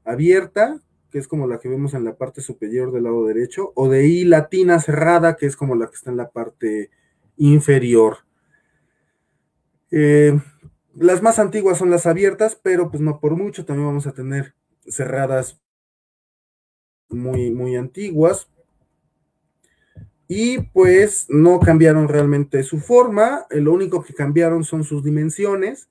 abierta, 0.04 0.80
que 1.12 1.20
es 1.20 1.28
como 1.28 1.48
la 1.48 1.60
que 1.60 1.70
vemos 1.70 1.94
en 1.94 2.04
la 2.04 2.16
parte 2.16 2.42
superior 2.42 2.92
del 2.92 3.04
lado 3.04 3.26
derecho, 3.26 3.72
o 3.76 3.90
de 3.90 4.08
I 4.08 4.26
latina 4.26 4.80
cerrada, 4.80 5.36
que 5.36 5.46
es 5.46 5.56
como 5.56 5.76
la 5.76 5.88
que 5.88 5.96
está 5.96 6.10
en 6.10 6.18
la 6.18 6.30
parte 6.30 6.90
inferior. 7.38 8.18
Eh, 9.92 10.40
las 10.96 11.22
más 11.22 11.40
antiguas 11.40 11.78
son 11.78 11.90
las 11.90 12.06
abiertas, 12.06 12.60
pero 12.62 12.90
pues 12.90 13.02
no 13.02 13.20
por 13.20 13.36
mucho, 13.36 13.66
también 13.66 13.88
vamos 13.88 14.08
a 14.08 14.14
tener 14.14 14.56
cerradas 14.88 15.60
muy, 17.10 17.52
muy 17.52 17.76
antiguas. 17.76 18.50
Y 20.28 20.60
pues 20.60 21.28
no 21.30 21.60
cambiaron 21.60 22.08
realmente 22.08 22.64
su 22.64 22.80
forma, 22.80 23.46
lo 23.52 23.74
único 23.74 24.04
que 24.04 24.14
cambiaron 24.14 24.64
son 24.64 24.84
sus 24.84 25.04
dimensiones. 25.04 25.88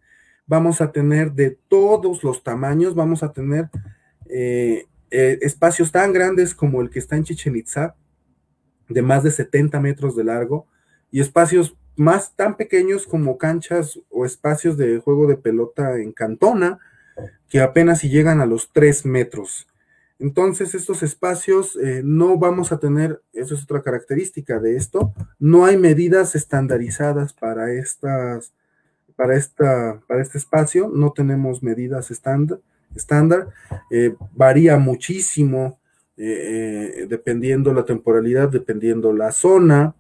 Vamos 0.47 0.81
a 0.81 0.91
tener 0.91 1.33
de 1.33 1.57
todos 1.69 2.25
los 2.25 2.43
tamaños, 2.43 2.95
vamos 2.95 3.23
a 3.23 3.33
tener 3.33 3.71
eh, 4.29 4.87
eh, 5.11 5.39
espacios 5.43 5.93
tan 5.93 6.13
grandes 6.13 6.55
como 6.55 6.83
el 6.83 6.91
que 6.91 6.99
está 6.99 7.17
en 7.17 7.25
Chichen 7.25 7.55
Itza, 7.55 7.95
de 8.89 9.03
más 9.03 9.23
de 9.23 9.31
70 9.31 9.79
metros 9.81 10.17
de 10.17 10.25
largo, 10.25 10.67
y 11.11 11.21
espacios 11.21 11.77
más 11.97 12.35
tan 12.35 12.57
pequeños 12.57 13.07
como 13.07 13.39
canchas 13.39 14.01
o 14.11 14.27
espacios 14.27 14.77
de 14.77 14.99
juego 14.99 15.29
de 15.29 15.37
pelota 15.37 15.97
en 15.99 16.13
Cantona, 16.13 16.81
que 17.49 17.61
apenas 17.61 18.01
si 18.01 18.09
llegan 18.09 18.41
a 18.41 18.47
los 18.47 18.73
3 18.73 19.07
metros. 19.07 19.69
Entonces, 20.19 20.75
estos 20.75 21.03
espacios 21.03 21.77
eh, 21.77 22.03
no 22.05 22.39
vamos 22.39 22.73
a 22.73 22.79
tener, 22.79 23.21
eso 23.33 23.55
es 23.55 23.65
otra 23.65 23.83
característica 23.83 24.61
de 24.61 24.77
esto, 24.77 25.13
no 25.39 25.65
hay 25.65 25.77
medidas 25.77 26.35
estandarizadas 26.35 27.33
para 27.33 27.73
estas, 27.73 28.53
para 29.17 29.37
esta, 29.37 30.01
para 30.07 30.23
este 30.23 30.39
espacio, 30.39 30.89
no 30.89 31.13
tenemos 31.13 31.63
medidas 31.63 32.11
estándar, 32.11 32.61
estándar 32.95 33.49
eh, 33.91 34.15
varía 34.33 34.79
muchísimo 34.79 35.81
eh, 36.17 37.07
dependiendo 37.09 37.75
la 37.75 37.85
temporalidad, 37.85 38.49
dependiendo 38.49 39.13
la 39.13 39.33
zona. 39.33 39.95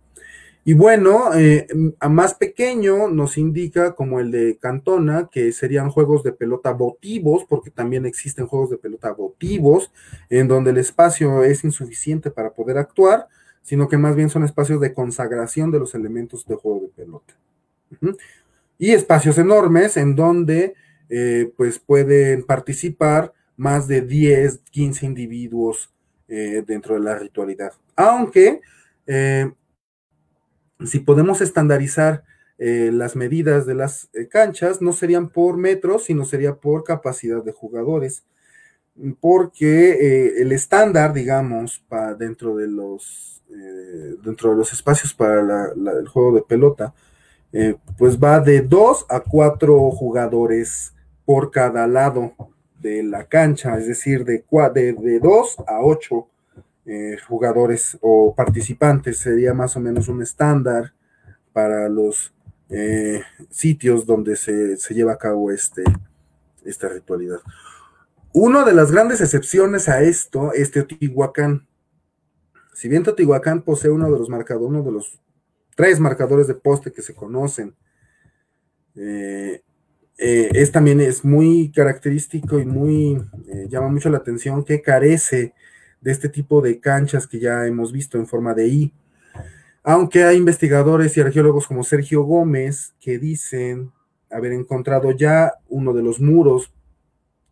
Y 0.66 0.73
bueno, 0.73 1.35
eh, 1.35 1.66
a 2.01 2.09
más 2.09 2.35
pequeño 2.35 3.09
nos 3.09 3.36
indica 3.36 3.95
como 3.95 4.19
el 4.19 4.31
de 4.31 4.57
Cantona, 4.57 5.28
que 5.31 5.53
serían 5.53 5.91
juegos 5.91 6.23
de 6.23 6.32
pelota 6.32 6.73
votivos, 6.73 7.45
porque 7.47 7.70
también 7.70 8.07
existen 8.07 8.47
juegos 8.47 8.70
de 8.70 8.78
pelota 8.78 9.12
votivos, 9.12 9.93
en 10.31 10.49
donde 10.49 10.70
el 10.70 10.78
espacio 10.78 11.45
es 11.45 11.65
insuficiente 11.65 12.31
para 12.31 12.55
poder 12.55 12.78
actuar, 12.78 13.28
sino 13.61 13.89
que 13.89 13.99
más 13.99 14.16
bien 14.16 14.31
son 14.31 14.43
espacios 14.43 14.81
de 14.81 14.95
consagración 14.95 15.70
de 15.70 15.81
los 15.81 15.95
elementos 15.95 16.47
de 16.47 16.55
juego 16.55 16.81
de 16.81 16.89
pelota. 16.89 17.35
Y 18.78 18.93
espacios 18.93 19.36
enormes 19.36 19.99
en 19.99 20.16
donde 20.16 20.74
eh, 21.11 21.53
pues 21.59 21.78
pueden 21.78 22.43
participar 22.43 23.35
más 23.59 23.86
de 23.86 24.01
10, 24.01 24.61
15 24.70 25.05
individuos 25.05 25.93
eh, 26.27 26.65
dentro 26.66 26.95
de 26.95 27.01
la 27.01 27.19
ritualidad. 27.19 27.73
Aunque 27.97 28.62
si 30.86 31.01
podemos 31.01 31.40
estandarizar 31.40 32.24
eh, 32.59 32.90
las 32.93 33.16
medidas 33.16 33.66
de 33.66 33.74
las 33.74 34.09
eh, 34.12 34.28
canchas, 34.28 34.81
no 34.81 34.93
serían 34.93 35.28
por 35.28 35.56
metros, 35.56 36.05
sino 36.05 36.24
sería 36.24 36.55
por 36.55 36.85
capacidad 36.85 37.43
de 37.43 37.52
jugadores, 37.52 38.24
porque 39.20 39.90
eh, 39.90 40.43
el 40.43 40.52
estándar, 40.52 41.12
digamos, 41.12 41.85
dentro 42.19 42.56
de 42.56 42.69
los 42.69 43.31
dentro 44.24 44.51
de 44.51 44.56
los 44.56 44.73
espacios 44.73 45.15
para 45.15 45.70
el 46.01 46.09
juego 46.09 46.35
de 46.35 46.43
pelota, 46.43 46.93
pues 47.97 48.19
va 48.19 48.40
de 48.40 48.62
2 48.62 49.06
a 49.09 49.20
4 49.20 49.93
jugadores 49.93 50.93
por 51.24 51.52
cada 51.52 51.86
lado 51.86 52.32
de 52.81 53.05
la 53.05 53.27
cancha, 53.27 53.78
es 53.78 53.86
decir, 53.86 54.24
de 54.24 54.44
2 54.51 54.74
de, 54.74 55.65
a 55.69 55.81
8 55.82 56.28
eh, 56.86 57.16
jugadores 57.27 57.97
o 58.02 58.35
participantes, 58.35 59.16
sería 59.16 59.55
más 59.55 59.74
o 59.74 59.81
menos 59.81 60.09
un 60.09 60.20
estándar 60.20 60.93
para 61.55 61.89
los 61.89 62.35
eh, 62.69 63.23
sitios 63.48 64.05
donde 64.05 64.36
se, 64.36 64.77
lleva 64.93 65.15
a 65.15 65.19
cabo 65.19 65.51
este, 65.51 65.82
esta 66.62 66.90
ritualidad. 66.90 67.39
Una 68.35 68.66
de 68.66 68.74
las 68.74 68.93
grandes 68.93 69.23
excepciones 69.23 69.89
a 69.89 70.02
esto 70.02 70.52
es 70.52 70.73
Teotihuacán. 70.73 71.66
Si 72.74 72.89
bien 72.89 73.02
Teotihuacán 73.02 73.62
posee 73.62 73.90
uno 73.90 74.11
de 74.12 74.19
los 74.19 74.28
marcadores, 74.28 74.69
uno 74.69 74.82
de 74.82 74.93
los 74.93 75.19
tres 75.77 76.01
marcadores 76.01 76.48
de 76.48 76.55
poste 76.55 76.93
que 76.93 77.01
se 77.01 77.15
conocen, 77.15 77.74
eh, 78.94 79.62
es 80.19 80.70
también 80.70 81.01
es 81.01 81.24
muy 81.24 81.73
característico 81.74 82.59
y 82.59 82.66
muy 82.66 83.23
llama 83.69 83.89
mucho 83.89 84.11
la 84.11 84.19
atención 84.19 84.65
que 84.65 84.82
carece 84.82 85.55
de 86.05 86.13
este 86.13 86.29
tipo 86.29 86.61
de 86.61 86.81
canchas 86.81 87.27
que 87.27 87.41
ya 87.41 87.67
hemos 87.67 87.91
visto 87.91 88.19
en 88.19 88.27
forma 88.27 88.53
de 88.53 88.69
I. 88.69 88.93
Aunque 89.83 90.25
hay 90.25 90.37
investigadores 90.37 91.17
y 91.17 91.23
arqueólogos 91.23 91.67
como 91.67 91.83
Sergio 91.83 92.23
Gómez 92.25 92.95
que 93.01 93.19
dicen 93.19 93.91
haber 94.31 94.53
encontrado 94.53 95.13
ya 95.13 95.55
uno 95.67 95.95
de 95.95 96.03
los 96.03 96.21
muros 96.21 96.75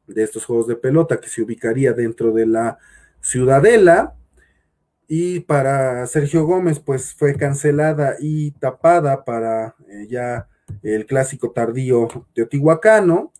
de 0.06 0.22
estos 0.22 0.44
juegos 0.44 0.66
de 0.66 0.76
pelota 0.76 1.18
que 1.18 1.28
se 1.28 1.40
ubicaría 1.40 1.94
dentro 1.94 2.30
de 2.32 2.46
la 2.46 2.78
ciudadela. 3.20 4.16
Y 5.08 5.40
para 5.40 6.06
Sergio 6.06 6.44
Gómez, 6.44 6.78
pues 6.78 7.14
fue 7.14 7.34
cancelada 7.36 8.16
y 8.20 8.50
tapada 8.52 9.24
para 9.24 9.76
eh, 9.88 10.06
ya 10.10 10.48
el 10.82 11.06
clásico 11.06 11.52
tardío 11.52 12.26
teotihuacano. 12.34 13.32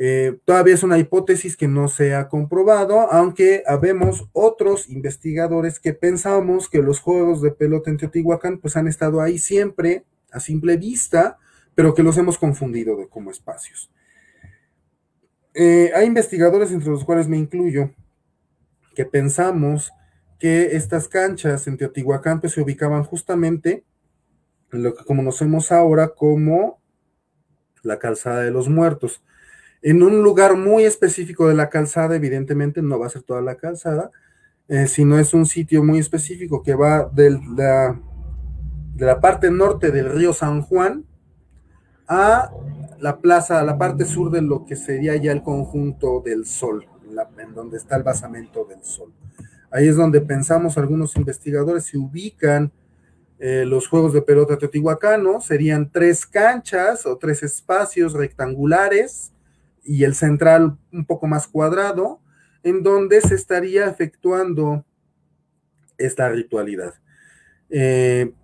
Eh, 0.00 0.38
todavía 0.44 0.74
es 0.74 0.84
una 0.84 0.96
hipótesis 0.96 1.56
que 1.56 1.66
no 1.66 1.88
se 1.88 2.14
ha 2.14 2.28
comprobado, 2.28 3.10
aunque 3.10 3.64
habemos 3.66 4.28
otros 4.32 4.88
investigadores 4.88 5.80
que 5.80 5.92
pensamos 5.92 6.68
que 6.68 6.80
los 6.82 7.00
juegos 7.00 7.42
de 7.42 7.50
pelota 7.50 7.90
en 7.90 7.96
Teotihuacán 7.96 8.58
pues 8.58 8.76
han 8.76 8.86
estado 8.86 9.20
ahí 9.20 9.38
siempre 9.38 10.04
a 10.30 10.38
simple 10.38 10.76
vista, 10.76 11.38
pero 11.74 11.94
que 11.94 12.04
los 12.04 12.16
hemos 12.16 12.38
confundido 12.38 12.96
de 12.96 13.08
como 13.08 13.32
espacios. 13.32 13.90
Eh, 15.52 15.90
hay 15.92 16.06
investigadores 16.06 16.70
entre 16.70 16.90
los 16.90 17.04
cuales 17.04 17.26
me 17.26 17.36
incluyo 17.36 17.90
que 18.94 19.04
pensamos 19.04 19.90
que 20.38 20.76
estas 20.76 21.08
canchas 21.08 21.66
en 21.66 21.76
Teotihuacán 21.76 22.40
pues, 22.40 22.52
se 22.52 22.60
ubicaban 22.60 23.02
justamente 23.02 23.84
en 24.70 24.84
lo 24.84 24.94
que 24.94 25.04
conocemos 25.04 25.72
ahora 25.72 26.10
como 26.10 26.80
la 27.82 27.98
calzada 27.98 28.42
de 28.42 28.52
los 28.52 28.68
muertos 28.68 29.22
en 29.82 30.02
un 30.02 30.22
lugar 30.22 30.56
muy 30.56 30.84
específico 30.84 31.48
de 31.48 31.54
la 31.54 31.68
calzada, 31.68 32.16
evidentemente 32.16 32.82
no 32.82 32.98
va 32.98 33.06
a 33.06 33.10
ser 33.10 33.22
toda 33.22 33.40
la 33.40 33.56
calzada, 33.56 34.10
eh, 34.68 34.86
sino 34.86 35.18
es 35.18 35.34
un 35.34 35.46
sitio 35.46 35.82
muy 35.82 35.98
específico 35.98 36.62
que 36.62 36.74
va 36.74 37.04
de 37.04 37.38
la, 37.56 37.98
de 38.94 39.06
la 39.06 39.20
parte 39.20 39.50
norte 39.50 39.90
del 39.90 40.10
río 40.10 40.32
San 40.32 40.62
Juan 40.62 41.04
a 42.06 42.50
la 42.98 43.18
plaza, 43.20 43.60
a 43.60 43.64
la 43.64 43.78
parte 43.78 44.04
sur 44.04 44.30
de 44.30 44.42
lo 44.42 44.66
que 44.66 44.76
sería 44.76 45.16
ya 45.16 45.32
el 45.32 45.42
conjunto 45.42 46.20
del 46.24 46.46
sol, 46.46 46.86
en 47.38 47.54
donde 47.54 47.76
está 47.76 47.96
el 47.96 48.02
basamento 48.02 48.64
del 48.64 48.82
sol. 48.82 49.12
Ahí 49.70 49.86
es 49.86 49.96
donde 49.96 50.20
pensamos 50.20 50.78
algunos 50.78 51.16
investigadores 51.16 51.84
se 51.84 51.98
ubican 51.98 52.72
eh, 53.38 53.64
los 53.64 53.86
juegos 53.86 54.12
de 54.12 54.22
pelota 54.22 54.58
teotihuacano, 54.58 55.40
serían 55.40 55.90
tres 55.92 56.26
canchas 56.26 57.06
o 57.06 57.16
tres 57.16 57.44
espacios 57.44 58.14
rectangulares 58.14 59.32
y 59.88 60.04
el 60.04 60.14
central 60.14 60.76
un 60.92 61.06
poco 61.06 61.26
más 61.26 61.48
cuadrado, 61.48 62.20
en 62.62 62.82
donde 62.82 63.22
se 63.22 63.34
estaría 63.34 63.86
efectuando 63.86 64.84
esta 65.96 66.28
ritualidad. 66.28 66.94
Eh, 67.70 68.34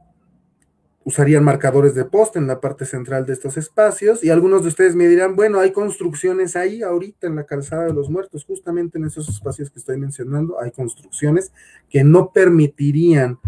usarían 1.05 1.45
marcadores 1.45 1.95
de 1.95 2.07
poste 2.07 2.39
en 2.39 2.47
la 2.47 2.63
parte 2.63 2.87
central 2.87 3.27
de 3.27 3.35
estos 3.35 3.59
espacios 3.59 4.25
y 4.25 4.31
algunos 4.31 4.63
de 4.63 4.69
ustedes 4.69 4.97
me 4.97 5.07
dirán, 5.07 5.37
bueno, 5.37 5.61
hay 5.61 5.71
construcciones 5.71 6.57
ahí 6.57 6.83
ahorita 6.83 7.27
en 7.27 7.37
la 7.37 7.45
calzada 7.45 7.85
de 7.85 7.93
los 7.93 8.09
muertos, 8.09 8.47
justamente 8.47 8.97
en 8.97 9.05
esos 9.05 9.29
espacios 9.29 9.71
que 9.71 9.81
estoy 9.81 9.99
mencionando, 9.99 10.59
hay 10.59 10.71
construcciones 10.71 11.53
que 11.91 12.05
no 12.05 12.33
permitirían 12.33 13.39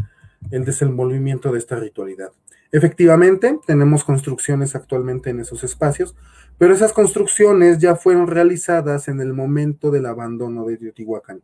el 0.50 0.66
desenvolvimiento 0.66 1.50
de 1.50 1.58
esta 1.58 1.76
ritualidad. 1.76 2.30
Efectivamente, 2.72 3.58
tenemos 3.66 4.04
construcciones 4.04 4.74
actualmente 4.74 5.30
en 5.30 5.40
esos 5.40 5.64
espacios, 5.64 6.14
pero 6.58 6.74
esas 6.74 6.92
construcciones 6.92 7.78
ya 7.78 7.96
fueron 7.96 8.26
realizadas 8.26 9.08
en 9.08 9.20
el 9.20 9.32
momento 9.32 9.90
del 9.90 10.06
abandono 10.06 10.64
de 10.64 10.76
Teotihuacán. 10.76 11.42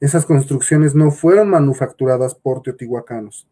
Esas 0.00 0.26
construcciones 0.26 0.94
no 0.94 1.10
fueron 1.10 1.50
manufacturadas 1.50 2.34
por 2.34 2.62
teotihuacanos. 2.62 3.48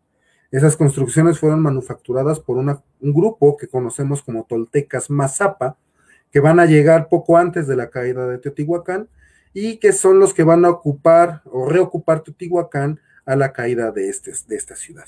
Esas 0.50 0.76
construcciones 0.76 1.38
fueron 1.38 1.60
manufacturadas 1.60 2.40
por 2.40 2.58
un 2.58 2.78
grupo 3.00 3.56
que 3.56 3.68
conocemos 3.68 4.22
como 4.22 4.44
toltecas 4.44 5.08
Mazapa, 5.08 5.78
que 6.30 6.40
van 6.40 6.60
a 6.60 6.66
llegar 6.66 7.08
poco 7.08 7.38
antes 7.38 7.66
de 7.66 7.76
la 7.76 7.88
caída 7.88 8.26
de 8.26 8.38
Teotihuacán 8.38 9.08
y 9.54 9.78
que 9.78 9.92
son 9.92 10.18
los 10.18 10.34
que 10.34 10.42
van 10.42 10.64
a 10.64 10.70
ocupar 10.70 11.42
o 11.44 11.68
reocupar 11.68 12.22
Teotihuacán 12.22 13.00
a 13.24 13.36
la 13.36 13.52
caída 13.52 13.92
de, 13.92 14.08
este, 14.08 14.32
de 14.48 14.56
esta 14.56 14.76
ciudad. 14.76 15.06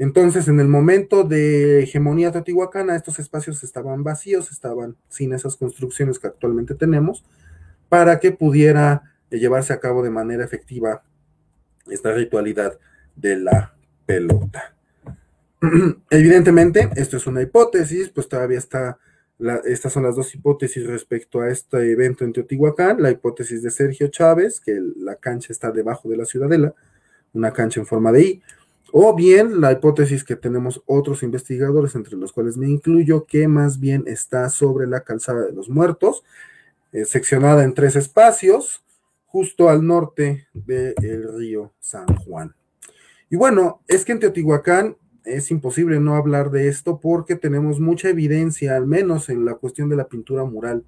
Entonces, 0.00 0.48
en 0.48 0.58
el 0.60 0.66
momento 0.66 1.24
de 1.24 1.82
hegemonía 1.82 2.32
teotihuacana, 2.32 2.96
estos 2.96 3.18
espacios 3.18 3.62
estaban 3.62 4.02
vacíos, 4.02 4.50
estaban 4.50 4.96
sin 5.10 5.34
esas 5.34 5.56
construcciones 5.56 6.18
que 6.18 6.26
actualmente 6.26 6.74
tenemos, 6.74 7.22
para 7.90 8.18
que 8.18 8.32
pudiera 8.32 9.02
eh, 9.30 9.38
llevarse 9.38 9.74
a 9.74 9.78
cabo 9.78 10.02
de 10.02 10.08
manera 10.08 10.42
efectiva 10.42 11.02
esta 11.90 12.14
ritualidad 12.14 12.78
de 13.14 13.36
la 13.40 13.74
pelota. 14.06 14.74
Evidentemente, 16.08 16.88
esto 16.96 17.18
es 17.18 17.26
una 17.26 17.42
hipótesis, 17.42 18.08
pues 18.08 18.26
todavía 18.26 18.56
está, 18.56 18.96
estas 19.66 19.92
son 19.92 20.04
las 20.04 20.16
dos 20.16 20.34
hipótesis 20.34 20.86
respecto 20.86 21.42
a 21.42 21.50
este 21.50 21.92
evento 21.92 22.24
en 22.24 22.32
Teotihuacán, 22.32 23.02
la 23.02 23.10
hipótesis 23.10 23.62
de 23.62 23.70
Sergio 23.70 24.08
Chávez, 24.08 24.60
que 24.60 24.80
la 24.96 25.16
cancha 25.16 25.52
está 25.52 25.70
debajo 25.70 26.08
de 26.08 26.16
la 26.16 26.24
ciudadela, 26.24 26.72
una 27.34 27.52
cancha 27.52 27.80
en 27.80 27.86
forma 27.86 28.12
de 28.12 28.22
I, 28.22 28.42
o 28.92 29.14
bien 29.14 29.60
la 29.60 29.72
hipótesis 29.72 30.24
que 30.24 30.36
tenemos 30.36 30.82
otros 30.86 31.22
investigadores, 31.22 31.94
entre 31.94 32.16
los 32.16 32.32
cuales 32.32 32.56
me 32.56 32.68
incluyo, 32.68 33.24
que 33.26 33.48
más 33.48 33.80
bien 33.80 34.04
está 34.06 34.48
sobre 34.50 34.86
la 34.86 35.04
calzada 35.04 35.46
de 35.46 35.52
los 35.52 35.68
muertos, 35.68 36.24
eh, 36.92 37.04
seccionada 37.04 37.64
en 37.64 37.74
tres 37.74 37.96
espacios, 37.96 38.84
justo 39.26 39.68
al 39.68 39.86
norte 39.86 40.48
del 40.54 41.36
río 41.36 41.72
San 41.78 42.06
Juan. 42.16 42.54
Y 43.30 43.36
bueno, 43.36 43.80
es 43.86 44.04
que 44.04 44.12
en 44.12 44.18
Teotihuacán 44.18 44.96
es 45.24 45.50
imposible 45.50 46.00
no 46.00 46.16
hablar 46.16 46.50
de 46.50 46.68
esto 46.68 46.98
porque 46.98 47.36
tenemos 47.36 47.78
mucha 47.78 48.08
evidencia, 48.08 48.74
al 48.74 48.86
menos 48.86 49.28
en 49.28 49.44
la 49.44 49.54
cuestión 49.54 49.88
de 49.88 49.96
la 49.96 50.08
pintura 50.08 50.44
mural, 50.44 50.84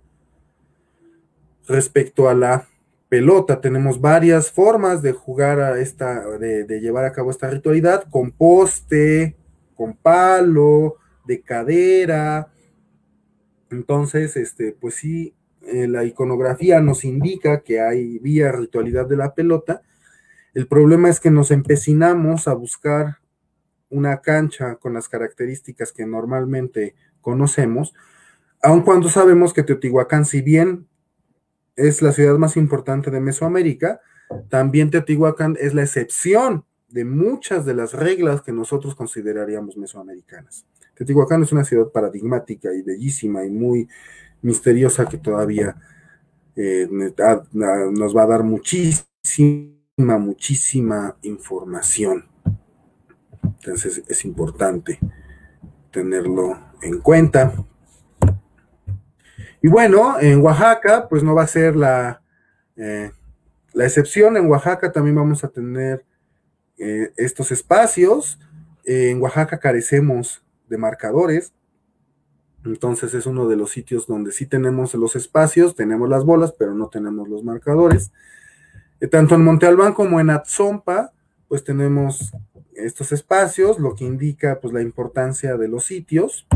respecto 1.69 2.29
a 2.29 2.35
la 2.35 2.67
pelota. 3.13 3.61
Tenemos 3.61 4.01
varias 4.01 4.51
formas 4.51 5.03
de 5.03 5.13
jugar 5.13 5.61
a 5.61 5.79
esta, 5.79 6.27
de, 6.39 6.81
llevar 6.81 7.05
a 7.05 7.13
cabo 7.13 7.31
esta 7.31 7.51
ritualidad, 7.51 8.05
con 8.09 8.31
poste, 8.31 9.37
con 9.75 9.95
palo, 9.95 10.97
de 11.27 11.43
cadera. 11.43 12.51
Entonces, 13.71 14.39
este, 14.39 14.73
pues 14.73 14.95
sí, 14.95 15.35
eh, 15.61 15.89
la 15.89 16.05
iconografía 16.05 16.81
nos 16.81 17.05
indica 17.05 17.61
que 17.61 17.83
hay 17.83 18.19
vía 18.19 18.51
ritualidad 18.51 19.07
de 19.07 19.19
la 19.19 19.35
pelota. 19.35 19.83
El 20.55 20.67
problema 20.67 21.11
es 21.11 21.21
que 21.21 21.31
nos 21.31 21.51
empecinamos 21.51 22.49
a 22.49 22.55
buscar 22.55 23.19
una 23.91 24.23
cancha 24.23 24.77
con 24.77 24.95
las 24.95 25.11
características 25.11 25.93
que 25.93 26.07
normalmente 26.07 26.95
conocemos, 27.21 27.93
aun 28.63 28.81
cuando 28.81 29.11
sabemos 29.11 29.53
que 29.53 29.65
Teotihuacán, 29.65 30.25
si 30.25 30.41
bien 30.41 30.87
es 31.83 32.03
la 32.03 32.13
ciudad 32.13 32.37
más 32.39 32.57
importante 32.57 33.11
de 33.11 33.21
Mesoamérica, 33.21 34.01
también 34.49 34.91
Teotihuacán 34.91 35.57
es 35.61 35.75
la 35.75 35.83
excepción 35.83 36.65
de 36.89 37.05
muchas 37.05 37.65
de 37.65 37.75
las 37.75 37.95
reglas 37.95 38.43
que 38.43 38.53
nosotros 38.53 38.95
consideraríamos 38.95 39.77
mesoamericanas. 39.77 40.67
Teotihuacán 40.95 41.43
es 41.43 41.53
una 41.53 41.65
ciudad 41.65 41.89
paradigmática 41.89 42.73
y 42.73 42.83
bellísima 42.83 43.45
y 43.45 43.51
muy 43.51 43.89
misteriosa 44.43 45.07
que 45.07 45.19
todavía 45.19 45.77
eh, 46.55 46.89
nos 46.91 48.17
va 48.17 48.23
a 48.25 48.27
dar 48.27 48.43
muchísima, 48.43 50.19
muchísima 50.19 51.17
información. 51.23 52.27
Entonces 53.43 54.03
es 54.07 54.25
importante 54.25 54.99
tenerlo 55.91 56.59
en 56.83 57.01
cuenta. 57.01 57.55
Y 59.63 59.69
bueno, 59.69 60.21
en 60.21 60.41
Oaxaca, 60.43 61.09
pues 61.09 61.23
no 61.23 61.35
va 61.35 61.45
a 61.45 61.47
ser 61.47 61.77
la, 61.77 62.21
eh, 62.77 63.13
la 63.73 63.85
excepción. 63.85 64.37
En 64.37 64.51
Oaxaca 64.51 64.91
también 64.91 65.17
vamos 65.17 65.45
a 65.45 65.49
tener 65.49 66.05
eh, 66.79 67.13
estos 67.17 67.53
espacios. 67.53 68.39
en 68.85 69.23
Oaxaca 69.23 69.59
carecemos 69.59 70.45
de 70.69 70.79
marcadores. 70.79 71.53
Entonces 72.65 73.15
es 73.15 73.27
uno 73.27 73.49
de 73.49 73.57
los 73.57 73.71
sitios 73.71 74.07
donde 74.07 74.33
sí 74.33 74.47
tenemos 74.47 74.95
los 74.95 75.17
espacios, 75.17 75.75
tenemos 75.75 76.09
las 76.09 76.25
bolas, 76.25 76.53
pero 76.59 76.75
no 76.75 76.89
tenemos 76.89 77.29
los 77.29 77.45
marcadores. 77.45 78.13
Eh, 79.01 79.09
tanto 79.09 79.35
en 79.35 79.45
Monte 79.45 79.67
Albán 79.67 79.95
como 79.95 80.21
en 80.21 80.31
Atzompa, 80.31 81.13
pues 81.49 81.65
tenemos 81.65 82.33
estos 82.75 83.13
espacios, 83.13 83.79
lo 83.79 83.95
que 83.95 84.05
indica 84.05 84.59
pues 84.61 84.73
la 84.73 84.81
importancia 84.81 85.57
de 85.57 85.69
los 85.69 85.85
sitios. 85.85 86.47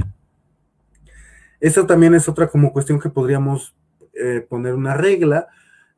Esa 1.60 1.86
también 1.86 2.14
es 2.14 2.28
otra 2.28 2.48
como 2.48 2.72
cuestión 2.72 3.00
que 3.00 3.08
podríamos 3.08 3.74
eh, 4.14 4.44
poner 4.48 4.74
una 4.74 4.94
regla. 4.94 5.48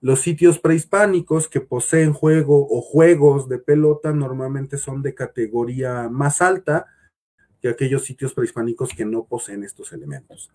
Los 0.00 0.20
sitios 0.20 0.58
prehispánicos 0.58 1.48
que 1.48 1.60
poseen 1.60 2.12
juego 2.12 2.66
o 2.70 2.80
juegos 2.80 3.48
de 3.48 3.58
pelota 3.58 4.12
normalmente 4.12 4.76
son 4.76 5.02
de 5.02 5.14
categoría 5.14 6.08
más 6.08 6.40
alta 6.40 6.86
que 7.60 7.68
aquellos 7.68 8.04
sitios 8.04 8.34
prehispánicos 8.34 8.90
que 8.90 9.04
no 9.04 9.24
poseen 9.24 9.64
estos 9.64 9.92
elementos. 9.92 10.52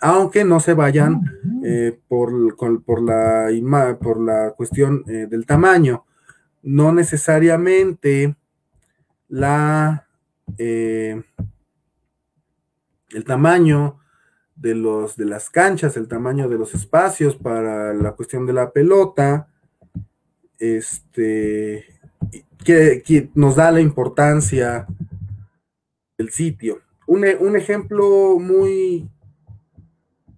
Aunque 0.00 0.44
no 0.44 0.60
se 0.60 0.74
vayan 0.74 1.22
eh, 1.64 1.98
por, 2.08 2.32
la, 2.32 3.96
por 4.00 4.20
la 4.20 4.52
cuestión 4.56 5.04
eh, 5.06 5.26
del 5.28 5.46
tamaño. 5.46 6.04
No 6.62 6.92
necesariamente 6.92 8.36
la, 9.28 10.06
el 10.58 11.24
tamaño 13.24 14.01
de, 14.62 14.76
los, 14.76 15.16
de 15.16 15.24
las 15.24 15.50
canchas, 15.50 15.96
el 15.96 16.06
tamaño 16.06 16.48
de 16.48 16.56
los 16.56 16.72
espacios 16.72 17.34
para 17.36 17.92
la 17.92 18.12
cuestión 18.12 18.46
de 18.46 18.52
la 18.52 18.70
pelota, 18.70 19.48
este, 20.56 21.84
que, 22.64 23.30
nos 23.34 23.56
da 23.56 23.72
la 23.72 23.80
importancia 23.80 24.86
del 26.16 26.30
sitio. 26.30 26.78
Un, 27.08 27.26
un, 27.40 27.56
ejemplo 27.56 28.38
muy 28.38 29.08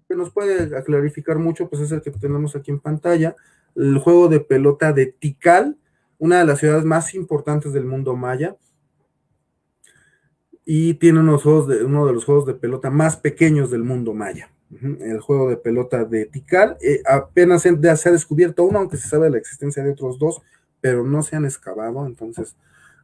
que 0.09 0.17
nos 0.17 0.31
puede 0.31 0.83
clarificar 0.85 1.39
mucho, 1.39 1.69
pues 1.69 1.83
es 1.83 1.93
el 1.93 2.01
que 2.01 2.11
tenemos 2.11 2.57
aquí 2.57 2.71
en 2.71 2.81
pantalla, 2.81 3.37
el 3.77 3.99
juego 3.99 4.29
de 4.29 4.41
pelota 4.41 4.95
de 4.95 5.07
Tikal, 5.07 5.77
una 6.17 6.39
de 6.39 6.47
las 6.47 6.61
ciudades 6.61 6.85
más 6.87 7.15
importantes 7.15 7.75
del 7.75 7.85
mundo 7.85 8.17
maya, 8.17 8.57
y 10.65 10.95
tiene 10.95 11.21
juegos 11.39 11.69
de, 11.69 11.85
uno 11.85 12.07
de 12.07 12.13
los 12.13 12.25
juegos 12.25 12.47
de 12.47 12.55
pelota 12.55 12.91
más 12.91 13.17
pequeños 13.17 13.71
del 13.71 13.83
mundo 13.83 14.15
maya. 14.15 14.51
El 14.81 15.21
juego 15.21 15.51
de 15.51 15.57
pelota 15.57 16.05
de 16.05 16.27
Tikal. 16.27 16.77
Eh, 16.81 17.03
apenas 17.07 17.63
se, 17.63 17.69
ha 17.69 18.13
descubierto 18.13 18.65
uno, 18.65 18.81
aunque 18.81 18.97
se 18.97 19.09
sabe 19.09 19.31
la 19.31 19.39
existencia 19.39 19.85
de 19.85 19.91
otros 19.91 20.19
dos, 20.19 20.43
pero 20.81 21.05
no 21.05 21.23
se 21.23 21.37
han 21.37 21.45
excavado, 21.45 22.07
entonces 22.07 22.57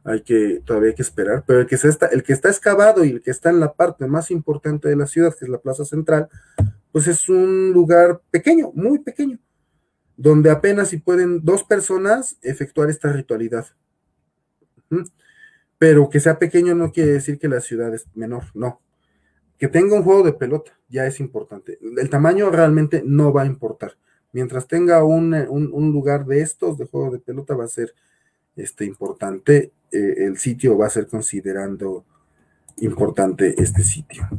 hay 0.03 0.21
que, 0.21 0.61
todavía 0.65 0.89
hay 0.89 0.95
que 0.95 1.03
esperar. 1.03 1.43
Pero 1.45 1.61
el 1.61 1.67
que, 1.67 1.75
está, 1.75 2.07
el 2.07 2.23
que 2.23 2.33
está 2.33 2.49
excavado 2.49 3.05
y 3.05 3.11
el 3.11 3.21
que 3.21 3.31
está 3.31 3.51
en 3.51 3.59
la 3.59 3.73
parte 3.73 4.07
más 4.07 4.31
importante 4.31 4.89
de 4.89 4.95
la 4.95 5.07
ciudad, 5.07 5.33
que 5.37 5.45
es 5.45 5.49
la 5.49 5.59
plaza 5.59 5.85
central, 5.85 6.27
pues 6.91 7.07
es 7.07 7.29
un 7.29 7.71
lugar 7.71 8.21
pequeño, 8.31 8.71
muy 8.73 8.99
pequeño, 8.99 9.39
donde 10.17 10.49
apenas 10.49 10.89
si 10.89 10.97
pueden 10.97 11.45
dos 11.45 11.63
personas 11.63 12.37
efectuar 12.41 12.89
esta 12.89 13.13
ritualidad 13.13 13.67
pero 15.81 16.11
que 16.11 16.19
sea 16.19 16.37
pequeño 16.37 16.75
no 16.75 16.91
quiere 16.91 17.13
decir 17.13 17.39
que 17.39 17.47
la 17.47 17.59
ciudad 17.59 17.91
es 17.91 18.05
menor, 18.13 18.43
no. 18.53 18.81
Que 19.57 19.67
tenga 19.67 19.95
un 19.95 20.03
juego 20.03 20.21
de 20.21 20.33
pelota 20.33 20.79
ya 20.87 21.07
es 21.07 21.19
importante. 21.19 21.79
El 21.97 22.07
tamaño 22.07 22.51
realmente 22.51 23.01
no 23.03 23.33
va 23.33 23.41
a 23.41 23.47
importar. 23.47 23.97
Mientras 24.31 24.67
tenga 24.67 25.03
un, 25.03 25.31
lugar 25.91 26.27
de 26.27 26.41
estos 26.41 26.77
de 26.77 26.85
juego 26.85 27.09
de 27.09 27.17
pelota 27.17 27.55
va 27.55 27.63
a 27.63 27.67
ser 27.67 27.95
este, 28.55 28.85
importante. 28.85 29.71
Eh, 29.91 30.13
el 30.19 30.37
sitio 30.37 30.77
va 30.77 30.85
a 30.85 30.91
ser 30.91 31.07
considerando 31.07 32.05
importante 32.77 33.59
este 33.59 33.81
sitio. 33.81 34.29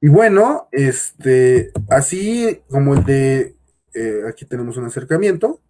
Y 0.00 0.08
bueno, 0.08 0.66
este, 0.72 1.70
así 1.88 2.60
como 2.68 2.94
el 2.94 3.04
de, 3.04 3.54
eh, 3.94 4.22
aquí 4.28 4.46
tenemos 4.46 4.76
un 4.76 4.86
acercamiento 4.86 5.60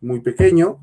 muy 0.00 0.20
pequeño. 0.20 0.80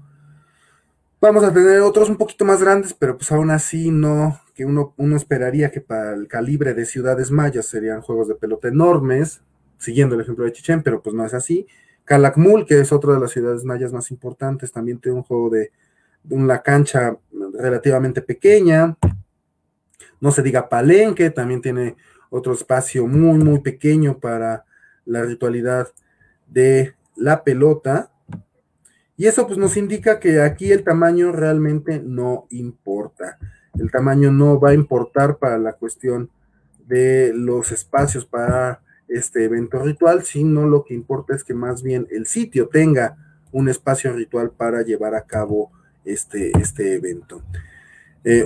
Vamos 1.22 1.44
a 1.44 1.54
tener 1.54 1.82
otros 1.82 2.10
un 2.10 2.18
poquito 2.18 2.46
más 2.46 2.62
grandes, 2.62 2.94
pero 2.94 3.18
pues 3.18 3.32
aún 3.32 3.52
así 3.52 3.91
no, 3.91 4.40
que 4.56 4.66
uno, 4.66 4.94
uno 4.98 5.18
esperaría 5.18 5.70
que 5.70 5.82
para 5.82 6.14
el 6.14 6.28
calibre 6.28 6.74
de 6.74 6.86
ciudades 6.86 7.30
mayas 7.30 7.66
serían 7.66 8.02
juegos 8.02 8.30
de 8.30 8.36
pelota 8.36 8.70
enormes, 8.70 9.41
siguiendo 9.78 10.16
el 10.16 10.22
ejemplo 10.22 10.46
de 10.46 10.54
Chichén, 10.54 10.82
pero 10.82 11.02
pues 11.02 11.14
no 11.14 11.26
es 11.26 11.34
así. 11.34 11.68
Calakmul, 12.06 12.66
que 12.66 12.80
es 12.80 12.91
otra 12.94 13.14
de 13.14 13.20
las 13.20 13.32
ciudades 13.32 13.66
mayas 13.66 13.91
más 13.91 14.12
importantes, 14.12 14.72
también 14.72 15.00
tiene 15.00 15.18
un 15.18 15.24
juego 15.24 15.50
de, 15.50 15.72
una 16.30 16.62
cancha 16.62 17.18
relativamente 17.54 18.22
pequeña. 18.22 18.98
No 20.20 20.32
se 20.32 20.41
diga 20.41 20.70
Palenque, 20.70 21.30
también 21.30 21.62
tiene 21.62 21.96
otro 22.30 22.54
espacio 22.54 23.08
muy, 23.08 23.40
muy 23.40 23.60
pequeño 23.60 24.20
para 24.20 24.66
la 25.06 25.24
ritualidad 25.24 25.90
de 26.48 26.96
la 27.16 27.44
pelota. 27.44 28.12
Y 29.20 29.28
eso 29.28 29.46
pues 29.46 29.60
nos 29.60 29.76
indica 29.76 30.18
que 30.18 30.41
aquí 30.41 30.72
el 30.72 30.86
tamaño 30.86 31.34
realmente 31.34 32.02
no 32.02 32.48
importa. 32.52 33.38
El 33.78 33.91
tamaño 33.91 34.32
no 34.32 34.62
va 34.62 34.70
a 34.70 34.74
importar 34.74 35.40
para 35.40 35.58
la 35.58 35.74
cuestión 35.74 36.30
de 36.88 37.34
los 37.36 37.74
espacios 37.74 38.26
para 38.26 38.80
este 39.10 39.44
evento 39.44 39.80
ritual, 39.80 40.24
sino 40.24 40.66
lo 40.66 40.86
que 40.86 40.94
importa 40.94 41.36
es 41.36 41.44
que 41.44 41.54
más 41.54 41.84
bien 41.84 42.08
el 42.12 42.28
sitio 42.28 42.70
tenga 42.70 43.18
un 43.52 43.68
espacio 43.68 44.14
ritual 44.14 44.52
para 44.52 44.84
llevar 44.84 45.14
a 45.16 45.26
cabo 45.26 45.70
este, 46.06 46.58
este 46.58 46.96
evento. 46.96 47.41
Eh, 48.24 48.46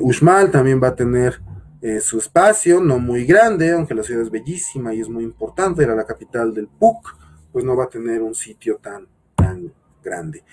también 0.51 0.81
va 0.81 0.87
a 0.87 0.95
tener 0.95 1.39
eh, 1.83 1.99
su 1.99 2.17
espacio, 2.17 2.81
no 2.81 2.97
muy 2.97 3.25
grande, 3.25 3.73
aunque 3.73 3.93
la 3.93 4.01
ciudad 4.01 4.23
es 4.23 4.31
bellísima 4.31 4.91
y 4.91 5.01
es 5.01 5.09
muy 5.09 5.23
importante, 5.23 5.83
era 5.83 5.93
la 5.93 6.07
capital 6.07 6.51
del 6.51 6.67
PUC, 6.67 7.15
pues 7.51 7.63
no 7.63 7.75
va 7.75 7.83
a 7.83 7.89
tener 7.89 8.23
un 8.23 8.33
sitio 8.33 8.77
tan 8.77 9.12
grande. 10.03 10.43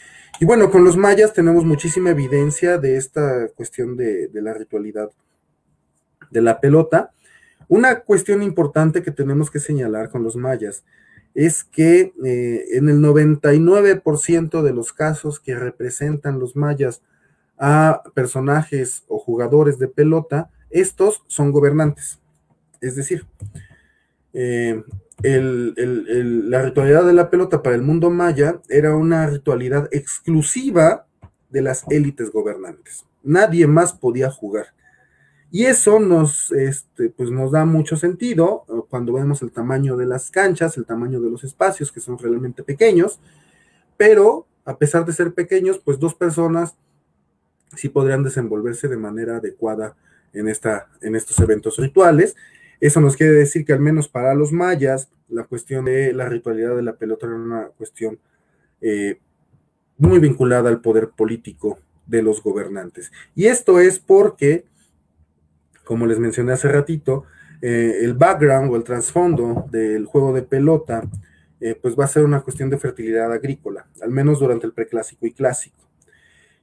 Y 0.41 0.47
bueno, 0.47 0.71
con 0.71 0.85
los 0.85 0.97
mayas 0.97 1.35
tenemos 1.35 1.65
muchísima 1.65 2.11
evidencia 2.11 2.79
de 2.79 2.97
esta 2.97 3.49
cuestión 3.49 3.97
de, 3.97 4.31
la 4.33 4.55
ritualidad 4.55 5.11
de 6.31 6.41
la 6.41 6.61
pelota. 6.61 7.13
Una 7.69 8.01
cuestión 8.01 8.43
importante 8.43 9.03
que 9.03 9.11
tenemos 9.11 9.51
que 9.51 9.61
señalar 9.61 10.09
con 10.09 10.23
los 10.23 10.37
mayas 10.37 10.85
es 11.35 11.63
que 11.63 12.13
eh, 12.25 12.65
en 12.73 12.89
el 12.89 13.01
99% 13.01 14.63
de 14.63 14.73
los 14.73 14.93
casos 14.93 15.41
que 15.41 15.55
representan 15.55 16.39
los 16.39 16.57
mayas 16.57 17.03
a 17.59 18.03
personajes 18.15 19.05
o 19.09 19.19
jugadores 19.19 19.79
de 19.79 19.89
pelota, 19.89 20.51
estos 20.71 21.23
son 21.27 21.53
gobernantes. 21.53 22.19
Es 22.81 22.97
decir, 22.97 23.27
eh, 24.33 24.83
la 25.23 26.63
ritualidad 26.63 27.05
de 27.05 27.13
la 27.13 27.31
pelota 27.31 27.63
para 27.63 27.77
el 27.77 27.83
mundo 27.83 28.11
maya 28.11 28.61
era 28.69 28.97
una 28.97 29.27
ritualidad 29.27 29.89
exclusiva 29.93 31.07
de 31.51 31.63
las 31.63 31.85
élites 31.91 32.31
gobernantes. 32.31 33.05
Nadie 33.23 33.67
más 33.67 33.93
podía 33.93 34.31
jugar. 34.31 34.69
Y 35.53 35.65
eso 35.65 35.99
nos, 35.99 36.53
este, 36.53 37.11
pues 37.11 37.31
nos 37.31 37.51
da 37.51 37.65
mucho 37.65 37.97
sentido 37.97 38.65
eh, 38.69 38.73
cuando 38.89 39.13
vemos 39.13 39.43
el 39.43 39.51
tamaño 39.51 39.97
de 39.97 40.07
las 40.07 40.31
canchas, 40.31 40.77
el 40.77 40.87
tamaño 40.87 41.21
de 41.21 41.29
los 41.29 41.43
espacios, 41.43 41.91
que 41.91 42.01
son 42.01 42.19
realmente 42.19 42.63
pequeños, 42.63 43.19
pero 43.97 44.47
a 44.65 44.79
pesar 44.79 45.05
de 45.05 45.13
ser 45.13 45.35
pequeños, 45.35 45.81
pues 45.85 45.99
dos 45.99 46.15
personas 46.15 46.77
sí 47.75 47.89
podrían 47.89 48.23
desenvolverse 48.23 48.87
de 48.87 48.97
manera 48.97 49.37
adecuada 49.37 49.97
en, 50.33 50.49
esta, 50.49 50.89
en 51.01 51.17
estos 51.17 51.39
eventos 51.41 51.77
rituales 51.79 52.37
eso 52.81 53.01
nos 53.01 53.17
quiere 53.17 53.33
decir 53.33 53.65
que 53.65 53.73
al 53.73 53.81
menos 53.81 54.09
para 54.09 54.35
los 54.35 54.53
mayas, 54.53 55.11
la 55.29 55.45
cuestión 55.45 55.85
de 55.85 56.13
la 56.13 56.29
ritualidad 56.29 56.75
de 56.75 56.83
la 56.83 56.95
pelota 56.95 57.27
era 57.27 57.37
una 57.37 57.69
cuestión 57.77 58.19
eh, 58.81 59.19
muy 59.99 60.19
vinculada 60.19 60.69
al 60.71 60.81
poder 60.81 61.11
político 61.11 61.79
de 62.07 62.23
los 62.23 62.43
gobernantes. 62.43 63.13
Y 63.35 63.47
esto 63.47 63.79
es 63.79 63.99
porque, 63.99 64.65
como 65.85 66.07
les 66.07 66.19
mencioné 66.19 66.53
hace 66.53 66.69
ratito, 66.69 67.25
eh, 67.63 67.99
el 68.03 68.15
background 68.15 68.73
o 68.73 68.77
el 68.77 68.85
trasfondo 68.85 69.67
del 69.71 70.07
juego 70.07 70.33
de 70.33 70.43
pelota, 70.43 71.03
eh, 71.61 71.79
pues 71.81 71.95
va 71.95 72.07
a 72.07 72.09
ser 72.09 72.25
una 72.25 72.41
cuestión 72.41 72.71
de 72.71 72.79
fertilidad 72.79 73.31
agrícola, 73.31 73.87
al 74.01 74.11
menos 74.11 74.41
durante 74.41 74.67
el 74.67 74.73
preclásico 74.73 75.27
y 75.27 75.33
clásico. 75.33 75.77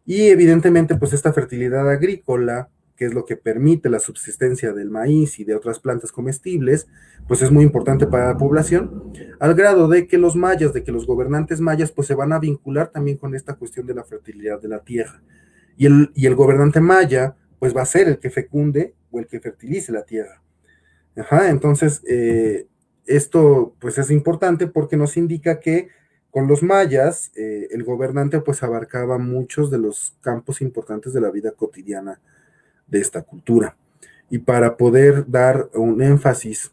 Y 0.05 0.29
evidentemente, 0.29 0.95
pues 0.95 1.13
esta 1.13 1.31
fertilidad 1.33 1.87
agrícola 1.87 2.69
que 2.97 3.05
es 3.05 3.13
lo 3.13 3.25
que 3.25 3.37
permite 3.37 3.89
la 3.89 3.99
subsistencia 3.99 4.73
del 4.73 4.89
maíz 4.89 5.39
y 5.39 5.43
de 5.43 5.55
otras 5.55 5.79
plantas 5.79 6.11
comestibles, 6.11 6.87
pues 7.27 7.43
es 7.43 7.51
muy 7.51 7.63
importante 7.63 8.07
para 8.07 8.27
la 8.27 8.37
población, 8.37 9.13
al 9.39 9.53
grado 9.53 9.87
de 9.87 10.07
que 10.07 10.17
los 10.17 10.35
mayas, 10.35 10.73
de 10.73 10.83
que 10.83 10.91
los 10.91 11.05
gobernantes 11.05 11.61
mayas, 11.61 11.91
pues 11.91 12.07
se 12.07 12.15
van 12.15 12.33
a 12.33 12.39
vincular 12.39 12.89
también 12.89 13.17
con 13.17 13.35
esta 13.35 13.53
cuestión 13.53 13.85
de 13.85 13.93
la 13.93 14.03
fertilidad 14.03 14.59
de 14.59 14.67
la 14.67 14.79
tierra. 14.79 15.21
Y 15.77 15.85
el, 15.85 16.11
y 16.15 16.25
el 16.25 16.33
gobernante 16.33 16.81
maya, 16.81 17.35
pues 17.59 17.75
va 17.77 17.83
a 17.83 17.85
ser 17.85 18.07
el 18.07 18.17
que 18.17 18.31
fecunde 18.31 18.95
o 19.11 19.19
el 19.19 19.27
que 19.27 19.39
fertilice 19.39 19.91
la 19.91 20.03
tierra. 20.03 20.41
Ajá, 21.15 21.49
entonces, 21.49 22.01
eh, 22.07 22.67
esto 23.05 23.75
pues 23.79 23.97
es 23.99 24.09
importante 24.09 24.67
porque 24.67 24.97
nos 24.97 25.17
indica 25.17 25.59
que 25.59 25.89
con 26.31 26.47
los 26.47 26.61
mayas, 26.61 27.31
eh, 27.35 27.67
el 27.71 27.83
gobernante 27.83 28.41
pues 28.41 28.63
abarcaba 28.63 29.17
muchos 29.17 29.71
de 29.71 29.77
los 29.77 30.17
campos 30.21 30.61
importantes 30.61 31.13
de 31.13 31.21
la 31.21 31.31
vida 31.31 31.51
cotidiana 31.51 32.19
de 32.87 32.99
esta 32.99 33.21
cultura. 33.21 33.75
Y 34.29 34.39
para 34.39 34.77
poder 34.77 35.25
dar 35.29 35.69
un 35.73 36.01
énfasis 36.01 36.71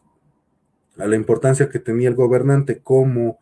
a 0.97 1.07
la 1.07 1.15
importancia 1.15 1.69
que 1.69 1.79
tenía 1.79 2.09
el 2.09 2.15
gobernante 2.15 2.79
como 2.79 3.39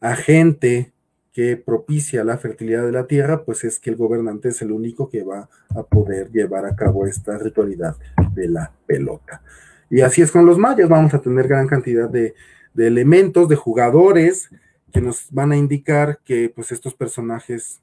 agente 0.00 0.92
que 1.32 1.56
propicia 1.56 2.24
la 2.24 2.38
fertilidad 2.38 2.84
de 2.84 2.92
la 2.92 3.06
tierra, 3.06 3.44
pues 3.44 3.62
es 3.64 3.78
que 3.78 3.90
el 3.90 3.96
gobernante 3.96 4.48
es 4.48 4.60
el 4.62 4.72
único 4.72 5.08
que 5.08 5.22
va 5.22 5.48
a 5.70 5.82
poder 5.84 6.30
llevar 6.32 6.66
a 6.66 6.74
cabo 6.74 7.06
esta 7.06 7.38
ritualidad 7.38 7.96
de 8.32 8.48
la 8.48 8.72
pelota. 8.86 9.42
Y 9.90 10.00
así 10.00 10.20
es 10.22 10.32
con 10.32 10.46
los 10.46 10.58
mayas, 10.58 10.88
vamos 10.88 11.14
a 11.14 11.20
tener 11.20 11.46
gran 11.46 11.68
cantidad 11.68 12.08
de, 12.08 12.34
de 12.74 12.86
elementos, 12.86 13.48
de 13.48 13.56
jugadores 13.56 14.50
que 14.92 15.00
nos 15.00 15.26
van 15.30 15.52
a 15.52 15.56
indicar 15.56 16.18
que 16.24 16.52
pues 16.54 16.72
estos 16.72 16.94
personajes 16.94 17.80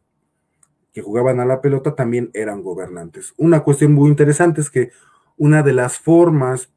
que 0.95 1.01
jugaban 1.01 1.41
a 1.41 1.45
la 1.45 1.59
pelota 1.59 1.93
también 1.93 2.31
eran 2.33 2.63
gobernantes. 2.63 3.33
Una 3.35 3.59
cuestión 3.65 3.91
muy 3.91 4.09
interesante 4.09 4.61
es 4.61 4.69
que 4.69 4.91
una 5.35 5.61
de 5.61 5.73
las 5.73 5.99
formas 5.99 6.69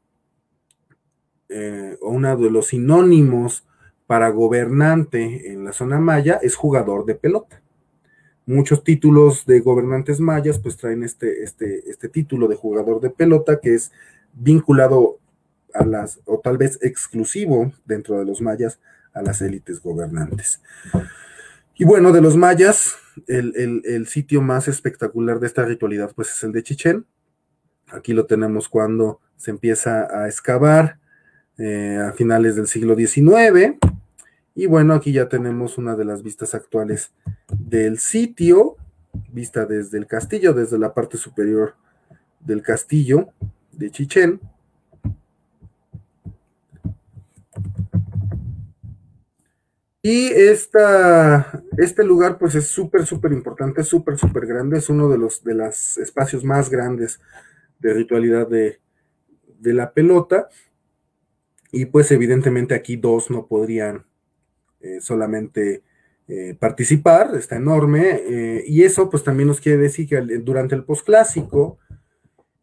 eh, 1.47 1.97
o 2.01 2.09
uno 2.09 2.35
de 2.35 2.51
los 2.51 2.67
sinónimos 2.67 3.65
para 4.07 4.27
gobernante 4.27 5.53
en 5.53 5.63
la 5.63 5.71
zona 5.71 5.99
maya 5.99 6.37
es 6.41 6.57
jugador 6.57 7.05
de 7.05 7.15
pelota. 7.15 7.61
Muchos 8.45 8.83
títulos 8.83 9.45
de 9.45 9.61
gobernantes 9.61 10.19
mayas 10.19 10.59
pues 10.59 10.75
traen 10.75 11.03
este, 11.03 11.41
este, 11.41 11.89
este 11.89 12.09
título 12.09 12.49
de 12.49 12.57
jugador 12.57 12.99
de 12.99 13.11
pelota 13.11 13.61
que 13.61 13.73
es 13.73 13.93
vinculado 14.33 15.17
a 15.73 15.85
las, 15.85 16.19
o 16.25 16.39
tal 16.39 16.57
vez 16.57 16.77
exclusivo 16.81 17.71
dentro 17.85 18.19
de 18.19 18.25
los 18.25 18.41
mayas, 18.41 18.81
a 19.13 19.21
las 19.21 19.41
élites 19.41 19.81
gobernantes. 19.81 20.61
Y 21.75 21.85
bueno, 21.85 22.11
de 22.11 22.19
los 22.19 22.35
mayas, 22.35 22.97
el, 23.27 24.07
sitio 24.07 24.41
más 24.41 24.67
espectacular 24.67 25.39
de 25.39 25.47
esta 25.47 25.65
ritualidad, 25.65 26.11
pues 26.15 26.31
es 26.31 26.43
el 26.43 26.51
de 26.51 26.63
Chichén. 26.63 27.05
Aquí 27.87 28.13
lo 28.13 28.25
tenemos 28.25 28.69
cuando 28.69 29.19
se 29.35 29.51
empieza 29.51 30.07
a 30.15 30.27
excavar 30.27 30.99
eh, 31.57 31.97
a 31.97 32.13
finales 32.13 32.55
del 32.55 32.67
siglo 32.67 32.95
XIX. 32.95 33.77
Y 34.55 34.65
bueno, 34.65 34.93
aquí 34.93 35.11
ya 35.11 35.29
tenemos 35.29 35.77
una 35.77 35.95
de 35.95 36.05
las 36.05 36.23
vistas 36.23 36.53
actuales 36.53 37.13
del 37.57 37.99
sitio, 37.99 38.75
vista 39.31 39.65
desde 39.65 39.97
el 39.97 40.07
castillo, 40.07 40.53
desde 40.53 40.77
la 40.77 40.93
parte 40.93 41.17
superior 41.17 41.75
del 42.39 42.61
castillo 42.61 43.29
de 43.71 43.91
Chichén. 43.91 44.39
Y 50.01 50.27
este 50.27 52.03
lugar 52.05 52.37
pues 52.37 52.55
es 52.55 52.67
súper, 52.67 53.05
súper 53.05 53.33
importante, 53.33 53.83
súper, 53.83 54.17
súper 54.17 54.45
grande, 54.45 54.77
es 54.77 54.89
uno 54.89 55.09
de 55.09 55.17
los 55.17 55.43
de 55.43 55.55
los 55.55 55.97
espacios 55.97 56.45
más 56.45 56.69
grandes 56.69 57.19
de 57.79 57.93
ritualidad 57.93 58.47
de, 58.47 58.79
la 59.61 59.93
pelota. 59.93 60.47
Y 61.71 61.85
pues 61.85 62.11
evidentemente 62.11 62.75
aquí 62.75 62.95
dos 62.95 63.29
no 63.29 63.45
podrían 63.45 64.05
eh, 64.79 65.01
solamente 65.01 65.83
eh, 66.27 66.55
participar, 66.57 67.35
está 67.35 67.57
enorme. 67.57 68.21
Eh, 68.25 68.63
y 68.67 68.83
eso 68.83 69.09
pues 69.09 69.23
también 69.23 69.47
nos 69.47 69.59
quiere 69.59 69.79
decir 69.79 70.07
que 70.07 70.21
durante 70.39 70.75
el 70.75 70.85
posclásico, 70.85 71.77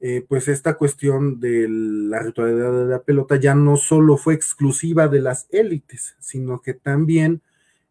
eh, 0.08 0.24
pues 0.28 0.46
esta 0.46 0.74
cuestión 0.74 1.40
de 1.40 1.66
la 1.68 2.20
ritualidad 2.20 2.70
de 2.70 2.84
la 2.84 3.02
pelota 3.02 3.34
ya 3.34 3.56
no 3.56 3.76
solo 3.76 4.16
fue 4.16 4.34
exclusiva 4.34 5.08
de 5.08 5.20
las 5.20 5.48
élites, 5.50 6.14
sino 6.20 6.60
que 6.60 6.74
también 6.74 7.42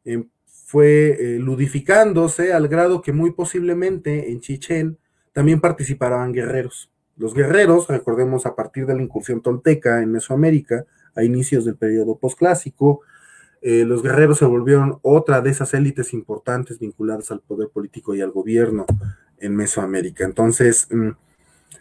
eh, 0.05 0.23
fue 0.45 1.07
eh, 1.09 1.39
ludificándose 1.39 2.53
al 2.53 2.69
grado 2.69 3.01
que 3.01 3.11
muy 3.11 3.31
posiblemente 3.31 4.31
en 4.31 4.39
Chichén 4.39 4.97
también 5.33 5.59
participaban 5.59 6.31
guerreros. 6.31 6.89
Los 7.17 7.33
guerreros, 7.33 7.89
recordemos 7.89 8.45
a 8.45 8.55
partir 8.55 8.85
de 8.85 8.95
la 8.95 9.03
incursión 9.03 9.41
tolteca 9.41 10.01
en 10.01 10.13
Mesoamérica, 10.13 10.85
a 11.15 11.23
inicios 11.25 11.65
del 11.65 11.75
periodo 11.75 12.17
posclásico, 12.17 13.01
los 13.61 14.03
guerreros 14.03 14.37
se 14.37 14.45
volvieron 14.45 14.99
otra 15.01 15.41
de 15.41 15.49
esas 15.49 15.73
élites 15.73 16.13
importantes 16.13 16.77
vinculadas 16.77 17.31
al 17.31 17.41
poder 17.41 17.69
político 17.69 18.13
y 18.13 18.21
al 18.21 18.29
gobierno 18.29 18.85
en 19.39 19.55
Mesoamérica. 19.55 20.23
Entonces, 20.23 20.87
mm, 20.91 21.09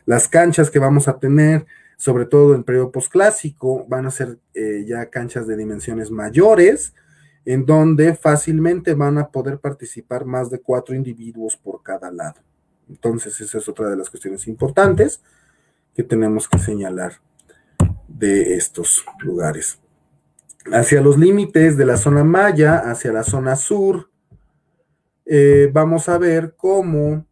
las 0.06 0.28
canchas 0.28 0.70
que 0.70 0.78
vamos 0.78 1.08
a 1.08 1.18
tener, 1.18 1.66
sobre 1.96 2.26
todo 2.26 2.54
en 2.54 2.64
periodo 2.64 2.90
posclásico, 2.90 3.86
van 3.88 4.06
a 4.06 4.10
ser 4.10 4.38
eh, 4.54 4.84
ya 4.86 5.06
canchas 5.10 5.46
de 5.46 5.56
dimensiones 5.56 6.10
mayores, 6.10 6.94
en 7.44 7.66
donde 7.66 8.14
fácilmente 8.14 8.94
van 8.94 9.18
a 9.18 9.28
poder 9.28 9.58
participar 9.58 10.24
más 10.24 10.50
de 10.50 10.60
cuatro 10.60 10.94
individuos 10.94 11.56
por 11.56 11.82
cada 11.82 12.10
lado. 12.10 12.40
Entonces, 12.88 13.40
esa 13.40 13.58
es 13.58 13.68
otra 13.68 13.88
de 13.88 13.96
las 13.96 14.10
cuestiones 14.10 14.46
importantes 14.46 15.22
que 15.94 16.02
tenemos 16.02 16.48
que 16.48 16.58
señalar 16.58 17.14
de 18.08 18.54
estos 18.54 19.04
lugares. 19.20 19.78
Hacia 20.72 21.00
los 21.00 21.18
límites 21.18 21.76
de 21.76 21.86
la 21.86 21.96
zona 21.96 22.24
maya, 22.24 22.78
hacia 22.78 23.12
la 23.12 23.22
zona 23.22 23.56
sur, 23.56 24.10
eh, 25.26 25.70
vamos 25.72 26.08
a 26.08 26.18
ver 26.18 26.54
cómo 26.56 27.26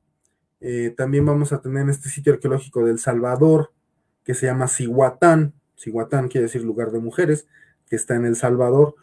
eh, 0.62 0.94
también 0.96 1.26
vamos 1.26 1.52
a 1.52 1.60
tener 1.60 1.82
en 1.82 1.90
este 1.90 2.08
sitio 2.08 2.32
arqueológico 2.32 2.84
del 2.84 3.00
Salvador, 3.00 3.72
que 4.24 4.34
se 4.34 4.46
llama 4.46 4.68
Cihuatán. 4.68 5.52
Cihuatán 5.76 6.28
quiere 6.28 6.46
decir 6.46 6.62
lugar 6.62 6.92
de 6.92 7.00
mujeres, 7.00 7.48
que 7.88 7.96
está 7.96 8.14
en 8.14 8.26
El 8.26 8.36
Salvador. 8.36 8.94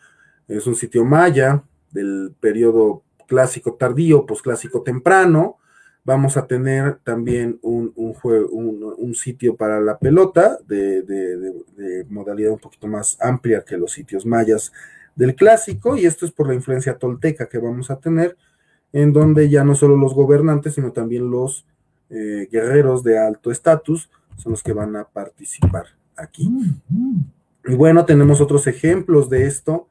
Es 0.47 0.67
un 0.67 0.75
sitio 0.75 1.03
maya 1.03 1.63
del 1.91 2.33
periodo 2.39 3.03
clásico 3.27 3.73
tardío, 3.73 4.25
posclásico 4.25 4.83
temprano. 4.83 5.57
Vamos 6.05 6.37
a 6.37 6.47
tener 6.47 6.99
también 7.03 7.59
un, 7.61 7.91
un, 7.95 9.15
sitio 9.15 9.57
para 9.57 9.81
la 9.81 9.99
pelota 9.99 10.57
de, 10.65 11.01
de, 11.03 12.05
modalidad 12.09 12.53
un 12.53 12.59
poquito 12.59 12.87
más 12.87 13.17
amplia 13.19 13.65
que 13.65 13.77
los 13.77 13.91
sitios 13.91 14.25
mayas 14.25 14.71
del 15.15 15.35
clásico, 15.35 15.97
y 15.97 16.05
esto 16.05 16.25
es 16.25 16.31
por 16.31 16.47
la 16.47 16.53
influencia 16.53 16.97
tolteca 16.97 17.49
que 17.49 17.57
vamos 17.57 17.91
a 17.91 17.99
tener 17.99 18.37
en 18.93 19.13
donde 19.13 19.49
ya 19.49 19.63
no 19.63 19.75
solo 19.75 19.95
los 19.95 20.13
gobernantes, 20.13 20.75
sino 20.75 20.91
también 20.91 21.29
los 21.29 21.65
eh, 22.09 22.47
guerreros 22.51 23.03
de 23.03 23.19
alto 23.19 23.51
estatus 23.51 24.09
son 24.37 24.53
los 24.53 24.63
que 24.63 24.73
van 24.73 24.95
a 24.95 25.03
participar 25.03 25.85
aquí. 26.15 26.49
Y 27.65 27.75
bueno, 27.75 28.05
tenemos 28.05 28.41
otros 28.41 28.65
ejemplos 28.67 29.29
de 29.29 29.45
esto, 29.45 29.87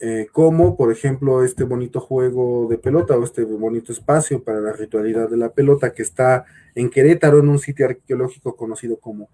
eh, 0.00 0.28
como 0.32 0.76
por 0.76 0.92
ejemplo 0.92 1.42
este 1.42 1.64
bonito 1.64 2.00
juego 2.00 2.66
de 2.68 2.78
pelota 2.78 3.16
o 3.16 3.24
este 3.24 3.42
bonito 3.44 3.92
espacio 3.92 4.42
para 4.42 4.60
la 4.60 4.72
ritualidad 4.72 5.28
de 5.28 5.36
la 5.36 5.48
pelota 5.48 5.92
que 5.92 6.02
está 6.02 6.44
en 6.74 6.90
Querétaro, 6.90 7.38
en 7.38 7.48
un 7.48 7.58
sitio 7.58 7.86
arqueológico 7.86 8.54
conocido 8.54 8.98
como 8.98 9.28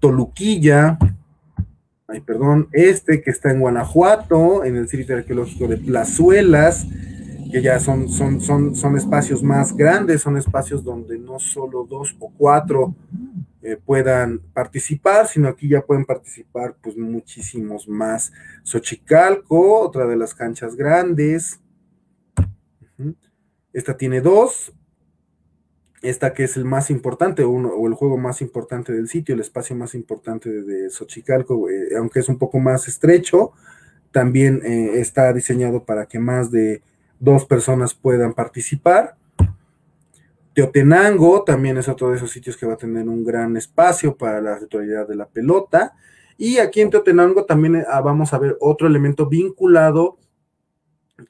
Toluquilla. 0.00 0.98
Ay, 2.06 2.20
perdón, 2.20 2.68
este 2.72 3.22
que 3.22 3.30
está 3.30 3.50
en 3.50 3.60
Guanajuato, 3.60 4.64
en 4.64 4.76
el 4.76 4.88
sitio 4.88 5.16
arqueológico 5.16 5.66
de 5.66 5.78
Plazuelas 5.78 6.86
que 7.52 7.60
ya 7.60 7.78
son, 7.78 8.08
son, 8.08 8.40
son, 8.40 8.74
son 8.74 8.96
espacios 8.96 9.42
más 9.42 9.76
grandes, 9.76 10.22
son 10.22 10.38
espacios 10.38 10.82
donde 10.82 11.18
no 11.18 11.38
solo 11.38 11.86
dos 11.88 12.16
o 12.18 12.32
cuatro 12.36 12.94
eh, 13.60 13.76
puedan 13.76 14.38
participar, 14.54 15.28
sino 15.28 15.48
aquí 15.48 15.68
ya 15.68 15.82
pueden 15.82 16.06
participar 16.06 16.74
pues 16.82 16.96
muchísimos 16.96 17.86
más. 17.86 18.32
Xochicalco, 18.62 19.80
otra 19.80 20.06
de 20.06 20.16
las 20.16 20.34
canchas 20.34 20.74
grandes. 20.74 21.60
Esta 23.72 23.96
tiene 23.98 24.22
dos. 24.22 24.72
Esta 26.00 26.32
que 26.32 26.44
es 26.44 26.56
el 26.56 26.64
más 26.64 26.90
importante, 26.90 27.44
uno, 27.44 27.68
o 27.68 27.86
el 27.86 27.94
juego 27.94 28.16
más 28.16 28.40
importante 28.40 28.92
del 28.92 29.08
sitio, 29.08 29.34
el 29.34 29.40
espacio 29.42 29.76
más 29.76 29.94
importante 29.94 30.50
de, 30.50 30.90
Xochicalco, 30.90 31.68
eh, 31.68 31.96
aunque 31.96 32.18
es 32.20 32.28
un 32.28 32.38
poco 32.38 32.58
más 32.58 32.88
estrecho, 32.88 33.52
también 34.10 34.60
eh, 34.64 34.98
está 35.00 35.32
diseñado 35.32 35.84
para 35.84 36.06
que 36.06 36.18
más 36.18 36.50
de 36.50 36.82
dos 37.22 37.44
personas 37.44 37.94
puedan 37.94 38.34
participar. 38.34 39.14
Teotenango 40.54 41.44
también 41.44 41.78
es 41.78 41.88
otro 41.88 42.10
de 42.10 42.16
esos 42.16 42.32
sitios 42.32 42.56
que 42.56 42.66
va 42.66 42.74
a 42.74 42.76
tener 42.76 43.08
un 43.08 43.24
gran 43.24 43.56
espacio 43.56 44.16
para 44.16 44.40
la 44.40 44.58
ritualidad 44.58 45.06
de 45.06 45.14
la 45.14 45.26
pelota. 45.26 45.94
Y 46.36 46.58
aquí 46.58 46.80
en 46.80 46.90
Teotenango 46.90 47.44
también 47.44 47.84
ah, 47.88 48.00
vamos 48.00 48.34
a 48.34 48.38
ver 48.38 48.56
otro 48.60 48.88
elemento 48.88 49.26
vinculado 49.26 50.18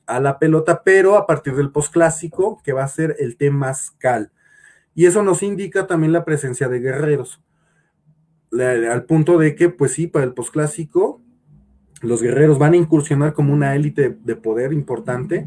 a 0.07 0.19
la 0.19 0.39
pelota, 0.39 0.83
pero 0.83 1.17
a 1.17 1.27
partir 1.27 1.55
del 1.55 1.71
posclásico, 1.71 2.63
que 2.65 2.73
va 2.73 2.85
a 2.85 2.89
ser 2.89 3.17
el 3.19 3.37
temazcal. 3.37 4.33
Y 4.95 5.05
eso 5.05 5.23
nos 5.23 5.43
indica 5.43 5.87
también 5.87 6.13
la 6.15 6.25
presencia 6.25 6.69
de 6.69 6.81
guerreros. 6.81 7.43
al 8.51 9.05
punto 9.05 9.37
de 9.37 9.55
que, 9.55 9.69
pues 9.69 9.93
sí, 9.93 10.07
para 10.07 10.25
el 10.25 10.33
posclásico, 10.33 11.22
los 12.03 12.21
guerreros 12.21 12.59
van 12.59 12.75
a 12.75 12.77
incursionar 12.77 13.33
como 13.33 13.53
una 13.53 13.75
élite 13.75 14.17
de 14.25 14.37
poder 14.37 14.73
importante 14.73 15.47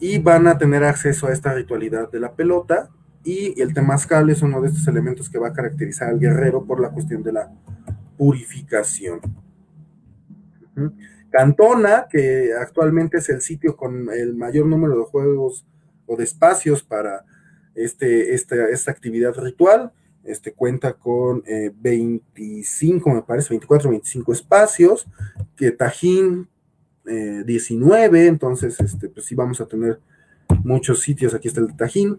y 0.00 0.18
van 0.18 0.46
a 0.46 0.58
tener 0.58 0.84
acceso 0.84 1.26
a 1.26 1.32
esta 1.32 1.54
ritualidad 1.54 2.10
de 2.10 2.20
la 2.20 2.32
pelota. 2.32 2.90
Y 3.24 3.60
el 3.60 3.74
temazcal 3.74 4.30
es 4.30 4.42
uno 4.42 4.60
de 4.60 4.68
estos 4.68 4.86
elementos 4.88 5.28
que 5.28 5.38
va 5.38 5.48
a 5.48 5.52
caracterizar 5.52 6.08
al 6.08 6.18
guerrero 6.18 6.64
por 6.64 6.80
la 6.80 6.90
cuestión 6.90 7.22
de 7.22 7.32
la 7.32 7.50
purificación. 8.16 9.20
Cantona, 11.30 12.06
que 12.10 12.50
actualmente 12.58 13.18
es 13.18 13.28
el 13.28 13.40
sitio 13.40 13.76
con 13.76 14.08
el 14.10 14.34
mayor 14.34 14.66
número 14.66 14.98
de 14.98 15.04
juegos 15.04 15.66
o 16.06 16.16
de 16.16 16.24
espacios 16.24 16.82
para 16.82 17.24
este, 17.74 18.34
esta, 18.34 18.90
actividad 18.90 19.34
ritual, 19.36 19.92
este, 20.28 20.52
cuenta 20.52 20.92
con 20.92 21.42
25, 21.80 23.10
eh, 23.10 23.14
me 23.14 23.22
parece, 23.22 23.50
24, 23.50 23.90
25 23.90 24.32
espacios, 24.32 25.06
que 25.56 25.70
Tajín 25.70 26.48
19, 27.04 28.20
eh, 28.20 28.26
entonces, 28.26 28.78
este, 28.80 29.08
pues 29.08 29.24
sí 29.26 29.34
vamos 29.34 29.60
a 29.60 29.66
tener 29.66 29.98
muchos 30.62 31.00
sitios, 31.00 31.34
aquí 31.34 31.48
está 31.48 31.60
el 31.60 31.68
de 31.68 31.74
Tajín, 31.74 32.18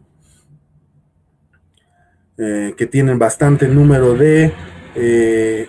eh, 2.38 2.74
que 2.76 2.88
tienen 2.88 3.20
bastante 3.20 3.68
número 3.68 4.16
de 4.16 4.52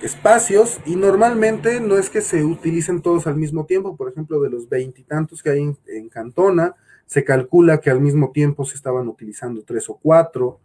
espacios 0.03 0.81
y 0.87 0.97
normalmente 0.97 1.79
no 1.81 1.99
es 1.99 2.11
que 2.11 2.21
se 2.21 2.43
utilicen 2.43 3.01
todos 3.01 3.27
al 3.27 3.37
mismo 3.37 3.65
tiempo, 3.65 3.97
por 3.97 4.11
ejemplo, 4.11 4.41
de 4.41 4.51
los 4.51 4.69
veintitantos 4.69 5.43
que 5.43 5.51
hay 5.51 5.77
en, 5.87 6.09
Cantona, 6.09 6.75
se 7.07 7.23
calcula 7.23 7.81
que 7.81 7.91
al 7.91 8.01
mismo 8.01 8.33
tiempo 8.33 8.65
se 8.65 8.77
estaban 8.77 9.07
utilizando 9.09 9.63
tres 9.63 9.89
o 9.89 9.99
cuatro. 10.03 10.59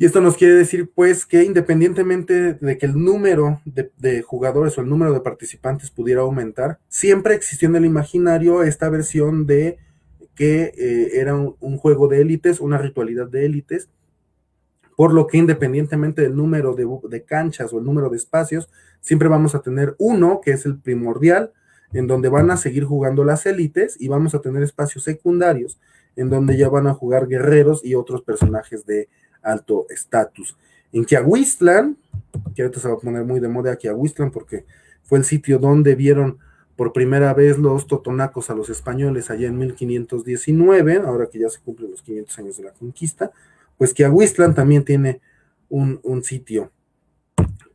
Y 0.00 0.06
esto 0.06 0.22
nos 0.22 0.38
quiere 0.38 0.54
decir, 0.54 0.90
pues, 0.94 1.26
que 1.26 1.44
independientemente 1.44 2.54
de 2.54 2.78
que 2.78 2.86
el 2.86 2.94
número 2.94 3.60
de, 3.66 4.22
jugadores 4.22 4.78
o 4.78 4.80
el 4.80 4.88
número 4.88 5.12
de 5.12 5.20
participantes 5.20 5.90
pudiera 5.90 6.22
aumentar, 6.22 6.78
siempre 6.88 7.34
existió 7.34 7.68
en 7.68 7.76
el 7.76 7.84
imaginario 7.84 8.62
esta 8.62 8.88
versión 8.88 9.46
de 9.46 9.76
que 10.34 10.72
eh, 10.74 11.20
era 11.20 11.36
un, 11.36 11.76
juego 11.76 12.08
de 12.08 12.22
élites, 12.22 12.60
una 12.60 12.78
ritualidad 12.78 13.28
de 13.28 13.44
élites, 13.44 13.90
por 14.96 15.12
lo 15.12 15.26
que 15.26 15.36
independientemente 15.36 16.22
del 16.22 16.34
número 16.34 16.74
de, 16.74 17.24
canchas 17.24 17.70
o 17.74 17.78
el 17.78 17.84
número 17.84 18.08
de 18.08 18.16
espacios, 18.16 18.70
siempre 19.02 19.28
vamos 19.28 19.54
a 19.54 19.60
tener 19.60 19.96
uno, 19.98 20.40
que 20.42 20.52
es 20.52 20.64
el 20.64 20.78
primordial, 20.78 21.52
en 21.92 22.06
donde 22.06 22.30
van 22.30 22.50
a 22.50 22.56
seguir 22.56 22.84
jugando 22.84 23.22
las 23.22 23.44
élites 23.44 23.98
y 24.00 24.08
vamos 24.08 24.34
a 24.34 24.40
tener 24.40 24.62
espacios 24.62 25.04
secundarios, 25.04 25.78
en 26.16 26.30
donde 26.30 26.56
ya 26.56 26.70
van 26.70 26.86
a 26.86 26.94
jugar 26.94 27.28
guerreros 27.28 27.84
y 27.84 27.96
otros 27.96 28.22
personajes 28.22 28.86
de 28.86 29.10
alto 29.42 29.86
estatus. 29.90 30.56
En 30.92 31.04
Kiahuistlan, 31.04 31.96
que 32.54 32.62
ahorita 32.62 32.80
se 32.80 32.88
va 32.88 32.94
a 32.94 32.98
poner 32.98 33.24
muy 33.24 33.40
de 33.40 33.48
moda 33.48 33.76
Kiahuistlan 33.76 34.30
porque 34.30 34.64
fue 35.02 35.18
el 35.18 35.24
sitio 35.24 35.58
donde 35.58 35.94
vieron 35.94 36.38
por 36.76 36.92
primera 36.92 37.34
vez 37.34 37.58
los 37.58 37.86
totonacos 37.86 38.48
a 38.48 38.54
los 38.54 38.70
españoles 38.70 39.30
allá 39.30 39.48
en 39.48 39.58
1519, 39.58 41.02
ahora 41.04 41.26
que 41.26 41.38
ya 41.38 41.50
se 41.50 41.60
cumplen 41.60 41.90
los 41.90 42.00
500 42.00 42.38
años 42.38 42.56
de 42.56 42.64
la 42.64 42.72
conquista, 42.72 43.32
pues 43.76 43.92
que 43.92 44.04
Aguistlan 44.04 44.54
también 44.54 44.84
tiene 44.84 45.20
un, 45.68 46.22
sitio 46.24 46.70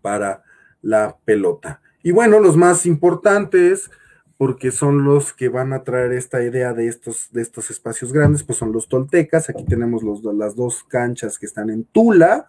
para 0.01 0.43
la 0.81 1.17
pelota. 1.23 1.81
Y 2.03 2.11
bueno, 2.11 2.39
los 2.39 2.57
más 2.57 2.85
importantes, 2.85 3.89
porque 4.37 4.71
son 4.71 5.05
los 5.05 5.33
que 5.33 5.47
van 5.47 5.71
a 5.71 5.83
traer 5.83 6.11
esta 6.11 6.43
idea 6.43 6.73
de 6.73 6.87
estos, 6.87 7.31
de 7.31 7.41
estos 7.41 7.71
espacios 7.71 8.11
grandes, 8.11 8.43
pues 8.43 8.57
son 8.57 8.71
los 8.73 8.89
toltecas. 8.89 9.49
Aquí 9.49 9.63
tenemos 9.63 10.03
las 10.03 10.55
dos 10.55 10.83
canchas 10.83 11.39
que 11.39 11.45
están 11.45 11.69
en 11.69 11.85
Tula, 11.85 12.47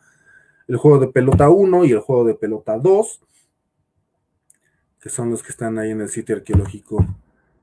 el 0.66 0.76
juego 0.76 0.98
de 0.98 1.08
pelota 1.08 1.48
1 1.48 1.84
y 1.84 1.92
el 1.92 2.00
juego 2.00 2.24
de 2.24 2.34
pelota 2.34 2.76
2, 2.76 3.22
que 5.00 5.08
son 5.08 5.30
los 5.30 5.44
que 5.44 5.50
están 5.50 5.78
ahí 5.78 5.92
en 5.92 6.00
el 6.00 6.08
sitio 6.08 6.34
arqueológico 6.34 7.06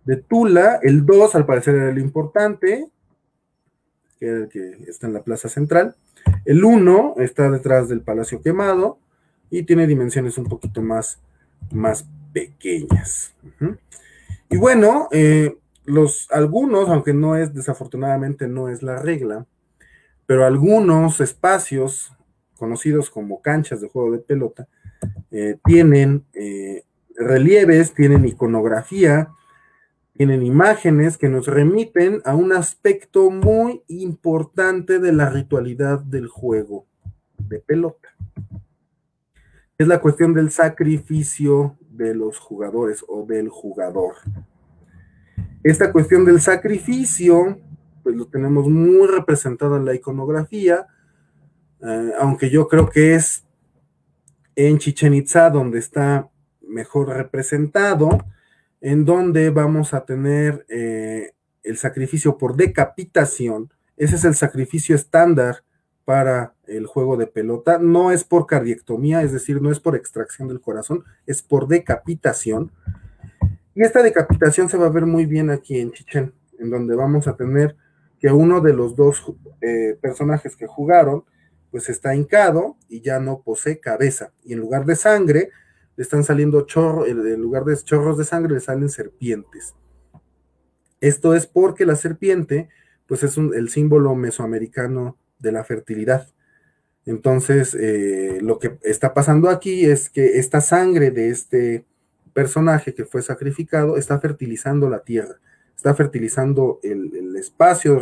de 0.05 0.15
Tula. 0.17 0.79
El 0.81 1.05
2, 1.05 1.35
al 1.35 1.45
parecer, 1.45 1.75
era 1.75 1.89
el 1.89 1.99
importante, 1.99 2.89
que 4.19 4.77
está 4.87 5.07
en 5.07 5.13
la 5.13 5.23
plaza 5.23 5.49
central. 5.49 5.97
El 6.45 6.63
1 6.63 7.15
está 7.17 7.49
detrás 7.51 7.89
del 7.89 7.99
Palacio 7.99 8.41
Quemado 8.41 8.97
y 9.49 9.63
tiene 9.63 9.85
dimensiones 9.85 10.37
un 10.37 10.45
poquito 10.45 10.81
más, 10.81 11.19
más 11.71 12.05
pequeñas. 12.31 13.33
Y 14.53 14.57
bueno, 14.57 15.07
eh, 15.11 15.57
los 15.83 16.29
algunos, 16.29 16.87
aunque 16.87 17.11
no 17.11 17.35
es 17.35 17.55
desafortunadamente 17.55 18.47
no 18.47 18.69
es 18.69 18.83
la 18.83 18.99
regla, 18.99 19.47
pero 20.27 20.45
algunos 20.45 21.19
espacios 21.21 22.13
conocidos 22.55 23.09
como 23.09 23.41
canchas 23.41 23.81
de 23.81 23.89
juego 23.89 24.11
de 24.11 24.19
pelota 24.19 24.67
eh, 25.31 25.57
tienen 25.65 26.25
eh, 26.35 26.83
relieves, 27.15 27.95
tienen 27.95 28.25
iconografía, 28.25 29.29
tienen 30.15 30.43
imágenes 30.43 31.17
que 31.17 31.29
nos 31.29 31.47
remiten 31.47 32.21
a 32.23 32.35
un 32.35 32.53
aspecto 32.53 33.31
muy 33.31 33.81
importante 33.87 34.99
de 34.99 35.13
la 35.13 35.31
ritualidad 35.31 35.99
del 35.99 36.27
juego 36.27 36.85
de 37.39 37.57
pelota. 37.57 38.09
Es 39.79 39.87
la 39.87 39.99
cuestión 39.99 40.35
del 40.35 40.51
sacrificio 40.51 41.75
de 41.95 42.15
los 42.15 42.39
jugadores 42.39 43.03
o 43.07 43.25
del 43.25 43.49
jugador. 43.49 44.15
Esta 45.63 45.91
cuestión 45.91 46.25
del 46.25 46.41
sacrificio, 46.41 47.59
pues 48.03 48.15
lo 48.15 48.27
tenemos 48.27 48.67
muy 48.67 49.07
representado 49.07 49.77
en 49.77 49.85
la 49.85 49.93
iconografía, 49.93 50.87
eh, 51.81 52.11
aunque 52.19 52.49
yo 52.49 52.67
creo 52.67 52.89
que 52.89 53.15
es 53.15 53.45
en 54.55 54.77
Chichen 54.77 55.13
Itza 55.13 55.49
donde 55.49 55.79
está 55.79 56.29
mejor 56.61 57.09
representado, 57.09 58.17
en 58.81 59.05
donde 59.05 59.49
vamos 59.49 59.93
a 59.93 60.05
tener 60.05 60.65
eh, 60.69 61.31
el 61.63 61.77
sacrificio 61.77 62.37
por 62.37 62.55
decapitación. 62.55 63.71
Ese 63.95 64.15
es 64.15 64.25
el 64.25 64.35
sacrificio 64.35 64.95
estándar 64.95 65.63
para 66.03 66.52
el 66.67 66.85
juego 66.85 67.17
de 67.17 67.27
pelota. 67.27 67.77
No 67.77 68.11
es 68.11 68.23
por 68.23 68.47
cardiectomía, 68.47 69.21
es 69.21 69.31
decir, 69.31 69.61
no 69.61 69.71
es 69.71 69.79
por 69.79 69.95
extracción 69.95 70.47
del 70.47 70.61
corazón, 70.61 71.03
es 71.25 71.41
por 71.41 71.67
decapitación. 71.67 72.71
Y 73.75 73.81
esta 73.81 74.03
decapitación 74.03 74.69
se 74.69 74.77
va 74.77 74.87
a 74.87 74.91
ver 74.91 75.05
muy 75.05 75.25
bien 75.25 75.49
aquí 75.49 75.79
en 75.79 75.91
Chichen, 75.91 76.33
en 76.59 76.69
donde 76.69 76.95
vamos 76.95 77.27
a 77.27 77.35
tener 77.35 77.75
que 78.19 78.31
uno 78.31 78.61
de 78.61 78.73
los 78.73 78.95
dos 78.95 79.33
eh, 79.61 79.97
personajes 80.01 80.55
que 80.55 80.67
jugaron, 80.67 81.23
pues 81.71 81.89
está 81.89 82.15
hincado 82.15 82.77
y 82.87 83.01
ya 83.01 83.19
no 83.19 83.41
posee 83.41 83.79
cabeza. 83.79 84.31
Y 84.43 84.53
en 84.53 84.59
lugar 84.59 84.85
de 84.85 84.95
sangre, 84.95 85.49
le 85.95 86.01
están 86.03 86.23
saliendo 86.23 86.61
chorros, 86.61 87.07
en 87.07 87.41
lugar 87.41 87.65
de 87.65 87.75
chorros 87.77 88.17
de 88.17 88.25
sangre, 88.25 88.53
le 88.53 88.59
salen 88.59 88.89
serpientes. 88.89 89.75
Esto 91.01 91.35
es 91.35 91.47
porque 91.47 91.85
la 91.85 91.95
serpiente, 91.95 92.69
pues 93.07 93.23
es 93.23 93.37
el 93.37 93.69
símbolo 93.69 94.15
mesoamericano 94.15 95.17
de 95.39 95.51
la 95.51 95.63
fertilidad. 95.63 96.32
Entonces, 97.05 97.75
eh, 97.79 98.39
lo 98.41 98.59
que 98.59 98.77
está 98.83 99.13
pasando 99.13 99.49
aquí 99.49 99.85
es 99.85 100.09
que 100.09 100.39
esta 100.39 100.61
sangre 100.61 101.11
de 101.11 101.29
este 101.29 101.85
personaje 102.33 102.93
que 102.93 103.05
fue 103.05 103.21
sacrificado 103.21 103.97
está 103.97 104.19
fertilizando 104.19 104.89
la 104.89 105.03
tierra, 105.03 105.35
está 105.75 105.93
fertilizando 105.93 106.79
el, 106.81 107.35
espacio 107.35 107.99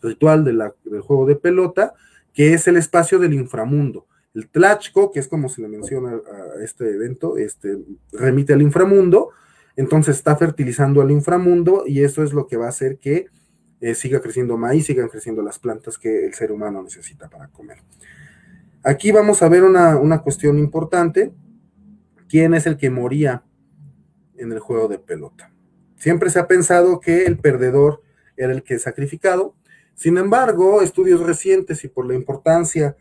ritual 0.00 0.44
del 0.44 1.00
juego 1.02 1.26
de 1.26 1.36
pelota, 1.36 1.94
que 2.32 2.54
es 2.54 2.66
el 2.66 2.76
espacio 2.76 3.18
del 3.18 3.34
inframundo. 3.34 4.06
El 4.34 4.48
Tlachco, 4.48 5.12
que 5.12 5.20
es 5.20 5.28
como 5.28 5.48
se 5.48 5.60
le 5.60 5.68
menciona 5.68 6.12
a 6.12 6.64
este 6.64 6.90
evento, 6.90 7.36
este, 7.36 7.78
remite 8.12 8.54
al 8.54 8.62
inframundo, 8.62 9.30
entonces 9.76 10.16
está 10.16 10.34
fertilizando 10.36 11.02
al 11.02 11.10
inframundo 11.10 11.84
y 11.86 12.02
eso 12.02 12.22
es 12.22 12.32
lo 12.32 12.46
que 12.46 12.56
va 12.56 12.66
a 12.66 12.70
hacer 12.70 12.98
que 12.98 13.26
eh, 13.84 13.94
siga 13.94 14.22
creciendo 14.22 14.56
maíz, 14.56 14.86
sigan 14.86 15.08
creciendo 15.08 15.42
las 15.42 15.58
plantas 15.58 15.98
que 15.98 16.24
el 16.24 16.32
ser 16.32 16.50
humano 16.50 16.82
necesita 16.82 17.28
para 17.28 17.48
comer. 17.48 17.76
Aquí 18.82 19.12
vamos 19.12 19.42
a 19.42 19.48
ver 19.50 19.62
una, 19.62 19.98
una 19.98 20.22
cuestión 20.22 20.58
importante. 20.58 21.34
¿Quién 22.26 22.54
es 22.54 22.66
el 22.66 22.78
que 22.78 22.88
moría 22.88 23.44
en 24.38 24.52
el 24.52 24.58
juego 24.58 24.88
de 24.88 24.98
pelota? 24.98 25.52
Siempre 25.96 26.30
se 26.30 26.38
ha 26.38 26.46
pensado 26.46 26.98
que 26.98 27.26
el 27.26 27.36
perdedor 27.36 28.00
era 28.38 28.54
el 28.54 28.62
que 28.62 28.76
es 28.76 28.82
sacrificado. 28.82 29.54
Sin 29.94 30.16
embargo, 30.16 30.80
estudios 30.80 31.20
recientes 31.20 31.84
y 31.84 31.88
por 31.88 32.06
la 32.06 32.14
importancia 32.14 32.96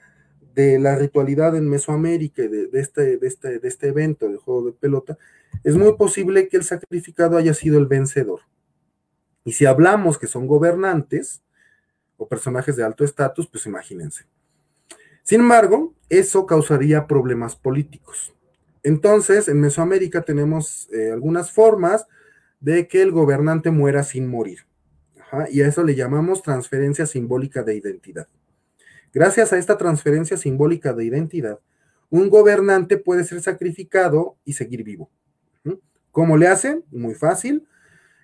de 0.54 0.80
la 0.80 0.98
ritualidad 0.98 1.56
en 1.56 1.70
Mesoamérica 1.70 2.42
de, 2.42 2.68
este, 2.74 3.18
de, 3.20 3.28
este, 3.28 3.60
de 3.60 3.68
este 3.70 3.88
evento 3.88 4.28
de 4.28 4.36
juego 4.36 4.66
de 4.66 4.74
pelota, 4.74 5.18
es 5.64 5.78
muy 5.78 5.94
posible 5.96 6.50
que 6.50 6.58
el 6.58 6.66
sacrificado 6.66 7.38
haya 7.38 7.54
sido 7.54 7.80
el 7.80 7.86
vencedor. 7.86 8.42
Y 9.44 9.53
si 9.53 9.65
hablamos 9.65 10.18
que 10.18 10.28
son 10.28 10.48
gobernantes, 10.48 11.44
o 12.18 12.28
personajes 12.28 12.76
de 12.76 12.84
alto 12.84 13.03
estatus, 13.03 13.48
pues 13.48 13.65
imagínense. 13.65 14.26
Sin 15.24 15.41
embargo, 15.41 15.94
eso 16.10 16.45
causaría 16.45 17.07
problemas 17.07 17.56
políticos. 17.56 18.34
Entonces, 18.84 19.48
en 19.48 19.61
Mesoamérica 19.61 20.22
tenemos 20.22 20.90
eh, 20.91 21.11
algunas 21.11 21.52
formas 21.52 22.06
de 22.60 22.88
que 22.88 23.02
el 23.02 23.11
gobernante 23.11 23.72
muera 23.72 24.03
sin 24.03 24.28
morir. 24.28 24.65
y 25.49 25.61
a 25.61 25.68
eso 25.68 25.84
le 25.84 25.95
llamamos 25.95 26.44
transferencia 26.44 27.07
simbólica 27.07 27.64
de 27.64 27.76
identidad. 27.76 28.28
Gracias 29.11 29.52
a 29.52 29.57
esta 29.57 29.78
transferencia 29.78 30.38
simbólica 30.38 30.94
de 30.94 31.06
identidad, 31.06 31.60
un 32.11 32.30
gobernante 32.30 32.98
puede 32.98 33.24
ser 33.24 33.41
sacrificado 33.41 34.38
y 34.45 34.53
seguir 34.53 34.84
vivo. 34.84 35.10
¿Cómo 36.11 36.38
le 36.38 36.48
hacen? 36.48 36.84
Muy 36.91 37.15
fácil. 37.15 37.68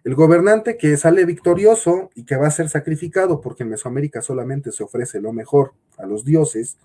El 0.09 0.15
gobernante 0.15 0.75
que 0.75 0.97
sale 0.97 1.23
victorioso 1.23 2.09
y 2.15 2.25
que 2.25 2.35
va 2.35 2.47
a 2.47 2.51
ser 2.51 2.67
sacrificado, 2.67 3.41
porque 3.41 3.61
en 3.61 3.69
Mesoamérica 3.69 4.23
solamente 4.23 4.71
se 4.71 4.81
ofrece 4.81 5.21
lo 5.21 5.33
mejor 5.33 5.73
a 5.99 6.07
los 6.07 6.25
dioses, 6.25 6.79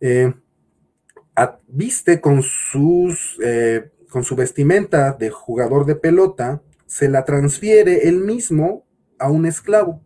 eh, 0.00 0.32
viste 1.68 2.22
con, 2.22 2.42
sus, 2.42 3.38
eh, 3.44 3.90
con 4.08 4.24
su 4.24 4.34
vestimenta 4.34 5.12
de 5.12 5.28
jugador 5.28 5.84
de 5.84 5.94
pelota, 5.94 6.62
se 6.86 7.10
la 7.10 7.26
transfiere 7.26 8.08
él 8.08 8.20
mismo 8.20 8.86
a 9.18 9.30
un 9.30 9.44
esclavo. 9.44 10.00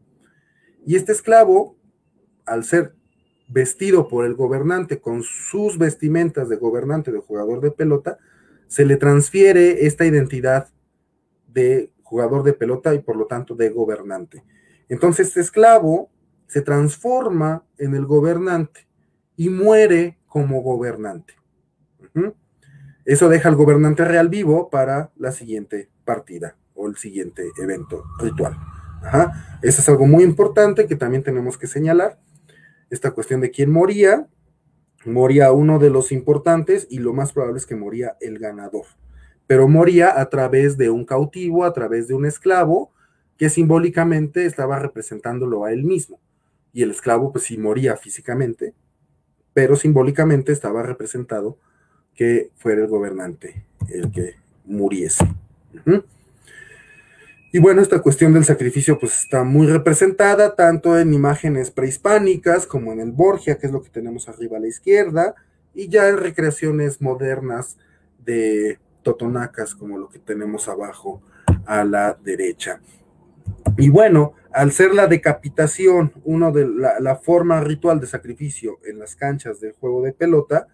Y 0.84 0.96
este 0.96 1.12
esclavo, 1.12 1.76
al 2.44 2.64
ser 2.64 2.96
vestido 3.46 4.08
por 4.08 4.24
el 4.24 4.34
gobernante 4.34 5.00
con 5.00 5.22
sus 5.22 5.78
vestimentas 5.78 6.48
de 6.48 6.56
gobernante 6.56 7.12
de 7.12 7.20
jugador 7.20 7.60
de 7.60 7.70
pelota, 7.70 8.18
se 8.66 8.84
le 8.84 8.96
transfiere 8.96 9.86
esta 9.86 10.04
identidad 10.04 10.73
de 11.54 11.92
jugador 12.02 12.42
de 12.42 12.52
pelota 12.52 12.94
y 12.94 12.98
por 12.98 13.16
lo 13.16 13.26
tanto 13.26 13.54
de 13.54 13.70
gobernante. 13.70 14.44
Entonces 14.88 15.28
este 15.28 15.40
esclavo 15.40 16.10
se 16.46 16.60
transforma 16.60 17.64
en 17.78 17.94
el 17.94 18.04
gobernante 18.04 18.86
y 19.36 19.48
muere 19.48 20.18
como 20.26 20.60
gobernante. 20.60 21.34
Eso 23.04 23.28
deja 23.28 23.48
al 23.48 23.56
gobernante 23.56 24.04
real 24.04 24.28
vivo 24.28 24.68
para 24.70 25.10
la 25.16 25.32
siguiente 25.32 25.90
partida 26.04 26.56
o 26.74 26.88
el 26.88 26.96
siguiente 26.96 27.44
evento 27.60 28.04
ritual. 28.18 28.56
Eso 29.62 29.80
es 29.80 29.88
algo 29.88 30.06
muy 30.06 30.24
importante 30.24 30.86
que 30.86 30.96
también 30.96 31.22
tenemos 31.22 31.58
que 31.58 31.66
señalar. 31.66 32.18
Esta 32.90 33.10
cuestión 33.12 33.40
de 33.40 33.50
quién 33.50 33.70
moría, 33.70 34.28
moría 35.04 35.52
uno 35.52 35.78
de 35.78 35.90
los 35.90 36.12
importantes 36.12 36.86
y 36.90 36.98
lo 36.98 37.12
más 37.12 37.32
probable 37.32 37.58
es 37.58 37.66
que 37.66 37.76
moría 37.76 38.16
el 38.20 38.38
ganador. 38.38 38.86
Pero 39.46 39.68
moría 39.68 40.20
a 40.20 40.28
través 40.30 40.76
de 40.76 40.90
un 40.90 41.04
cautivo, 41.04 41.64
a 41.64 41.72
través 41.72 42.08
de 42.08 42.14
un 42.14 42.26
esclavo, 42.26 42.92
que 43.36 43.50
simbólicamente 43.50 44.46
estaba 44.46 44.78
representándolo 44.78 45.64
a 45.64 45.72
él 45.72 45.84
mismo. 45.84 46.20
Y 46.72 46.82
el 46.82 46.90
esclavo, 46.90 47.32
pues 47.32 47.44
sí 47.44 47.58
moría 47.58 47.96
físicamente, 47.96 48.74
pero 49.52 49.76
simbólicamente 49.76 50.52
estaba 50.52 50.82
representado 50.82 51.58
que 52.14 52.50
fuera 52.56 52.82
el 52.82 52.88
gobernante 52.88 53.64
el 53.88 54.10
que 54.10 54.34
muriese. 54.64 55.24
Y 57.52 57.58
bueno, 57.58 57.82
esta 57.82 58.00
cuestión 58.00 58.32
del 58.32 58.44
sacrificio 58.44 58.98
pues 58.98 59.20
está 59.20 59.44
muy 59.44 59.66
representada 59.66 60.56
tanto 60.56 60.98
en 60.98 61.14
imágenes 61.14 61.70
prehispánicas 61.70 62.66
como 62.66 62.92
en 62.92 63.00
el 63.00 63.12
Borgia, 63.12 63.58
que 63.58 63.66
es 63.66 63.72
lo 63.72 63.82
que 63.82 63.90
tenemos 63.90 64.28
arriba 64.28 64.56
a 64.56 64.60
la 64.60 64.68
izquierda, 64.68 65.34
y 65.74 65.88
ya 65.88 66.08
en 66.08 66.18
recreaciones 66.18 67.00
modernas 67.00 67.76
de 68.24 68.78
totonacas 69.04 69.76
como 69.76 69.96
lo 69.98 70.08
que 70.08 70.18
tenemos 70.18 70.68
abajo 70.68 71.22
a 71.66 71.84
la 71.84 72.18
derecha. 72.20 72.80
Y 73.76 73.88
bueno, 73.90 74.34
al 74.52 74.72
ser 74.72 74.94
la 74.94 75.06
decapitación, 75.06 76.12
uno 76.24 76.50
de 76.50 76.66
la, 76.66 76.98
la, 76.98 77.16
forma 77.16 77.60
ritual 77.60 78.00
de 78.00 78.06
sacrificio 78.06 78.78
en 78.84 78.98
las 78.98 79.14
canchas 79.14 79.60
del 79.60 79.72
juego 79.72 80.02
de 80.02 80.12
pelota, 80.12 80.66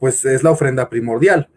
pues 0.00 0.24
es 0.24 0.42
la 0.42 0.50
ofrenda 0.50 0.88
primordial. 0.88 1.48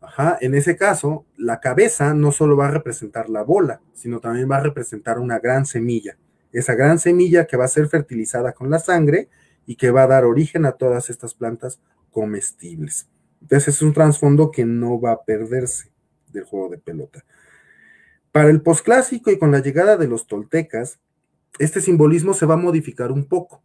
Ajá, 0.00 0.36
en 0.40 0.54
ese 0.54 0.76
caso, 0.76 1.24
la 1.36 1.60
cabeza 1.60 2.12
no 2.12 2.32
solo 2.32 2.56
va 2.56 2.66
a 2.66 2.72
representar 2.72 3.30
la 3.30 3.42
bola, 3.42 3.80
sino 3.94 4.20
también 4.20 4.50
va 4.50 4.56
a 4.56 4.62
representar 4.62 5.18
una 5.18 5.38
gran 5.38 5.64
semilla. 5.64 6.18
Esa 6.52 6.74
gran 6.74 6.98
semilla 6.98 7.46
que 7.46 7.56
va 7.56 7.64
a 7.64 7.68
ser 7.68 7.88
fertilizada 7.88 8.52
con 8.52 8.70
la 8.70 8.78
sangre 8.78 9.28
y 9.66 9.76
que 9.76 9.90
va 9.90 10.02
a 10.02 10.06
dar 10.06 10.24
origen 10.24 10.66
a 10.66 10.72
todas 10.72 11.08
estas 11.10 11.34
plantas 11.34 11.80
comestibles. 12.10 13.08
Entonces 13.44 13.74
es 13.74 13.82
un 13.82 13.92
trasfondo 13.92 14.50
que 14.50 14.64
no 14.64 14.98
va 14.98 15.12
a 15.12 15.22
perderse 15.22 15.92
del 16.32 16.44
juego 16.44 16.70
de 16.70 16.78
pelota. 16.78 17.26
Para 18.32 18.48
el 18.48 18.62
posclásico 18.62 19.30
y 19.30 19.38
con 19.38 19.52
la 19.52 19.58
llegada 19.58 19.98
de 19.98 20.08
los 20.08 20.26
toltecas, 20.26 20.98
este 21.58 21.82
simbolismo 21.82 22.32
se 22.32 22.46
va 22.46 22.54
a 22.54 22.56
modificar 22.56 23.12
un 23.12 23.26
poco. 23.26 23.62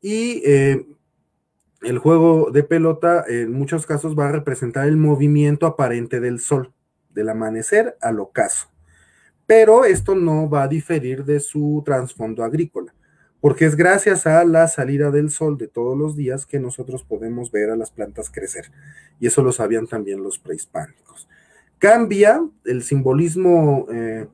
Y 0.00 0.42
eh, 0.44 0.84
el 1.82 1.98
juego 1.98 2.50
de 2.50 2.64
pelota 2.64 3.24
en 3.28 3.52
muchos 3.52 3.86
casos 3.86 4.18
va 4.18 4.28
a 4.28 4.32
representar 4.32 4.88
el 4.88 4.96
movimiento 4.96 5.66
aparente 5.66 6.18
del 6.18 6.40
sol, 6.40 6.72
del 7.10 7.28
amanecer 7.28 7.96
al 8.00 8.18
ocaso. 8.18 8.72
Pero 9.46 9.84
esto 9.84 10.16
no 10.16 10.50
va 10.50 10.64
a 10.64 10.68
diferir 10.68 11.24
de 11.24 11.38
su 11.38 11.80
trasfondo 11.86 12.42
agrícola, 12.42 12.92
porque 13.40 13.64
es 13.64 13.74
gracias 13.74 14.26
a 14.26 14.44
la 14.44 14.68
salida 14.68 15.10
del 15.10 15.30
sol 15.30 15.56
de 15.56 15.66
todos 15.66 15.96
los 15.96 16.16
días 16.16 16.44
que 16.44 16.60
nosotros 16.60 17.04
podemos 17.04 17.50
ver 17.50 17.70
a 17.70 17.76
las 17.76 17.90
plantas 17.90 18.30
crecer. 18.30 18.70
Y 19.18 19.26
eso 19.26 19.42
lo 19.42 19.52
sabían 19.52 19.86
también 19.86 20.22
los 20.22 20.38
prehispánicos. 20.38 21.28
Cambia 21.78 22.44
el 22.66 22.82
simbolismo 22.82 23.86
eh, 23.90 24.26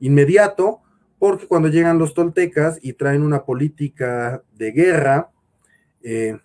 inmediato, 0.00 0.80
porque 1.18 1.46
cuando 1.46 1.68
llegan 1.68 1.98
los 1.98 2.14
toltecas 2.14 2.78
y 2.82 2.94
traen 2.94 3.22
una 3.22 3.44
política 3.44 4.42
de 4.56 4.72
guerra, 4.72 5.30
eh, 6.02 6.38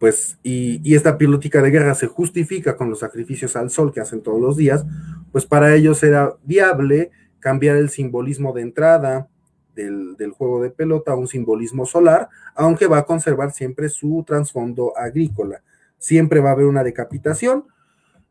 pues, 0.00 0.38
y, 0.42 0.94
esta 0.94 1.16
política 1.16 1.62
de 1.62 1.70
guerra 1.70 1.94
se 1.94 2.08
justifica 2.08 2.76
con 2.76 2.90
los 2.90 2.98
sacrificios 2.98 3.54
al 3.56 3.70
sol 3.70 3.92
que 3.92 4.00
hacen 4.00 4.22
todos 4.22 4.40
los 4.40 4.56
días, 4.56 4.84
pues 5.30 5.46
para 5.46 5.74
ellos 5.74 6.02
era 6.02 6.34
viable 6.44 7.10
cambiar 7.38 7.76
el 7.76 7.90
simbolismo 7.90 8.52
de 8.52 8.62
entrada 8.62 9.28
del, 9.74 10.30
juego 10.36 10.62
de 10.62 10.70
pelota 10.70 11.14
un 11.14 11.28
simbolismo 11.28 11.86
solar, 11.86 12.28
aunque 12.54 12.86
va 12.86 12.98
a 12.98 13.06
conservar 13.06 13.52
siempre 13.52 13.88
su 13.88 14.24
trasfondo 14.26 14.96
agrícola. 14.96 15.62
Siempre 15.98 16.40
va 16.40 16.50
a 16.50 16.52
haber 16.52 16.66
una 16.66 16.84
decapitación 16.84 17.64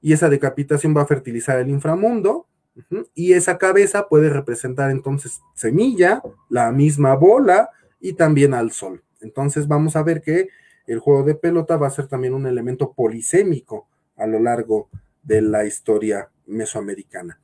y 0.02 0.14
esa 0.14 0.30
decapitación 0.30 0.96
va 0.96 1.02
a 1.02 1.08
fertilizar 1.08 1.60
el 1.60 1.70
inframundo 1.70 2.48
y 3.14 3.34
esa 3.34 3.58
cabeza 3.58 4.08
puede 4.08 4.30
representar 4.30 4.92
entonces 4.92 5.42
semilla, 5.54 6.22
la 6.50 6.72
misma 6.72 7.16
bola 7.16 7.70
y 8.00 8.14
también 8.14 8.54
al 8.54 8.72
sol. 8.72 9.04
Entonces 9.22 9.68
vamos 9.68 9.96
a 9.96 10.04
ver 10.04 10.22
que 10.22 10.50
el 10.88 11.00
juego 11.00 11.24
de 11.24 11.36
pelota 11.36 11.78
va 11.78 11.88
a 11.88 11.92
ser 11.92 12.08
también 12.08 12.34
un 12.34 12.46
elemento 12.46 12.94
polisémico 12.94 13.88
a 14.18 14.28
lo 14.28 14.40
largo 14.40 14.90
de 15.22 15.42
la 15.42 15.66
historia 15.66 16.30
mesoamericana. 16.46 17.40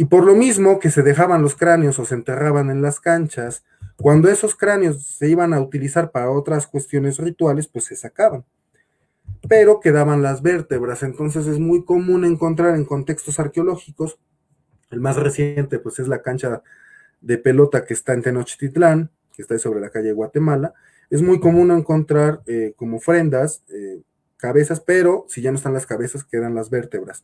Y 0.00 0.06
por 0.06 0.24
lo 0.24 0.34
mismo 0.34 0.78
que 0.78 0.90
se 0.90 1.02
dejaban 1.02 1.42
los 1.42 1.54
cráneos 1.54 1.98
o 1.98 2.06
se 2.06 2.14
enterraban 2.14 2.70
en 2.70 2.80
las 2.80 3.00
canchas, 3.00 3.66
cuando 3.98 4.30
esos 4.30 4.54
cráneos 4.54 5.04
se 5.04 5.28
iban 5.28 5.52
a 5.52 5.60
utilizar 5.60 6.10
para 6.10 6.30
otras 6.30 6.66
cuestiones 6.66 7.18
rituales, 7.18 7.68
pues 7.68 7.84
se 7.84 7.96
sacaban. 7.96 8.46
Pero 9.46 9.78
quedaban 9.78 10.22
las 10.22 10.40
vértebras, 10.40 11.02
entonces 11.02 11.46
es 11.46 11.58
muy 11.58 11.84
común 11.84 12.24
encontrar 12.24 12.76
en 12.76 12.86
contextos 12.86 13.38
arqueológicos, 13.38 14.18
el 14.90 15.00
más 15.00 15.16
reciente 15.16 15.78
pues 15.78 15.98
es 15.98 16.08
la 16.08 16.22
cancha 16.22 16.62
de 17.20 17.36
pelota 17.36 17.84
que 17.84 17.92
está 17.92 18.14
en 18.14 18.22
Tenochtitlán, 18.22 19.10
que 19.34 19.42
está 19.42 19.58
sobre 19.58 19.80
la 19.80 19.90
calle 19.90 20.12
Guatemala, 20.12 20.72
es 21.10 21.20
muy 21.20 21.40
común 21.40 21.72
encontrar 21.72 22.40
eh, 22.46 22.72
como 22.74 22.96
ofrendas 22.96 23.64
eh, 23.68 24.00
cabezas, 24.38 24.80
pero 24.80 25.26
si 25.28 25.42
ya 25.42 25.50
no 25.50 25.58
están 25.58 25.74
las 25.74 25.84
cabezas, 25.84 26.24
quedan 26.24 26.54
las 26.54 26.70
vértebras. 26.70 27.22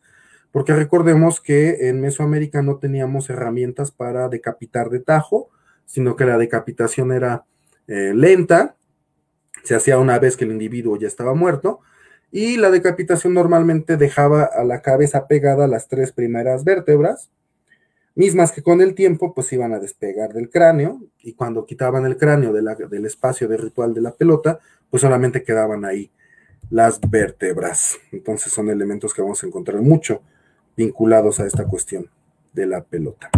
Porque 0.52 0.74
recordemos 0.74 1.40
que 1.40 1.88
en 1.88 2.00
Mesoamérica 2.00 2.62
no 2.62 2.78
teníamos 2.78 3.28
herramientas 3.30 3.90
para 3.90 4.28
decapitar 4.28 4.90
de 4.90 5.00
tajo, 5.00 5.50
sino 5.84 6.16
que 6.16 6.24
la 6.24 6.38
decapitación 6.38 7.12
era 7.12 7.44
eh, 7.88 8.12
lenta, 8.14 8.76
se 9.62 9.74
hacía 9.74 9.98
una 9.98 10.18
vez 10.18 10.36
que 10.36 10.44
el 10.44 10.52
individuo 10.52 10.96
ya 10.96 11.08
estaba 11.08 11.34
muerto, 11.34 11.80
y 12.30 12.56
la 12.56 12.70
decapitación 12.70 13.34
normalmente 13.34 13.96
dejaba 13.96 14.44
a 14.44 14.64
la 14.64 14.82
cabeza 14.82 15.26
pegada 15.26 15.66
las 15.66 15.88
tres 15.88 16.12
primeras 16.12 16.64
vértebras, 16.64 17.30
mismas 18.14 18.50
que 18.50 18.62
con 18.62 18.80
el 18.80 18.94
tiempo 18.94 19.34
pues 19.34 19.52
iban 19.52 19.72
a 19.72 19.78
despegar 19.78 20.32
del 20.32 20.50
cráneo 20.50 21.00
y 21.22 21.34
cuando 21.34 21.66
quitaban 21.66 22.06
el 22.06 22.16
cráneo 22.16 22.52
del 22.52 23.04
espacio 23.04 23.46
de 23.46 23.58
ritual 23.58 23.94
de 23.94 24.00
la 24.00 24.14
pelota, 24.14 24.58
pues 24.90 25.02
solamente 25.02 25.42
quedaban 25.42 25.84
ahí 25.84 26.10
las 26.70 26.98
vértebras. 27.00 27.98
Entonces 28.12 28.52
son 28.52 28.70
elementos 28.70 29.14
que 29.14 29.22
vamos 29.22 29.42
a 29.42 29.46
encontrar 29.46 29.80
mucho 29.82 30.22
vinculados 30.76 31.40
a 31.40 31.46
esta 31.46 31.64
cuestión 31.64 32.10
de 32.52 32.66
la 32.66 32.84
pelota. 32.84 33.30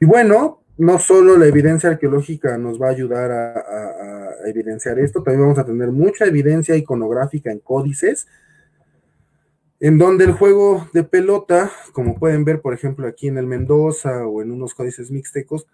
Y 0.00 0.06
bueno, 0.06 0.62
no 0.76 0.98
solo 0.98 1.36
la 1.36 1.46
evidencia 1.46 1.90
arqueológica 1.90 2.56
nos 2.56 2.80
va 2.80 2.86
a 2.86 2.90
ayudar 2.90 3.30
a 3.30 4.46
evidenciar 4.46 4.98
esto, 4.98 5.22
también 5.22 5.42
vamos 5.42 5.58
a 5.58 5.64
tener 5.64 5.90
mucha 5.90 6.24
evidencia 6.24 6.76
iconográfica 6.76 7.50
en 7.50 7.58
códices, 7.58 8.28
en 9.80 9.98
donde 9.98 10.24
el 10.24 10.32
juego 10.32 10.88
de 10.92 11.04
pelota, 11.04 11.70
como 11.92 12.18
pueden 12.18 12.44
ver, 12.44 12.60
por 12.60 12.74
ejemplo, 12.74 13.06
aquí 13.06 13.28
en 13.28 13.38
el 13.38 13.46
Mendoza 13.46 14.26
o 14.26 14.42
en 14.42 14.50
unos 14.50 14.74
códices 14.74 15.10
mixtecos, 15.10 15.66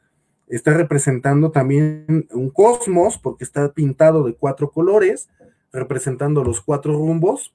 está 0.46 0.74
representando 0.74 1.50
también 1.50 2.28
un 2.32 2.50
cosmos, 2.50 3.18
porque 3.18 3.44
está 3.44 3.72
pintado 3.72 4.24
de 4.24 4.34
cuatro 4.34 4.70
colores, 4.70 5.28
representando 5.72 6.44
los 6.44 6.60
cuatro 6.60 6.92
rumbos, 6.92 7.54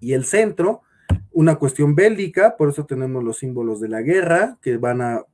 y 0.00 0.12
el 0.12 0.24
centro, 0.24 0.82
una 1.32 1.56
cuestión 1.56 1.94
bélica, 1.94 2.56
por 2.56 2.68
eso 2.68 2.86
tenemos 2.86 3.22
los 3.22 3.38
símbolos 3.38 3.80
de 3.80 3.88
la 3.88 4.02
guerra, 4.02 4.56
que 4.62 4.76
van 4.76 5.02
a, 5.02 5.24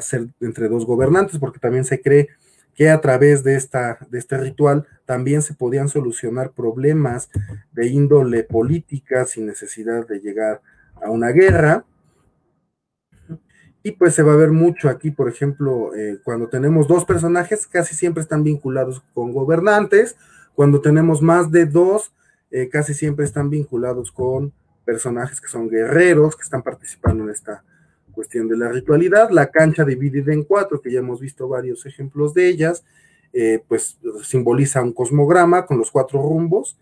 ser 0.00 0.26
entre 0.40 0.68
dos 0.68 0.84
gobernantes, 0.84 1.38
porque 1.38 1.60
también 1.60 1.84
se 1.84 2.00
cree 2.00 2.28
que 2.74 2.90
a 2.90 3.00
través 3.00 3.44
de, 3.44 3.54
esta, 3.54 3.98
de 4.10 4.18
este 4.18 4.36
ritual 4.38 4.86
también 5.04 5.42
se 5.42 5.54
podían 5.54 5.88
solucionar 5.88 6.50
problemas 6.50 7.30
de 7.70 7.86
índole 7.86 8.42
política 8.42 9.24
sin 9.24 9.46
necesidad 9.46 10.08
de 10.08 10.20
llegar 10.20 10.62
a 11.00 11.10
una 11.10 11.28
guerra. 11.28 11.84
Y 13.84 13.92
pues 13.92 14.14
se 14.14 14.22
va 14.22 14.32
a 14.32 14.36
ver 14.36 14.52
mucho 14.52 14.88
aquí, 14.88 15.10
por 15.10 15.28
ejemplo, 15.28 15.94
eh, 15.94 16.18
cuando 16.24 16.48
tenemos 16.48 16.88
dos 16.88 17.04
personajes, 17.04 17.66
casi 17.66 17.94
siempre 17.94 18.22
están 18.22 18.42
vinculados 18.42 19.02
con 19.12 19.32
gobernantes. 19.32 20.16
Cuando 20.54 20.80
tenemos 20.80 21.20
más 21.20 21.50
de 21.50 21.66
dos, 21.66 22.12
eh, 22.50 22.68
casi 22.68 22.94
siempre 22.94 23.24
están 23.24 23.50
vinculados 23.50 24.12
con 24.12 24.52
personajes 24.84 25.40
que 25.40 25.48
son 25.48 25.68
guerreros, 25.68 26.36
que 26.36 26.42
están 26.42 26.62
participando 26.62 27.24
en 27.24 27.30
esta 27.30 27.64
cuestión 28.12 28.48
de 28.48 28.56
la 28.56 28.68
ritualidad. 28.68 29.30
La 29.30 29.50
cancha 29.50 29.84
dividida 29.84 30.32
en 30.32 30.44
cuatro, 30.44 30.80
que 30.80 30.92
ya 30.92 31.00
hemos 31.00 31.20
visto 31.20 31.48
varios 31.48 31.84
ejemplos 31.86 32.34
de 32.34 32.48
ellas, 32.48 32.84
eh, 33.32 33.64
pues 33.66 33.98
simboliza 34.22 34.82
un 34.82 34.92
cosmograma 34.92 35.66
con 35.66 35.78
los 35.78 35.90
cuatro 35.90 36.20
rumbos 36.20 36.78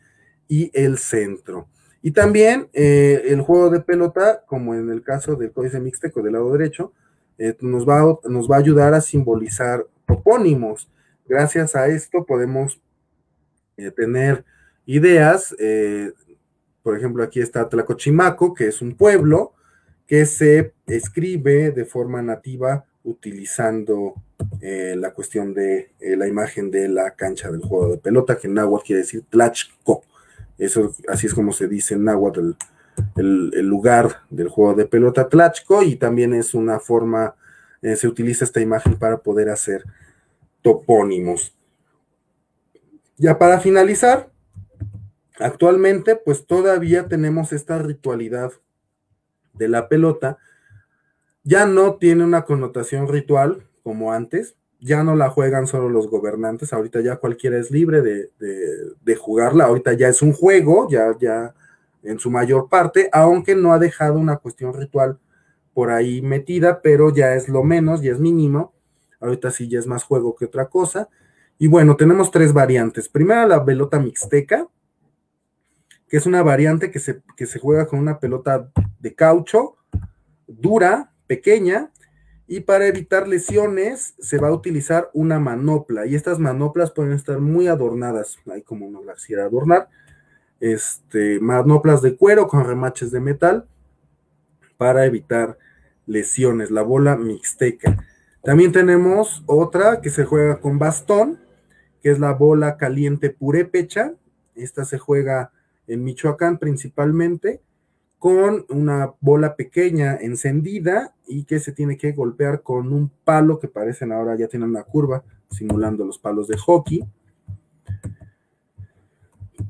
y 0.48 0.70
el 0.74 0.98
centro. 0.98 1.68
Y 2.02 2.10
también 2.10 2.68
eh, 2.72 3.22
el 3.26 3.40
juego 3.40 3.70
de 3.70 3.80
pelota, 3.80 4.42
como 4.46 4.74
en 4.74 4.90
el 4.90 5.02
caso 5.02 5.36
del 5.36 5.52
códice 5.52 5.80
mixteco 5.80 6.22
del 6.22 6.32
lado 6.32 6.52
derecho, 6.52 6.92
eh, 7.38 7.56
nos, 7.60 7.88
va 7.88 8.00
a, 8.00 8.28
nos 8.28 8.50
va 8.50 8.56
a 8.56 8.58
ayudar 8.58 8.94
a 8.94 9.00
simbolizar 9.00 9.86
topónimos. 10.06 10.90
Gracias 11.26 11.76
a 11.76 11.86
esto 11.86 12.24
podemos 12.24 12.80
tener 13.96 14.44
ideas. 14.84 15.54
Por 16.82 16.96
ejemplo, 16.96 17.22
aquí 17.22 17.40
está 17.40 17.68
Tlacochimaco, 17.68 18.54
que 18.54 18.68
es 18.68 18.82
un 18.82 18.94
pueblo 18.94 19.52
que 20.06 20.26
se 20.26 20.72
escribe 20.86 21.70
de 21.70 21.84
forma 21.84 22.22
nativa 22.22 22.84
utilizando 23.04 24.14
la 24.60 25.12
cuestión 25.12 25.54
de 25.54 25.92
la 26.00 26.26
imagen 26.26 26.70
de 26.70 26.88
la 26.88 27.12
cancha 27.12 27.50
del 27.50 27.62
juego 27.62 27.92
de 27.92 27.98
pelota, 27.98 28.36
que 28.36 28.48
en 28.48 28.58
agua 28.58 28.82
quiere 28.84 29.02
decir 29.02 29.24
Tlachco. 29.28 30.02
Eso, 30.58 30.94
así 31.08 31.26
es 31.26 31.34
como 31.34 31.52
se 31.52 31.68
dice 31.68 31.94
en 31.94 32.04
náhuatl, 32.04 32.52
el, 33.16 33.50
el, 33.54 33.66
lugar 33.66 34.20
del 34.28 34.48
juego 34.48 34.74
de 34.74 34.86
pelota 34.86 35.28
Tlachco, 35.28 35.82
y 35.82 35.96
también 35.96 36.34
es 36.34 36.54
una 36.54 36.78
forma, 36.78 37.34
eh, 37.82 37.96
se 37.96 38.06
utiliza 38.06 38.44
esta 38.44 38.60
imagen 38.60 38.98
para 38.98 39.18
poder 39.18 39.48
hacer 39.48 39.84
topónimos. 40.62 41.54
Ya 43.16 43.38
para 43.38 43.60
finalizar, 43.60 44.29
actualmente 45.40 46.16
pues 46.16 46.46
todavía 46.46 47.08
tenemos 47.08 47.52
esta 47.52 47.78
ritualidad 47.78 48.52
de 49.54 49.68
la 49.68 49.88
pelota, 49.88 50.38
ya 51.42 51.66
no 51.66 51.96
tiene 51.96 52.24
una 52.24 52.44
connotación 52.44 53.08
ritual 53.08 53.66
como 53.82 54.12
antes, 54.12 54.56
ya 54.80 55.02
no 55.04 55.14
la 55.16 55.30
juegan 55.30 55.66
solo 55.66 55.88
los 55.88 56.08
gobernantes, 56.08 56.72
ahorita 56.72 57.00
ya 57.00 57.16
cualquiera 57.16 57.58
es 57.58 57.70
libre 57.70 58.02
de, 58.02 59.16
jugarla, 59.16 59.64
ahorita 59.64 59.92
ya 59.92 60.08
es 60.08 60.22
un 60.22 60.32
juego, 60.32 60.88
ya, 60.90 61.14
ya 61.20 61.54
en 62.02 62.18
su 62.18 62.30
mayor 62.30 62.68
parte, 62.68 63.10
aunque 63.12 63.54
no 63.54 63.72
ha 63.72 63.78
dejado 63.78 64.18
una 64.18 64.36
cuestión 64.36 64.72
ritual 64.72 65.18
por 65.74 65.90
ahí 65.90 66.22
metida, 66.22 66.80
pero 66.82 67.14
ya 67.14 67.34
es 67.34 67.48
lo 67.48 67.62
menos, 67.62 68.02
ya 68.02 68.12
es 68.12 68.20
mínimo, 68.20 68.72
ahorita 69.20 69.50
sí 69.50 69.68
ya 69.68 69.78
es 69.78 69.86
más 69.86 70.04
juego 70.04 70.34
que 70.34 70.46
otra 70.46 70.66
cosa. 70.66 71.08
Y 71.58 71.66
bueno, 71.66 71.96
tenemos 71.96 72.30
tres 72.30 72.54
variantes. 72.54 73.08
Primera, 73.08 73.46
la 73.46 73.64
pelota 73.64 74.00
mixteca, 74.00 74.66
que 76.10 76.16
es 76.16 76.26
una 76.26 76.42
variante 76.42 76.90
que 76.90 76.98
se, 76.98 77.22
que 77.36 77.46
se 77.46 77.60
juega 77.60 77.86
con 77.86 78.00
una 78.00 78.18
pelota 78.18 78.68
de 78.98 79.14
caucho, 79.14 79.76
dura, 80.48 81.12
pequeña, 81.28 81.92
y 82.48 82.60
para 82.60 82.88
evitar 82.88 83.28
lesiones 83.28 84.16
se 84.18 84.38
va 84.38 84.48
a 84.48 84.52
utilizar 84.52 85.08
una 85.14 85.38
manopla. 85.38 86.06
Y 86.06 86.16
estas 86.16 86.40
manoplas 86.40 86.90
pueden 86.90 87.12
estar 87.12 87.38
muy 87.38 87.68
adornadas. 87.68 88.38
Hay 88.52 88.62
como 88.62 88.88
uno 88.88 89.04
la 89.04 89.14
quisiera 89.14 89.44
adornar. 89.44 89.88
Este, 90.58 91.38
manoplas 91.38 92.02
de 92.02 92.16
cuero 92.16 92.48
con 92.48 92.64
remaches 92.64 93.12
de 93.12 93.20
metal 93.20 93.68
para 94.76 95.06
evitar 95.06 95.58
lesiones. 96.06 96.72
La 96.72 96.82
bola 96.82 97.14
mixteca. 97.14 98.04
También 98.42 98.72
tenemos 98.72 99.44
otra 99.46 100.00
que 100.00 100.10
se 100.10 100.24
juega 100.24 100.58
con 100.58 100.76
bastón, 100.80 101.38
que 102.02 102.10
es 102.10 102.18
la 102.18 102.32
bola 102.32 102.76
caliente 102.76 103.30
purépecha. 103.30 104.14
Esta 104.56 104.84
se 104.84 104.98
juega 104.98 105.52
en 105.90 106.04
Michoacán 106.04 106.58
principalmente 106.58 107.60
con 108.18 108.66
una 108.68 109.12
bola 109.20 109.56
pequeña 109.56 110.16
encendida 110.16 111.14
y 111.26 111.44
que 111.44 111.58
se 111.58 111.72
tiene 111.72 111.96
que 111.96 112.12
golpear 112.12 112.62
con 112.62 112.92
un 112.92 113.10
palo 113.24 113.58
que 113.58 113.66
parecen 113.66 114.12
ahora 114.12 114.36
ya 114.36 114.46
tienen 114.46 114.68
una 114.68 114.84
curva, 114.84 115.24
simulando 115.50 116.04
los 116.04 116.18
palos 116.18 116.46
de 116.46 116.58
hockey. 116.58 117.02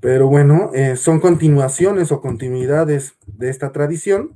Pero 0.00 0.26
bueno, 0.26 0.72
eh, 0.74 0.96
son 0.96 1.20
continuaciones 1.20 2.10
o 2.10 2.20
continuidades 2.20 3.14
de 3.26 3.50
esta 3.50 3.70
tradición. 3.70 4.34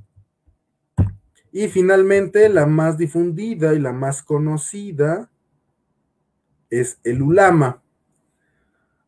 Y 1.51 1.69
finalmente, 1.69 2.49
la 2.49 2.67
más 2.67 2.97
difundida 2.97 3.75
y 3.75 3.79
la 3.79 3.93
más 3.93 4.23
conocida 4.23 5.31
es 6.71 6.99
el 7.05 7.23
ulama 7.23 7.84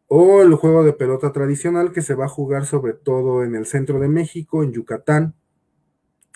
o 0.09 0.43
el 0.43 0.55
juego 0.55 0.85
de 0.85 0.93
pelota 0.93 1.33
tradicional 1.33 1.93
que 1.93 2.03
se 2.03 2.15
va 2.15 2.27
a 2.27 2.28
jugar 2.28 2.66
sobre 2.66 2.93
todo 2.93 3.43
en 3.43 3.55
el 3.55 3.66
centro 3.66 3.99
de 3.99 4.09
México, 4.09 4.62
en 4.62 4.73
Yucatán. 4.73 5.35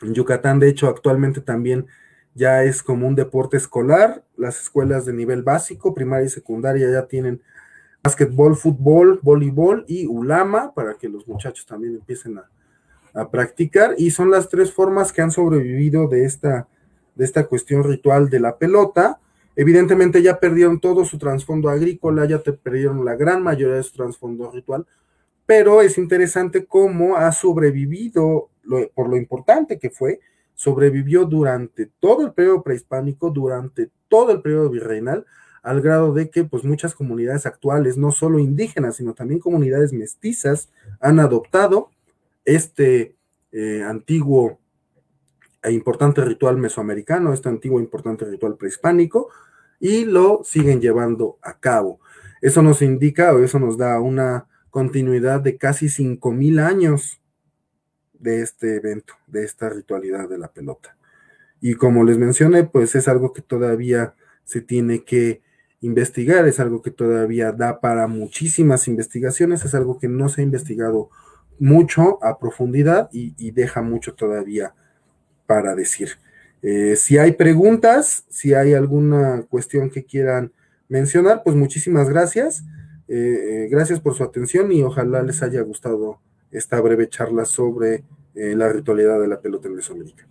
En 0.03 0.15
Yucatán, 0.15 0.59
de 0.59 0.69
hecho, 0.69 0.89
actualmente 0.89 1.41
también 1.41 1.87
ya 2.35 2.65
es 2.65 2.83
como 2.83 3.07
un 3.07 3.15
deporte 3.15 3.57
escolar. 3.57 4.25
Las 4.37 4.61
escuelas 4.61 5.05
de 5.05 5.13
nivel 5.13 5.43
básico, 5.43 5.95
primaria 5.95 6.27
y 6.27 6.31
secundaria 6.31 6.91
ya 6.91 7.07
tienen 7.07 7.43
básquetbol, 8.03 8.57
fútbol, 8.57 9.21
voleibol 9.23 9.85
y 9.87 10.07
ulama 10.07 10.73
para 10.75 10.95
que 10.95 11.09
los 11.09 11.29
muchachos 11.29 11.67
también 11.67 11.95
empiecen 11.95 12.39
a, 12.39 12.51
a, 13.15 13.31
practicar. 13.31 13.95
Y 13.99 14.11
son 14.11 14.31
las 14.31 14.49
tres 14.49 14.73
formas 14.73 15.13
que 15.13 15.23
han 15.23 15.31
sobrevivido 15.31 16.09
de 16.09 16.25
esta, 16.25 16.67
de 17.15 17.25
esta 17.25 17.47
cuestión 17.47 17.85
ritual 17.85 18.31
de 18.31 18.41
la 18.41 18.57
pelota. 18.57 19.21
Evidentemente 19.57 20.23
ya 20.23 20.39
perdieron 20.39 20.81
todo 20.81 21.05
su 21.05 21.19
trasfondo 21.19 21.69
agrícola, 21.69 22.25
ya 22.25 22.39
te 22.39 22.53
perdieron 22.53 23.05
la 23.05 23.17
gran 23.17 23.43
mayoría 23.43 23.77
de 23.77 23.83
su 23.83 23.93
trasfondo 23.95 24.51
ritual, 24.51 24.87
pero 25.47 25.83
es 25.83 25.99
interesante 25.99 26.65
cómo 26.65 27.17
ha 27.17 27.33
sobrevivido, 27.33 28.51
por 28.95 29.09
lo 29.09 29.17
importante 29.17 29.79
que 29.79 29.91
fue, 29.91 30.21
sobrevivió 30.55 31.25
durante 31.25 31.87
todo 31.99 32.25
el 32.27 32.33
periodo 32.33 32.63
prehispánico, 32.63 33.31
durante 33.31 33.91
todo 34.09 34.31
el 34.33 34.43
periodo 34.43 34.71
virreinal, 34.71 35.27
al 35.63 35.81
grado 35.81 36.13
de 36.13 36.31
que 36.31 36.45
pues 36.45 36.65
muchas 36.65 36.95
comunidades 36.95 37.47
actuales, 37.47 37.97
no 37.97 38.13
solo 38.13 38.39
indígenas, 38.39 38.97
sino 38.97 39.15
también 39.15 39.41
comunidades 39.41 39.93
mestizas, 39.93 40.71
han 41.01 41.19
adoptado 41.19 41.91
este 42.45 43.17
eh, 43.53 43.83
antiguo 43.83 44.59
e 45.63 45.73
importante 45.73 46.25
ritual 46.25 46.57
mesoamericano, 46.57 47.33
este 47.33 47.49
antiguo 47.49 47.81
importante 47.81 48.25
ritual 48.25 48.57
prehispánico, 48.57 49.29
y 49.79 50.05
lo 50.05 50.43
siguen 50.45 50.81
llevando 50.81 51.39
a 51.43 51.59
cabo. 51.59 52.01
Eso 52.41 52.63
nos 52.63 52.83
indica 52.83 53.35
o 53.35 53.43
eso 53.43 53.59
nos 53.59 53.77
da 53.77 54.01
una 54.01 54.47
continuidad 54.71 55.41
de 55.41 55.57
casi 55.57 55.87
5.000 55.87 56.61
años 56.61 57.21
de 58.15 58.43
este 58.43 58.77
evento, 58.77 59.15
de 59.27 59.45
esta 59.45 59.69
ritualidad 59.69 60.29
de 60.29 60.39
la 60.39 60.49
pelota. 60.49 60.97
Y 61.61 61.75
como 61.75 62.05
les 62.05 62.19
mencioné, 62.19 62.65
pues 62.65 62.95
es 62.95 63.09
algo 63.09 63.33
que 63.33 63.43
todavía 63.43 64.15
se 64.45 64.61
tiene 64.61 65.05
que 65.05 65.43
investigar, 65.81 66.47
es 66.47 66.61
algo 66.61 66.83
que 66.83 66.91
todavía 66.91 67.53
da 67.53 67.81
para 67.81 68.07
muchísimas 68.07 68.89
investigaciones, 68.89 69.65
es 69.65 69.75
algo 69.75 69.99
que 69.99 70.09
no 70.09 70.29
se 70.29 70.41
ha 70.41 70.45
investigado 70.45 71.11
mucho 71.59 72.23
a 72.23 72.39
profundidad 72.39 73.09
y 73.13 73.51
deja 73.51 73.83
mucho 73.83 74.15
todavía 74.15 74.75
para 75.51 75.75
decir. 75.75 76.11
Eh, 76.63 76.95
si 76.95 77.19
hay 77.19 77.33
preguntas, 77.33 78.25
si 78.29 78.55
hay 78.55 78.73
alguna 78.75 79.43
cuestión 79.51 79.91
que 79.91 80.05
quieran 80.05 80.53
mencionar, 80.89 81.43
pues 81.43 81.57
muchísimas 81.57 82.09
gracias. 82.09 82.63
Eh, 83.09 83.65
eh, 83.65 83.69
gracias 83.69 83.99
por 83.99 84.15
su 84.15 84.23
atención 84.23 84.71
y 84.71 84.85
ojalá 84.85 85.25
les 85.25 85.43
haya 85.43 85.61
gustado 85.63 86.21
esta 86.53 86.81
breve 86.81 87.09
charla 87.09 87.45
sobre 87.45 88.05
la 88.33 88.73
ritualidad 88.73 89.21
de 89.21 89.27
la 89.27 89.41
pelota 89.41 89.67
en 89.67 89.75
Mesoamérica. 89.75 90.25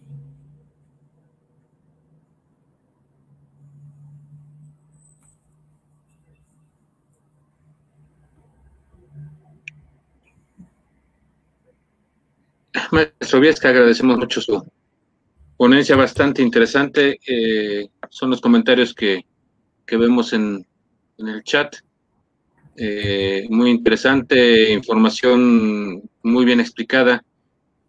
Maestro 12.94 13.42
que 13.42 13.68
agradecemos 13.68 14.18
mucho 14.18 14.40
su, 14.40 14.64
ponencia 15.60 15.96
bastante 15.96 16.42
interesante. 16.42 17.20
Eh, 17.28 17.90
son 18.10 18.32
los 18.32 18.42
comentarios 18.42 18.96
que 18.96 19.26
que 19.90 19.98
vemos 19.98 20.32
en, 20.34 20.66
el 21.18 21.44
chat. 21.44 21.76
Eh, 22.78 23.46
muy 23.50 23.72
interesante, 23.72 24.72
información 24.72 26.02
muy 26.24 26.46
bien 26.46 26.60
explicada. 26.60 27.26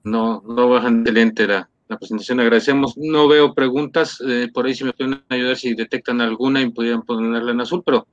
No, 0.03 0.43
no 0.49 0.69
bajan 0.69 1.05
de 1.05 1.13
lente 1.13 1.47
la, 1.47 1.69
presentación. 1.99 2.41
Agradecemos. 2.41 2.97
No 2.97 3.29
veo 3.29 3.55
preguntas. 3.55 4.19
Eh, 4.27 4.49
por 4.53 4.67
ahí 4.67 4.75
si 4.75 4.85
me 4.85 4.95
pueden 4.95 5.23
ayudar 5.29 5.57
si 5.57 5.75
detectan 5.75 6.21
alguna 6.21 6.63
y 6.63 6.71
pudieran 6.71 7.03
ponerla 7.03 7.53
en 7.53 7.61
azul, 7.61 7.83
pero 7.85 8.07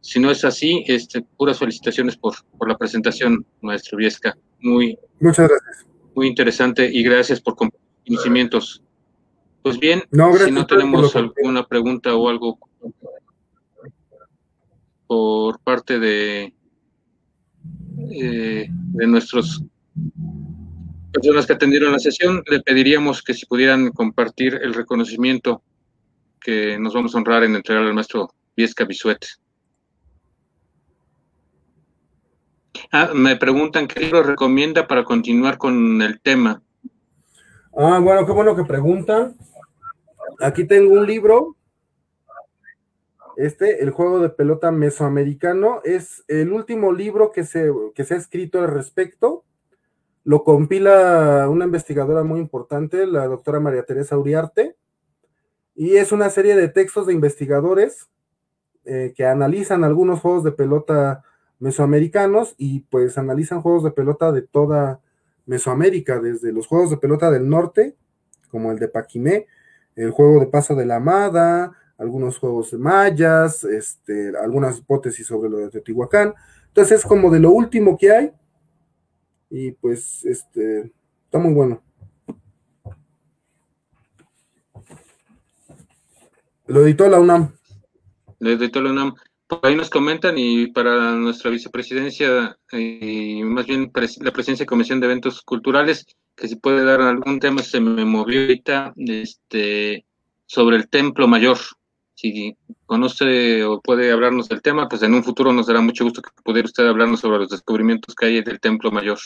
si 0.00 0.20
no 0.20 0.30
es 0.30 0.44
así, 0.44 0.84
este, 0.86 1.22
puras 1.22 1.58
felicitaciones 1.58 2.16
por, 2.16 2.34
por 2.58 2.68
la 2.68 2.76
presentación, 2.76 3.46
maestro 3.62 3.96
Viesca. 3.96 4.36
Muy, 4.60 4.98
Muchas 5.18 5.48
gracias. 5.48 5.86
Muy 6.14 6.26
interesante 6.28 6.90
y 6.92 7.02
gracias 7.02 7.40
por 7.40 7.56
conocimientos. 7.56 8.83
Pues 9.64 9.80
bien, 9.80 10.02
si 10.44 10.50
no 10.50 10.66
tenemos 10.66 11.16
alguna 11.16 11.66
pregunta 11.66 12.14
o 12.14 12.28
algo 12.28 12.58
por 15.06 15.58
parte 15.60 15.98
de, 15.98 16.52
eh, 18.10 18.68
de 18.68 19.06
nuestros 19.06 19.62
personas 21.10 21.46
que 21.46 21.54
atendieron 21.54 21.92
la 21.92 21.98
sesión, 21.98 22.44
le 22.50 22.60
pediríamos 22.60 23.22
que 23.22 23.32
si 23.32 23.46
pudieran 23.46 23.88
compartir 23.92 24.60
el 24.62 24.74
reconocimiento 24.74 25.62
que 26.42 26.78
nos 26.78 26.92
vamos 26.92 27.14
a 27.14 27.18
honrar 27.18 27.44
en 27.44 27.56
entregar 27.56 27.84
al 27.84 27.94
maestro 27.94 28.34
Viesca 28.54 28.84
Bisuet. 28.84 29.24
Ah, 32.92 33.12
me 33.14 33.36
preguntan 33.36 33.88
qué 33.88 34.00
libro 34.00 34.22
recomienda 34.24 34.86
para 34.86 35.04
continuar 35.04 35.56
con 35.56 36.02
el 36.02 36.20
tema. 36.20 36.60
Ah, 37.74 37.98
bueno, 37.98 38.26
qué 38.26 38.32
bueno 38.32 38.54
que 38.54 38.64
preguntan. 38.64 39.34
Aquí 40.40 40.64
tengo 40.64 40.94
un 40.94 41.06
libro. 41.06 41.56
Este, 43.36 43.82
El 43.82 43.90
juego 43.90 44.20
de 44.20 44.28
pelota 44.28 44.70
mesoamericano, 44.70 45.80
es 45.84 46.24
el 46.28 46.52
último 46.52 46.92
libro 46.92 47.32
que 47.32 47.44
se, 47.44 47.72
que 47.94 48.04
se 48.04 48.14
ha 48.14 48.16
escrito 48.16 48.60
al 48.60 48.68
respecto. 48.68 49.44
Lo 50.22 50.44
compila 50.44 51.48
una 51.50 51.64
investigadora 51.64 52.22
muy 52.22 52.40
importante, 52.40 53.06
la 53.06 53.26
doctora 53.26 53.60
María 53.60 53.84
Teresa 53.84 54.16
Uriarte. 54.16 54.76
Y 55.74 55.96
es 55.96 56.12
una 56.12 56.30
serie 56.30 56.54
de 56.54 56.68
textos 56.68 57.06
de 57.06 57.12
investigadores 57.12 58.08
eh, 58.84 59.12
que 59.16 59.26
analizan 59.26 59.82
algunos 59.82 60.20
juegos 60.20 60.44
de 60.44 60.52
pelota 60.52 61.24
mesoamericanos 61.58 62.54
y 62.58 62.80
pues 62.80 63.18
analizan 63.18 63.62
juegos 63.62 63.82
de 63.82 63.90
pelota 63.90 64.30
de 64.30 64.42
toda 64.42 65.00
Mesoamérica, 65.46 66.20
desde 66.20 66.52
los 66.52 66.66
juegos 66.66 66.90
de 66.90 66.96
pelota 66.96 67.30
del 67.30 67.48
norte, 67.48 67.96
como 68.50 68.72
el 68.72 68.78
de 68.78 68.88
Paquimé, 68.88 69.46
el 69.96 70.10
juego 70.10 70.40
de 70.40 70.46
paso 70.46 70.74
de 70.74 70.86
la 70.86 70.96
Amada, 70.96 71.72
algunos 71.98 72.38
juegos 72.38 72.70
de 72.70 72.78
mayas, 72.78 73.64
este, 73.64 74.32
algunas 74.36 74.78
hipótesis 74.78 75.26
sobre 75.26 75.50
lo 75.50 75.58
de 75.58 75.70
Teotihuacán. 75.70 76.34
Entonces 76.68 77.00
es 77.00 77.06
como 77.06 77.30
de 77.30 77.40
lo 77.40 77.50
último 77.50 77.96
que 77.96 78.10
hay 78.10 78.32
y 79.50 79.72
pues 79.72 80.24
este 80.24 80.92
está 81.24 81.38
muy 81.38 81.54
bueno. 81.54 81.82
Lo 86.66 86.84
editó 86.84 87.08
la 87.08 87.20
UNAM. 87.20 87.52
Lo 88.38 88.50
editó 88.50 88.80
la 88.80 88.90
UNAM. 88.90 89.14
Por 89.46 89.60
ahí 89.62 89.76
nos 89.76 89.90
comentan 89.90 90.34
y 90.38 90.68
para 90.68 91.12
nuestra 91.12 91.50
vicepresidencia 91.50 92.56
y 92.72 93.42
más 93.44 93.66
bien 93.66 93.92
la 94.20 94.32
presidencia 94.32 94.64
de 94.64 94.66
Comisión 94.66 94.98
de 94.98 95.06
Eventos 95.06 95.42
Culturales, 95.42 96.06
que 96.36 96.48
si 96.48 96.56
puede 96.56 96.84
dar 96.84 97.00
algún 97.00 97.40
tema, 97.40 97.62
se 97.62 97.80
me 97.80 98.04
movió 98.04 98.40
ahorita 98.40 98.92
este, 98.96 100.04
sobre 100.46 100.76
el 100.76 100.88
Templo 100.88 101.28
Mayor. 101.28 101.58
Si 102.14 102.56
conoce 102.86 103.64
o 103.64 103.80
puede 103.80 104.12
hablarnos 104.12 104.48
del 104.48 104.62
tema, 104.62 104.88
pues 104.88 105.02
en 105.02 105.14
un 105.14 105.24
futuro 105.24 105.52
nos 105.52 105.66
dará 105.66 105.80
mucho 105.80 106.04
gusto 106.04 106.22
que 106.22 106.30
pudiera 106.42 106.66
usted 106.66 106.86
hablarnos 106.86 107.20
sobre 107.20 107.38
los 107.38 107.50
descubrimientos 107.50 108.14
que 108.14 108.26
hay 108.26 108.42
del 108.42 108.60
Templo 108.60 108.90
Mayor. 108.90 109.18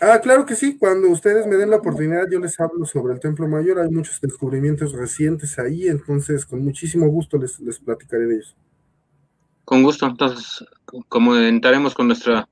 Ah, 0.00 0.20
claro 0.20 0.46
que 0.46 0.54
sí, 0.54 0.78
cuando 0.78 1.08
ustedes 1.08 1.46
me 1.46 1.56
den 1.56 1.70
la 1.70 1.76
oportunidad 1.76 2.26
yo 2.30 2.38
les 2.38 2.58
hablo 2.60 2.86
sobre 2.86 3.14
el 3.14 3.20
Templo 3.20 3.48
Mayor, 3.48 3.80
hay 3.80 3.90
muchos 3.90 4.20
descubrimientos 4.20 4.92
recientes 4.92 5.58
ahí, 5.58 5.88
entonces 5.88 6.46
con 6.46 6.64
muchísimo 6.64 7.08
gusto 7.08 7.36
les, 7.36 7.58
les 7.58 7.80
platicaré 7.80 8.26
de 8.26 8.36
ellos. 8.36 8.56
Con 9.68 9.82
gusto. 9.82 10.06
Entonces, 10.06 10.64
comentaremos 11.08 11.94
con 11.94 12.06
nuestra 12.06 12.48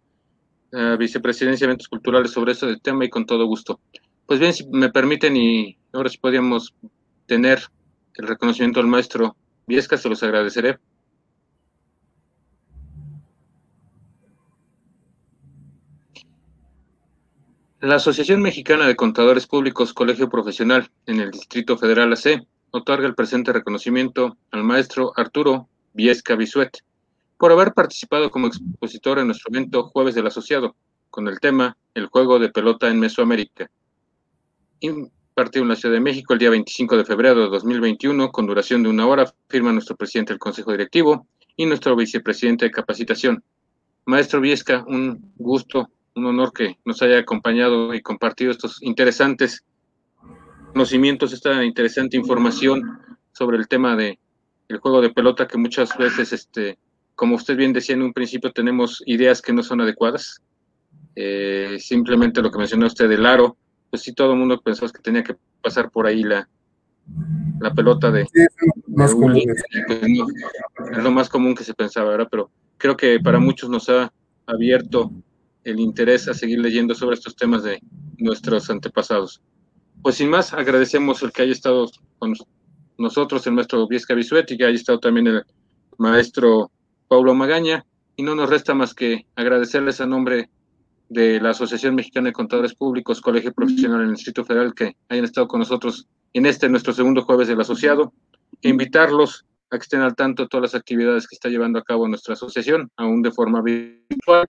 vicepresidencia 0.98 1.66
de 1.66 1.70
eventos 1.70 1.88
culturales 1.88 2.30
sobre 2.30 2.52
este 2.52 2.76
tema 2.78 3.04
y 3.04 3.10
con 3.10 3.26
todo 3.26 3.46
gusto. 3.46 3.80
Pues 4.26 4.40
bien, 4.40 4.52
si 4.52 4.66
me 4.68 4.90
permiten 4.90 5.36
y 5.36 5.78
ahora 5.92 6.08
si 6.08 6.18
podíamos 6.18 6.74
tener 7.26 7.60
el 8.14 8.26
reconocimiento 8.26 8.80
al 8.80 8.86
maestro 8.86 9.36
Viesca, 9.66 9.96
se 9.96 10.08
los 10.08 10.22
agradeceré. 10.22 10.78
La 17.80 17.96
Asociación 17.96 18.42
Mexicana 18.42 18.86
de 18.86 18.96
Contadores 18.96 19.46
Públicos 19.46 19.92
Colegio 19.92 20.28
Profesional 20.28 20.90
en 21.06 21.20
el 21.20 21.30
Distrito 21.30 21.76
Federal 21.76 22.12
AC 22.12 22.46
otorga 22.70 23.06
el 23.06 23.14
presente 23.14 23.52
reconocimiento 23.52 24.36
al 24.50 24.64
maestro 24.64 25.12
Arturo 25.14 25.68
Viesca 25.92 26.34
Bisuet 26.36 26.78
por 27.38 27.52
haber 27.52 27.72
participado 27.72 28.30
como 28.30 28.46
expositor 28.46 29.18
en 29.18 29.26
nuestro 29.26 29.52
evento 29.52 29.84
Jueves 29.84 30.14
del 30.14 30.26
Asociado, 30.26 30.74
con 31.10 31.28
el 31.28 31.40
tema 31.40 31.76
El 31.94 32.06
juego 32.06 32.38
de 32.38 32.50
pelota 32.50 32.88
en 32.88 32.98
Mesoamérica. 32.98 33.70
Impartido 34.80 35.62
en 35.62 35.68
la 35.68 35.76
Ciudad 35.76 35.94
de 35.94 36.00
México 36.00 36.32
el 36.32 36.38
día 36.38 36.50
25 36.50 36.96
de 36.96 37.04
febrero 37.04 37.42
de 37.42 37.48
2021, 37.48 38.30
con 38.30 38.46
duración 38.46 38.82
de 38.82 38.88
una 38.88 39.06
hora, 39.06 39.32
firma 39.48 39.72
nuestro 39.72 39.96
presidente 39.96 40.32
del 40.32 40.38
Consejo 40.38 40.72
Directivo 40.72 41.26
y 41.56 41.66
nuestro 41.66 41.94
vicepresidente 41.96 42.66
de 42.66 42.70
capacitación. 42.70 43.42
Maestro 44.06 44.40
Viesca, 44.40 44.84
un 44.86 45.32
gusto, 45.36 45.90
un 46.14 46.26
honor 46.26 46.52
que 46.52 46.78
nos 46.84 47.02
haya 47.02 47.18
acompañado 47.18 47.92
y 47.94 48.00
compartido 48.00 48.50
estos 48.50 48.82
interesantes 48.82 49.64
conocimientos, 50.72 51.32
esta 51.32 51.64
interesante 51.64 52.16
información 52.16 53.00
sobre 53.32 53.56
el 53.56 53.68
tema 53.68 53.96
de 53.96 54.18
el 54.68 54.78
juego 54.78 55.00
de 55.00 55.10
pelota 55.10 55.46
que 55.46 55.58
muchas 55.58 55.96
veces 55.96 56.32
este, 56.32 56.78
como 57.16 57.34
usted 57.34 57.56
bien 57.56 57.72
decía 57.72 57.94
en 57.94 58.02
un 58.02 58.12
principio, 58.12 58.52
tenemos 58.52 59.02
ideas 59.06 59.42
que 59.42 59.52
no 59.52 59.62
son 59.62 59.80
adecuadas. 59.80 60.42
Eh, 61.16 61.78
simplemente 61.80 62.42
lo 62.42 62.50
que 62.50 62.58
mencionó 62.58 62.86
usted 62.86 63.08
del 63.08 63.24
aro, 63.24 63.56
pues 63.90 64.02
sí, 64.02 64.12
todo 64.12 64.32
el 64.32 64.38
mundo 64.38 64.60
pensó 64.60 64.86
que 64.88 65.00
tenía 65.00 65.24
que 65.24 65.34
pasar 65.62 65.90
por 65.90 66.06
ahí 66.06 66.22
la, 66.22 66.46
la 67.58 67.72
pelota 67.72 68.10
de, 68.10 68.22
es, 68.22 68.28
pues 68.86 69.34
es 70.92 71.02
lo 71.02 71.10
más 71.10 71.28
común 71.30 71.54
que 71.54 71.64
se 71.64 71.72
pensaba, 71.72 72.10
¿verdad? 72.10 72.28
Pero 72.30 72.50
creo 72.76 72.96
que 72.96 73.18
para 73.18 73.38
muchos 73.38 73.70
nos 73.70 73.88
ha 73.88 74.12
abierto 74.44 75.10
el 75.64 75.80
interés 75.80 76.28
a 76.28 76.34
seguir 76.34 76.58
leyendo 76.58 76.94
sobre 76.94 77.14
estos 77.14 77.34
temas 77.34 77.62
de 77.62 77.80
nuestros 78.18 78.68
antepasados. 78.68 79.40
Pues 80.02 80.16
sin 80.16 80.28
más, 80.28 80.52
agradecemos 80.52 81.22
el 81.22 81.32
que 81.32 81.42
haya 81.42 81.52
estado 81.52 81.90
con 82.18 82.34
nosotros 82.98 83.46
el 83.46 83.54
maestro 83.54 83.88
Viesca 83.88 84.14
Bisuet 84.14 84.50
y 84.50 84.58
que 84.58 84.64
haya 84.64 84.76
estado 84.76 85.00
también 85.00 85.26
el 85.26 85.42
maestro 85.98 86.70
Pablo 87.08 87.34
Magaña, 87.34 87.84
y 88.16 88.22
no 88.22 88.34
nos 88.34 88.50
resta 88.50 88.74
más 88.74 88.94
que 88.94 89.26
agradecerles 89.36 90.00
a 90.00 90.06
nombre 90.06 90.50
de 91.08 91.40
la 91.40 91.50
Asociación 91.50 91.94
Mexicana 91.94 92.28
de 92.28 92.32
Contadores 92.32 92.74
Públicos, 92.74 93.20
Colegio 93.20 93.52
Profesional 93.52 94.00
en 94.00 94.08
el 94.08 94.14
Distrito 94.14 94.44
Federal, 94.44 94.74
que 94.74 94.96
hayan 95.08 95.24
estado 95.24 95.46
con 95.46 95.60
nosotros 95.60 96.08
en 96.32 96.46
este 96.46 96.68
nuestro 96.68 96.92
segundo 96.92 97.22
jueves 97.22 97.48
del 97.48 97.60
asociado, 97.60 98.12
e 98.62 98.68
invitarlos 98.68 99.44
a 99.70 99.78
que 99.78 99.82
estén 99.82 100.00
al 100.00 100.16
tanto 100.16 100.42
de 100.42 100.48
todas 100.48 100.72
las 100.72 100.74
actividades 100.74 101.26
que 101.28 101.34
está 101.34 101.48
llevando 101.48 101.78
a 101.78 101.84
cabo 101.84 102.08
nuestra 102.08 102.34
asociación, 102.34 102.90
aún 102.96 103.22
de 103.22 103.30
forma 103.30 103.62
virtual, 103.62 104.46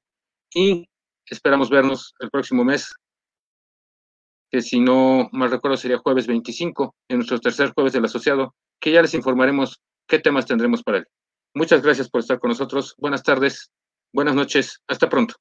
y 0.53 0.87
esperamos 1.25 1.69
vernos 1.69 2.15
el 2.19 2.29
próximo 2.29 2.63
mes, 2.63 2.93
que 4.49 4.61
si 4.61 4.79
no 4.79 5.29
mal 5.31 5.51
recuerdo 5.51 5.77
sería 5.77 5.97
jueves 5.97 6.25
25, 6.25 6.95
en 7.09 7.17
nuestro 7.17 7.39
tercer 7.39 7.71
jueves 7.73 7.93
del 7.93 8.05
asociado, 8.05 8.55
que 8.79 8.91
ya 8.91 9.01
les 9.01 9.13
informaremos 9.13 9.81
qué 10.07 10.19
temas 10.19 10.45
tendremos 10.45 10.83
para 10.83 10.99
él. 10.99 11.07
Muchas 11.57 11.81
gracias 11.81 12.07
por 12.07 12.21
estar 12.21 12.39
con 12.39 12.49
nosotros. 12.49 12.93
Buenas 12.99 13.23
tardes, 13.23 13.71
buenas 14.13 14.35
noches, 14.35 14.83
hasta 14.87 15.09
pronto. 15.09 15.33